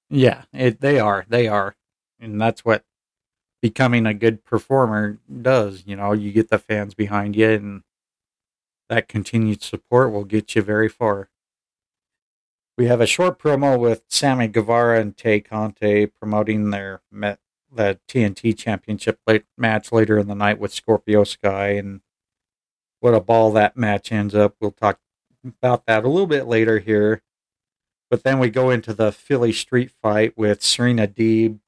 Yeah, 0.08 0.44
it, 0.52 0.80
they 0.80 0.98
are. 0.98 1.24
They 1.28 1.48
are, 1.48 1.74
and 2.20 2.40
that's 2.40 2.64
what 2.64 2.84
becoming 3.60 4.06
a 4.06 4.14
good 4.14 4.44
performer 4.44 5.18
does. 5.42 5.84
You 5.86 5.96
know, 5.96 6.12
you 6.12 6.32
get 6.32 6.48
the 6.48 6.58
fans 6.58 6.94
behind 6.94 7.34
you, 7.36 7.50
and 7.50 7.82
that 8.88 9.08
continued 9.08 9.62
support 9.62 10.12
will 10.12 10.24
get 10.24 10.54
you 10.54 10.62
very 10.62 10.88
far. 10.88 11.28
We 12.78 12.86
have 12.86 13.00
a 13.00 13.06
short 13.06 13.38
promo 13.38 13.78
with 13.78 14.02
Sammy 14.08 14.48
Guevara 14.48 15.00
and 15.00 15.16
Tay 15.16 15.40
Conti 15.40 16.06
promoting 16.06 16.70
their 16.70 17.00
met, 17.10 17.38
the 17.72 17.98
TNT 18.08 18.56
Championship 18.56 19.18
late, 19.26 19.44
match 19.56 19.92
later 19.92 20.18
in 20.18 20.28
the 20.28 20.34
night 20.34 20.58
with 20.58 20.74
Scorpio 20.74 21.24
Sky, 21.24 21.70
and 21.70 22.02
what 23.00 23.14
a 23.14 23.20
ball 23.20 23.50
that 23.52 23.76
match 23.76 24.12
ends 24.12 24.34
up. 24.34 24.56
We'll 24.60 24.72
talk 24.72 24.98
about 25.42 25.86
that 25.86 26.04
a 26.04 26.08
little 26.08 26.26
bit 26.26 26.46
later 26.46 26.78
here. 26.78 27.22
But 28.10 28.22
then 28.22 28.38
we 28.38 28.50
go 28.50 28.70
into 28.70 28.92
the 28.92 29.10
Philly 29.10 29.52
street 29.52 29.90
fight 29.90 30.36
with 30.36 30.62
Serena 30.62 31.08
Deeb 31.08 31.60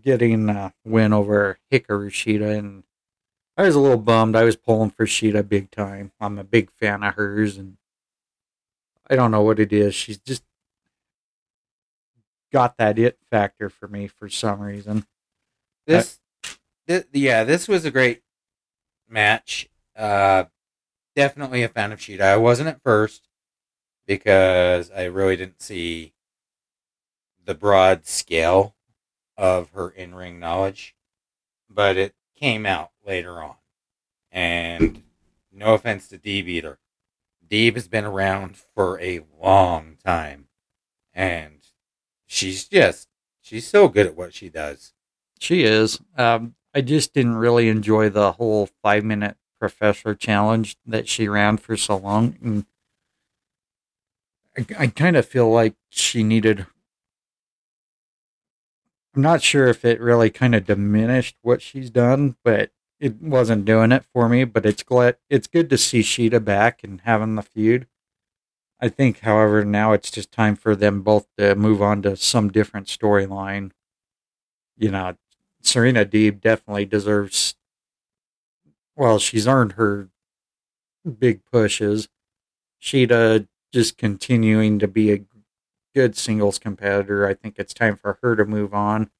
getting 0.00 0.48
a 0.48 0.74
win 0.84 1.12
over 1.12 1.58
Hikaru 1.70 2.10
Shida, 2.10 2.58
and 2.58 2.84
I 3.56 3.62
was 3.62 3.74
a 3.74 3.80
little 3.80 3.96
bummed. 3.96 4.36
I 4.36 4.44
was 4.44 4.56
pulling 4.56 4.90
for 4.90 5.06
Shida 5.06 5.48
big 5.48 5.70
time. 5.70 6.12
I'm 6.20 6.38
a 6.38 6.44
big 6.44 6.70
fan 6.72 7.02
of 7.02 7.14
hers, 7.14 7.56
and 7.56 7.78
I 9.08 9.16
don't 9.16 9.30
know 9.30 9.42
what 9.42 9.58
it 9.58 9.72
is. 9.72 9.94
She's 9.94 10.18
just 10.18 10.42
got 12.52 12.76
that 12.76 12.98
it 12.98 13.18
factor 13.30 13.70
for 13.70 13.88
me 13.88 14.08
for 14.08 14.28
some 14.28 14.60
reason. 14.60 15.06
This, 15.86 16.18
yeah, 17.12 17.44
this 17.44 17.68
was 17.68 17.84
a 17.84 17.90
great 17.90 18.22
match. 19.08 19.68
Uh, 19.96 20.44
definitely 21.14 21.62
a 21.62 21.68
fan 21.68 21.92
of 21.92 21.98
Shida. 21.98 22.20
I 22.20 22.36
wasn't 22.36 22.68
at 22.68 22.82
first 22.82 23.28
because 24.06 24.90
I 24.90 25.04
really 25.04 25.36
didn't 25.36 25.62
see 25.62 26.12
the 27.44 27.54
broad 27.54 28.06
scale 28.06 28.74
of 29.36 29.70
her 29.70 29.88
in 29.88 30.14
ring 30.14 30.38
knowledge, 30.38 30.94
but 31.70 31.96
it 31.96 32.14
came 32.36 32.66
out 32.66 32.90
later 33.06 33.42
on. 33.42 33.56
And 34.30 35.02
no 35.52 35.74
offense 35.74 36.08
to 36.08 36.18
Deeb 36.18 36.46
either. 36.46 36.78
Deeb 37.48 37.74
has 37.74 37.88
been 37.88 38.04
around 38.04 38.56
for 38.56 39.00
a 39.00 39.20
long 39.40 39.96
time. 40.04 40.48
And 41.14 41.60
she's 42.26 42.68
just, 42.68 43.08
she's 43.40 43.66
so 43.66 43.88
good 43.88 44.06
at 44.06 44.16
what 44.16 44.34
she 44.34 44.48
does. 44.48 44.92
She 45.38 45.64
is. 45.64 46.00
Um, 46.16 46.54
I 46.74 46.82
just 46.82 47.14
didn't 47.14 47.36
really 47.36 47.68
enjoy 47.68 48.10
the 48.10 48.32
whole 48.32 48.68
five 48.82 49.04
minute 49.04 49.36
professor 49.58 50.14
challenge 50.14 50.76
that 50.86 51.08
she 51.08 51.28
ran 51.28 51.56
for 51.56 51.76
so 51.76 51.96
long. 51.96 52.36
And 52.42 52.66
I, 54.56 54.82
I 54.82 54.86
kind 54.88 55.16
of 55.16 55.26
feel 55.26 55.50
like 55.50 55.74
she 55.88 56.22
needed 56.22 56.66
I'm 59.16 59.22
not 59.22 59.42
sure 59.42 59.66
if 59.66 59.82
it 59.82 59.98
really 59.98 60.28
kind 60.28 60.54
of 60.54 60.66
diminished 60.66 61.36
what 61.40 61.62
she's 61.62 61.88
done, 61.88 62.36
but 62.44 62.70
it 63.00 63.22
wasn't 63.22 63.64
doing 63.64 63.90
it 63.90 64.04
for 64.12 64.28
me, 64.28 64.44
but 64.44 64.66
it's 64.66 64.82
glad 64.82 65.16
it's 65.30 65.46
good 65.46 65.70
to 65.70 65.78
see 65.78 66.00
Shida 66.00 66.44
back 66.44 66.84
and 66.84 67.00
having 67.00 67.34
the 67.34 67.42
feud. 67.42 67.86
I 68.78 68.90
think, 68.90 69.20
however, 69.20 69.64
now 69.64 69.94
it's 69.94 70.10
just 70.10 70.30
time 70.30 70.54
for 70.54 70.76
them 70.76 71.00
both 71.00 71.26
to 71.38 71.54
move 71.54 71.80
on 71.80 72.02
to 72.02 72.14
some 72.14 72.52
different 72.52 72.88
storyline. 72.88 73.70
You 74.76 74.90
know, 74.90 75.16
Serena 75.62 76.04
Deeb 76.04 76.42
definitely 76.42 76.84
deserves. 76.84 77.54
Well, 78.96 79.18
she's 79.18 79.48
earned 79.48 79.72
her 79.72 80.10
big 81.18 81.40
pushes. 81.50 82.10
Shida 82.82 83.48
just 83.72 83.96
continuing 83.96 84.78
to 84.78 84.86
be 84.86 85.10
a 85.10 85.24
good 85.96 86.14
singles 86.14 86.58
competitor. 86.58 87.26
I 87.26 87.32
think 87.32 87.54
it's 87.58 87.72
time 87.72 87.96
for 87.96 88.18
her 88.22 88.36
to 88.36 88.44
move 88.44 88.74
on. 88.74 89.10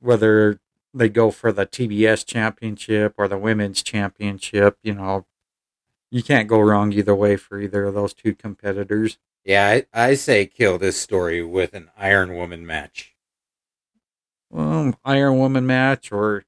Whether 0.00 0.58
they 0.92 1.08
go 1.08 1.30
for 1.30 1.52
the 1.52 1.64
TBS 1.64 2.26
championship 2.26 3.14
or 3.16 3.28
the 3.28 3.38
women's 3.38 3.84
championship, 3.84 4.76
you 4.82 4.92
know, 4.92 5.24
you 6.10 6.24
can't 6.24 6.48
go 6.48 6.58
wrong 6.58 6.92
either 6.92 7.14
way 7.14 7.36
for 7.36 7.60
either 7.60 7.84
of 7.84 7.94
those 7.94 8.12
two 8.12 8.34
competitors. 8.34 9.18
Yeah, 9.44 9.68
I, 9.94 10.08
I 10.08 10.14
say 10.14 10.46
kill 10.46 10.78
this 10.78 11.00
story 11.00 11.44
with 11.44 11.74
an 11.74 11.90
Iron 11.96 12.34
Woman 12.34 12.66
match. 12.66 13.14
Well, 14.50 14.98
Iron 15.04 15.38
Woman 15.38 15.64
match 15.64 16.10
or 16.10 16.44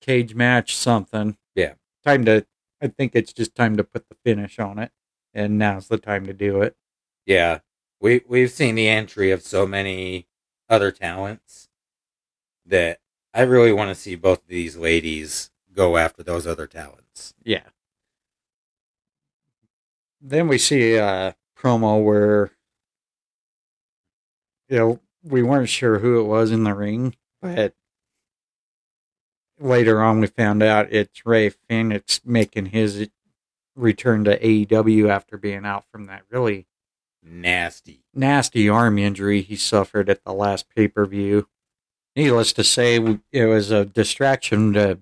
cage 0.00 0.34
match, 0.34 0.74
something. 0.74 1.36
Yeah. 1.54 1.74
Time 2.02 2.24
to, 2.24 2.46
I 2.80 2.86
think 2.86 3.12
it's 3.14 3.34
just 3.34 3.54
time 3.54 3.76
to 3.76 3.84
put 3.84 4.08
the 4.08 4.16
finish 4.24 4.58
on 4.58 4.78
it. 4.78 4.90
And 5.34 5.58
now's 5.58 5.88
the 5.88 5.98
time 5.98 6.24
to 6.24 6.32
do 6.32 6.62
it. 6.62 6.76
Yeah. 7.26 7.58
We, 8.00 8.22
we've 8.28 8.50
seen 8.50 8.74
the 8.74 8.88
entry 8.88 9.30
of 9.30 9.42
so 9.42 9.66
many 9.66 10.26
other 10.68 10.92
talents 10.92 11.68
that 12.64 13.00
I 13.34 13.42
really 13.42 13.72
want 13.72 13.90
to 13.90 13.94
see 13.94 14.14
both 14.14 14.42
of 14.42 14.48
these 14.48 14.76
ladies 14.76 15.50
go 15.72 15.96
after 15.96 16.22
those 16.22 16.46
other 16.46 16.66
talents. 16.66 17.34
Yeah 17.44 17.62
then 20.20 20.48
we 20.48 20.58
see 20.58 20.96
a 20.96 21.36
promo 21.56 22.02
where 22.02 22.50
you 24.68 24.78
know 24.78 25.00
we 25.22 25.42
weren't 25.42 25.68
sure 25.68 25.98
who 25.98 26.20
it 26.20 26.24
was 26.24 26.50
in 26.50 26.64
the 26.64 26.74
ring, 26.74 27.14
but 27.42 27.74
later 29.58 30.02
on 30.02 30.20
we 30.20 30.26
found 30.26 30.62
out 30.62 30.92
it's 30.92 31.26
Rey 31.26 31.50
Fenix 31.50 32.20
making 32.24 32.66
his 32.66 33.08
return 33.74 34.24
to 34.24 34.38
AEW 34.38 35.08
after 35.08 35.36
being 35.36 35.64
out 35.64 35.84
from 35.90 36.06
that 36.06 36.22
really 36.30 36.66
nasty, 37.30 38.02
nasty 38.14 38.68
arm 38.68 38.98
injury 38.98 39.42
he 39.42 39.56
suffered 39.56 40.08
at 40.08 40.24
the 40.24 40.32
last 40.32 40.66
pay 40.74 40.88
per 40.88 41.06
view. 41.06 41.48
Needless 42.16 42.52
to 42.54 42.64
say, 42.64 43.18
it 43.32 43.44
was 43.44 43.70
a 43.70 43.84
distraction 43.84 44.72
to 44.72 44.98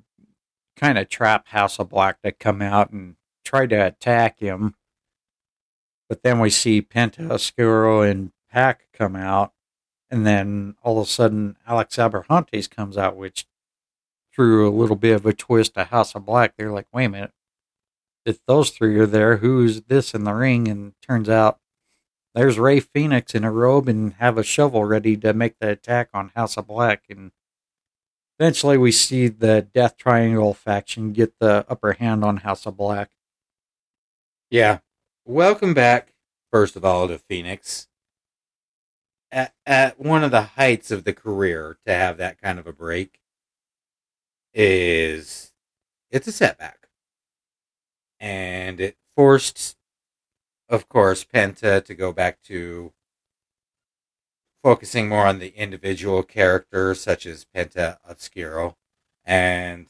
kind 0.77 0.99
of 0.99 1.09
trap 1.09 1.49
House 1.49 1.79
of 1.79 1.89
Black 1.89 2.21
to 2.23 2.33
come 2.33 2.61
out 2.61 2.91
and 2.91 3.17
try 3.45 3.67
to 3.67 3.87
attack 3.87 4.41
him. 4.41 4.75
But 6.09 6.23
then 6.23 6.39
we 6.39 6.51
see 6.51 6.83
Penta, 6.83 7.31
Oscuro, 7.31 8.03
and 8.03 8.33
Pac 8.51 8.89
come 8.93 9.17
out, 9.17 9.53
and 10.11 10.27
then 10.27 10.77
all 10.83 11.01
of 11.01 11.07
a 11.07 11.11
sudden 11.11 11.57
Alex 11.67 11.97
Abrahantes 11.97 12.69
comes 12.71 12.97
out, 12.97 13.17
which 13.17 13.47
threw 14.33 14.69
a 14.69 14.71
little 14.71 14.97
bit 14.97 15.15
of 15.15 15.27
a 15.27 15.33
twist 15.33 15.75
to 15.75 15.85
House 15.85 16.15
of 16.15 16.27
Black. 16.27 16.55
They're 16.57 16.71
like, 16.71 16.87
wait 16.93 17.07
a 17.07 17.09
minute, 17.09 17.33
if 18.27 18.45
those 18.47 18.71
three 18.71 18.99
are 18.99 19.07
there, 19.07 19.39
who's 19.39 19.83
this 19.83 20.13
in 20.13 20.25
the 20.25 20.35
ring? 20.35 20.69
And 20.69 20.93
turns 21.01 21.29
out 21.29 21.59
there's 22.37 22.59
Rey 22.59 22.81
Fenix 22.81 23.35
in 23.35 23.45
a 23.45 23.51
robe 23.51 23.89
and 23.89 24.13
have 24.15 24.37
a 24.37 24.43
shovel 24.43 24.85
ready 24.85 25.17
to 25.17 25.33
make 25.33 25.59
the 25.59 25.71
attack 25.71 26.11
on 26.13 26.33
House 26.37 26.59
of 26.59 26.67
Black. 26.67 27.05
And 27.09 27.33
eventually 28.39 28.77
we 28.77 28.93
see 28.93 29.29
the 29.29 29.63
Death 29.63 29.97
Triangle 29.97 30.53
faction 30.53 31.15
get 31.15 31.39
the 31.41 31.65
upper 31.67 31.95
hand 31.95 32.23
on 32.23 32.39
House 32.39 32.67
of 32.67 32.77
Black. 32.77 33.11
Yeah, 34.51 34.81
welcome 35.25 35.73
back, 35.73 36.13
first 36.53 36.77
of 36.77 36.85
all, 36.85 37.09
to 37.09 37.19
Fenix. 37.19 37.89
At, 39.33 39.55
at 39.65 39.99
one 39.99 40.23
of 40.23 40.31
the 40.31 40.43
heights 40.43 40.91
of 40.91 41.05
the 41.05 41.15
career, 41.15 41.79
to 41.87 41.93
have 41.93 42.19
that 42.19 42.41
kind 42.41 42.59
of 42.59 42.67
a 42.67 42.73
break 42.73 43.19
is 44.53 45.53
it's 46.11 46.29
a 46.29 46.33
setback. 46.33 46.89
And 48.21 48.79
it 48.79 48.97
forced, 49.17 49.77
of 50.69 50.89
course, 50.89 51.25
Penta 51.25 51.85
to 51.85 51.95
go 51.95 52.13
back 52.13 52.43
to 52.45 52.93
focusing 54.63 55.09
more 55.09 55.27
on 55.27 55.39
the 55.39 55.57
individual 55.57 56.23
characters, 56.23 57.01
such 57.01 57.27
as 57.27 57.47
Penta 57.55 57.99
Oscuro. 58.09 58.77
And 59.25 59.87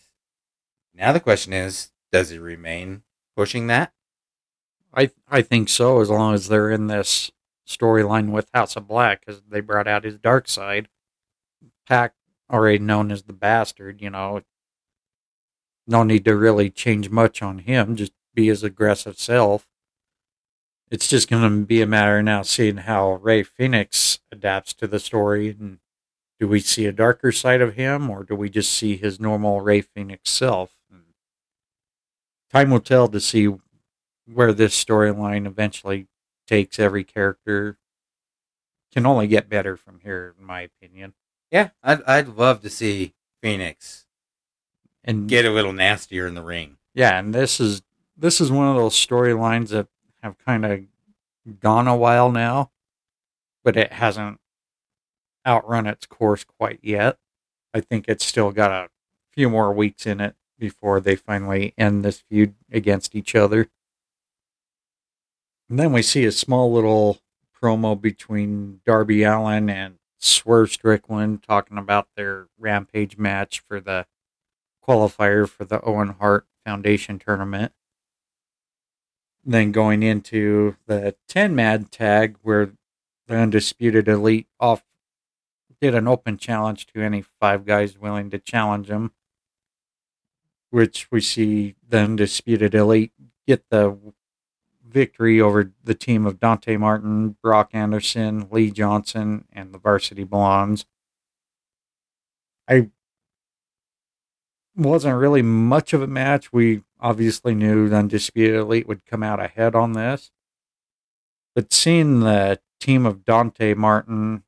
now 0.94 1.12
the 1.12 1.20
question 1.20 1.52
is 1.52 1.92
does 2.12 2.30
he 2.30 2.38
remain 2.38 3.02
pushing 3.36 3.66
that? 3.68 3.92
I 4.94 5.10
I 5.28 5.42
think 5.42 5.68
so, 5.68 6.00
as 6.00 6.10
long 6.10 6.34
as 6.34 6.48
they're 6.48 6.70
in 6.70 6.86
this 6.86 7.30
storyline 7.66 8.30
with 8.30 8.50
House 8.54 8.76
of 8.76 8.86
Black, 8.86 9.24
because 9.24 9.42
they 9.48 9.60
brought 9.60 9.88
out 9.88 10.04
his 10.04 10.18
dark 10.18 10.48
side. 10.48 10.88
Pac, 11.86 12.14
already 12.50 12.78
known 12.78 13.10
as 13.10 13.24
the 13.24 13.32
bastard, 13.32 14.00
you 14.00 14.10
know, 14.10 14.42
no 15.86 16.02
need 16.02 16.24
to 16.24 16.36
really 16.36 16.70
change 16.70 17.10
much 17.10 17.42
on 17.42 17.58
him. 17.60 17.96
Just 17.96 18.12
be 18.34 18.48
his 18.48 18.62
aggressive 18.62 19.18
self. 19.18 19.66
It's 20.90 21.08
just 21.08 21.28
going 21.28 21.42
to 21.42 21.66
be 21.66 21.82
a 21.82 21.86
matter 21.86 22.22
now 22.22 22.42
seeing 22.42 22.78
how 22.78 23.14
Rey 23.14 23.42
Fenix 23.42 24.20
adapts 24.30 24.72
to 24.74 24.86
the 24.86 25.00
story. 25.00 25.48
And 25.48 25.78
do 26.38 26.46
we 26.46 26.60
see 26.60 26.86
a 26.86 26.92
darker 26.92 27.32
side 27.32 27.60
of 27.60 27.74
him, 27.74 28.08
or 28.08 28.22
do 28.22 28.36
we 28.36 28.48
just 28.48 28.72
see 28.72 28.96
his 28.96 29.18
normal 29.18 29.60
Rey 29.60 29.80
Fenix 29.80 30.30
self? 30.30 30.76
Time 32.52 32.70
will 32.70 32.80
tell 32.80 33.08
to 33.08 33.20
see 33.20 33.52
where 34.32 34.52
this 34.52 34.82
storyline 34.82 35.46
eventually 35.46 36.06
takes 36.46 36.78
every 36.78 37.04
character 37.04 37.78
can 38.92 39.04
only 39.04 39.26
get 39.26 39.48
better 39.48 39.76
from 39.76 40.00
here, 40.00 40.34
in 40.38 40.46
my 40.46 40.62
opinion. 40.62 41.12
Yeah, 41.50 41.70
I'd 41.82 42.02
I'd 42.04 42.28
love 42.28 42.62
to 42.62 42.70
see 42.70 43.14
Fenix 43.42 44.06
and 45.04 45.28
get 45.28 45.44
a 45.44 45.50
little 45.50 45.72
nastier 45.72 46.26
in 46.26 46.34
the 46.34 46.42
ring. 46.42 46.78
Yeah, 46.94 47.18
and 47.18 47.34
this 47.34 47.60
is 47.60 47.82
this 48.16 48.40
is 48.40 48.50
one 48.50 48.68
of 48.68 48.76
those 48.76 48.94
storylines 48.94 49.68
that 49.68 49.88
have 50.22 50.38
kind 50.38 50.64
of 50.64 50.80
gone 51.60 51.88
a 51.88 51.96
while 51.96 52.30
now, 52.30 52.70
but 53.62 53.76
it 53.76 53.92
hasn't 53.92 54.40
outrun 55.46 55.86
its 55.86 56.06
course 56.06 56.44
quite 56.44 56.80
yet. 56.82 57.18
I 57.72 57.80
think 57.80 58.06
it's 58.08 58.24
still 58.24 58.50
got 58.52 58.70
a 58.70 58.88
few 59.32 59.48
more 59.50 59.72
weeks 59.72 60.06
in 60.06 60.20
it 60.20 60.34
before 60.58 61.00
they 61.00 61.16
finally 61.16 61.74
end 61.76 62.04
this 62.04 62.20
feud 62.20 62.54
against 62.72 63.14
each 63.14 63.34
other. 63.34 63.68
And 65.68 65.78
then 65.78 65.92
we 65.92 66.02
see 66.02 66.24
a 66.24 66.32
small 66.32 66.72
little 66.72 67.18
promo 67.60 68.00
between 68.00 68.80
Darby 68.86 69.24
Allin 69.24 69.68
and 69.68 69.96
Swerve 70.18 70.70
Strickland 70.70 71.42
talking 71.42 71.78
about 71.78 72.08
their 72.16 72.48
Rampage 72.58 73.18
match 73.18 73.60
for 73.60 73.80
the 73.80 74.06
qualifier 74.86 75.48
for 75.48 75.64
the 75.64 75.80
Owen 75.82 76.16
Hart 76.20 76.46
Foundation 76.64 77.18
tournament. 77.18 77.72
Then 79.48 79.70
going 79.70 80.02
into 80.02 80.76
the 80.86 81.14
10 81.28 81.54
mad 81.54 81.92
tag 81.92 82.36
where 82.42 82.72
the 83.28 83.36
Undisputed 83.36 84.08
Elite 84.08 84.48
off 84.58 84.82
did 85.80 85.94
an 85.94 86.08
open 86.08 86.36
challenge 86.36 86.86
to 86.88 87.00
any 87.00 87.22
five 87.22 87.64
guys 87.64 87.96
willing 87.96 88.28
to 88.30 88.38
challenge 88.38 88.88
them, 88.88 89.12
which 90.70 91.06
we 91.12 91.20
see 91.20 91.76
the 91.88 91.98
Undisputed 91.98 92.74
Elite 92.74 93.12
get 93.46 93.68
the 93.70 93.96
victory 94.84 95.40
over 95.40 95.70
the 95.84 95.94
team 95.94 96.26
of 96.26 96.40
Dante 96.40 96.76
Martin, 96.76 97.36
Brock 97.42 97.70
Anderson, 97.72 98.48
Lee 98.50 98.70
Johnson, 98.70 99.44
and 99.52 99.72
the 99.72 99.78
Varsity 99.78 100.24
Blondes. 100.24 100.86
I 102.68 102.90
wasn't 104.74 105.18
really 105.18 105.42
much 105.42 105.92
of 105.92 106.02
a 106.02 106.06
match. 106.06 106.52
We 106.52 106.82
obviously 107.00 107.54
knew 107.54 107.88
the 107.88 107.96
Undisputed 107.96 108.56
Elite 108.56 108.88
would 108.88 109.06
come 109.06 109.22
out 109.22 109.40
ahead 109.40 109.74
on 109.74 109.92
this. 109.92 110.30
But 111.54 111.72
seeing 111.72 112.20
the 112.20 112.60
team 112.80 113.06
of 113.06 113.24
Dante 113.24 113.74
Martin, 113.74 114.44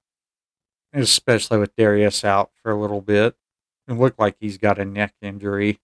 especially 0.93 1.59
with 1.59 1.77
Darius 1.77 2.25
out 2.25 2.51
for 2.63 2.71
a 2.71 2.81
little 2.81 3.01
bit, 3.01 3.37
it 3.87 3.95
looked 3.95 4.19
like 4.19 4.37
he's 4.39 4.59
got 4.59 4.79
a 4.79 4.85
neck 4.85 5.15
injury 5.23 5.81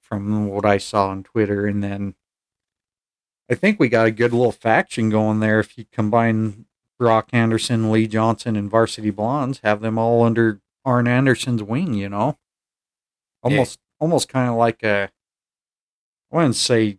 from 0.00 0.48
what 0.48 0.64
I 0.64 0.78
saw 0.78 1.08
on 1.08 1.22
Twitter. 1.22 1.66
And 1.66 1.82
then 1.82 2.14
I 3.50 3.54
think 3.54 3.78
we 3.78 3.88
got 3.88 4.06
a 4.06 4.12
good 4.12 4.32
little 4.32 4.52
faction 4.52 5.10
going 5.10 5.40
there. 5.40 5.60
If 5.60 5.78
you 5.78 5.84
combine 5.92 6.66
Brock 6.98 7.28
Anderson, 7.32 7.92
Lee 7.92 8.06
Johnson, 8.06 8.56
and 8.56 8.70
Varsity 8.70 9.10
Blondes, 9.10 9.60
have 9.62 9.80
them 9.80 9.98
all 9.98 10.24
under 10.24 10.60
Arn 10.84 11.06
Anderson's 11.06 11.62
wing, 11.62 11.94
you 11.94 12.08
know, 12.08 12.38
almost 13.42 13.78
yeah. 13.78 14.04
almost 14.04 14.28
kind 14.28 14.48
of 14.50 14.56
like 14.56 14.82
a. 14.82 15.10
I 16.30 16.36
wouldn't 16.36 16.56
say 16.56 16.98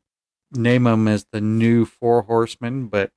name 0.52 0.84
them 0.84 1.08
as 1.08 1.26
the 1.32 1.42
new 1.42 1.86
Four 1.86 2.24
Horsemen, 2.24 2.88
but 2.88 3.12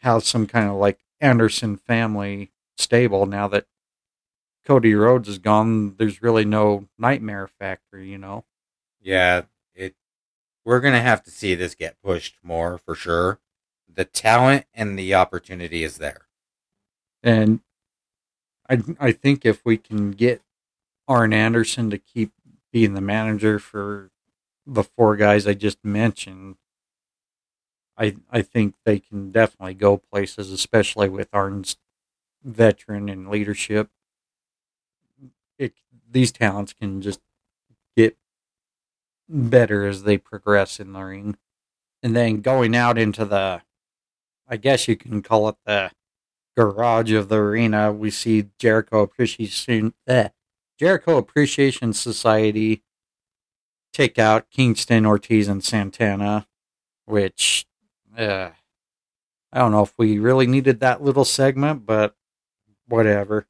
have 0.00 0.24
some 0.24 0.46
kind 0.46 0.68
of 0.68 0.76
like 0.76 1.00
Anderson 1.20 1.76
family 1.76 2.52
stable 2.76 3.26
now 3.26 3.48
that 3.48 3.66
Cody 4.64 4.94
Rhodes 4.94 5.28
is 5.28 5.38
gone, 5.38 5.96
there's 5.96 6.22
really 6.22 6.44
no 6.44 6.88
Nightmare 6.98 7.46
Factor, 7.46 7.98
you 7.98 8.18
know. 8.18 8.44
Yeah, 9.00 9.42
it. 9.74 9.94
We're 10.64 10.80
gonna 10.80 11.00
have 11.00 11.22
to 11.24 11.30
see 11.30 11.54
this 11.54 11.74
get 11.74 12.00
pushed 12.02 12.36
more 12.42 12.78
for 12.78 12.94
sure. 12.94 13.40
The 13.92 14.04
talent 14.04 14.66
and 14.74 14.98
the 14.98 15.14
opportunity 15.14 15.82
is 15.82 15.96
there. 15.96 16.26
And 17.22 17.60
I 18.68 18.82
I 19.00 19.12
think 19.12 19.44
if 19.46 19.64
we 19.64 19.78
can 19.78 20.12
get 20.12 20.42
Arn 21.08 21.32
Anderson 21.32 21.88
to 21.90 21.98
keep 21.98 22.32
being 22.70 22.92
the 22.92 23.00
manager 23.00 23.58
for 23.58 24.10
the 24.68 24.84
four 24.84 25.16
guys 25.16 25.46
I 25.46 25.54
just 25.54 25.84
mentioned, 25.84 26.56
I 27.96 28.16
I 28.30 28.42
think 28.42 28.74
they 28.84 28.98
can 28.98 29.32
definitely 29.32 29.74
go 29.74 29.96
places, 29.96 30.52
especially 30.52 31.08
with 31.08 31.28
Arn's 31.32 31.76
veteran 32.44 33.08
and 33.08 33.28
leadership. 33.28 33.90
It, 35.58 35.74
these 36.08 36.30
talents 36.30 36.72
can 36.72 37.00
just 37.00 37.20
get 37.96 38.16
better 39.28 39.86
as 39.86 40.04
they 40.04 40.18
progress 40.18 40.78
in 40.78 40.92
the 40.92 41.00
ring. 41.00 41.36
And 42.02 42.14
then 42.14 42.40
going 42.42 42.76
out 42.76 42.96
into 42.96 43.24
the, 43.24 43.62
I 44.46 44.56
guess 44.56 44.86
you 44.86 44.96
can 44.96 45.20
call 45.20 45.48
it 45.48 45.56
the 45.64 45.90
garage 46.56 47.12
of 47.12 47.28
the 47.28 47.36
arena, 47.36 47.92
we 47.92 48.10
see 48.10 48.46
Jericho 48.58 49.02
Appreciation, 49.02 49.94
eh, 50.06 50.28
Jericho 50.78 51.16
Appreciation 51.16 51.92
Society 51.92 52.82
take 53.92 54.18
out 54.18 54.50
Kingston, 54.50 55.06
Ortiz, 55.06 55.48
and 55.48 55.62
Santana, 55.62 56.46
which 57.04 57.66
uh, 58.16 58.50
I 59.52 59.58
don't 59.58 59.72
know 59.72 59.82
if 59.82 59.94
we 59.96 60.18
really 60.18 60.46
needed 60.46 60.80
that 60.80 61.02
little 61.02 61.24
segment, 61.24 61.86
but 61.86 62.14
whatever. 62.86 63.46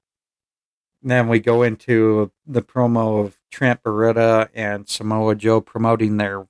And 1.03 1.11
then 1.11 1.29
we 1.29 1.39
go 1.39 1.63
into 1.63 2.33
the 2.47 2.63
promo 2.63 3.25
of 3.25 3.39
Trent 3.51 3.83
Beretta 3.83 4.49
and 4.55 4.89
Samoa 4.89 5.35
Joe 5.35 5.61
promoting 5.61 6.17
their 6.17 6.47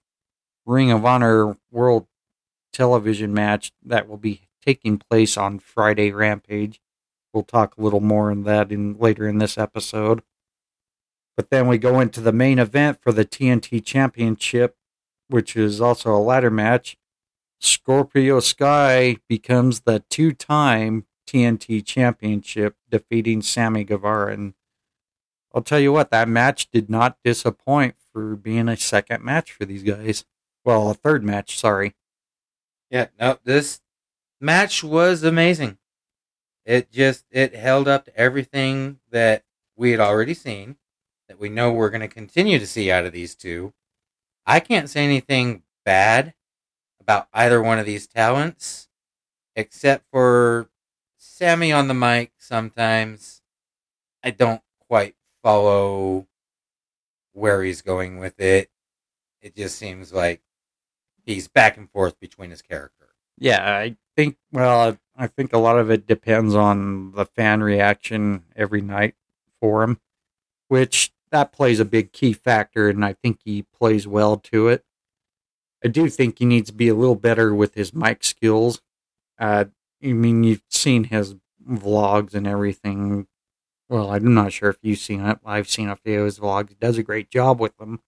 Ring 0.66 0.90
of 0.90 1.04
Honor 1.04 1.56
World 1.70 2.06
Television 2.72 3.32
match 3.32 3.72
that 3.84 4.08
will 4.08 4.18
be 4.18 4.48
taking 4.64 4.98
place 4.98 5.36
on 5.36 5.58
Friday 5.58 6.12
Rampage. 6.12 6.80
We'll 7.32 7.42
talk 7.42 7.76
a 7.76 7.80
little 7.80 8.00
more 8.00 8.30
on 8.30 8.44
that 8.44 8.70
in 8.72 8.98
later 8.98 9.28
in 9.28 9.38
this 9.38 9.56
episode. 9.56 10.22
But 11.38 11.50
then 11.50 11.68
we 11.68 11.78
go 11.78 12.00
into 12.00 12.20
the 12.20 12.32
main 12.32 12.58
event 12.58 12.98
for 13.00 13.12
the 13.12 13.24
TNT 13.24 13.84
Championship, 13.84 14.76
which 15.28 15.54
is 15.54 15.80
also 15.80 16.12
a 16.12 16.18
ladder 16.18 16.50
match. 16.50 16.96
Scorpio 17.60 18.40
Sky 18.40 19.18
becomes 19.28 19.82
the 19.82 20.02
two 20.10 20.32
time 20.32 21.06
TNT 21.28 21.86
Championship, 21.86 22.74
defeating 22.90 23.40
Sammy 23.42 23.84
Guevara. 23.84 24.32
And 24.32 24.54
I'll 25.54 25.62
tell 25.62 25.78
you 25.78 25.92
what, 25.92 26.10
that 26.10 26.28
match 26.28 26.72
did 26.72 26.90
not 26.90 27.18
disappoint 27.22 27.94
for 28.12 28.34
being 28.34 28.68
a 28.68 28.76
second 28.76 29.22
match 29.22 29.52
for 29.52 29.64
these 29.64 29.84
guys. 29.84 30.24
Well, 30.64 30.90
a 30.90 30.94
third 30.94 31.22
match, 31.22 31.56
sorry. 31.56 31.94
Yeah, 32.90 33.06
no, 33.20 33.38
this 33.44 33.80
match 34.40 34.82
was 34.82 35.22
amazing. 35.22 35.78
It 36.64 36.90
just 36.90 37.26
it 37.30 37.54
held 37.54 37.86
up 37.86 38.06
to 38.06 38.16
everything 38.16 38.98
that 39.12 39.44
we 39.76 39.92
had 39.92 40.00
already 40.00 40.34
seen, 40.34 40.74
that 41.28 41.38
we 41.38 41.48
know 41.48 41.72
we're 41.72 41.90
going 41.90 42.00
to 42.00 42.08
continue 42.08 42.58
to 42.58 42.66
see 42.66 42.90
out 42.90 43.04
of 43.04 43.12
these 43.12 43.34
two. 43.34 43.72
I 44.46 44.60
can't 44.60 44.88
say 44.88 45.04
anything 45.04 45.62
bad 45.84 46.34
about 47.00 47.28
either 47.32 47.62
one 47.62 47.78
of 47.78 47.86
these 47.86 48.06
talents, 48.06 48.88
except 49.54 50.04
for 50.10 50.68
Sammy 51.16 51.72
on 51.72 51.88
the 51.88 51.94
mic. 51.94 52.32
Sometimes 52.38 53.42
I 54.24 54.30
don't 54.30 54.62
quite 54.88 55.16
follow 55.42 56.26
where 57.32 57.62
he's 57.62 57.82
going 57.82 58.18
with 58.18 58.40
it. 58.40 58.70
It 59.40 59.54
just 59.54 59.76
seems 59.76 60.12
like 60.12 60.42
he's 61.24 61.46
back 61.46 61.76
and 61.76 61.90
forth 61.90 62.18
between 62.18 62.50
his 62.50 62.62
character. 62.62 63.10
Yeah, 63.38 63.62
I 63.62 63.96
think, 64.16 64.36
well, 64.50 64.98
I 65.16 65.26
think 65.28 65.52
a 65.52 65.58
lot 65.58 65.78
of 65.78 65.90
it 65.90 66.06
depends 66.06 66.54
on 66.54 67.12
the 67.12 67.24
fan 67.24 67.62
reaction 67.62 68.44
every 68.56 68.80
night 68.80 69.14
for 69.60 69.82
him, 69.82 70.00
which 70.66 71.12
that 71.30 71.52
plays 71.52 71.80
a 71.80 71.84
big 71.84 72.12
key 72.12 72.32
factor, 72.32 72.88
and 72.88 73.04
I 73.04 73.12
think 73.12 73.40
he 73.44 73.62
plays 73.62 74.06
well 74.06 74.36
to 74.38 74.68
it. 74.68 74.84
I 75.84 75.88
do 75.88 76.08
think 76.08 76.38
he 76.38 76.44
needs 76.44 76.70
to 76.70 76.74
be 76.74 76.88
a 76.88 76.94
little 76.94 77.14
better 77.14 77.54
with 77.54 77.74
his 77.74 77.94
mic 77.94 78.24
skills. 78.24 78.80
Uh, 79.38 79.66
I 80.02 80.12
mean, 80.12 80.42
you've 80.42 80.62
seen 80.68 81.04
his 81.04 81.36
vlogs 81.68 82.34
and 82.34 82.46
everything. 82.46 83.26
Well, 83.88 84.10
I'm 84.10 84.34
not 84.34 84.52
sure 84.52 84.70
if 84.70 84.78
you've 84.82 84.98
seen 84.98 85.24
it. 85.24 85.38
I've 85.44 85.68
seen 85.68 85.88
a 85.88 85.96
few 85.96 86.20
of 86.20 86.24
his 86.26 86.38
vlogs. 86.38 86.70
He 86.70 86.76
does 86.80 86.98
a 86.98 87.02
great 87.02 87.30
job 87.30 87.60
with 87.60 87.76
them. 87.78 88.00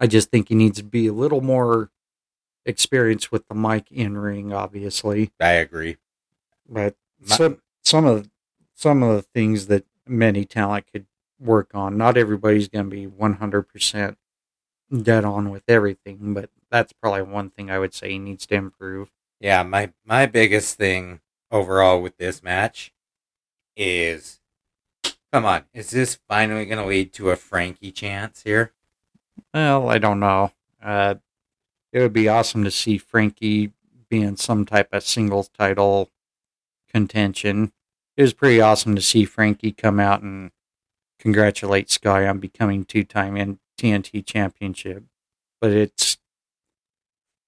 I 0.00 0.06
just 0.06 0.30
think 0.30 0.48
he 0.48 0.54
needs 0.54 0.78
to 0.78 0.84
be 0.84 1.06
a 1.06 1.12
little 1.12 1.42
more 1.42 1.90
experienced 2.64 3.30
with 3.30 3.46
the 3.48 3.54
mic 3.54 3.90
in 3.90 4.16
ring, 4.18 4.52
obviously. 4.52 5.30
I 5.40 5.52
agree. 5.52 5.98
But 6.68 6.96
some 7.24 7.60
some 7.84 8.04
of 8.06 8.30
some 8.74 9.02
of 9.02 9.16
the 9.16 9.22
things 9.22 9.66
that 9.66 9.84
many 10.06 10.44
talent 10.44 10.86
could 10.92 11.06
work 11.42 11.70
on. 11.74 11.96
Not 11.96 12.16
everybody's 12.16 12.68
going 12.68 12.88
to 12.88 12.90
be 12.90 13.06
100% 13.06 14.16
dead 15.02 15.24
on 15.24 15.50
with 15.50 15.64
everything, 15.68 16.34
but 16.34 16.50
that's 16.70 16.92
probably 16.92 17.22
one 17.22 17.50
thing 17.50 17.70
I 17.70 17.78
would 17.78 17.94
say 17.94 18.10
he 18.10 18.18
needs 18.18 18.46
to 18.46 18.54
improve. 18.54 19.10
Yeah, 19.40 19.62
my 19.62 19.92
my 20.04 20.26
biggest 20.26 20.76
thing 20.76 21.20
overall 21.50 22.00
with 22.00 22.16
this 22.16 22.42
match 22.42 22.92
is 23.76 24.40
come 25.32 25.44
on, 25.44 25.64
is 25.74 25.90
this 25.90 26.18
finally 26.28 26.66
going 26.66 26.78
to 26.78 26.86
lead 26.86 27.12
to 27.14 27.30
a 27.30 27.36
Frankie 27.36 27.90
chance 27.90 28.42
here? 28.42 28.72
Well, 29.52 29.88
I 29.88 29.98
don't 29.98 30.20
know. 30.20 30.52
Uh, 30.82 31.16
it 31.92 32.00
would 32.00 32.12
be 32.12 32.28
awesome 32.28 32.64
to 32.64 32.70
see 32.70 32.98
Frankie 32.98 33.72
being 34.08 34.36
some 34.36 34.64
type 34.64 34.88
of 34.92 35.02
singles 35.02 35.48
title 35.48 36.10
contention. 36.92 37.72
It 38.16 38.22
was 38.22 38.34
pretty 38.34 38.60
awesome 38.60 38.94
to 38.94 39.02
see 39.02 39.24
Frankie 39.24 39.72
come 39.72 39.98
out 39.98 40.22
and 40.22 40.50
congratulate 41.22 41.88
Sky 41.88 42.26
on 42.26 42.38
becoming 42.38 42.84
two-time 42.84 43.58
TNT 43.78 44.26
championship. 44.26 45.04
But 45.60 45.70
it's 45.70 46.18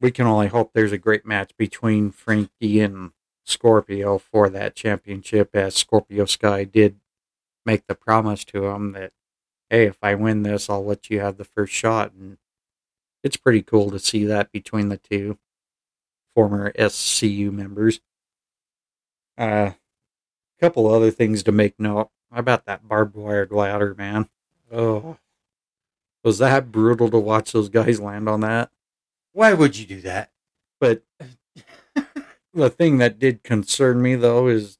we 0.00 0.12
can 0.12 0.26
only 0.26 0.46
hope 0.46 0.72
there's 0.72 0.92
a 0.92 0.98
great 0.98 1.26
match 1.26 1.50
between 1.56 2.12
Frankie 2.12 2.80
and 2.80 3.10
Scorpio 3.44 4.18
for 4.18 4.48
that 4.48 4.76
championship, 4.76 5.50
as 5.54 5.74
Scorpio 5.74 6.24
Sky 6.24 6.64
did 6.64 7.00
make 7.66 7.86
the 7.86 7.94
promise 7.94 8.44
to 8.44 8.66
him 8.66 8.92
that, 8.92 9.12
hey, 9.70 9.86
if 9.86 9.98
I 10.02 10.14
win 10.14 10.42
this, 10.42 10.70
I'll 10.70 10.84
let 10.84 11.10
you 11.10 11.20
have 11.20 11.36
the 11.36 11.44
first 11.44 11.72
shot. 11.72 12.12
And 12.12 12.38
it's 13.24 13.36
pretty 13.36 13.62
cool 13.62 13.90
to 13.90 13.98
see 13.98 14.24
that 14.24 14.52
between 14.52 14.88
the 14.88 14.98
two 14.98 15.38
former 16.34 16.72
SCU 16.72 17.50
members. 17.50 18.00
Uh, 19.36 19.72
a 19.72 20.60
couple 20.60 20.86
other 20.86 21.10
things 21.10 21.42
to 21.42 21.52
make 21.52 21.80
note 21.80 22.10
How 22.34 22.40
about 22.40 22.64
that 22.66 22.88
barbed 22.88 23.14
wire 23.14 23.46
ladder, 23.48 23.94
man. 23.96 24.28
Oh, 24.72 25.18
was 26.24 26.38
that 26.38 26.72
brutal 26.72 27.08
to 27.10 27.18
watch 27.18 27.52
those 27.52 27.68
guys 27.68 28.00
land 28.00 28.28
on 28.28 28.40
that? 28.40 28.70
Why 29.32 29.52
would 29.52 29.78
you 29.78 29.86
do 29.86 30.00
that? 30.00 30.32
But 30.80 31.02
the 32.52 32.70
thing 32.70 32.98
that 32.98 33.20
did 33.20 33.44
concern 33.44 34.02
me 34.02 34.16
though 34.16 34.48
is 34.48 34.78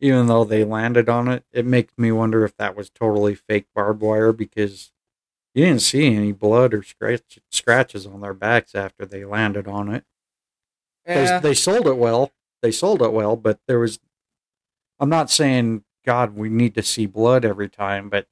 even 0.00 0.26
though 0.28 0.44
they 0.44 0.64
landed 0.64 1.10
on 1.10 1.28
it, 1.28 1.44
it 1.52 1.66
makes 1.66 1.92
me 1.98 2.10
wonder 2.10 2.42
if 2.44 2.56
that 2.56 2.74
was 2.74 2.88
totally 2.88 3.34
fake 3.34 3.66
barbed 3.74 4.00
wire 4.00 4.32
because 4.32 4.90
you 5.54 5.64
didn't 5.66 5.82
see 5.82 6.06
any 6.14 6.32
blood 6.32 6.72
or 6.72 6.82
scratch, 6.82 7.38
scratches 7.50 8.06
on 8.06 8.22
their 8.22 8.32
backs 8.34 8.74
after 8.74 9.04
they 9.04 9.24
landed 9.26 9.68
on 9.68 9.92
it. 9.92 10.04
They- 11.04 11.24
Yeah. 11.24 11.38
They, 11.38 11.54
sold 11.54 11.86
it 11.86 11.98
well. 11.98 12.32
They 12.62 12.72
sold 12.72 13.02
it 13.02 13.12
well, 13.12 13.36
but 13.36 13.60
there 13.68 13.78
was. 13.78 13.98
I'm 14.98 15.08
not 15.10 15.30
saying 15.30 15.84
God 16.04 16.34
we 16.36 16.48
need 16.48 16.74
to 16.74 16.82
see 16.82 17.06
blood 17.06 17.44
every 17.44 17.68
time, 17.68 18.08
but 18.08 18.26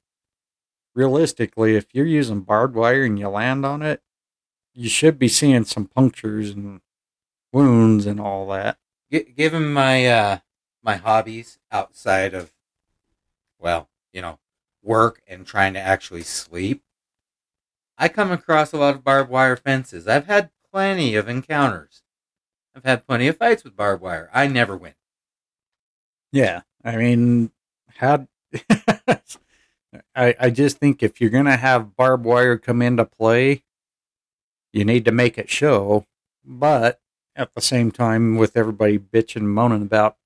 realistically, 0.95 1.75
if 1.75 1.87
you're 1.93 2.05
using 2.05 2.41
barbed 2.41 2.75
wire 2.75 3.03
and 3.03 3.17
you 3.17 3.29
land 3.29 3.65
on 3.65 3.81
it, 3.81 4.01
you 4.73 4.89
should 4.89 5.19
be 5.19 5.27
seeing 5.27 5.65
some 5.65 5.85
punctures 5.85 6.51
and 6.51 6.81
wounds 7.51 8.05
and 8.05 8.19
all 8.19 8.47
that. 8.49 8.77
G- 9.11 9.33
given 9.35 9.71
my 9.73 10.07
uh 10.07 10.37
my 10.83 10.95
hobbies 10.95 11.59
outside 11.71 12.33
of 12.33 12.53
well 13.59 13.89
you 14.13 14.21
know 14.21 14.39
work 14.81 15.21
and 15.27 15.45
trying 15.45 15.73
to 15.73 15.79
actually 15.79 16.23
sleep. 16.23 16.83
I 17.97 18.07
come 18.07 18.31
across 18.31 18.73
a 18.73 18.77
lot 18.77 18.95
of 18.95 19.03
barbed 19.03 19.29
wire 19.29 19.55
fences. 19.55 20.07
I've 20.07 20.25
had 20.25 20.49
plenty 20.71 21.15
of 21.15 21.27
encounters. 21.29 22.01
I've 22.75 22.85
had 22.85 23.05
plenty 23.05 23.27
of 23.27 23.37
fights 23.37 23.63
with 23.63 23.75
barbed 23.75 24.01
wire. 24.01 24.29
I 24.33 24.47
never 24.47 24.75
win. 24.75 24.95
Yeah, 26.31 26.61
I 26.83 26.95
mean, 26.95 27.51
how? 27.97 28.27
I 30.15 30.35
I 30.39 30.49
just 30.49 30.77
think 30.77 31.03
if 31.03 31.19
you're 31.19 31.29
gonna 31.29 31.57
have 31.57 31.95
barbed 31.95 32.25
wire 32.25 32.57
come 32.57 32.81
into 32.81 33.05
play, 33.05 33.63
you 34.73 34.85
need 34.85 35.05
to 35.05 35.11
make 35.11 35.37
it 35.37 35.49
show. 35.49 36.05
But 36.43 36.99
at 37.35 37.53
the 37.53 37.61
same 37.61 37.91
time, 37.91 38.37
with 38.37 38.57
everybody 38.57 38.97
bitching 38.99 39.37
and 39.37 39.53
moaning 39.53 39.81
about, 39.83 40.17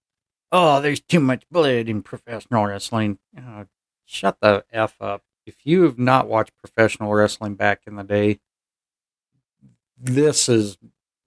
oh, 0.51 0.81
there's 0.81 0.99
too 1.01 1.19
much 1.19 1.43
blood 1.51 1.89
in 1.89 2.01
professional 2.01 2.65
wrestling. 2.65 3.19
Uh, 3.37 3.65
shut 4.05 4.37
the 4.41 4.65
f 4.71 4.95
up. 5.01 5.23
If 5.45 5.57
you 5.63 5.83
have 5.83 5.99
not 5.99 6.27
watched 6.27 6.57
professional 6.57 7.13
wrestling 7.13 7.55
back 7.55 7.81
in 7.85 7.95
the 7.95 8.03
day, 8.03 8.39
this 9.97 10.49
is 10.49 10.77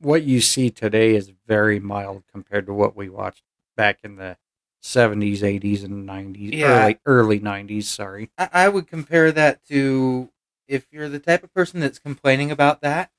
what 0.01 0.23
you 0.23 0.40
see 0.40 0.70
today 0.70 1.15
is 1.15 1.32
very 1.47 1.81
mild 1.81 2.23
compared 2.31 2.66
to 2.66 2.74
what 2.74 2.97
we 2.97 3.09
watched 3.09 3.43
back 3.77 4.01
in 4.02 4.16
the 4.16 4.36
70s, 4.80 5.42
80s, 5.42 5.84
and 5.84 6.06
90s, 6.06 6.52
Yeah. 6.52 6.82
early 6.84 6.98
early 7.06 7.40
90s. 7.40 7.84
Sorry. 7.88 8.30
I, 8.38 8.48
I 8.52 8.68
would 8.68 8.86
compare 8.86 9.32
that 9.32 9.64
to 9.66 10.30
if 10.66 10.86
you're 10.90 11.09
the 11.09 11.18
type 11.18 11.42
of 11.42 11.52
person 11.55 11.80
that's 11.80 11.98
complaining 11.98 12.50
about 12.50 12.80
that. 12.82 13.10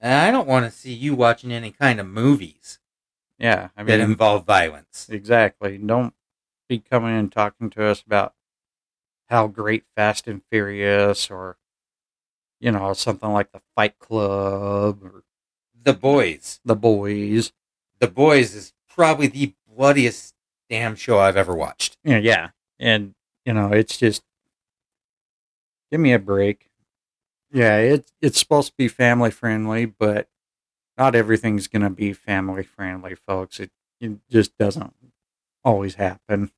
I 0.00 0.30
don't 0.30 0.46
want 0.46 0.64
to 0.64 0.70
see 0.70 0.92
you 0.92 1.14
watching 1.14 1.50
any 1.52 1.72
kind 1.72 1.98
of 1.98 2.06
movies 2.06 2.78
Yeah, 3.36 3.70
I 3.76 3.82
mean, 3.82 3.98
that 3.98 4.00
involve 4.00 4.46
violence. 4.46 5.08
exactly. 5.10 5.76
Don't 5.78 6.14
be 6.68 6.78
coming 6.78 7.16
and 7.18 7.32
talking 7.32 7.68
to 7.70 7.84
us 7.84 8.02
about 8.02 8.34
how 9.28 9.48
great 9.48 9.84
Fast 9.96 10.28
and 10.28 10.42
Furious 10.50 11.30
or 11.30 11.56
you 12.60 12.70
know 12.72 12.92
something 12.92 13.30
like 13.30 13.52
the 13.52 13.60
Fight 13.74 13.98
Club 13.98 15.02
or 15.02 15.24
The 15.82 15.94
Boys. 15.94 16.60
the 16.64 16.76
Boys. 16.76 17.52
The 17.98 18.08
Boys 18.08 18.54
is 18.54 18.72
probably 18.88 19.26
the 19.26 19.54
bloodiest 19.68 20.34
damn 20.68 20.96
show 20.96 21.18
I've 21.18 21.36
ever 21.36 21.54
watched. 21.54 21.96
Yeah, 22.04 22.18
yeah, 22.18 22.48
and 22.78 23.14
you 23.44 23.52
know 23.52 23.72
it's 23.72 23.96
just 23.96 24.22
give 25.90 26.00
me 26.00 26.12
a 26.12 26.18
break. 26.18 26.70
Yeah, 27.52 27.76
it 27.78 28.10
it's 28.20 28.38
supposed 28.38 28.68
to 28.68 28.76
be 28.76 28.88
family 28.88 29.30
friendly, 29.30 29.86
but 29.86 30.28
not 30.96 31.14
everything's 31.14 31.68
gonna 31.68 31.90
be 31.90 32.12
family 32.12 32.62
friendly, 32.62 33.14
folks. 33.14 33.60
It, 33.60 33.70
it 34.00 34.18
just 34.30 34.56
doesn't 34.58 34.94
always 35.64 35.94
happen. 35.96 36.50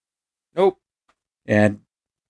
Nope. 0.55 0.79
And 1.47 1.81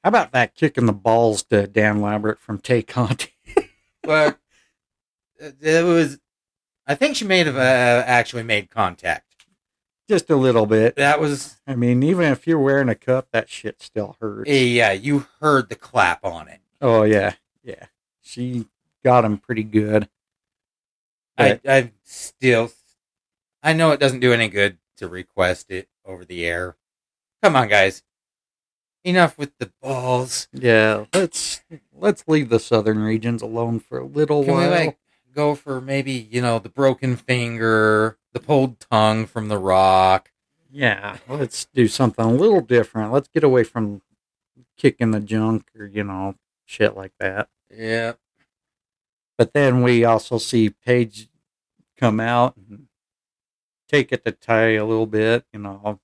how 0.03 0.09
about 0.09 0.33
that 0.33 0.55
kicking 0.55 0.87
the 0.87 0.93
balls 0.93 1.43
to 1.45 1.67
Dan 1.67 2.01
Lambert 2.01 2.41
from 2.41 2.59
Tay 2.59 2.83
Conti? 2.83 3.33
But 4.03 4.39
uh, 5.43 5.51
it 5.61 5.85
was. 5.85 6.19
I 6.87 6.95
think 6.95 7.17
she 7.17 7.27
may 7.27 7.45
have 7.45 7.55
uh, 7.55 8.03
actually 8.07 8.43
made 8.45 8.71
contact. 8.71 9.30
Just 10.11 10.29
a 10.29 10.35
little 10.35 10.67
bit. 10.67 10.97
That 10.97 11.21
was. 11.21 11.61
I 11.69 11.77
mean, 11.77 12.03
even 12.03 12.33
if 12.33 12.45
you're 12.45 12.59
wearing 12.59 12.89
a 12.89 12.97
cup, 12.97 13.29
that 13.31 13.49
shit 13.49 13.81
still 13.81 14.17
hurts. 14.21 14.51
Yeah, 14.51 14.91
you 14.91 15.29
heard 15.41 15.69
the 15.69 15.77
clap 15.77 16.25
on 16.25 16.49
it. 16.49 16.59
Oh 16.81 17.05
yeah, 17.05 17.35
yeah. 17.63 17.87
She 18.21 18.67
got 19.05 19.25
him 19.25 19.39
pretty 19.39 19.63
good. 19.63 20.09
I, 21.39 21.61
I 21.65 21.93
still, 22.03 22.73
I 23.63 23.73
know 23.73 23.93
it 23.93 24.01
doesn't 24.01 24.19
do 24.19 24.33
any 24.33 24.49
good 24.49 24.79
to 24.97 25.07
request 25.07 25.71
it 25.71 25.89
over 26.05 26.25
the 26.25 26.45
air. 26.45 26.75
Come 27.41 27.55
on, 27.55 27.69
guys. 27.69 28.03
Enough 29.05 29.39
with 29.39 29.57
the 29.59 29.71
balls. 29.81 30.49
Yeah, 30.53 31.05
let's 31.15 31.61
let's 31.97 32.25
leave 32.27 32.49
the 32.49 32.59
southern 32.59 32.99
regions 32.99 33.43
alone 33.43 33.79
for 33.79 33.99
a 33.99 34.05
little 34.05 34.45
Can 34.45 34.55
we 34.55 34.61
while. 34.61 34.71
like 34.71 34.99
go 35.35 35.55
for 35.55 35.81
maybe 35.81 36.13
you 36.13 36.41
know 36.43 36.59
the 36.59 36.69
broken 36.69 37.17
finger, 37.17 38.19
the 38.33 38.41
pulled 38.41 38.81
tongue 38.81 39.27
from 39.27 39.49
the 39.49 39.59
rock? 39.59 40.31
yeah, 40.73 41.17
let's 41.29 41.65
do 41.75 41.89
something 41.89 42.25
a 42.25 42.33
little 42.33 42.61
different. 42.61 43.13
Let's 43.13 43.29
get 43.29 43.43
away 43.43 43.65
from 43.65 44.03
kicking 44.77 45.11
the 45.11 45.21
junk 45.21 45.71
or 45.79 45.87
you 45.87 46.05
know 46.05 46.37
shit 46.65 46.97
like 46.97 47.13
that. 47.21 47.49
Yeah, 47.71 48.13
But 49.39 49.53
then 49.53 49.83
we 49.83 50.05
also 50.05 50.39
see 50.39 50.71
Paige 50.71 51.29
come 51.99 52.21
out 52.21 52.57
and 52.57 52.87
take 53.89 54.13
it 54.13 54.25
to 54.25 54.33
Ty 54.33 54.75
a 54.75 54.85
little 54.85 55.07
bit. 55.07 55.45
You 55.53 55.61
know, 55.61 56.01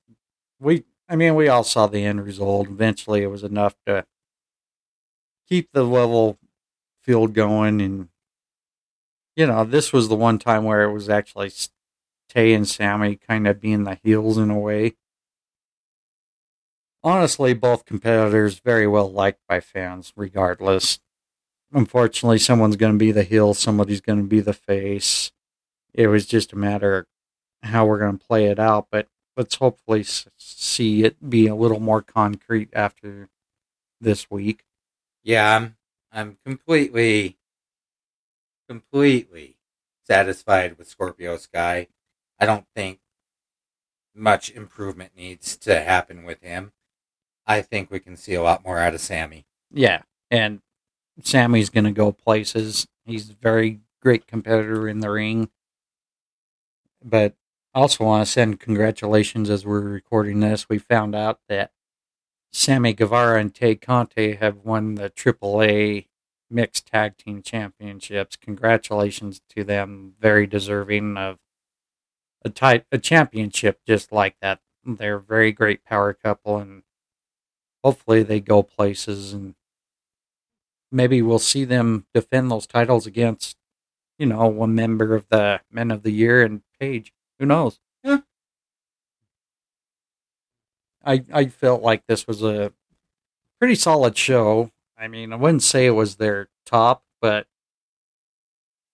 we 0.60 0.84
I 1.08 1.16
mean 1.16 1.34
we 1.36 1.48
all 1.48 1.64
saw 1.64 1.86
the 1.86 2.04
end 2.04 2.24
result. 2.24 2.68
Eventually, 2.68 3.22
it 3.22 3.28
was 3.28 3.44
enough 3.44 3.76
to 3.86 4.04
keep 5.48 5.70
the 5.72 5.84
level 5.84 6.38
field 7.02 7.34
going, 7.34 7.80
and 7.80 8.08
you 9.36 9.46
know 9.46 9.64
this 9.64 9.92
was 9.92 10.08
the 10.08 10.16
one 10.16 10.38
time 10.38 10.64
where 10.64 10.82
it 10.82 10.92
was 10.92 11.08
actually 11.08 11.52
Tay 12.28 12.54
and 12.54 12.66
Sammy 12.66 13.16
kind 13.16 13.46
of 13.46 13.60
being 13.60 13.84
the 13.84 13.98
heels 14.02 14.38
in 14.38 14.50
a 14.50 14.58
way. 14.58 14.96
Honestly, 17.04 17.54
both 17.54 17.84
competitors 17.84 18.58
very 18.58 18.86
well 18.86 19.10
liked 19.10 19.40
by 19.48 19.60
fans, 19.60 20.12
regardless 20.16 20.98
unfortunately 21.72 22.38
someone's 22.38 22.76
going 22.76 22.92
to 22.92 22.98
be 22.98 23.12
the 23.12 23.24
heel 23.24 23.52
somebody's 23.52 24.00
going 24.00 24.18
to 24.18 24.28
be 24.28 24.38
the 24.38 24.52
face 24.52 25.32
it 25.92 26.06
was 26.06 26.24
just 26.24 26.52
a 26.52 26.56
matter 26.56 26.98
of 27.62 27.70
how 27.70 27.84
we're 27.84 27.98
going 27.98 28.16
to 28.16 28.24
play 28.24 28.46
it 28.46 28.58
out 28.58 28.86
but 28.88 29.08
let's 29.36 29.56
hopefully 29.56 30.04
see 30.38 31.02
it 31.02 31.28
be 31.28 31.48
a 31.48 31.56
little 31.56 31.80
more 31.80 32.00
concrete 32.00 32.68
after 32.72 33.28
this 34.00 34.30
week 34.30 34.62
yeah. 35.26 35.56
I'm 35.56 35.76
I'm 36.12 36.38
completely, 36.46 37.36
completely 38.68 39.56
satisfied 40.04 40.78
with 40.78 40.88
Scorpio 40.88 41.36
Sky. 41.36 41.88
I 42.38 42.46
don't 42.46 42.66
think 42.74 43.00
much 44.14 44.50
improvement 44.50 45.12
needs 45.16 45.56
to 45.58 45.80
happen 45.80 46.24
with 46.24 46.40
him. 46.42 46.72
I 47.46 47.62
think 47.62 47.90
we 47.90 48.00
can 48.00 48.16
see 48.16 48.34
a 48.34 48.42
lot 48.42 48.64
more 48.64 48.78
out 48.78 48.94
of 48.94 49.00
Sammy. 49.00 49.46
yeah 49.72 50.02
and 50.30 50.60
sammy's 51.22 51.70
going 51.70 51.84
to 51.84 51.92
go 51.92 52.12
places 52.12 52.86
he's 53.04 53.30
a 53.30 53.34
very 53.34 53.80
great 54.02 54.26
competitor 54.26 54.88
in 54.88 55.00
the 55.00 55.10
ring 55.10 55.48
but 57.04 57.34
also 57.74 58.04
want 58.04 58.24
to 58.26 58.30
send 58.30 58.60
congratulations 58.60 59.48
as 59.50 59.64
we're 59.64 59.80
recording 59.80 60.40
this 60.40 60.68
we 60.68 60.78
found 60.78 61.14
out 61.14 61.40
that 61.48 61.70
Sammy 62.52 62.92
Guevara 62.94 63.38
and 63.40 63.54
Tay 63.54 63.74
Conti 63.74 64.34
have 64.36 64.58
won 64.64 64.94
the 64.94 65.10
AAA 65.10 66.06
Mixed 66.50 66.86
Tag 66.86 67.16
Team 67.16 67.42
Championships. 67.42 68.36
Congratulations 68.36 69.40
to 69.56 69.64
them. 69.64 70.14
Very 70.20 70.46
deserving 70.46 71.16
of 71.16 71.38
a 72.44 72.50
ti- 72.50 72.84
a 72.92 72.98
championship 72.98 73.80
just 73.86 74.12
like 74.12 74.36
that. 74.40 74.60
They're 74.84 75.16
a 75.16 75.20
very 75.20 75.50
great 75.52 75.84
power 75.84 76.12
couple, 76.12 76.58
and 76.58 76.82
hopefully 77.82 78.22
they 78.22 78.40
go 78.40 78.62
places. 78.62 79.32
And 79.32 79.54
maybe 80.92 81.22
we'll 81.22 81.38
see 81.38 81.64
them 81.64 82.06
defend 82.14 82.50
those 82.50 82.66
titles 82.66 83.06
against, 83.06 83.56
you 84.18 84.26
know, 84.26 84.46
one 84.46 84.74
member 84.74 85.14
of 85.14 85.28
the 85.28 85.60
Men 85.70 85.90
of 85.90 86.02
the 86.02 86.12
Year 86.12 86.42
and 86.44 86.62
Paige. 86.78 87.12
Who 87.38 87.46
knows? 87.46 87.80
Yeah. 88.04 88.20
I 91.04 91.24
I 91.32 91.46
felt 91.46 91.82
like 91.82 92.06
this 92.06 92.26
was 92.26 92.42
a 92.42 92.72
pretty 93.58 93.74
solid 93.74 94.16
show. 94.16 94.70
I 94.98 95.08
mean, 95.08 95.32
I 95.32 95.36
wouldn't 95.36 95.62
say 95.62 95.86
it 95.86 95.90
was 95.90 96.16
their 96.16 96.48
top, 96.64 97.04
but 97.20 97.46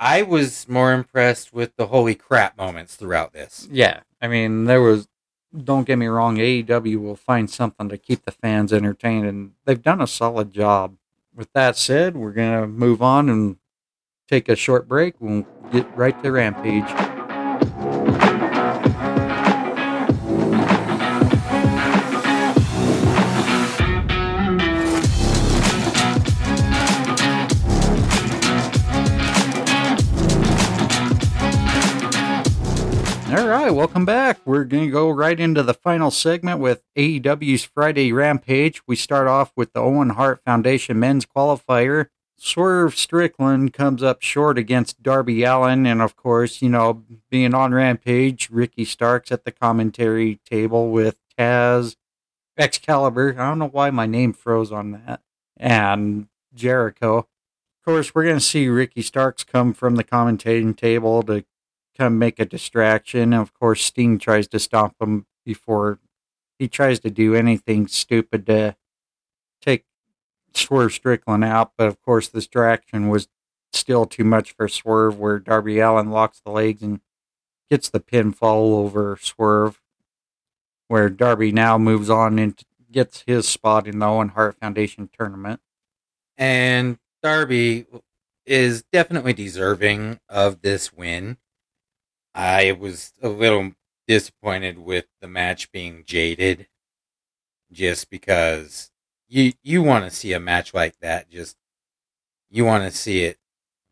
I 0.00 0.22
was 0.22 0.68
more 0.68 0.92
impressed 0.92 1.52
with 1.52 1.76
the 1.76 1.86
holy 1.86 2.14
crap 2.14 2.56
moments 2.56 2.96
throughout 2.96 3.32
this. 3.32 3.68
yeah, 3.70 4.00
I 4.20 4.28
mean, 4.28 4.64
there 4.64 4.80
was. 4.82 5.08
Don't 5.64 5.86
get 5.86 5.96
me 5.96 6.06
wrong, 6.06 6.38
AEW 6.38 6.96
will 6.98 7.14
find 7.14 7.50
something 7.50 7.90
to 7.90 7.98
keep 7.98 8.24
the 8.24 8.32
fans 8.32 8.72
entertained, 8.72 9.26
and 9.26 9.52
they've 9.66 9.82
done 9.82 10.00
a 10.00 10.06
solid 10.06 10.50
job. 10.50 10.96
With 11.34 11.52
that 11.52 11.76
said, 11.76 12.16
we're 12.16 12.32
gonna 12.32 12.66
move 12.66 13.02
on 13.02 13.28
and 13.28 13.56
take 14.28 14.48
a 14.48 14.56
short 14.56 14.88
break. 14.88 15.14
We'll 15.20 15.46
get 15.70 15.86
right 15.94 16.20
to 16.22 16.32
Rampage. 16.32 18.01
All 33.32 33.48
right, 33.48 33.70
welcome 33.70 34.04
back. 34.04 34.40
We're 34.44 34.64
going 34.64 34.84
to 34.84 34.90
go 34.90 35.09
right 35.09 35.40
into 35.40 35.62
the 35.62 35.72
final 35.72 36.10
segment 36.10 36.60
with 36.60 36.82
AEW's 36.98 37.64
Friday 37.64 38.12
Rampage. 38.12 38.82
We 38.86 38.94
start 38.94 39.26
off 39.26 39.52
with 39.56 39.72
the 39.72 39.80
Owen 39.80 40.10
Hart 40.10 40.42
Foundation 40.44 41.00
men's 41.00 41.24
qualifier. 41.24 42.09
Swerve 42.36 42.94
Strickland 42.94 43.72
comes 43.72 44.02
up 44.02 44.20
short 44.20 44.59
against 44.59 45.02
Darby 45.02 45.44
Allin. 45.44 45.86
And 45.86 46.02
of 46.02 46.14
course, 46.14 46.60
you 46.60 46.68
know, 46.68 47.04
being 47.30 47.54
on 47.54 47.72
Rampage, 47.72 48.50
Ricky 48.50 48.84
Starks 48.84 49.32
at 49.32 49.46
the 49.46 49.52
commentary 49.52 50.38
table 50.44 50.90
with 50.90 51.16
Taz, 51.38 51.96
Excalibur. 52.59 53.34
I 53.38 53.48
don't 53.48 53.60
know 53.60 53.68
why 53.68 53.88
my 53.88 54.04
name 54.04 54.34
froze 54.34 54.70
on 54.70 54.90
that. 54.92 55.22
And 55.56 56.26
Jericho. 56.52 57.16
Of 57.20 57.84
course, 57.86 58.14
we're 58.14 58.24
going 58.24 58.36
to 58.36 58.40
see 58.40 58.68
Ricky 58.68 59.00
Starks 59.00 59.42
come 59.42 59.72
from 59.72 59.96
the 59.96 60.04
commentating 60.04 60.76
table 60.76 61.22
to 61.22 61.46
come 61.97 62.19
make 62.19 62.39
a 62.39 62.44
distraction. 62.44 63.32
Of 63.32 63.52
course, 63.55 63.82
Sting 63.85 64.19
tries 64.19 64.48
to 64.48 64.59
stop 64.59 64.94
him 65.01 65.27
before 65.44 65.98
he 66.59 66.69
tries 66.69 67.01
to 67.01 67.10
do 67.10 67.35
anything 67.35 67.86
stupid 67.89 68.47
to 68.47 68.77
take 69.60 69.85
Swerve 70.55 70.93
Strickland 70.93 71.44
out. 71.44 71.73
But 71.77 71.89
of 71.89 72.01
course, 72.02 72.28
the 72.28 72.39
distraction 72.39 73.09
was 73.09 73.28
still 73.73 74.06
too 74.06 74.24
much 74.24 74.52
for 74.52 74.69
Swerve, 74.69 75.19
where 75.19 75.39
Darby 75.39 75.81
Allin 75.81 76.10
locks 76.10 76.40
the 76.44 76.52
legs 76.52 76.82
and 76.82 77.01
gets 77.70 77.89
the 77.89 78.01
pinfall 78.01 78.74
over 78.74 79.19
Swerve. 79.20 79.81
Where 80.89 81.09
Darby 81.09 81.52
now 81.52 81.78
moves 81.78 82.10
on 82.10 82.39
and 82.39 82.60
gets 82.90 83.24
his 83.27 83.48
spot 83.48 83.89
in 83.89 83.98
the 83.98 84.06
Owen 84.06 84.28
Hart 84.28 84.56
Foundation 84.60 85.09
tournament. 85.16 85.60
And 86.36 86.98
Darby 87.23 87.86
is 88.44 88.85
definitely 88.93 89.32
deserving 89.32 90.20
of 90.28 90.60
this 90.60 90.93
win. 90.93 91.39
I 92.34 92.72
was 92.72 93.12
a 93.22 93.28
little 93.28 93.72
disappointed 94.06 94.78
with 94.78 95.06
the 95.20 95.28
match 95.28 95.70
being 95.70 96.04
jaded 96.06 96.68
just 97.70 98.10
because 98.10 98.90
you 99.28 99.52
you 99.62 99.82
want 99.82 100.04
to 100.04 100.10
see 100.10 100.32
a 100.32 100.40
match 100.40 100.74
like 100.74 100.98
that 101.00 101.30
just 101.30 101.56
you 102.50 102.64
want 102.64 102.84
to 102.84 102.96
see 102.96 103.24
it 103.24 103.38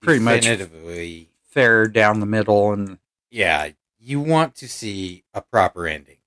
Pretty 0.02 0.20
much 0.20 0.42
definitively 0.42 1.30
Fair 1.42 1.88
down 1.88 2.20
the 2.20 2.26
middle, 2.26 2.72
and 2.72 2.98
yeah, 3.28 3.70
you 3.98 4.20
want 4.20 4.54
to 4.56 4.68
see 4.68 5.24
a 5.34 5.42
proper 5.42 5.86
ending. 5.86 6.18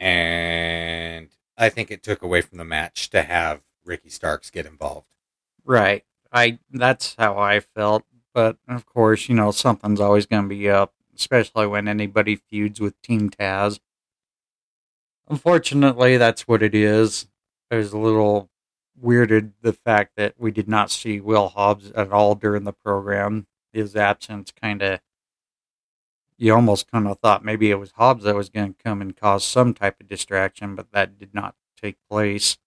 And 0.00 1.28
I 1.56 1.68
think 1.68 1.90
it 1.90 2.02
took 2.02 2.20
away 2.20 2.40
from 2.40 2.58
the 2.58 2.64
match 2.64 3.10
to 3.10 3.22
have 3.22 3.60
Ricky 3.84 4.08
Starks 4.10 4.50
get 4.50 4.66
involved. 4.66 5.06
right. 5.64 6.04
I 6.32 6.58
that's 6.72 7.14
how 7.16 7.38
I 7.38 7.60
felt. 7.60 8.04
But 8.34 8.58
of 8.68 8.84
course, 8.84 9.28
you 9.28 9.36
know 9.36 9.52
something's 9.52 10.00
always 10.00 10.26
going 10.26 10.42
to 10.42 10.48
be 10.48 10.68
up, 10.68 10.92
especially 11.16 11.68
when 11.68 11.86
anybody 11.86 12.36
feuds 12.36 12.80
with 12.80 13.00
Team 13.00 13.30
Taz. 13.30 13.78
Unfortunately, 15.28 16.16
that's 16.16 16.42
what 16.42 16.62
it 16.62 16.74
is. 16.74 17.28
I 17.70 17.76
was 17.76 17.92
a 17.92 17.98
little 17.98 18.50
weirded 19.02 19.52
the 19.62 19.72
fact 19.72 20.12
that 20.16 20.34
we 20.36 20.50
did 20.50 20.68
not 20.68 20.90
see 20.90 21.20
Will 21.20 21.48
Hobbs 21.48 21.92
at 21.92 22.12
all 22.12 22.34
during 22.34 22.64
the 22.64 22.72
program. 22.72 23.46
His 23.72 23.96
absence 23.96 24.52
kind 24.52 24.82
of, 24.82 25.00
you 26.36 26.52
almost 26.54 26.90
kind 26.90 27.08
of 27.08 27.18
thought 27.20 27.44
maybe 27.44 27.70
it 27.70 27.78
was 27.78 27.92
Hobbs 27.92 28.24
that 28.24 28.34
was 28.34 28.48
going 28.48 28.74
to 28.74 28.82
come 28.82 29.00
and 29.00 29.16
cause 29.16 29.44
some 29.44 29.74
type 29.74 30.00
of 30.00 30.08
distraction, 30.08 30.74
but 30.74 30.90
that 30.92 31.18
did 31.18 31.32
not 31.32 31.54
take 31.80 31.96
place. 32.10 32.58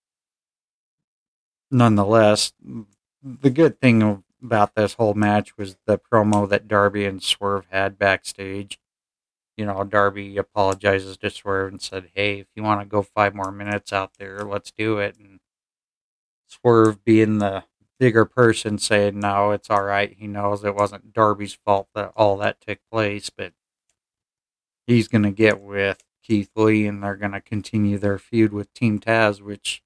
Nonetheless, 1.70 2.54
the 3.22 3.50
good 3.50 3.80
thing 3.80 4.24
about 4.44 4.76
this 4.76 4.96
whole 4.96 5.14
match 5.16 5.58
was 5.58 5.78
the 5.86 5.98
promo 5.98 6.48
that 6.50 6.68
Darby 6.68 7.06
and 7.06 7.22
Swerve 7.24 7.68
had 7.72 7.98
backstage 7.98 8.80
you 9.58 9.66
know, 9.66 9.84
Darby 9.84 10.38
apologizes 10.38 11.18
to 11.18 11.30
Swerve 11.32 11.72
and 11.72 11.82
said, 11.82 12.12
"Hey, 12.14 12.40
if 12.40 12.48
you 12.56 12.64
want 12.64 12.82
to 12.82 12.86
go 12.86 13.02
five 13.02 13.34
more 13.36 13.52
minutes 13.52 13.92
out 13.92 14.14
there, 14.20 14.40
let's 14.42 14.72
do 14.72 15.00
it." 15.00 15.18
And 15.18 15.40
Swerve, 16.48 17.04
being 17.04 17.40
the 17.40 17.66
bigger 18.00 18.26
person, 18.26 18.78
saying, 18.78 19.20
"No, 19.20 19.52
it's 19.52 19.70
all 19.70 19.84
right." 19.84 20.14
He 20.14 20.28
knows 20.28 20.64
it 20.64 20.76
wasn't 20.76 21.14
Darby's 21.14 21.56
fault 21.56 21.90
that 21.96 22.14
all 22.16 22.38
that 22.38 22.62
took 22.62 22.80
place, 22.92 23.30
but 23.32 23.54
he's 24.86 25.08
going 25.08 25.24
to 25.24 25.32
get 25.32 25.60
with 25.62 26.04
Keith 26.24 26.52
Lee, 26.56 26.86
and 26.88 27.04
they're 27.04 27.16
going 27.16 27.32
to 27.32 27.42
continue 27.42 27.98
their 27.98 28.20
feud 28.20 28.54
with 28.54 28.74
Team 28.74 29.00
Taz, 29.00 29.42
which 29.42 29.84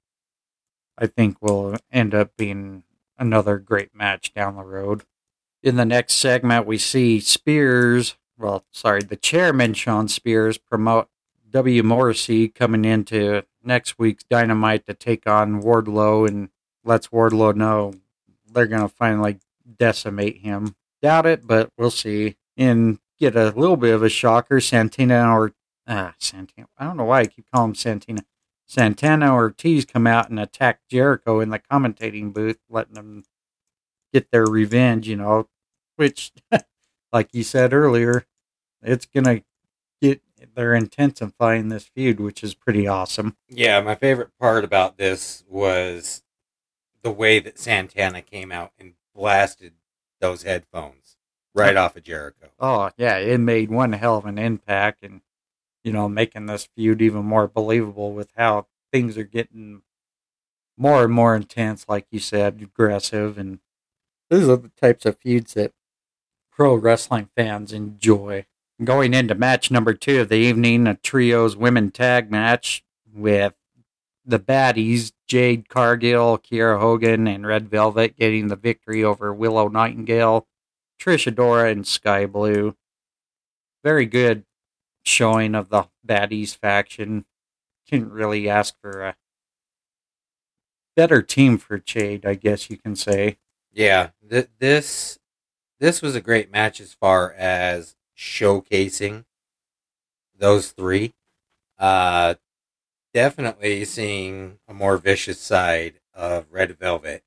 I 0.98 1.08
think 1.08 1.42
will 1.42 1.78
end 1.92 2.14
up 2.14 2.36
being 2.38 2.84
another 3.18 3.58
great 3.58 3.96
match 3.96 4.34
down 4.34 4.56
the 4.56 4.64
road. 4.64 5.04
In 5.64 5.76
the 5.76 5.86
next 5.86 6.16
segment, 6.16 6.66
we 6.66 6.78
see 6.78 7.20
Spears 7.20 8.16
well, 8.42 8.66
sorry, 8.72 9.02
the 9.02 9.16
chairman, 9.16 9.74
Shawn 9.74 10.08
Spears, 10.08 10.58
promote 10.58 11.08
W. 11.50 11.84
Morrissey 11.84 12.48
coming 12.48 12.86
into 12.86 13.44
next 13.64 14.00
week's 14.00 14.24
Dynamite 14.24 14.86
to 14.88 14.94
take 14.94 15.28
on 15.28 15.62
Wardlow 15.62 16.28
and 16.28 16.50
lets 16.84 17.10
Wardlow 17.10 17.56
know 17.56 17.94
they're 18.52 18.66
going 18.66 18.82
to 18.82 18.90
finally 18.90 19.38
decimate 19.78 20.38
him. 20.38 20.76
Doubt 21.02 21.26
it, 21.26 21.46
but 21.46 21.72
we'll 21.78 21.92
see. 21.92 22.36
And 22.58 23.00
get 23.20 23.36
a 23.36 23.50
little 23.52 23.78
bit 23.78 23.94
of 23.94 24.04
a 24.04 24.10
shocker. 24.10 24.60
Santina 24.60 25.38
or, 25.38 25.54
ah, 25.88 26.16
Santina. 26.18 26.68
I 26.78 26.86
don't 26.86 26.98
know 26.98 27.06
why 27.06 27.22
I 27.22 27.26
keep 27.26 27.46
calling 27.54 27.72
him 27.72 27.76
Santina. 27.76 28.24
Santana 28.72 29.34
Ortiz 29.34 29.84
come 29.84 30.08
out 30.08 30.30
and 30.30 30.40
attack 30.40 30.80
Jericho 30.90 31.42
in 31.42 31.50
the 31.50 31.60
commentating 31.60 32.32
booth, 32.32 32.58
letting 32.70 32.94
them 32.94 33.26
get 34.14 34.32
their 34.32 34.46
revenge, 34.46 35.10
you 35.10 35.18
know, 35.18 35.50
which, 35.98 36.32
like 37.12 37.28
you 37.34 37.44
said 37.44 37.74
earlier, 37.74 38.26
it's 38.82 39.06
gonna 39.06 39.42
get 40.02 40.22
they're 40.56 40.74
intensifying 40.74 41.68
this 41.68 41.84
feud, 41.84 42.22
which 42.22 42.46
is 42.46 42.56
pretty 42.56 42.88
awesome. 42.88 43.36
Yeah, 43.50 43.82
my 43.82 43.96
favorite 43.96 44.32
part 44.40 44.64
about 44.64 44.96
this 44.96 45.44
was 45.50 46.24
the 47.02 47.12
way 47.12 47.40
that 47.40 47.60
Santana 47.60 48.22
came 48.22 48.54
out 48.54 48.72
and 48.80 48.94
blasted 49.14 49.74
those 50.22 50.44
headphones 50.44 51.18
right 51.54 51.76
off 51.76 51.98
of 51.98 52.04
Jericho. 52.04 52.48
Oh 52.58 52.90
yeah, 52.96 53.18
it 53.18 53.40
made 53.40 53.70
one 53.70 53.92
hell 53.92 54.16
of 54.16 54.26
an 54.26 54.38
impact, 54.38 55.04
and 55.04 55.20
you 55.84 55.92
know, 55.92 56.08
making 56.08 56.46
this 56.46 56.68
feud 56.76 57.02
even 57.02 57.26
more 57.26 57.48
believable 57.48 58.14
with 58.14 58.30
how 58.36 58.68
things 58.92 59.18
are 59.18 59.24
getting 59.24 59.82
more 60.78 61.04
and 61.04 61.14
more 61.14 61.36
intense, 61.36 61.86
like 61.88 62.08
you 62.12 62.20
said, 62.20 62.60
aggressive, 62.62 63.38
and 63.38 63.60
these 64.30 64.48
are 64.48 64.56
the 64.58 64.72
types 64.80 65.06
of 65.06 65.20
feuds 65.20 65.54
that 65.54 65.74
pro 66.52 66.74
wrestling 66.76 67.30
fans 67.36 67.74
enjoy. 67.74 68.46
Going 68.84 69.14
into 69.14 69.36
match 69.36 69.70
number 69.70 69.94
two 69.94 70.22
of 70.22 70.30
the 70.30 70.36
evening, 70.36 70.88
a 70.88 70.96
trios 70.96 71.56
women 71.56 71.92
tag 71.92 72.32
match 72.32 72.84
with 73.14 73.54
the 74.26 74.40
baddies, 74.40 75.12
Jade 75.28 75.70
Cargill, 75.70 76.38
Kiera 76.40 76.80
Hogan, 76.80 77.28
and 77.28 77.46
Red 77.46 77.70
Velvet 77.70 78.18
getting 78.18 78.48
the 78.48 78.56
victory 78.56 79.04
over 79.04 79.34
Willow 79.34 79.68
Nightingale, 79.68 80.48
Trish 81.00 81.32
Adora, 81.32 81.72
and 81.72 81.86
Skye 81.86 82.26
Blue. 82.26 82.76
Very 83.84 84.06
good 84.06 84.46
showing 85.04 85.56
of 85.56 85.70
the 85.70 85.88
baddies 86.06 86.56
faction. 86.56 87.26
Couldn't 87.90 88.12
really 88.12 88.50
ask 88.50 88.76
for 88.82 89.02
a 89.02 89.16
better 90.96 91.22
team 91.22 91.58
for 91.58 91.78
Jade, 91.78 92.26
I 92.26 92.36
guess 92.36 92.70
you 92.70 92.78
can 92.78 92.96
say. 92.96 93.38
Yeah, 93.74 94.10
th- 94.30 94.50
this 94.60 95.20
this 95.80 96.02
was 96.02 96.16
a 96.16 96.22
great 96.22 96.52
match 96.52 96.80
as 96.80 96.94
far 96.94 97.34
as 97.34 97.96
showcasing 98.18 99.26
those 100.38 100.72
three. 100.72 101.14
Uh, 101.80 102.36
definitely 103.14 103.84
seeing 103.86 104.60
a 104.68 104.74
more 104.74 104.98
vicious 104.98 105.40
side 105.40 106.00
of 106.14 106.46
Red 106.52 106.78
Velvet. 106.78 107.24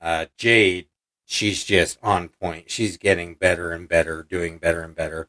Uh, 0.00 0.26
Jade, 0.36 0.88
she's 1.24 1.64
just 1.64 1.98
on 2.02 2.28
point. 2.28 2.70
She's 2.70 2.96
getting 2.96 3.34
better 3.34 3.70
and 3.72 3.88
better, 3.88 4.22
doing 4.22 4.58
better 4.58 4.82
and 4.82 4.94
better. 4.94 5.28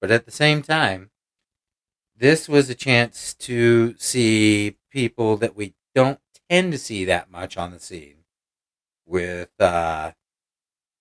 But 0.00 0.10
at 0.10 0.24
the 0.24 0.30
same 0.30 0.62
time, 0.62 1.10
this 2.16 2.48
was 2.48 2.70
a 2.70 2.74
chance 2.74 3.34
to 3.34 3.94
see 3.98 4.76
people 4.90 5.36
that 5.38 5.56
we 5.56 5.74
don't 5.94 6.20
tend 6.48 6.72
to 6.72 6.78
see 6.78 7.04
that 7.04 7.30
much 7.30 7.56
on 7.56 7.70
the 7.70 7.80
scene 7.80 8.24
with 9.06 9.50
uh, 9.58 10.12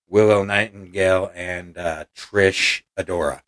Willow 0.08 0.44
Nightingale 0.44 1.32
and 1.36 1.78
uh, 1.78 2.06
Trish 2.16 2.84
Adora. 2.98 3.42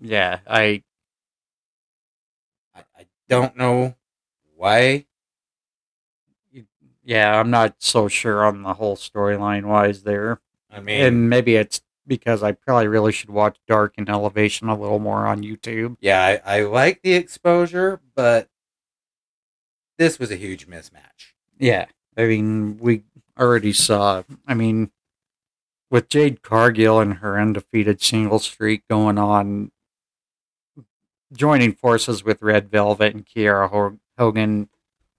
Yeah, 0.00 0.40
I, 0.46 0.82
I, 2.74 2.80
I 2.98 3.06
don't 3.28 3.56
know 3.56 3.94
why. 4.56 5.06
Yeah, 7.04 7.38
I'm 7.38 7.50
not 7.50 7.76
so 7.78 8.08
sure 8.08 8.44
on 8.44 8.62
the 8.62 8.74
whole 8.74 8.96
storyline 8.96 9.64
wise 9.64 10.02
there. 10.02 10.40
I 10.70 10.80
mean, 10.80 11.00
and 11.00 11.30
maybe 11.30 11.56
it's 11.56 11.80
because 12.06 12.42
I 12.42 12.52
probably 12.52 12.88
really 12.88 13.12
should 13.12 13.30
watch 13.30 13.56
Dark 13.66 13.94
and 13.98 14.08
Elevation 14.08 14.68
a 14.68 14.78
little 14.78 14.98
more 14.98 15.26
on 15.26 15.42
YouTube. 15.42 15.96
Yeah, 16.00 16.40
I, 16.44 16.58
I 16.58 16.62
like 16.62 17.02
the 17.02 17.14
exposure, 17.14 18.00
but 18.14 18.48
this 19.98 20.18
was 20.18 20.30
a 20.30 20.36
huge 20.36 20.66
mismatch. 20.66 21.32
Yeah, 21.58 21.86
I 22.16 22.26
mean, 22.26 22.78
we 22.78 23.02
already 23.38 23.72
saw. 23.72 24.22
I 24.46 24.54
mean, 24.54 24.90
with 25.90 26.08
Jade 26.08 26.42
Cargill 26.42 27.00
and 27.00 27.14
her 27.14 27.40
undefeated 27.40 28.02
single 28.02 28.38
streak 28.38 28.86
going 28.88 29.18
on, 29.18 29.70
joining 31.32 31.72
forces 31.72 32.24
with 32.24 32.42
Red 32.42 32.70
Velvet 32.70 33.14
and 33.14 33.26
Kiera 33.26 33.98
Hogan, 34.18 34.68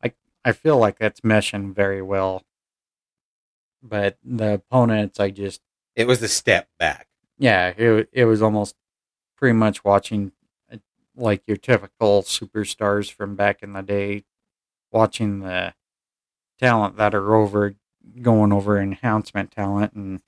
I 0.03 0.13
I 0.43 0.51
feel 0.51 0.77
like 0.77 0.99
that's 0.99 1.21
meshing 1.21 1.73
very 1.73 2.01
well. 2.01 2.43
But 3.81 4.17
the 4.23 4.55
opponents, 4.55 5.19
I 5.19 5.29
just 5.29 5.61
it 5.95 6.07
was 6.07 6.21
a 6.21 6.27
step 6.27 6.67
back. 6.79 7.07
Yeah, 7.37 7.73
it 7.77 8.09
it 8.11 8.25
was 8.25 8.41
almost 8.41 8.75
pretty 9.37 9.53
much 9.53 9.83
watching 9.83 10.31
uh, 10.71 10.77
like 11.15 11.43
your 11.47 11.57
typical 11.57 12.23
superstars 12.23 13.11
from 13.11 13.35
back 13.35 13.61
in 13.61 13.73
the 13.73 13.81
day, 13.81 14.25
watching 14.91 15.39
the 15.39 15.73
talent 16.59 16.97
that 16.97 17.13
are 17.13 17.35
over 17.35 17.75
going 18.21 18.53
over 18.53 18.79
enhancement 18.79 19.51
talent 19.51 19.93
and 19.93 20.21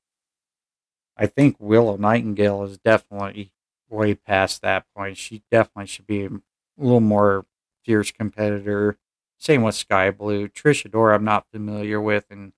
I 1.15 1.25
think 1.25 1.55
Willow 1.59 1.97
Nightingale 1.97 2.63
is 2.63 2.77
definitely 2.77 3.51
way 3.89 4.13
past 4.13 4.61
that 4.61 4.85
point. 4.95 5.17
She 5.17 5.43
definitely 5.49 5.87
should 5.87 6.05
be 6.07 6.25
a 6.25 6.29
little 6.77 6.99
more 6.99 7.45
fierce 7.83 8.11
competitor. 8.11 8.97
Same 9.37 9.63
with 9.63 9.75
Skye 9.75 10.11
Blue. 10.11 10.47
Trish 10.47 10.87
Adora 10.87 11.15
I'm 11.15 11.23
not 11.23 11.47
familiar 11.51 11.99
with 11.99 12.25
and 12.29 12.53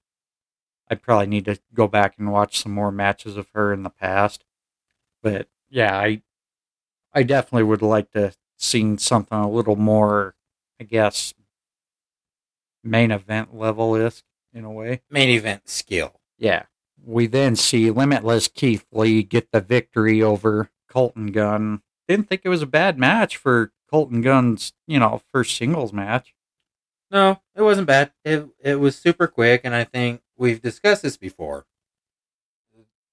I 0.89 0.95
probably 0.95 1.27
need 1.27 1.45
to 1.45 1.59
go 1.73 1.87
back 1.87 2.15
and 2.17 2.31
watch 2.31 2.59
some 2.59 2.71
more 2.71 2.91
matches 2.91 3.37
of 3.37 3.49
her 3.53 3.71
in 3.71 3.83
the 3.83 3.89
past. 3.89 4.43
But 5.21 5.47
yeah, 5.69 5.97
I 5.97 6.21
I 7.13 7.23
definitely 7.23 7.63
would 7.63 7.81
like 7.81 8.11
to 8.11 8.33
seen 8.57 8.97
something 8.97 9.37
a 9.37 9.49
little 9.49 9.75
more, 9.75 10.35
I 10.79 10.83
guess, 10.83 11.33
main 12.83 13.11
event 13.11 13.55
level 13.55 13.91
isk 13.93 14.23
in 14.53 14.65
a 14.65 14.71
way. 14.71 15.01
Main 15.09 15.29
event 15.29 15.69
skill. 15.69 16.19
Yeah. 16.37 16.63
We 17.03 17.27
then 17.27 17.55
see 17.55 17.89
Limitless 17.91 18.47
Keith 18.49 18.85
Lee 18.91 19.23
get 19.23 19.51
the 19.51 19.61
victory 19.61 20.21
over 20.21 20.69
Colton 20.89 21.27
Gunn. 21.27 21.81
Didn't 22.07 22.27
think 22.27 22.41
it 22.43 22.49
was 22.49 22.61
a 22.61 22.67
bad 22.67 22.97
match 22.97 23.37
for 23.37 23.71
Colton 23.89 24.21
Gunn's, 24.21 24.73
you 24.87 24.99
know, 24.99 25.21
first 25.31 25.55
singles 25.55 25.93
match. 25.93 26.33
No, 27.11 27.41
it 27.55 27.61
wasn't 27.61 27.87
bad. 27.87 28.11
It 28.23 28.47
it 28.63 28.75
was 28.79 28.95
super 28.95 29.27
quick, 29.27 29.61
and 29.63 29.73
I 29.73 29.83
think 29.83 30.21
we've 30.39 30.61
discussed 30.61 31.03
this 31.03 31.17
before. 31.17 31.65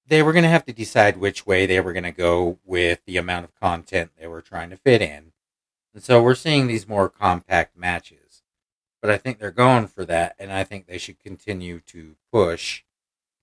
They 0.07 0.23
were 0.23 0.33
going 0.33 0.45
to 0.45 0.49
have 0.49 0.65
to 0.67 0.73
decide 0.73 1.17
which 1.17 1.45
way 1.45 1.67
they 1.67 1.81
were 1.81 1.93
going 1.93 2.05
to 2.05 2.13
go 2.13 2.59
with 2.65 3.01
the 3.07 3.17
amount 3.17 3.45
of 3.45 3.61
content 3.61 4.13
they 4.19 4.29
were 4.29 4.41
trying 4.41 4.71
to 4.71 4.77
fit 4.77 5.03
in. 5.03 5.33
And 5.93 6.03
so 6.03 6.23
we're 6.23 6.37
seeing 6.37 6.67
these 6.67 6.87
more 6.87 7.09
compact 7.09 7.77
matches. 7.77 8.43
But 9.03 9.11
I 9.11 9.19
think 9.19 9.39
they're 9.39 9.51
going 9.51 9.89
for 9.89 10.05
that, 10.05 10.37
and 10.39 10.53
I 10.53 10.65
think 10.65 10.87
they 10.87 10.99
should 10.99 11.19
continue 11.19 11.81
to 11.81 12.17
push, 12.33 12.85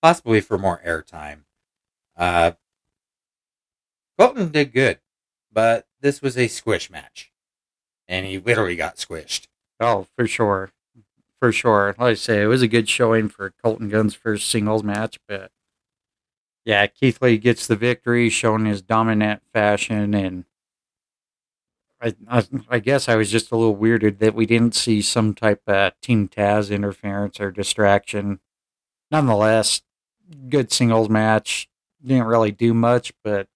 possibly 0.02 0.40
for 0.40 0.58
more 0.58 0.80
airtime. 0.84 1.40
Uh, 2.16 2.52
Colton 4.18 4.50
did 4.50 4.72
good, 4.72 5.00
but 5.52 5.86
this 6.00 6.22
was 6.22 6.38
a 6.38 6.48
squish 6.48 6.90
match. 6.90 7.32
And 8.08 8.26
he 8.26 8.38
literally 8.38 8.76
got 8.76 8.96
squished. 8.96 9.46
Oh, 9.80 10.06
for 10.16 10.26
sure. 10.26 10.72
For 11.44 11.52
sure. 11.52 11.94
Like 11.98 12.12
I 12.12 12.14
say, 12.14 12.40
it 12.42 12.46
was 12.46 12.62
a 12.62 12.68
good 12.68 12.88
showing 12.88 13.28
for 13.28 13.52
Colton 13.62 13.90
Gunn's 13.90 14.14
first 14.14 14.48
singles 14.48 14.82
match, 14.82 15.18
but 15.28 15.50
yeah, 16.64 16.86
Keith 16.86 17.20
Lee 17.20 17.36
gets 17.36 17.66
the 17.66 17.76
victory, 17.76 18.30
showing 18.30 18.64
his 18.64 18.80
dominant 18.80 19.42
fashion, 19.52 20.14
and 20.14 20.46
I, 22.00 22.14
I, 22.26 22.44
I 22.70 22.78
guess 22.78 23.10
I 23.10 23.16
was 23.16 23.30
just 23.30 23.52
a 23.52 23.56
little 23.58 23.76
weirded 23.76 24.20
that 24.20 24.34
we 24.34 24.46
didn't 24.46 24.74
see 24.74 25.02
some 25.02 25.34
type 25.34 25.60
of 25.66 25.92
Team 26.00 26.28
Taz 26.28 26.74
interference 26.74 27.38
or 27.38 27.50
distraction. 27.50 28.40
Nonetheless, 29.10 29.82
good 30.48 30.72
singles 30.72 31.10
match. 31.10 31.68
Didn't 32.02 32.24
really 32.24 32.52
do 32.52 32.72
much, 32.72 33.12
but 33.22 33.48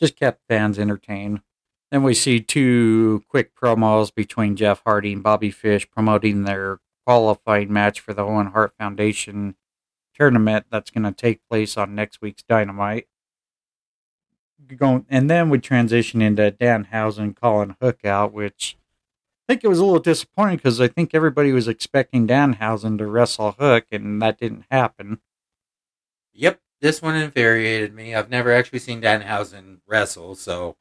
just 0.00 0.16
kept 0.16 0.48
fans 0.48 0.78
entertained. 0.78 1.42
Then 1.90 2.02
we 2.04 2.14
see 2.14 2.40
two 2.40 3.22
quick 3.28 3.54
promos 3.54 4.14
between 4.14 4.56
Jeff 4.56 4.80
Hardy 4.86 5.12
and 5.12 5.22
Bobby 5.22 5.50
Fish 5.50 5.90
promoting 5.90 6.44
their 6.44 6.78
qualifying 7.08 7.72
match 7.72 8.00
for 8.00 8.12
the 8.12 8.20
Owen 8.20 8.48
Hart 8.48 8.74
Foundation 8.78 9.54
tournament 10.14 10.66
that's 10.70 10.90
going 10.90 11.04
to 11.04 11.12
take 11.12 11.40
place 11.48 11.78
on 11.78 11.94
next 11.94 12.20
week's 12.20 12.42
Dynamite. 12.42 13.06
Going, 14.76 15.06
and 15.08 15.30
then 15.30 15.48
we 15.48 15.58
transition 15.58 16.20
into 16.20 16.50
Danhausen 16.50 17.34
calling 17.34 17.76
Hook 17.80 18.04
out, 18.04 18.34
which 18.34 18.76
I 19.48 19.54
think 19.54 19.64
it 19.64 19.68
was 19.68 19.78
a 19.78 19.84
little 19.86 20.00
disappointing 20.00 20.56
because 20.56 20.82
I 20.82 20.88
think 20.88 21.14
everybody 21.14 21.50
was 21.50 21.66
expecting 21.66 22.26
Danhausen 22.28 22.98
to 22.98 23.06
wrestle 23.06 23.52
Hook, 23.52 23.86
and 23.90 24.20
that 24.20 24.38
didn't 24.38 24.66
happen. 24.70 25.20
Yep, 26.34 26.60
this 26.82 27.00
one 27.00 27.16
infuriated 27.16 27.94
me. 27.94 28.14
I've 28.14 28.28
never 28.28 28.52
actually 28.52 28.80
seen 28.80 29.00
Danhausen 29.00 29.78
wrestle, 29.86 30.34
so 30.34 30.76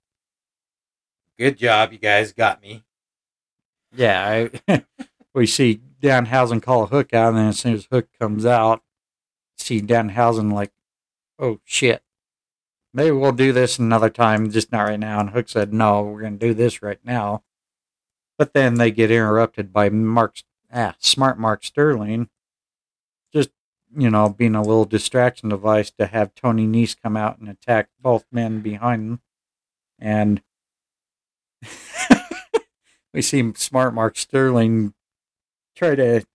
good 1.38 1.58
job, 1.58 1.94
you 1.94 2.00
guys 2.00 2.34
got 2.34 2.62
me. 2.62 2.84
Yeah, 3.96 4.50
I, 4.68 4.84
we 5.38 5.46
see 5.46 5.80
Danhausen 6.02 6.64
call 6.64 6.84
a 6.84 6.88
Hook 6.88 7.14
out, 7.14 7.30
and 7.30 7.38
then 7.38 7.48
as 7.50 7.60
soon 7.60 7.76
as 7.76 7.88
Hook 7.92 8.08
comes 8.20 8.44
out, 8.44 8.82
see 9.56 9.80
Danhausen 9.80 10.52
like, 10.52 10.72
oh 11.38 11.60
shit. 11.64 12.02
Maybe 12.92 13.12
we'll 13.12 13.34
do 13.34 13.54
this 13.54 13.78
another 13.78 14.10
time, 14.10 14.50
just 14.50 14.72
not 14.72 14.88
right 14.88 15.00
now. 15.00 15.20
And 15.20 15.30
Hook 15.30 15.48
said, 15.48 15.72
no, 15.72 16.02
we're 16.02 16.22
going 16.22 16.40
to 16.40 16.48
do 16.48 16.56
this 16.56 16.82
right 16.82 16.98
now. 17.04 17.44
But 18.40 18.54
then 18.54 18.76
they 18.76 18.90
get 18.90 19.12
interrupted 19.12 19.72
by 19.72 19.90
Mark, 19.90 20.38
ah, 20.74 20.96
smart 20.98 21.38
Mark 21.38 21.64
Sterling, 21.64 22.30
just, 23.32 23.52
you 23.96 24.10
know, 24.10 24.30
being 24.30 24.56
a 24.56 24.64
little 24.64 24.86
distraction 24.86 25.50
device 25.50 25.92
to 25.92 26.08
have 26.08 26.34
Tony 26.34 26.66
Nese 26.66 27.00
come 27.00 27.16
out 27.16 27.38
and 27.38 27.48
attack 27.48 27.90
both 28.02 28.26
men 28.32 28.62
behind 28.62 29.04
him. 29.04 29.22
And 30.00 30.42
we 33.14 33.22
see 33.22 33.54
smart 33.54 33.94
Mark 33.94 34.18
Sterling 34.18 34.96
try 35.78 35.96
to 35.96 36.26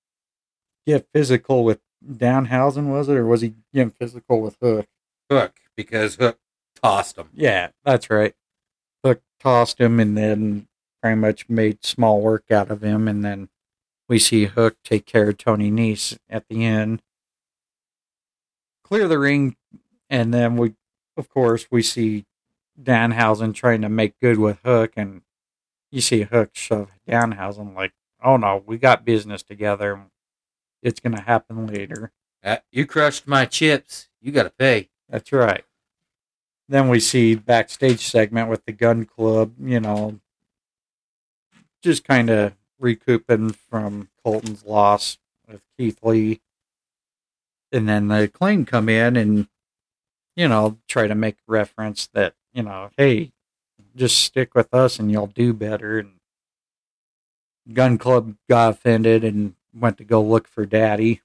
get 0.86 1.06
physical 1.12 1.64
with 1.64 1.81
Danhausen, 2.05 2.86
was 2.86 3.09
it, 3.09 3.16
or 3.16 3.27
was 3.27 3.40
he 3.40 3.55
getting 3.74 3.90
physical 3.90 4.40
with 4.40 4.56
Hook? 4.60 4.86
Hook, 5.31 5.55
because 5.77 6.16
Hook 6.16 6.39
tossed 6.82 7.16
him. 7.16 7.28
Yeah, 7.35 7.69
that's 7.85 8.10
right. 8.10 8.35
Hook 9.05 9.23
tossed 9.40 9.81
him 9.81 10.01
and 10.01 10.16
then 10.16 10.69
pretty 11.01 11.16
much 11.16 11.48
made 11.48 11.85
small 11.85 12.20
work 12.20 12.51
out 12.51 12.70
of 12.70 12.82
him, 12.82 13.09
and 13.09 13.24
then 13.24 13.48
we 14.09 14.19
see 14.19 14.47
Hook 14.47 14.77
take 14.85 15.06
care 15.06 15.31
of 15.31 15.39
Tony 15.39 15.70
Nese 15.70 16.19
at 16.28 16.48
the 16.48 16.64
end, 16.64 17.02
clear 18.85 19.09
the 19.09 19.19
ring, 19.19 19.56
and 20.10 20.32
then 20.32 20.56
we, 20.56 20.74
of 21.16 21.28
course, 21.28 21.66
we 21.70 21.82
see 21.82 22.24
Danhausen 22.81 23.55
trying 23.55 23.82
to 23.82 23.89
make 23.89 24.19
good 24.20 24.39
with 24.39 24.59
Hook, 24.64 24.93
and 24.97 25.23
you 25.90 26.01
see 26.01 26.23
Hook 26.23 26.51
shove 26.52 26.90
Danhausen 27.09 27.74
like, 27.74 27.93
"Oh 28.22 28.36
no, 28.36 28.62
we 28.66 28.78
got 28.78 29.04
business 29.04 29.42
together. 29.42 30.00
It's 30.82 31.00
gonna 31.00 31.22
happen 31.22 31.66
later." 31.66 32.12
Uh, 32.44 32.56
you 32.70 32.86
crushed 32.86 33.28
my 33.28 33.44
chips. 33.44 34.08
You 34.20 34.32
got 34.32 34.44
to 34.44 34.50
pay. 34.50 34.88
That's 35.08 35.32
right. 35.32 35.64
Then 36.68 36.88
we 36.88 37.00
see 37.00 37.34
backstage 37.34 38.00
segment 38.06 38.48
with 38.48 38.64
the 38.64 38.72
Gunn 38.72 39.04
Club, 39.04 39.52
you 39.60 39.78
know, 39.78 40.20
just 41.82 42.04
kind 42.04 42.30
of 42.30 42.54
recouping 42.78 43.50
from 43.52 44.08
Colton's 44.24 44.64
loss 44.64 45.18
with 45.46 45.62
Keith 45.76 45.98
Lee. 46.02 46.40
And 47.70 47.88
then 47.88 48.08
the 48.08 48.28
claim 48.28 48.64
come 48.64 48.88
in 48.88 49.16
and, 49.16 49.48
you 50.34 50.48
know, 50.48 50.78
try 50.88 51.06
to 51.06 51.14
make 51.14 51.36
reference 51.46 52.08
that, 52.14 52.34
you 52.52 52.62
know, 52.62 52.90
hey, 52.96 53.32
just 53.94 54.18
stick 54.18 54.54
with 54.54 54.72
us 54.74 54.98
and 54.98 55.10
you'll 55.10 55.26
do 55.26 55.52
better. 55.52 55.98
And 55.98 56.14
Gunn 57.70 57.98
Club 57.98 58.36
got 58.48 58.70
offended 58.70 59.24
and 59.24 59.55
went 59.74 59.98
to 59.98 60.05
go 60.05 60.22
look 60.22 60.48
for 60.48 60.66
daddy. 60.66 61.22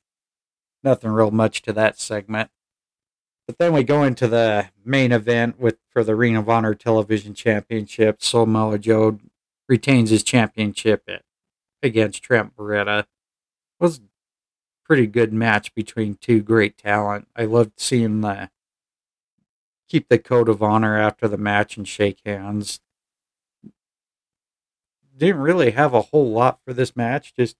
Nothing 0.83 1.11
real 1.11 1.31
much 1.31 1.61
to 1.63 1.73
that 1.73 1.99
segment. 1.99 2.49
But 3.47 3.57
then 3.57 3.73
we 3.73 3.83
go 3.83 4.03
into 4.03 4.27
the 4.27 4.69
main 4.83 5.11
event 5.11 5.59
with 5.59 5.77
for 5.89 6.03
the 6.03 6.15
Ring 6.15 6.35
of 6.35 6.49
Honor 6.49 6.75
Television 6.75 7.33
Championship. 7.33 8.21
Samoa 8.21 8.77
Joe 8.77 9.19
retains 9.67 10.09
his 10.09 10.23
championship 10.23 11.03
at, 11.07 11.23
against 11.81 12.23
Trent 12.23 12.55
Beretta. 12.55 12.99
It 12.99 13.05
was 13.79 13.99
a 13.99 14.01
pretty 14.85 15.07
good 15.07 15.33
match 15.33 15.73
between 15.73 16.15
two 16.15 16.41
great 16.41 16.77
talent. 16.77 17.27
I 17.35 17.45
loved 17.45 17.79
seeing 17.79 18.21
the 18.21 18.49
keep 19.87 20.09
the 20.09 20.19
code 20.19 20.49
of 20.49 20.61
honor 20.61 20.97
after 20.97 21.27
the 21.27 21.37
match 21.37 21.77
and 21.77 21.87
shake 21.87 22.19
hands. 22.25 22.81
Didn't 25.17 25.41
really 25.41 25.71
have 25.71 25.93
a 25.93 26.01
whole 26.03 26.31
lot 26.31 26.59
for 26.65 26.73
this 26.73 26.95
match. 26.95 27.33
Just 27.35 27.55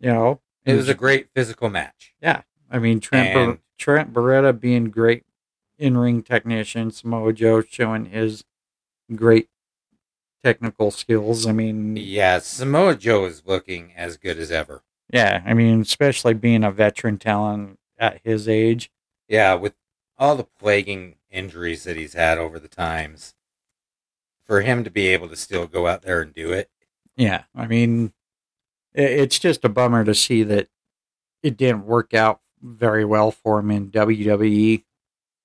you 0.00 0.10
know, 0.12 0.40
It 0.64 0.74
was 0.74 0.88
a 0.88 0.94
great 0.94 1.28
physical 1.34 1.68
match. 1.70 2.14
yeah. 2.20 2.42
I 2.70 2.78
mean, 2.80 2.98
Trent, 3.00 3.32
Ber- 3.34 3.58
Trent 3.78 4.12
Beretta 4.12 4.58
being 4.58 4.86
great 4.90 5.24
in 5.78 5.96
ring 5.96 6.22
technician, 6.22 6.90
Samoa 6.90 7.32
Joe 7.32 7.62
showing 7.62 8.06
his 8.06 8.44
great 9.14 9.48
technical 10.42 10.90
skills. 10.90 11.46
I 11.46 11.52
mean, 11.52 11.96
Yeah, 11.96 12.38
Samoa 12.40 12.96
Joe 12.96 13.24
is 13.26 13.42
looking 13.46 13.92
as 13.96 14.16
good 14.16 14.38
as 14.38 14.50
ever. 14.50 14.82
yeah, 15.12 15.42
I 15.46 15.54
mean, 15.54 15.80
especially 15.80 16.34
being 16.34 16.64
a 16.64 16.70
veteran 16.70 17.18
talent 17.18 17.78
at 17.98 18.20
his 18.24 18.48
age. 18.48 18.90
Yeah, 19.28 19.54
with 19.54 19.74
all 20.18 20.34
the 20.36 20.44
plaguing 20.44 21.16
injuries 21.30 21.84
that 21.84 21.96
he's 21.96 22.14
had 22.14 22.38
over 22.38 22.58
the 22.58 22.68
times, 22.68 23.34
for 24.44 24.60
him 24.62 24.82
to 24.84 24.90
be 24.90 25.08
able 25.08 25.28
to 25.28 25.36
still 25.36 25.66
go 25.66 25.86
out 25.86 26.02
there 26.02 26.20
and 26.20 26.32
do 26.34 26.52
it, 26.52 26.70
Yeah, 27.16 27.44
I 27.54 27.66
mean, 27.66 28.12
it's 28.94 29.38
just 29.38 29.64
a 29.64 29.68
bummer 29.68 30.04
to 30.04 30.14
see 30.14 30.42
that 30.42 30.68
it 31.42 31.56
didn't 31.56 31.86
work 31.86 32.14
out 32.14 32.40
very 32.62 33.04
well 33.04 33.30
for 33.30 33.58
him 33.58 33.70
in 33.70 33.90
WWE. 33.90 34.84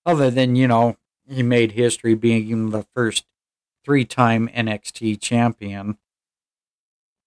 Other 0.05 0.31
than, 0.31 0.55
you 0.55 0.67
know, 0.67 0.97
he 1.27 1.43
made 1.43 1.73
history 1.73 2.15
being 2.15 2.71
the 2.71 2.85
first 2.95 3.25
three 3.85 4.05
time 4.05 4.49
NXT 4.49 5.21
champion. 5.21 5.97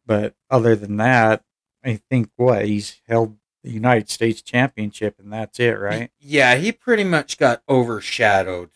But 0.06 0.34
other 0.50 0.76
than 0.76 0.96
that, 0.98 1.42
I 1.84 2.00
think 2.10 2.30
what 2.36 2.66
he's 2.66 3.00
held 3.08 3.36
the 3.62 3.70
United 3.70 4.10
States 4.10 4.42
Championship 4.42 5.18
and 5.18 5.32
that's 5.32 5.58
it, 5.58 5.78
right? 5.78 6.10
Yeah, 6.20 6.56
he 6.56 6.70
pretty 6.70 7.04
much 7.04 7.38
got 7.38 7.62
overshadowed 7.68 8.70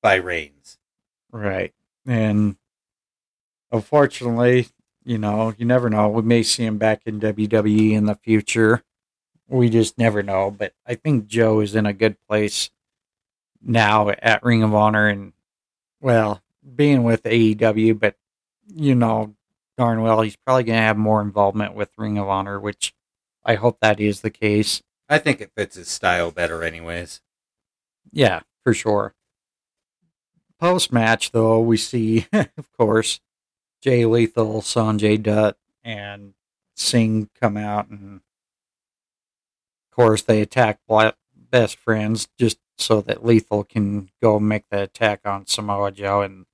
by 0.00 0.14
Reigns. 0.14 0.78
Right. 1.32 1.74
And 2.06 2.56
unfortunately, 3.72 4.68
you 5.04 5.18
know, 5.18 5.54
you 5.56 5.66
never 5.66 5.90
know. 5.90 6.08
We 6.08 6.22
may 6.22 6.42
see 6.42 6.64
him 6.64 6.78
back 6.78 7.02
in 7.06 7.20
WWE 7.20 7.92
in 7.92 8.06
the 8.06 8.14
future. 8.14 8.82
We 9.48 9.68
just 9.68 9.98
never 9.98 10.22
know. 10.22 10.50
But 10.50 10.74
I 10.86 10.94
think 10.94 11.26
Joe 11.26 11.60
is 11.60 11.74
in 11.74 11.86
a 11.86 11.92
good 11.92 12.16
place 12.28 12.70
now 13.60 14.08
at 14.10 14.42
Ring 14.42 14.62
of 14.62 14.74
Honor 14.74 15.08
and, 15.08 15.32
well, 16.00 16.42
being 16.74 17.02
with 17.02 17.24
AEW, 17.24 17.98
but 17.98 18.16
you 18.74 18.94
know 18.94 19.34
darn 19.76 20.02
well 20.02 20.20
he's 20.20 20.36
probably 20.36 20.64
going 20.64 20.78
to 20.78 20.82
have 20.82 20.96
more 20.96 21.20
involvement 21.20 21.74
with 21.74 21.90
Ring 21.96 22.18
of 22.18 22.28
Honor, 22.28 22.60
which 22.60 22.94
I 23.44 23.54
hope 23.54 23.78
that 23.80 24.00
is 24.00 24.20
the 24.20 24.30
case. 24.30 24.82
I 25.08 25.18
think 25.18 25.40
it 25.40 25.52
fits 25.56 25.76
his 25.76 25.88
style 25.88 26.30
better, 26.30 26.62
anyways. 26.62 27.20
Yeah, 28.12 28.40
for 28.62 28.72
sure. 28.72 29.14
Post 30.60 30.92
match, 30.92 31.32
though, 31.32 31.60
we 31.60 31.76
see, 31.76 32.26
of 32.32 32.72
course, 32.78 33.20
Jay 33.82 34.06
Lethal, 34.06 34.62
Sanjay 34.62 35.20
Dutt, 35.20 35.56
and 35.82 36.34
Singh 36.76 37.28
come 37.38 37.56
out, 37.56 37.88
and 37.88 38.20
of 39.90 39.96
course 39.96 40.22
they 40.22 40.40
attack 40.40 40.78
best 41.50 41.76
friends 41.76 42.28
just 42.38 42.58
so 42.78 43.00
that 43.02 43.26
Lethal 43.26 43.64
can 43.64 44.08
go 44.22 44.38
make 44.38 44.64
the 44.70 44.82
attack 44.82 45.20
on 45.26 45.46
Samoa 45.46 45.90
Joe, 45.90 46.22
and 46.22 46.46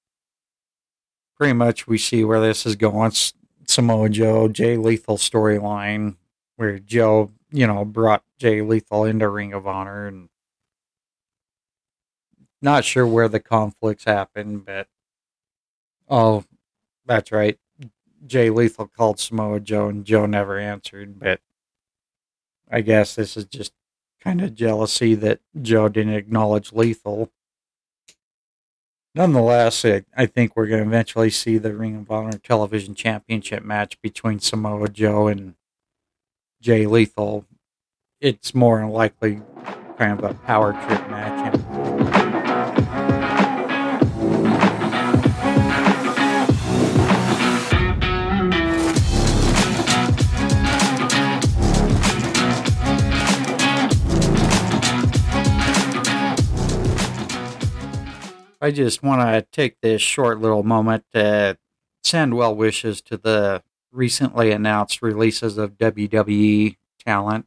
pretty 1.37 1.53
much 1.53 1.87
we 1.87 1.99
see 1.99 2.25
where 2.25 2.41
this 2.41 2.65
is 2.65 2.77
going. 2.77 3.13
Samoa 3.67 4.09
Joe, 4.09 4.49
Jay 4.49 4.79
Lethal 4.79 5.19
storyline, 5.19 6.17
where 6.57 6.79
Joe, 6.79 7.31
you 7.51 7.67
know, 7.67 7.85
brought 7.85 8.25
Jay 8.39 8.63
Lethal 8.63 9.05
into 9.05 9.29
Ring 9.29 9.53
of 9.53 9.67
Honor, 9.67 10.07
and 10.07 10.31
not 12.63 12.87
sure 12.87 13.07
where 13.07 13.29
the 13.29 13.39
conflicts 13.39 14.05
happened, 14.05 14.65
but 14.65 14.89
oh, 16.09 16.45
that's 17.09 17.33
right. 17.33 17.59
Jay 18.27 18.51
Lethal 18.51 18.87
called 18.87 19.19
Samoa 19.19 19.61
Joe, 19.61 19.89
and 19.89 20.05
Joe 20.05 20.27
never 20.27 20.59
answered. 20.59 21.19
But 21.19 21.41
I 22.71 22.83
guess 22.83 23.15
this 23.15 23.37
is 23.37 23.47
just 23.47 23.73
kind 24.21 24.41
of 24.41 24.55
jealousy 24.55 25.15
that 25.17 25.41
Joe 25.61 25.89
didn't 25.89 26.15
acknowledge 26.15 26.73
Lethal. 26.73 27.31
Nonetheless, 29.15 29.85
it, 29.85 30.07
I 30.17 30.27
think 30.27 30.55
we're 30.55 30.67
going 30.67 30.83
to 30.83 30.87
eventually 30.89 31.31
see 31.31 31.59
the 31.59 31.75
Ring 31.75 31.97
of 31.97 32.11
Honor 32.11 32.39
Television 32.39 32.95
Championship 32.95 33.65
match 33.65 34.01
between 34.01 34.39
Samoa 34.39 34.89
Joe 34.89 35.27
and 35.29 35.55
Jay 36.61 36.87
Lethal. 36.87 37.45
It's 38.21 38.55
more 38.55 38.87
likely 38.87 39.41
kind 39.97 40.19
of 40.19 40.31
a 40.31 40.35
power 40.35 40.73
trip 40.73 41.09
match. 41.11 41.55
I 58.61 58.71
just 58.71 59.03
want 59.03 59.21
to 59.23 59.47
take 59.53 59.81
this 59.81 60.03
short 60.03 60.41
little 60.41 60.63
moment 60.63 61.05
to 61.15 61.59
send 62.03 62.35
well 62.35 62.55
wishes 62.55 63.01
to 63.03 63.17
the 63.17 63.63
recently 63.93 64.51
announced 64.51 65.03
releases 65.03 65.59
of 65.59 65.79
WWE 65.79 66.77
talent. 67.05 67.47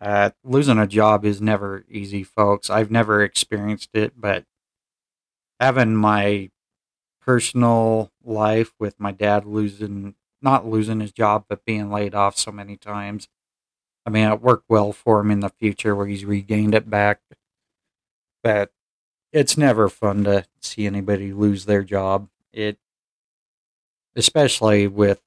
Uh, 0.00 0.30
losing 0.44 0.78
a 0.78 0.86
job 0.86 1.24
is 1.24 1.40
never 1.40 1.84
easy, 1.88 2.22
folks. 2.24 2.70
I've 2.70 2.90
never 2.90 3.22
experienced 3.22 3.90
it, 3.94 4.14
but 4.16 4.44
having 5.58 5.94
my 5.94 6.50
personal 7.20 8.12
life 8.24 8.72
with 8.78 8.98
my 8.98 9.12
dad 9.12 9.46
losing, 9.46 10.14
not 10.42 10.66
losing 10.66 11.00
his 11.00 11.12
job, 11.12 11.44
but 11.48 11.64
being 11.64 11.90
laid 11.90 12.14
off 12.14 12.36
so 12.38 12.50
many 12.50 12.76
times. 12.76 13.28
I 14.06 14.10
mean, 14.10 14.28
it 14.30 14.40
worked 14.42 14.66
well 14.68 14.92
for 14.92 15.20
him 15.20 15.30
in 15.30 15.40
the 15.40 15.50
future 15.50 15.94
where 15.96 16.06
he's 16.06 16.24
regained 16.24 16.74
it 16.74 16.90
back. 16.90 17.20
But 18.42 18.72
it's 19.32 19.56
never 19.56 19.88
fun 19.88 20.24
to 20.24 20.44
see 20.60 20.86
anybody 20.86 21.32
lose 21.32 21.64
their 21.64 21.82
job. 21.82 22.28
It, 22.52 22.78
especially 24.16 24.86
with 24.86 25.20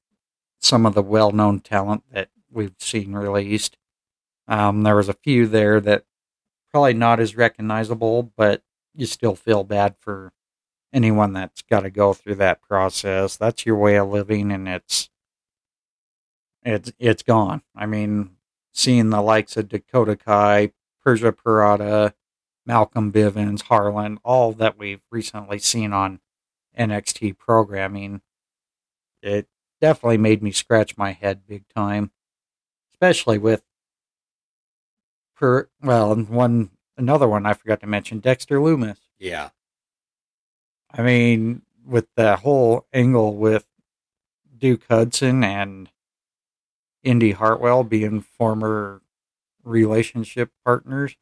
some 0.59 0.85
of 0.85 0.93
the 0.93 1.03
well-known 1.03 1.59
talent 1.59 2.03
that 2.11 2.29
we've 2.51 2.75
seen 2.79 3.13
released. 3.13 3.77
Um, 4.47 4.83
there 4.83 4.95
was 4.95 5.09
a 5.09 5.13
few 5.13 5.47
there 5.47 5.79
that 5.79 6.03
probably 6.71 6.93
not 6.93 7.19
as 7.19 7.35
recognizable, 7.35 8.31
but 8.35 8.61
you 8.93 9.05
still 9.05 9.35
feel 9.35 9.63
bad 9.63 9.95
for 9.99 10.33
anyone 10.91 11.33
that's 11.33 11.61
got 11.61 11.81
to 11.81 11.89
go 11.89 12.13
through 12.13 12.35
that 12.35 12.61
process. 12.61 13.37
That's 13.37 13.65
your 13.65 13.77
way 13.77 13.95
of 13.95 14.09
living, 14.09 14.51
and 14.51 14.67
it's 14.67 15.09
it's 16.63 16.91
it's 16.99 17.23
gone. 17.23 17.61
I 17.75 17.85
mean, 17.85 18.31
seeing 18.73 19.09
the 19.09 19.21
likes 19.21 19.57
of 19.57 19.69
Dakota 19.69 20.15
Kai, 20.15 20.71
Persia 21.03 21.31
Pirotta, 21.31 22.13
Malcolm 22.65 23.11
Bivens, 23.11 23.63
Harland, 23.63 24.19
all 24.23 24.53
that 24.53 24.77
we've 24.77 25.01
recently 25.11 25.59
seen 25.59 25.93
on 25.93 26.19
NXT 26.77 27.37
programming, 27.37 28.21
it 29.21 29.47
definitely 29.81 30.17
made 30.17 30.41
me 30.41 30.51
scratch 30.51 30.97
my 30.97 31.11
head 31.11 31.45
big 31.47 31.65
time, 31.75 32.11
especially 32.93 33.37
with 33.37 33.63
per 35.35 35.67
well, 35.81 36.15
one 36.15 36.69
another 36.97 37.27
one 37.27 37.45
I 37.45 37.53
forgot 37.53 37.81
to 37.81 37.87
mention, 37.87 38.19
Dexter 38.19 38.59
Lumis. 38.59 38.97
Yeah. 39.19 39.49
I 40.91 41.01
mean, 41.01 41.63
with 41.85 42.07
the 42.15 42.37
whole 42.37 42.87
angle 42.93 43.35
with 43.35 43.65
Duke 44.57 44.83
Hudson 44.89 45.43
and 45.43 45.89
Indy 47.03 47.31
Hartwell 47.31 47.83
being 47.83 48.21
former 48.21 49.01
relationship 49.63 50.51
partners, 50.63 51.17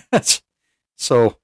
so 0.96 1.36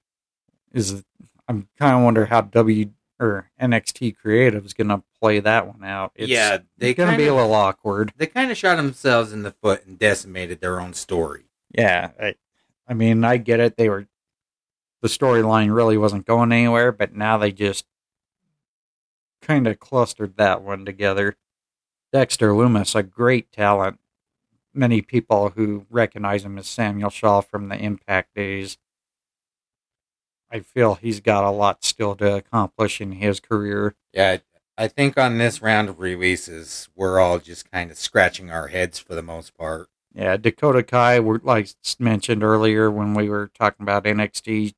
is 0.73 1.05
I'm 1.49 1.69
kind 1.79 1.97
of 1.97 2.03
wonder 2.03 2.27
how 2.27 2.43
W 2.43 2.91
or 3.21 3.51
NXT 3.61 4.17
Creative 4.17 4.65
is 4.65 4.75
going 4.75 4.89
to 4.89 5.03
play 5.21 5.41
that 5.41 5.67
one 5.67 5.83
out. 5.83 6.13
It's, 6.15 6.29
yeah, 6.29 6.59
they 6.77 6.95
going 6.95 7.11
to 7.11 7.17
be 7.17 7.27
a 7.27 7.35
little 7.35 7.55
awkward. 7.55 8.13
They 8.17 8.27
kind 8.27 8.51
of 8.51 8.57
shot 8.57 8.77
themselves 8.77 9.33
in 9.33 9.43
the 9.43 9.51
foot 9.51 9.87
and 9.87 9.99
decimated 9.99 10.61
their 10.61 10.81
own 10.81 10.95
story. 10.95 11.45
Yeah, 11.77 12.11
I, 12.21 12.35
I 12.87 12.95
mean, 12.95 13.25
I 13.25 13.39
get 13.39 13.61
it. 13.61 13.77
They 13.77 13.89
were 13.89 14.07
the 15.01 15.09
storyline 15.09 15.75
really 15.75 15.97
wasn't 15.97 16.27
going 16.27 16.53
anywhere, 16.53 16.93
but 16.93 17.15
now 17.15 17.39
they 17.39 17.53
just 17.53 17.87
kind 19.43 19.67
of 19.67 19.79
clustered 19.79 20.37
that 20.37 20.63
one 20.63 20.85
together. 20.85 21.37
Dexter 22.13 22.51
Lumis, 22.51 22.95
a 22.95 23.03
great 23.03 23.53
talent, 23.53 24.01
many 24.75 25.03
people 25.03 25.51
who 25.51 25.87
recognize 25.91 26.45
him 26.45 26.59
as 26.59 26.67
Samuel 26.67 27.11
Shaw 27.11 27.41
from 27.41 27.69
the 27.69 27.77
Impact 27.77 28.35
days. 28.35 28.79
I 30.51 30.61
feel 30.61 30.95
he's 30.95 31.21
got 31.21 31.45
a 31.45 31.51
lot 31.51 31.85
still 31.85 32.15
to 32.17 32.37
accomplish 32.37 33.01
in 33.01 33.13
his 33.13 33.39
career. 33.41 33.95
Yeah, 34.13 34.39
I 34.79 34.89
think 34.89 35.19
on 35.19 35.39
this 35.39 35.61
round 35.61 35.89
of 35.89 35.99
releases, 36.01 36.89
we're 36.95 37.19
all 37.21 37.39
just 37.39 37.71
kind 37.71 37.91
of 37.91 37.99
scratching 37.99 38.51
our 38.51 38.69
heads 38.69 38.99
for 38.99 39.15
the 39.15 39.23
most 39.23 39.57
part. 39.57 39.89
Yeah, 40.15 40.37
Dakota 40.37 40.83
Kai, 40.83 41.19
like 41.19 41.69
mentioned 41.99 42.43
earlier 42.43 42.91
when 42.91 43.15
we 43.15 43.29
were 43.29 43.51
talking 43.55 43.85
about 43.85 44.05
NXT, 44.05 44.75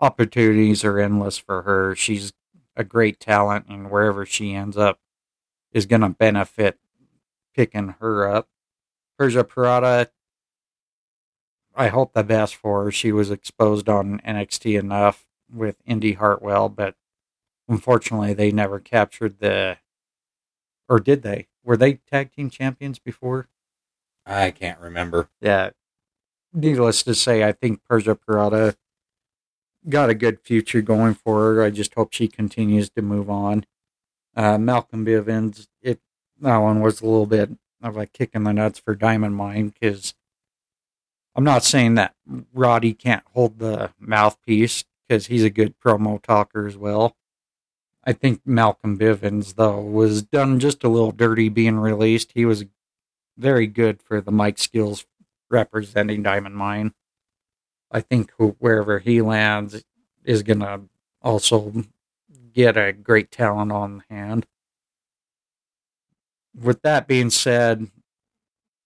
opportunities 0.00 0.84
are 0.84 0.98
endless 0.98 1.38
for 1.38 1.62
her. 1.62 1.94
She's 1.94 2.32
a 2.74 2.84
great 2.84 3.20
talent, 3.20 3.66
and 3.68 3.90
wherever 3.90 4.26
she 4.26 4.54
ends 4.54 4.76
up 4.76 4.98
is 5.72 5.86
going 5.86 6.00
to 6.00 6.08
benefit 6.08 6.78
picking 7.54 7.96
her 8.00 8.28
up. 8.28 8.48
Persia 9.18 9.42
Pirotta, 9.44 10.08
I 11.74 11.88
hope 11.88 12.12
the 12.12 12.24
best 12.24 12.54
for 12.54 12.84
her. 12.84 12.90
She 12.90 13.12
was 13.12 13.30
exposed 13.30 13.88
on 13.88 14.20
NXT 14.20 14.78
enough 14.78 15.26
with 15.52 15.76
Indy 15.84 16.14
Hartwell, 16.14 16.68
but 16.68 16.94
unfortunately, 17.68 18.32
they 18.34 18.52
never 18.52 18.78
captured 18.78 19.38
the. 19.40 19.78
Or 20.88 21.00
did 21.00 21.22
they? 21.22 21.48
Were 21.64 21.76
they 21.76 21.94
tag 21.94 22.32
team 22.32 22.48
champions 22.48 22.98
before? 22.98 23.48
I 24.24 24.50
can't 24.50 24.80
remember. 24.80 25.28
Yeah. 25.40 25.70
Needless 26.52 27.02
to 27.02 27.14
say, 27.14 27.44
I 27.44 27.52
think 27.52 27.84
Persia 27.84 28.14
Pirotta 28.14 28.76
got 29.88 30.10
a 30.10 30.14
good 30.14 30.40
future 30.40 30.80
going 30.80 31.14
for 31.14 31.54
her. 31.54 31.62
I 31.62 31.70
just 31.70 31.94
hope 31.94 32.12
she 32.12 32.28
continues 32.28 32.88
to 32.90 33.02
move 33.02 33.28
on. 33.28 33.66
Uh, 34.34 34.56
Malcolm 34.56 35.04
Bivens, 35.04 35.68
it 35.82 36.00
that 36.40 36.58
one 36.58 36.80
was 36.80 37.00
a 37.00 37.06
little 37.06 37.26
bit 37.26 37.50
of 37.82 37.96
a 37.96 38.06
kick 38.06 38.30
in 38.34 38.44
the 38.44 38.52
nuts 38.52 38.78
for 38.78 38.94
Diamond 38.94 39.36
Mine 39.36 39.68
because 39.68 40.14
I'm 41.34 41.44
not 41.44 41.64
saying 41.64 41.94
that 41.94 42.14
Roddy 42.52 42.94
can't 42.94 43.22
hold 43.32 43.58
the 43.58 43.92
mouthpiece 43.98 44.84
because 45.06 45.26
he's 45.26 45.44
a 45.44 45.50
good 45.50 45.78
promo 45.78 46.20
talker 46.20 46.66
as 46.66 46.76
well. 46.76 47.16
I 48.04 48.12
think 48.12 48.40
Malcolm 48.44 48.98
Bivens, 48.98 49.54
though, 49.54 49.80
was 49.80 50.22
done 50.22 50.60
just 50.60 50.82
a 50.82 50.88
little 50.88 51.12
dirty 51.12 51.48
being 51.48 51.78
released. 51.78 52.32
He 52.34 52.44
was 52.44 52.64
very 53.36 53.66
good 53.66 54.02
for 54.02 54.20
the 54.20 54.32
mic 54.32 54.58
skills 54.58 55.06
representing 55.50 56.22
Diamond 56.22 56.56
Mine. 56.56 56.94
I 57.90 58.00
think 58.00 58.32
wherever 58.36 58.98
he 58.98 59.22
lands 59.22 59.84
is 60.24 60.42
going 60.42 60.60
to 60.60 60.82
also 61.22 61.84
get 62.52 62.76
a 62.76 62.92
great 62.92 63.30
talent 63.30 63.72
on 63.72 64.04
hand 64.10 64.46
with 66.54 66.82
that 66.82 67.06
being 67.06 67.30
said, 67.30 67.88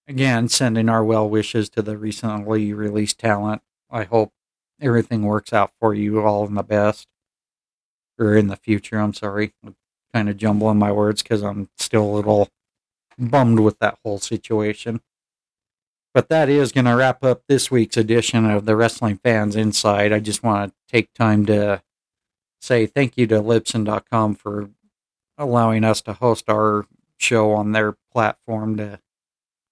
again, 0.09 0.49
sending 0.49 0.89
our 0.89 1.05
well 1.05 1.29
wishes 1.29 1.69
to 1.71 1.83
the 1.83 1.97
recently 1.97 2.73
released 2.73 3.19
talent. 3.19 3.63
I 3.91 4.05
hope 4.05 4.33
everything 4.81 5.23
works 5.23 5.53
out 5.53 5.73
for 5.81 5.95
you 5.95 6.21
all 6.23 6.47
in 6.47 6.55
the 6.55 6.63
best, 6.63 7.09
or 8.19 8.37
in 8.37 8.49
the 8.49 8.57
future. 8.57 8.99
I'm 8.99 9.15
sorry, 9.15 9.53
kind 10.13 10.29
of 10.29 10.37
jumbling 10.37 10.79
my 10.79 10.93
words 10.93 11.23
because 11.23 11.43
I'm 11.43 11.69
still 11.79 12.05
a 12.05 12.17
little 12.17 12.49
bummed 13.19 13.61
with 13.61 13.79
that 13.79 13.99
whole 14.05 14.19
situation. 14.19 15.01
But 16.15 16.29
that 16.29 16.49
is 16.49 16.73
going 16.73 16.85
to 16.85 16.97
wrap 16.97 17.25
up 17.25 17.43
this 17.49 17.71
week's 17.71 17.97
edition 17.97 18.45
of 18.45 18.67
the 18.67 18.77
Wrestling 18.77 19.19
Fans 19.19 19.57
Incite. 19.57 20.13
I 20.13 20.21
just 20.21 20.43
want 20.43 20.71
to 20.71 20.93
take 20.93 21.13
time 21.15 21.47
to 21.47 21.83
say 22.61 22.87
thank 22.87 23.17
you 23.17 23.27
to 23.29 23.41
Libsyn.com 23.41 24.35
for 24.35 24.71
allowing 25.39 25.85
us 25.85 26.03
to 26.03 26.13
host 26.13 26.51
our 26.51 26.87
show 27.23 27.53
on 27.53 27.73
their 27.73 27.97
platform 28.13 28.77
to 28.77 29.01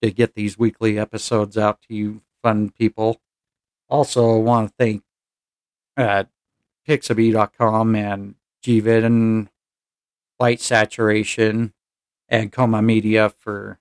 to 0.03 0.11
get 0.11 0.35
these 0.35 0.59
weekly 0.59 0.99
episodes 0.99 1.59
out 1.59 1.81
to 1.83 1.95
you 1.95 2.23
fun 2.43 2.71
people. 2.71 3.21
Also, 3.89 4.39
want 4.39 4.69
to 4.69 4.75
thank 4.79 5.03
uh, 5.97 6.25
Pixabay.com 6.89 7.95
and 7.95 8.35
GVid 8.65 9.05
and 9.05 9.49
Light 10.39 10.61
Saturation 10.61 11.75
and 12.29 12.53
Coma 12.53 12.81
Media 12.81 13.29
for 13.29 13.79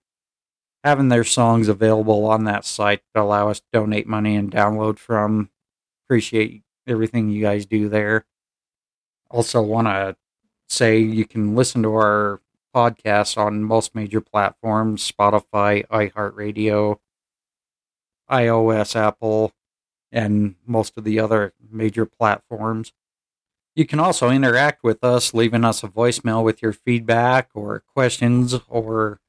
having 0.83 1.09
their 1.09 1.23
songs 1.23 1.67
available 1.67 2.25
on 2.25 2.43
that 2.45 2.65
site 2.65 3.01
to 3.13 3.21
allow 3.21 3.49
us 3.49 3.59
to 3.59 3.65
donate 3.71 4.07
money 4.07 4.35
and 4.35 4.51
download 4.51 4.97
from. 4.97 5.49
Appreciate 6.05 6.63
everything 6.87 7.29
you 7.29 7.41
guys 7.41 7.65
do 7.65 7.87
there. 7.87 8.25
Also, 9.29 9.61
want 9.61 9.87
to 9.87 10.15
say 10.67 10.97
you 10.97 11.25
can 11.25 11.55
listen 11.55 11.83
to 11.83 11.93
our 11.93 12.41
podcast 12.73 13.37
on 13.37 13.63
most 13.63 13.95
major 13.95 14.21
platforms 14.21 15.09
Spotify, 15.11 15.85
iHeartRadio, 15.87 16.97
iOS, 18.29 18.95
Apple, 18.95 19.53
and 20.11 20.55
most 20.65 20.97
of 20.97 21.03
the 21.03 21.19
other 21.19 21.53
major 21.71 22.05
platforms. 22.05 22.93
You 23.75 23.85
can 23.85 23.99
also 23.99 24.29
interact 24.29 24.83
with 24.83 25.03
us, 25.03 25.33
leaving 25.33 25.63
us 25.63 25.83
a 25.83 25.87
voicemail 25.87 26.43
with 26.43 26.61
your 26.61 26.73
feedback 26.73 27.49
or 27.53 27.83
questions 27.93 28.59
or 28.67 29.19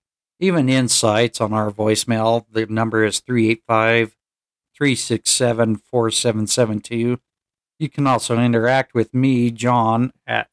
even 0.40 0.68
insights 0.68 1.40
on 1.40 1.52
our 1.52 1.70
voicemail. 1.70 2.44
The 2.50 2.66
number 2.66 3.04
is 3.04 3.20
385 3.20 4.16
367 4.76 5.76
4772. 5.76 7.20
You 7.78 7.88
can 7.88 8.06
also 8.06 8.38
interact 8.38 8.94
with 8.94 9.14
me, 9.14 9.50
John, 9.50 10.12
at 10.26 10.49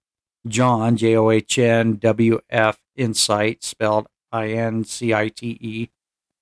John, 0.49 0.97
J 0.97 1.15
O 1.15 1.29
H 1.29 1.57
N 1.59 1.95
W 1.95 2.39
F 2.49 2.79
Incite, 2.95 3.63
spelled 3.63 4.07
I 4.31 4.49
N 4.49 4.83
C 4.83 5.13
I 5.13 5.29
T 5.29 5.57
E, 5.61 5.89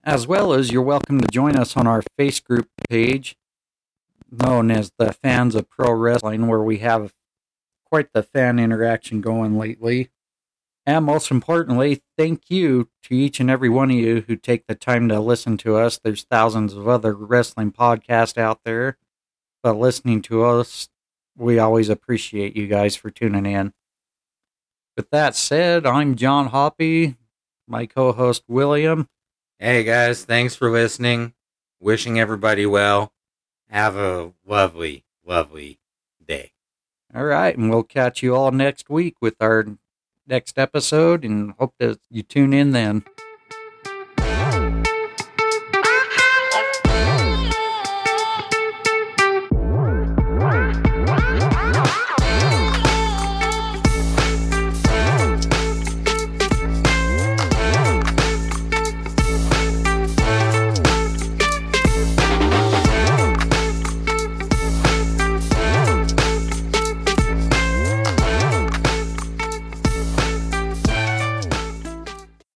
as 0.03 0.27
well 0.27 0.53
as 0.53 0.72
you're 0.72 0.82
welcome 0.82 1.22
to 1.22 1.27
join 1.27 1.56
us 1.56 1.76
on 1.76 1.88
our 1.88 2.03
face 2.18 2.40
group 2.40 2.68
page 2.90 3.36
known 4.32 4.72
as 4.72 4.91
the 4.98 5.14
Fans 5.14 5.56
of 5.56 5.69
Pro 5.69 5.91
Wrestling, 5.91 6.48
where 6.48 6.61
we 6.61 6.80
have 6.80 7.14
quite 7.86 8.11
the 8.14 8.23
fan 8.23 8.60
interaction 8.60 9.22
going 9.22 9.57
lately. 9.57 10.10
And 10.86 11.06
most 11.06 11.32
importantly, 11.32 12.03
thank 12.18 12.49
you 12.49 12.90
to 13.03 13.15
each 13.15 13.40
and 13.40 13.49
every 13.49 13.69
one 13.69 13.90
of 13.90 13.98
you 13.98 14.23
who 14.27 14.36
take 14.36 14.68
the 14.68 14.76
time 14.76 15.10
to 15.10 15.19
listen 15.19 15.57
to 15.57 15.77
us. 15.77 15.98
There's 15.98 16.23
thousands 16.23 16.73
of 16.73 16.88
other 16.88 17.14
wrestling 17.14 17.72
podcasts 17.72 18.38
out 18.38 18.60
there, 18.64 18.98
but 19.64 19.77
listening 19.77 20.22
to 20.23 20.44
us, 20.44 20.90
we 21.36 21.57
always 21.57 21.90
appreciate 21.90 22.56
you 22.56 22.68
guys 22.68 22.95
for 22.95 23.10
tuning 23.10 23.45
in. 23.45 23.73
With 24.96 25.10
that 25.10 25.36
said, 25.36 25.86
I'm 25.86 26.16
John 26.16 26.52
Hoppe, 26.52 27.18
my 27.68 27.86
co 27.86 28.14
host 28.14 28.44
William. 28.48 29.10
Hey 29.60 29.84
guys, 29.84 30.24
thanks 30.24 30.56
for 30.56 30.72
listening. 30.72 31.34
Wishing 31.82 32.18
everybody 32.18 32.66
well. 32.66 33.12
Have 33.70 33.98
a 33.98 34.32
lovely, 34.48 35.04
lovely 35.26 35.80
day. 36.26 36.54
All 37.14 37.26
right, 37.26 37.58
and 37.58 37.70
we'll 37.70 37.84
catch 37.84 38.24
you 38.24 38.38
all 38.38 38.52
next 38.52 38.90
week 38.90 39.16
with 39.20 39.36
our 39.42 39.66
next 40.28 40.58
episode 40.58 41.26
and 41.26 41.52
hope 41.60 41.74
that 41.80 42.00
you 42.10 42.24
tune 42.24 42.54
in 42.54 42.72
then. 42.72 43.04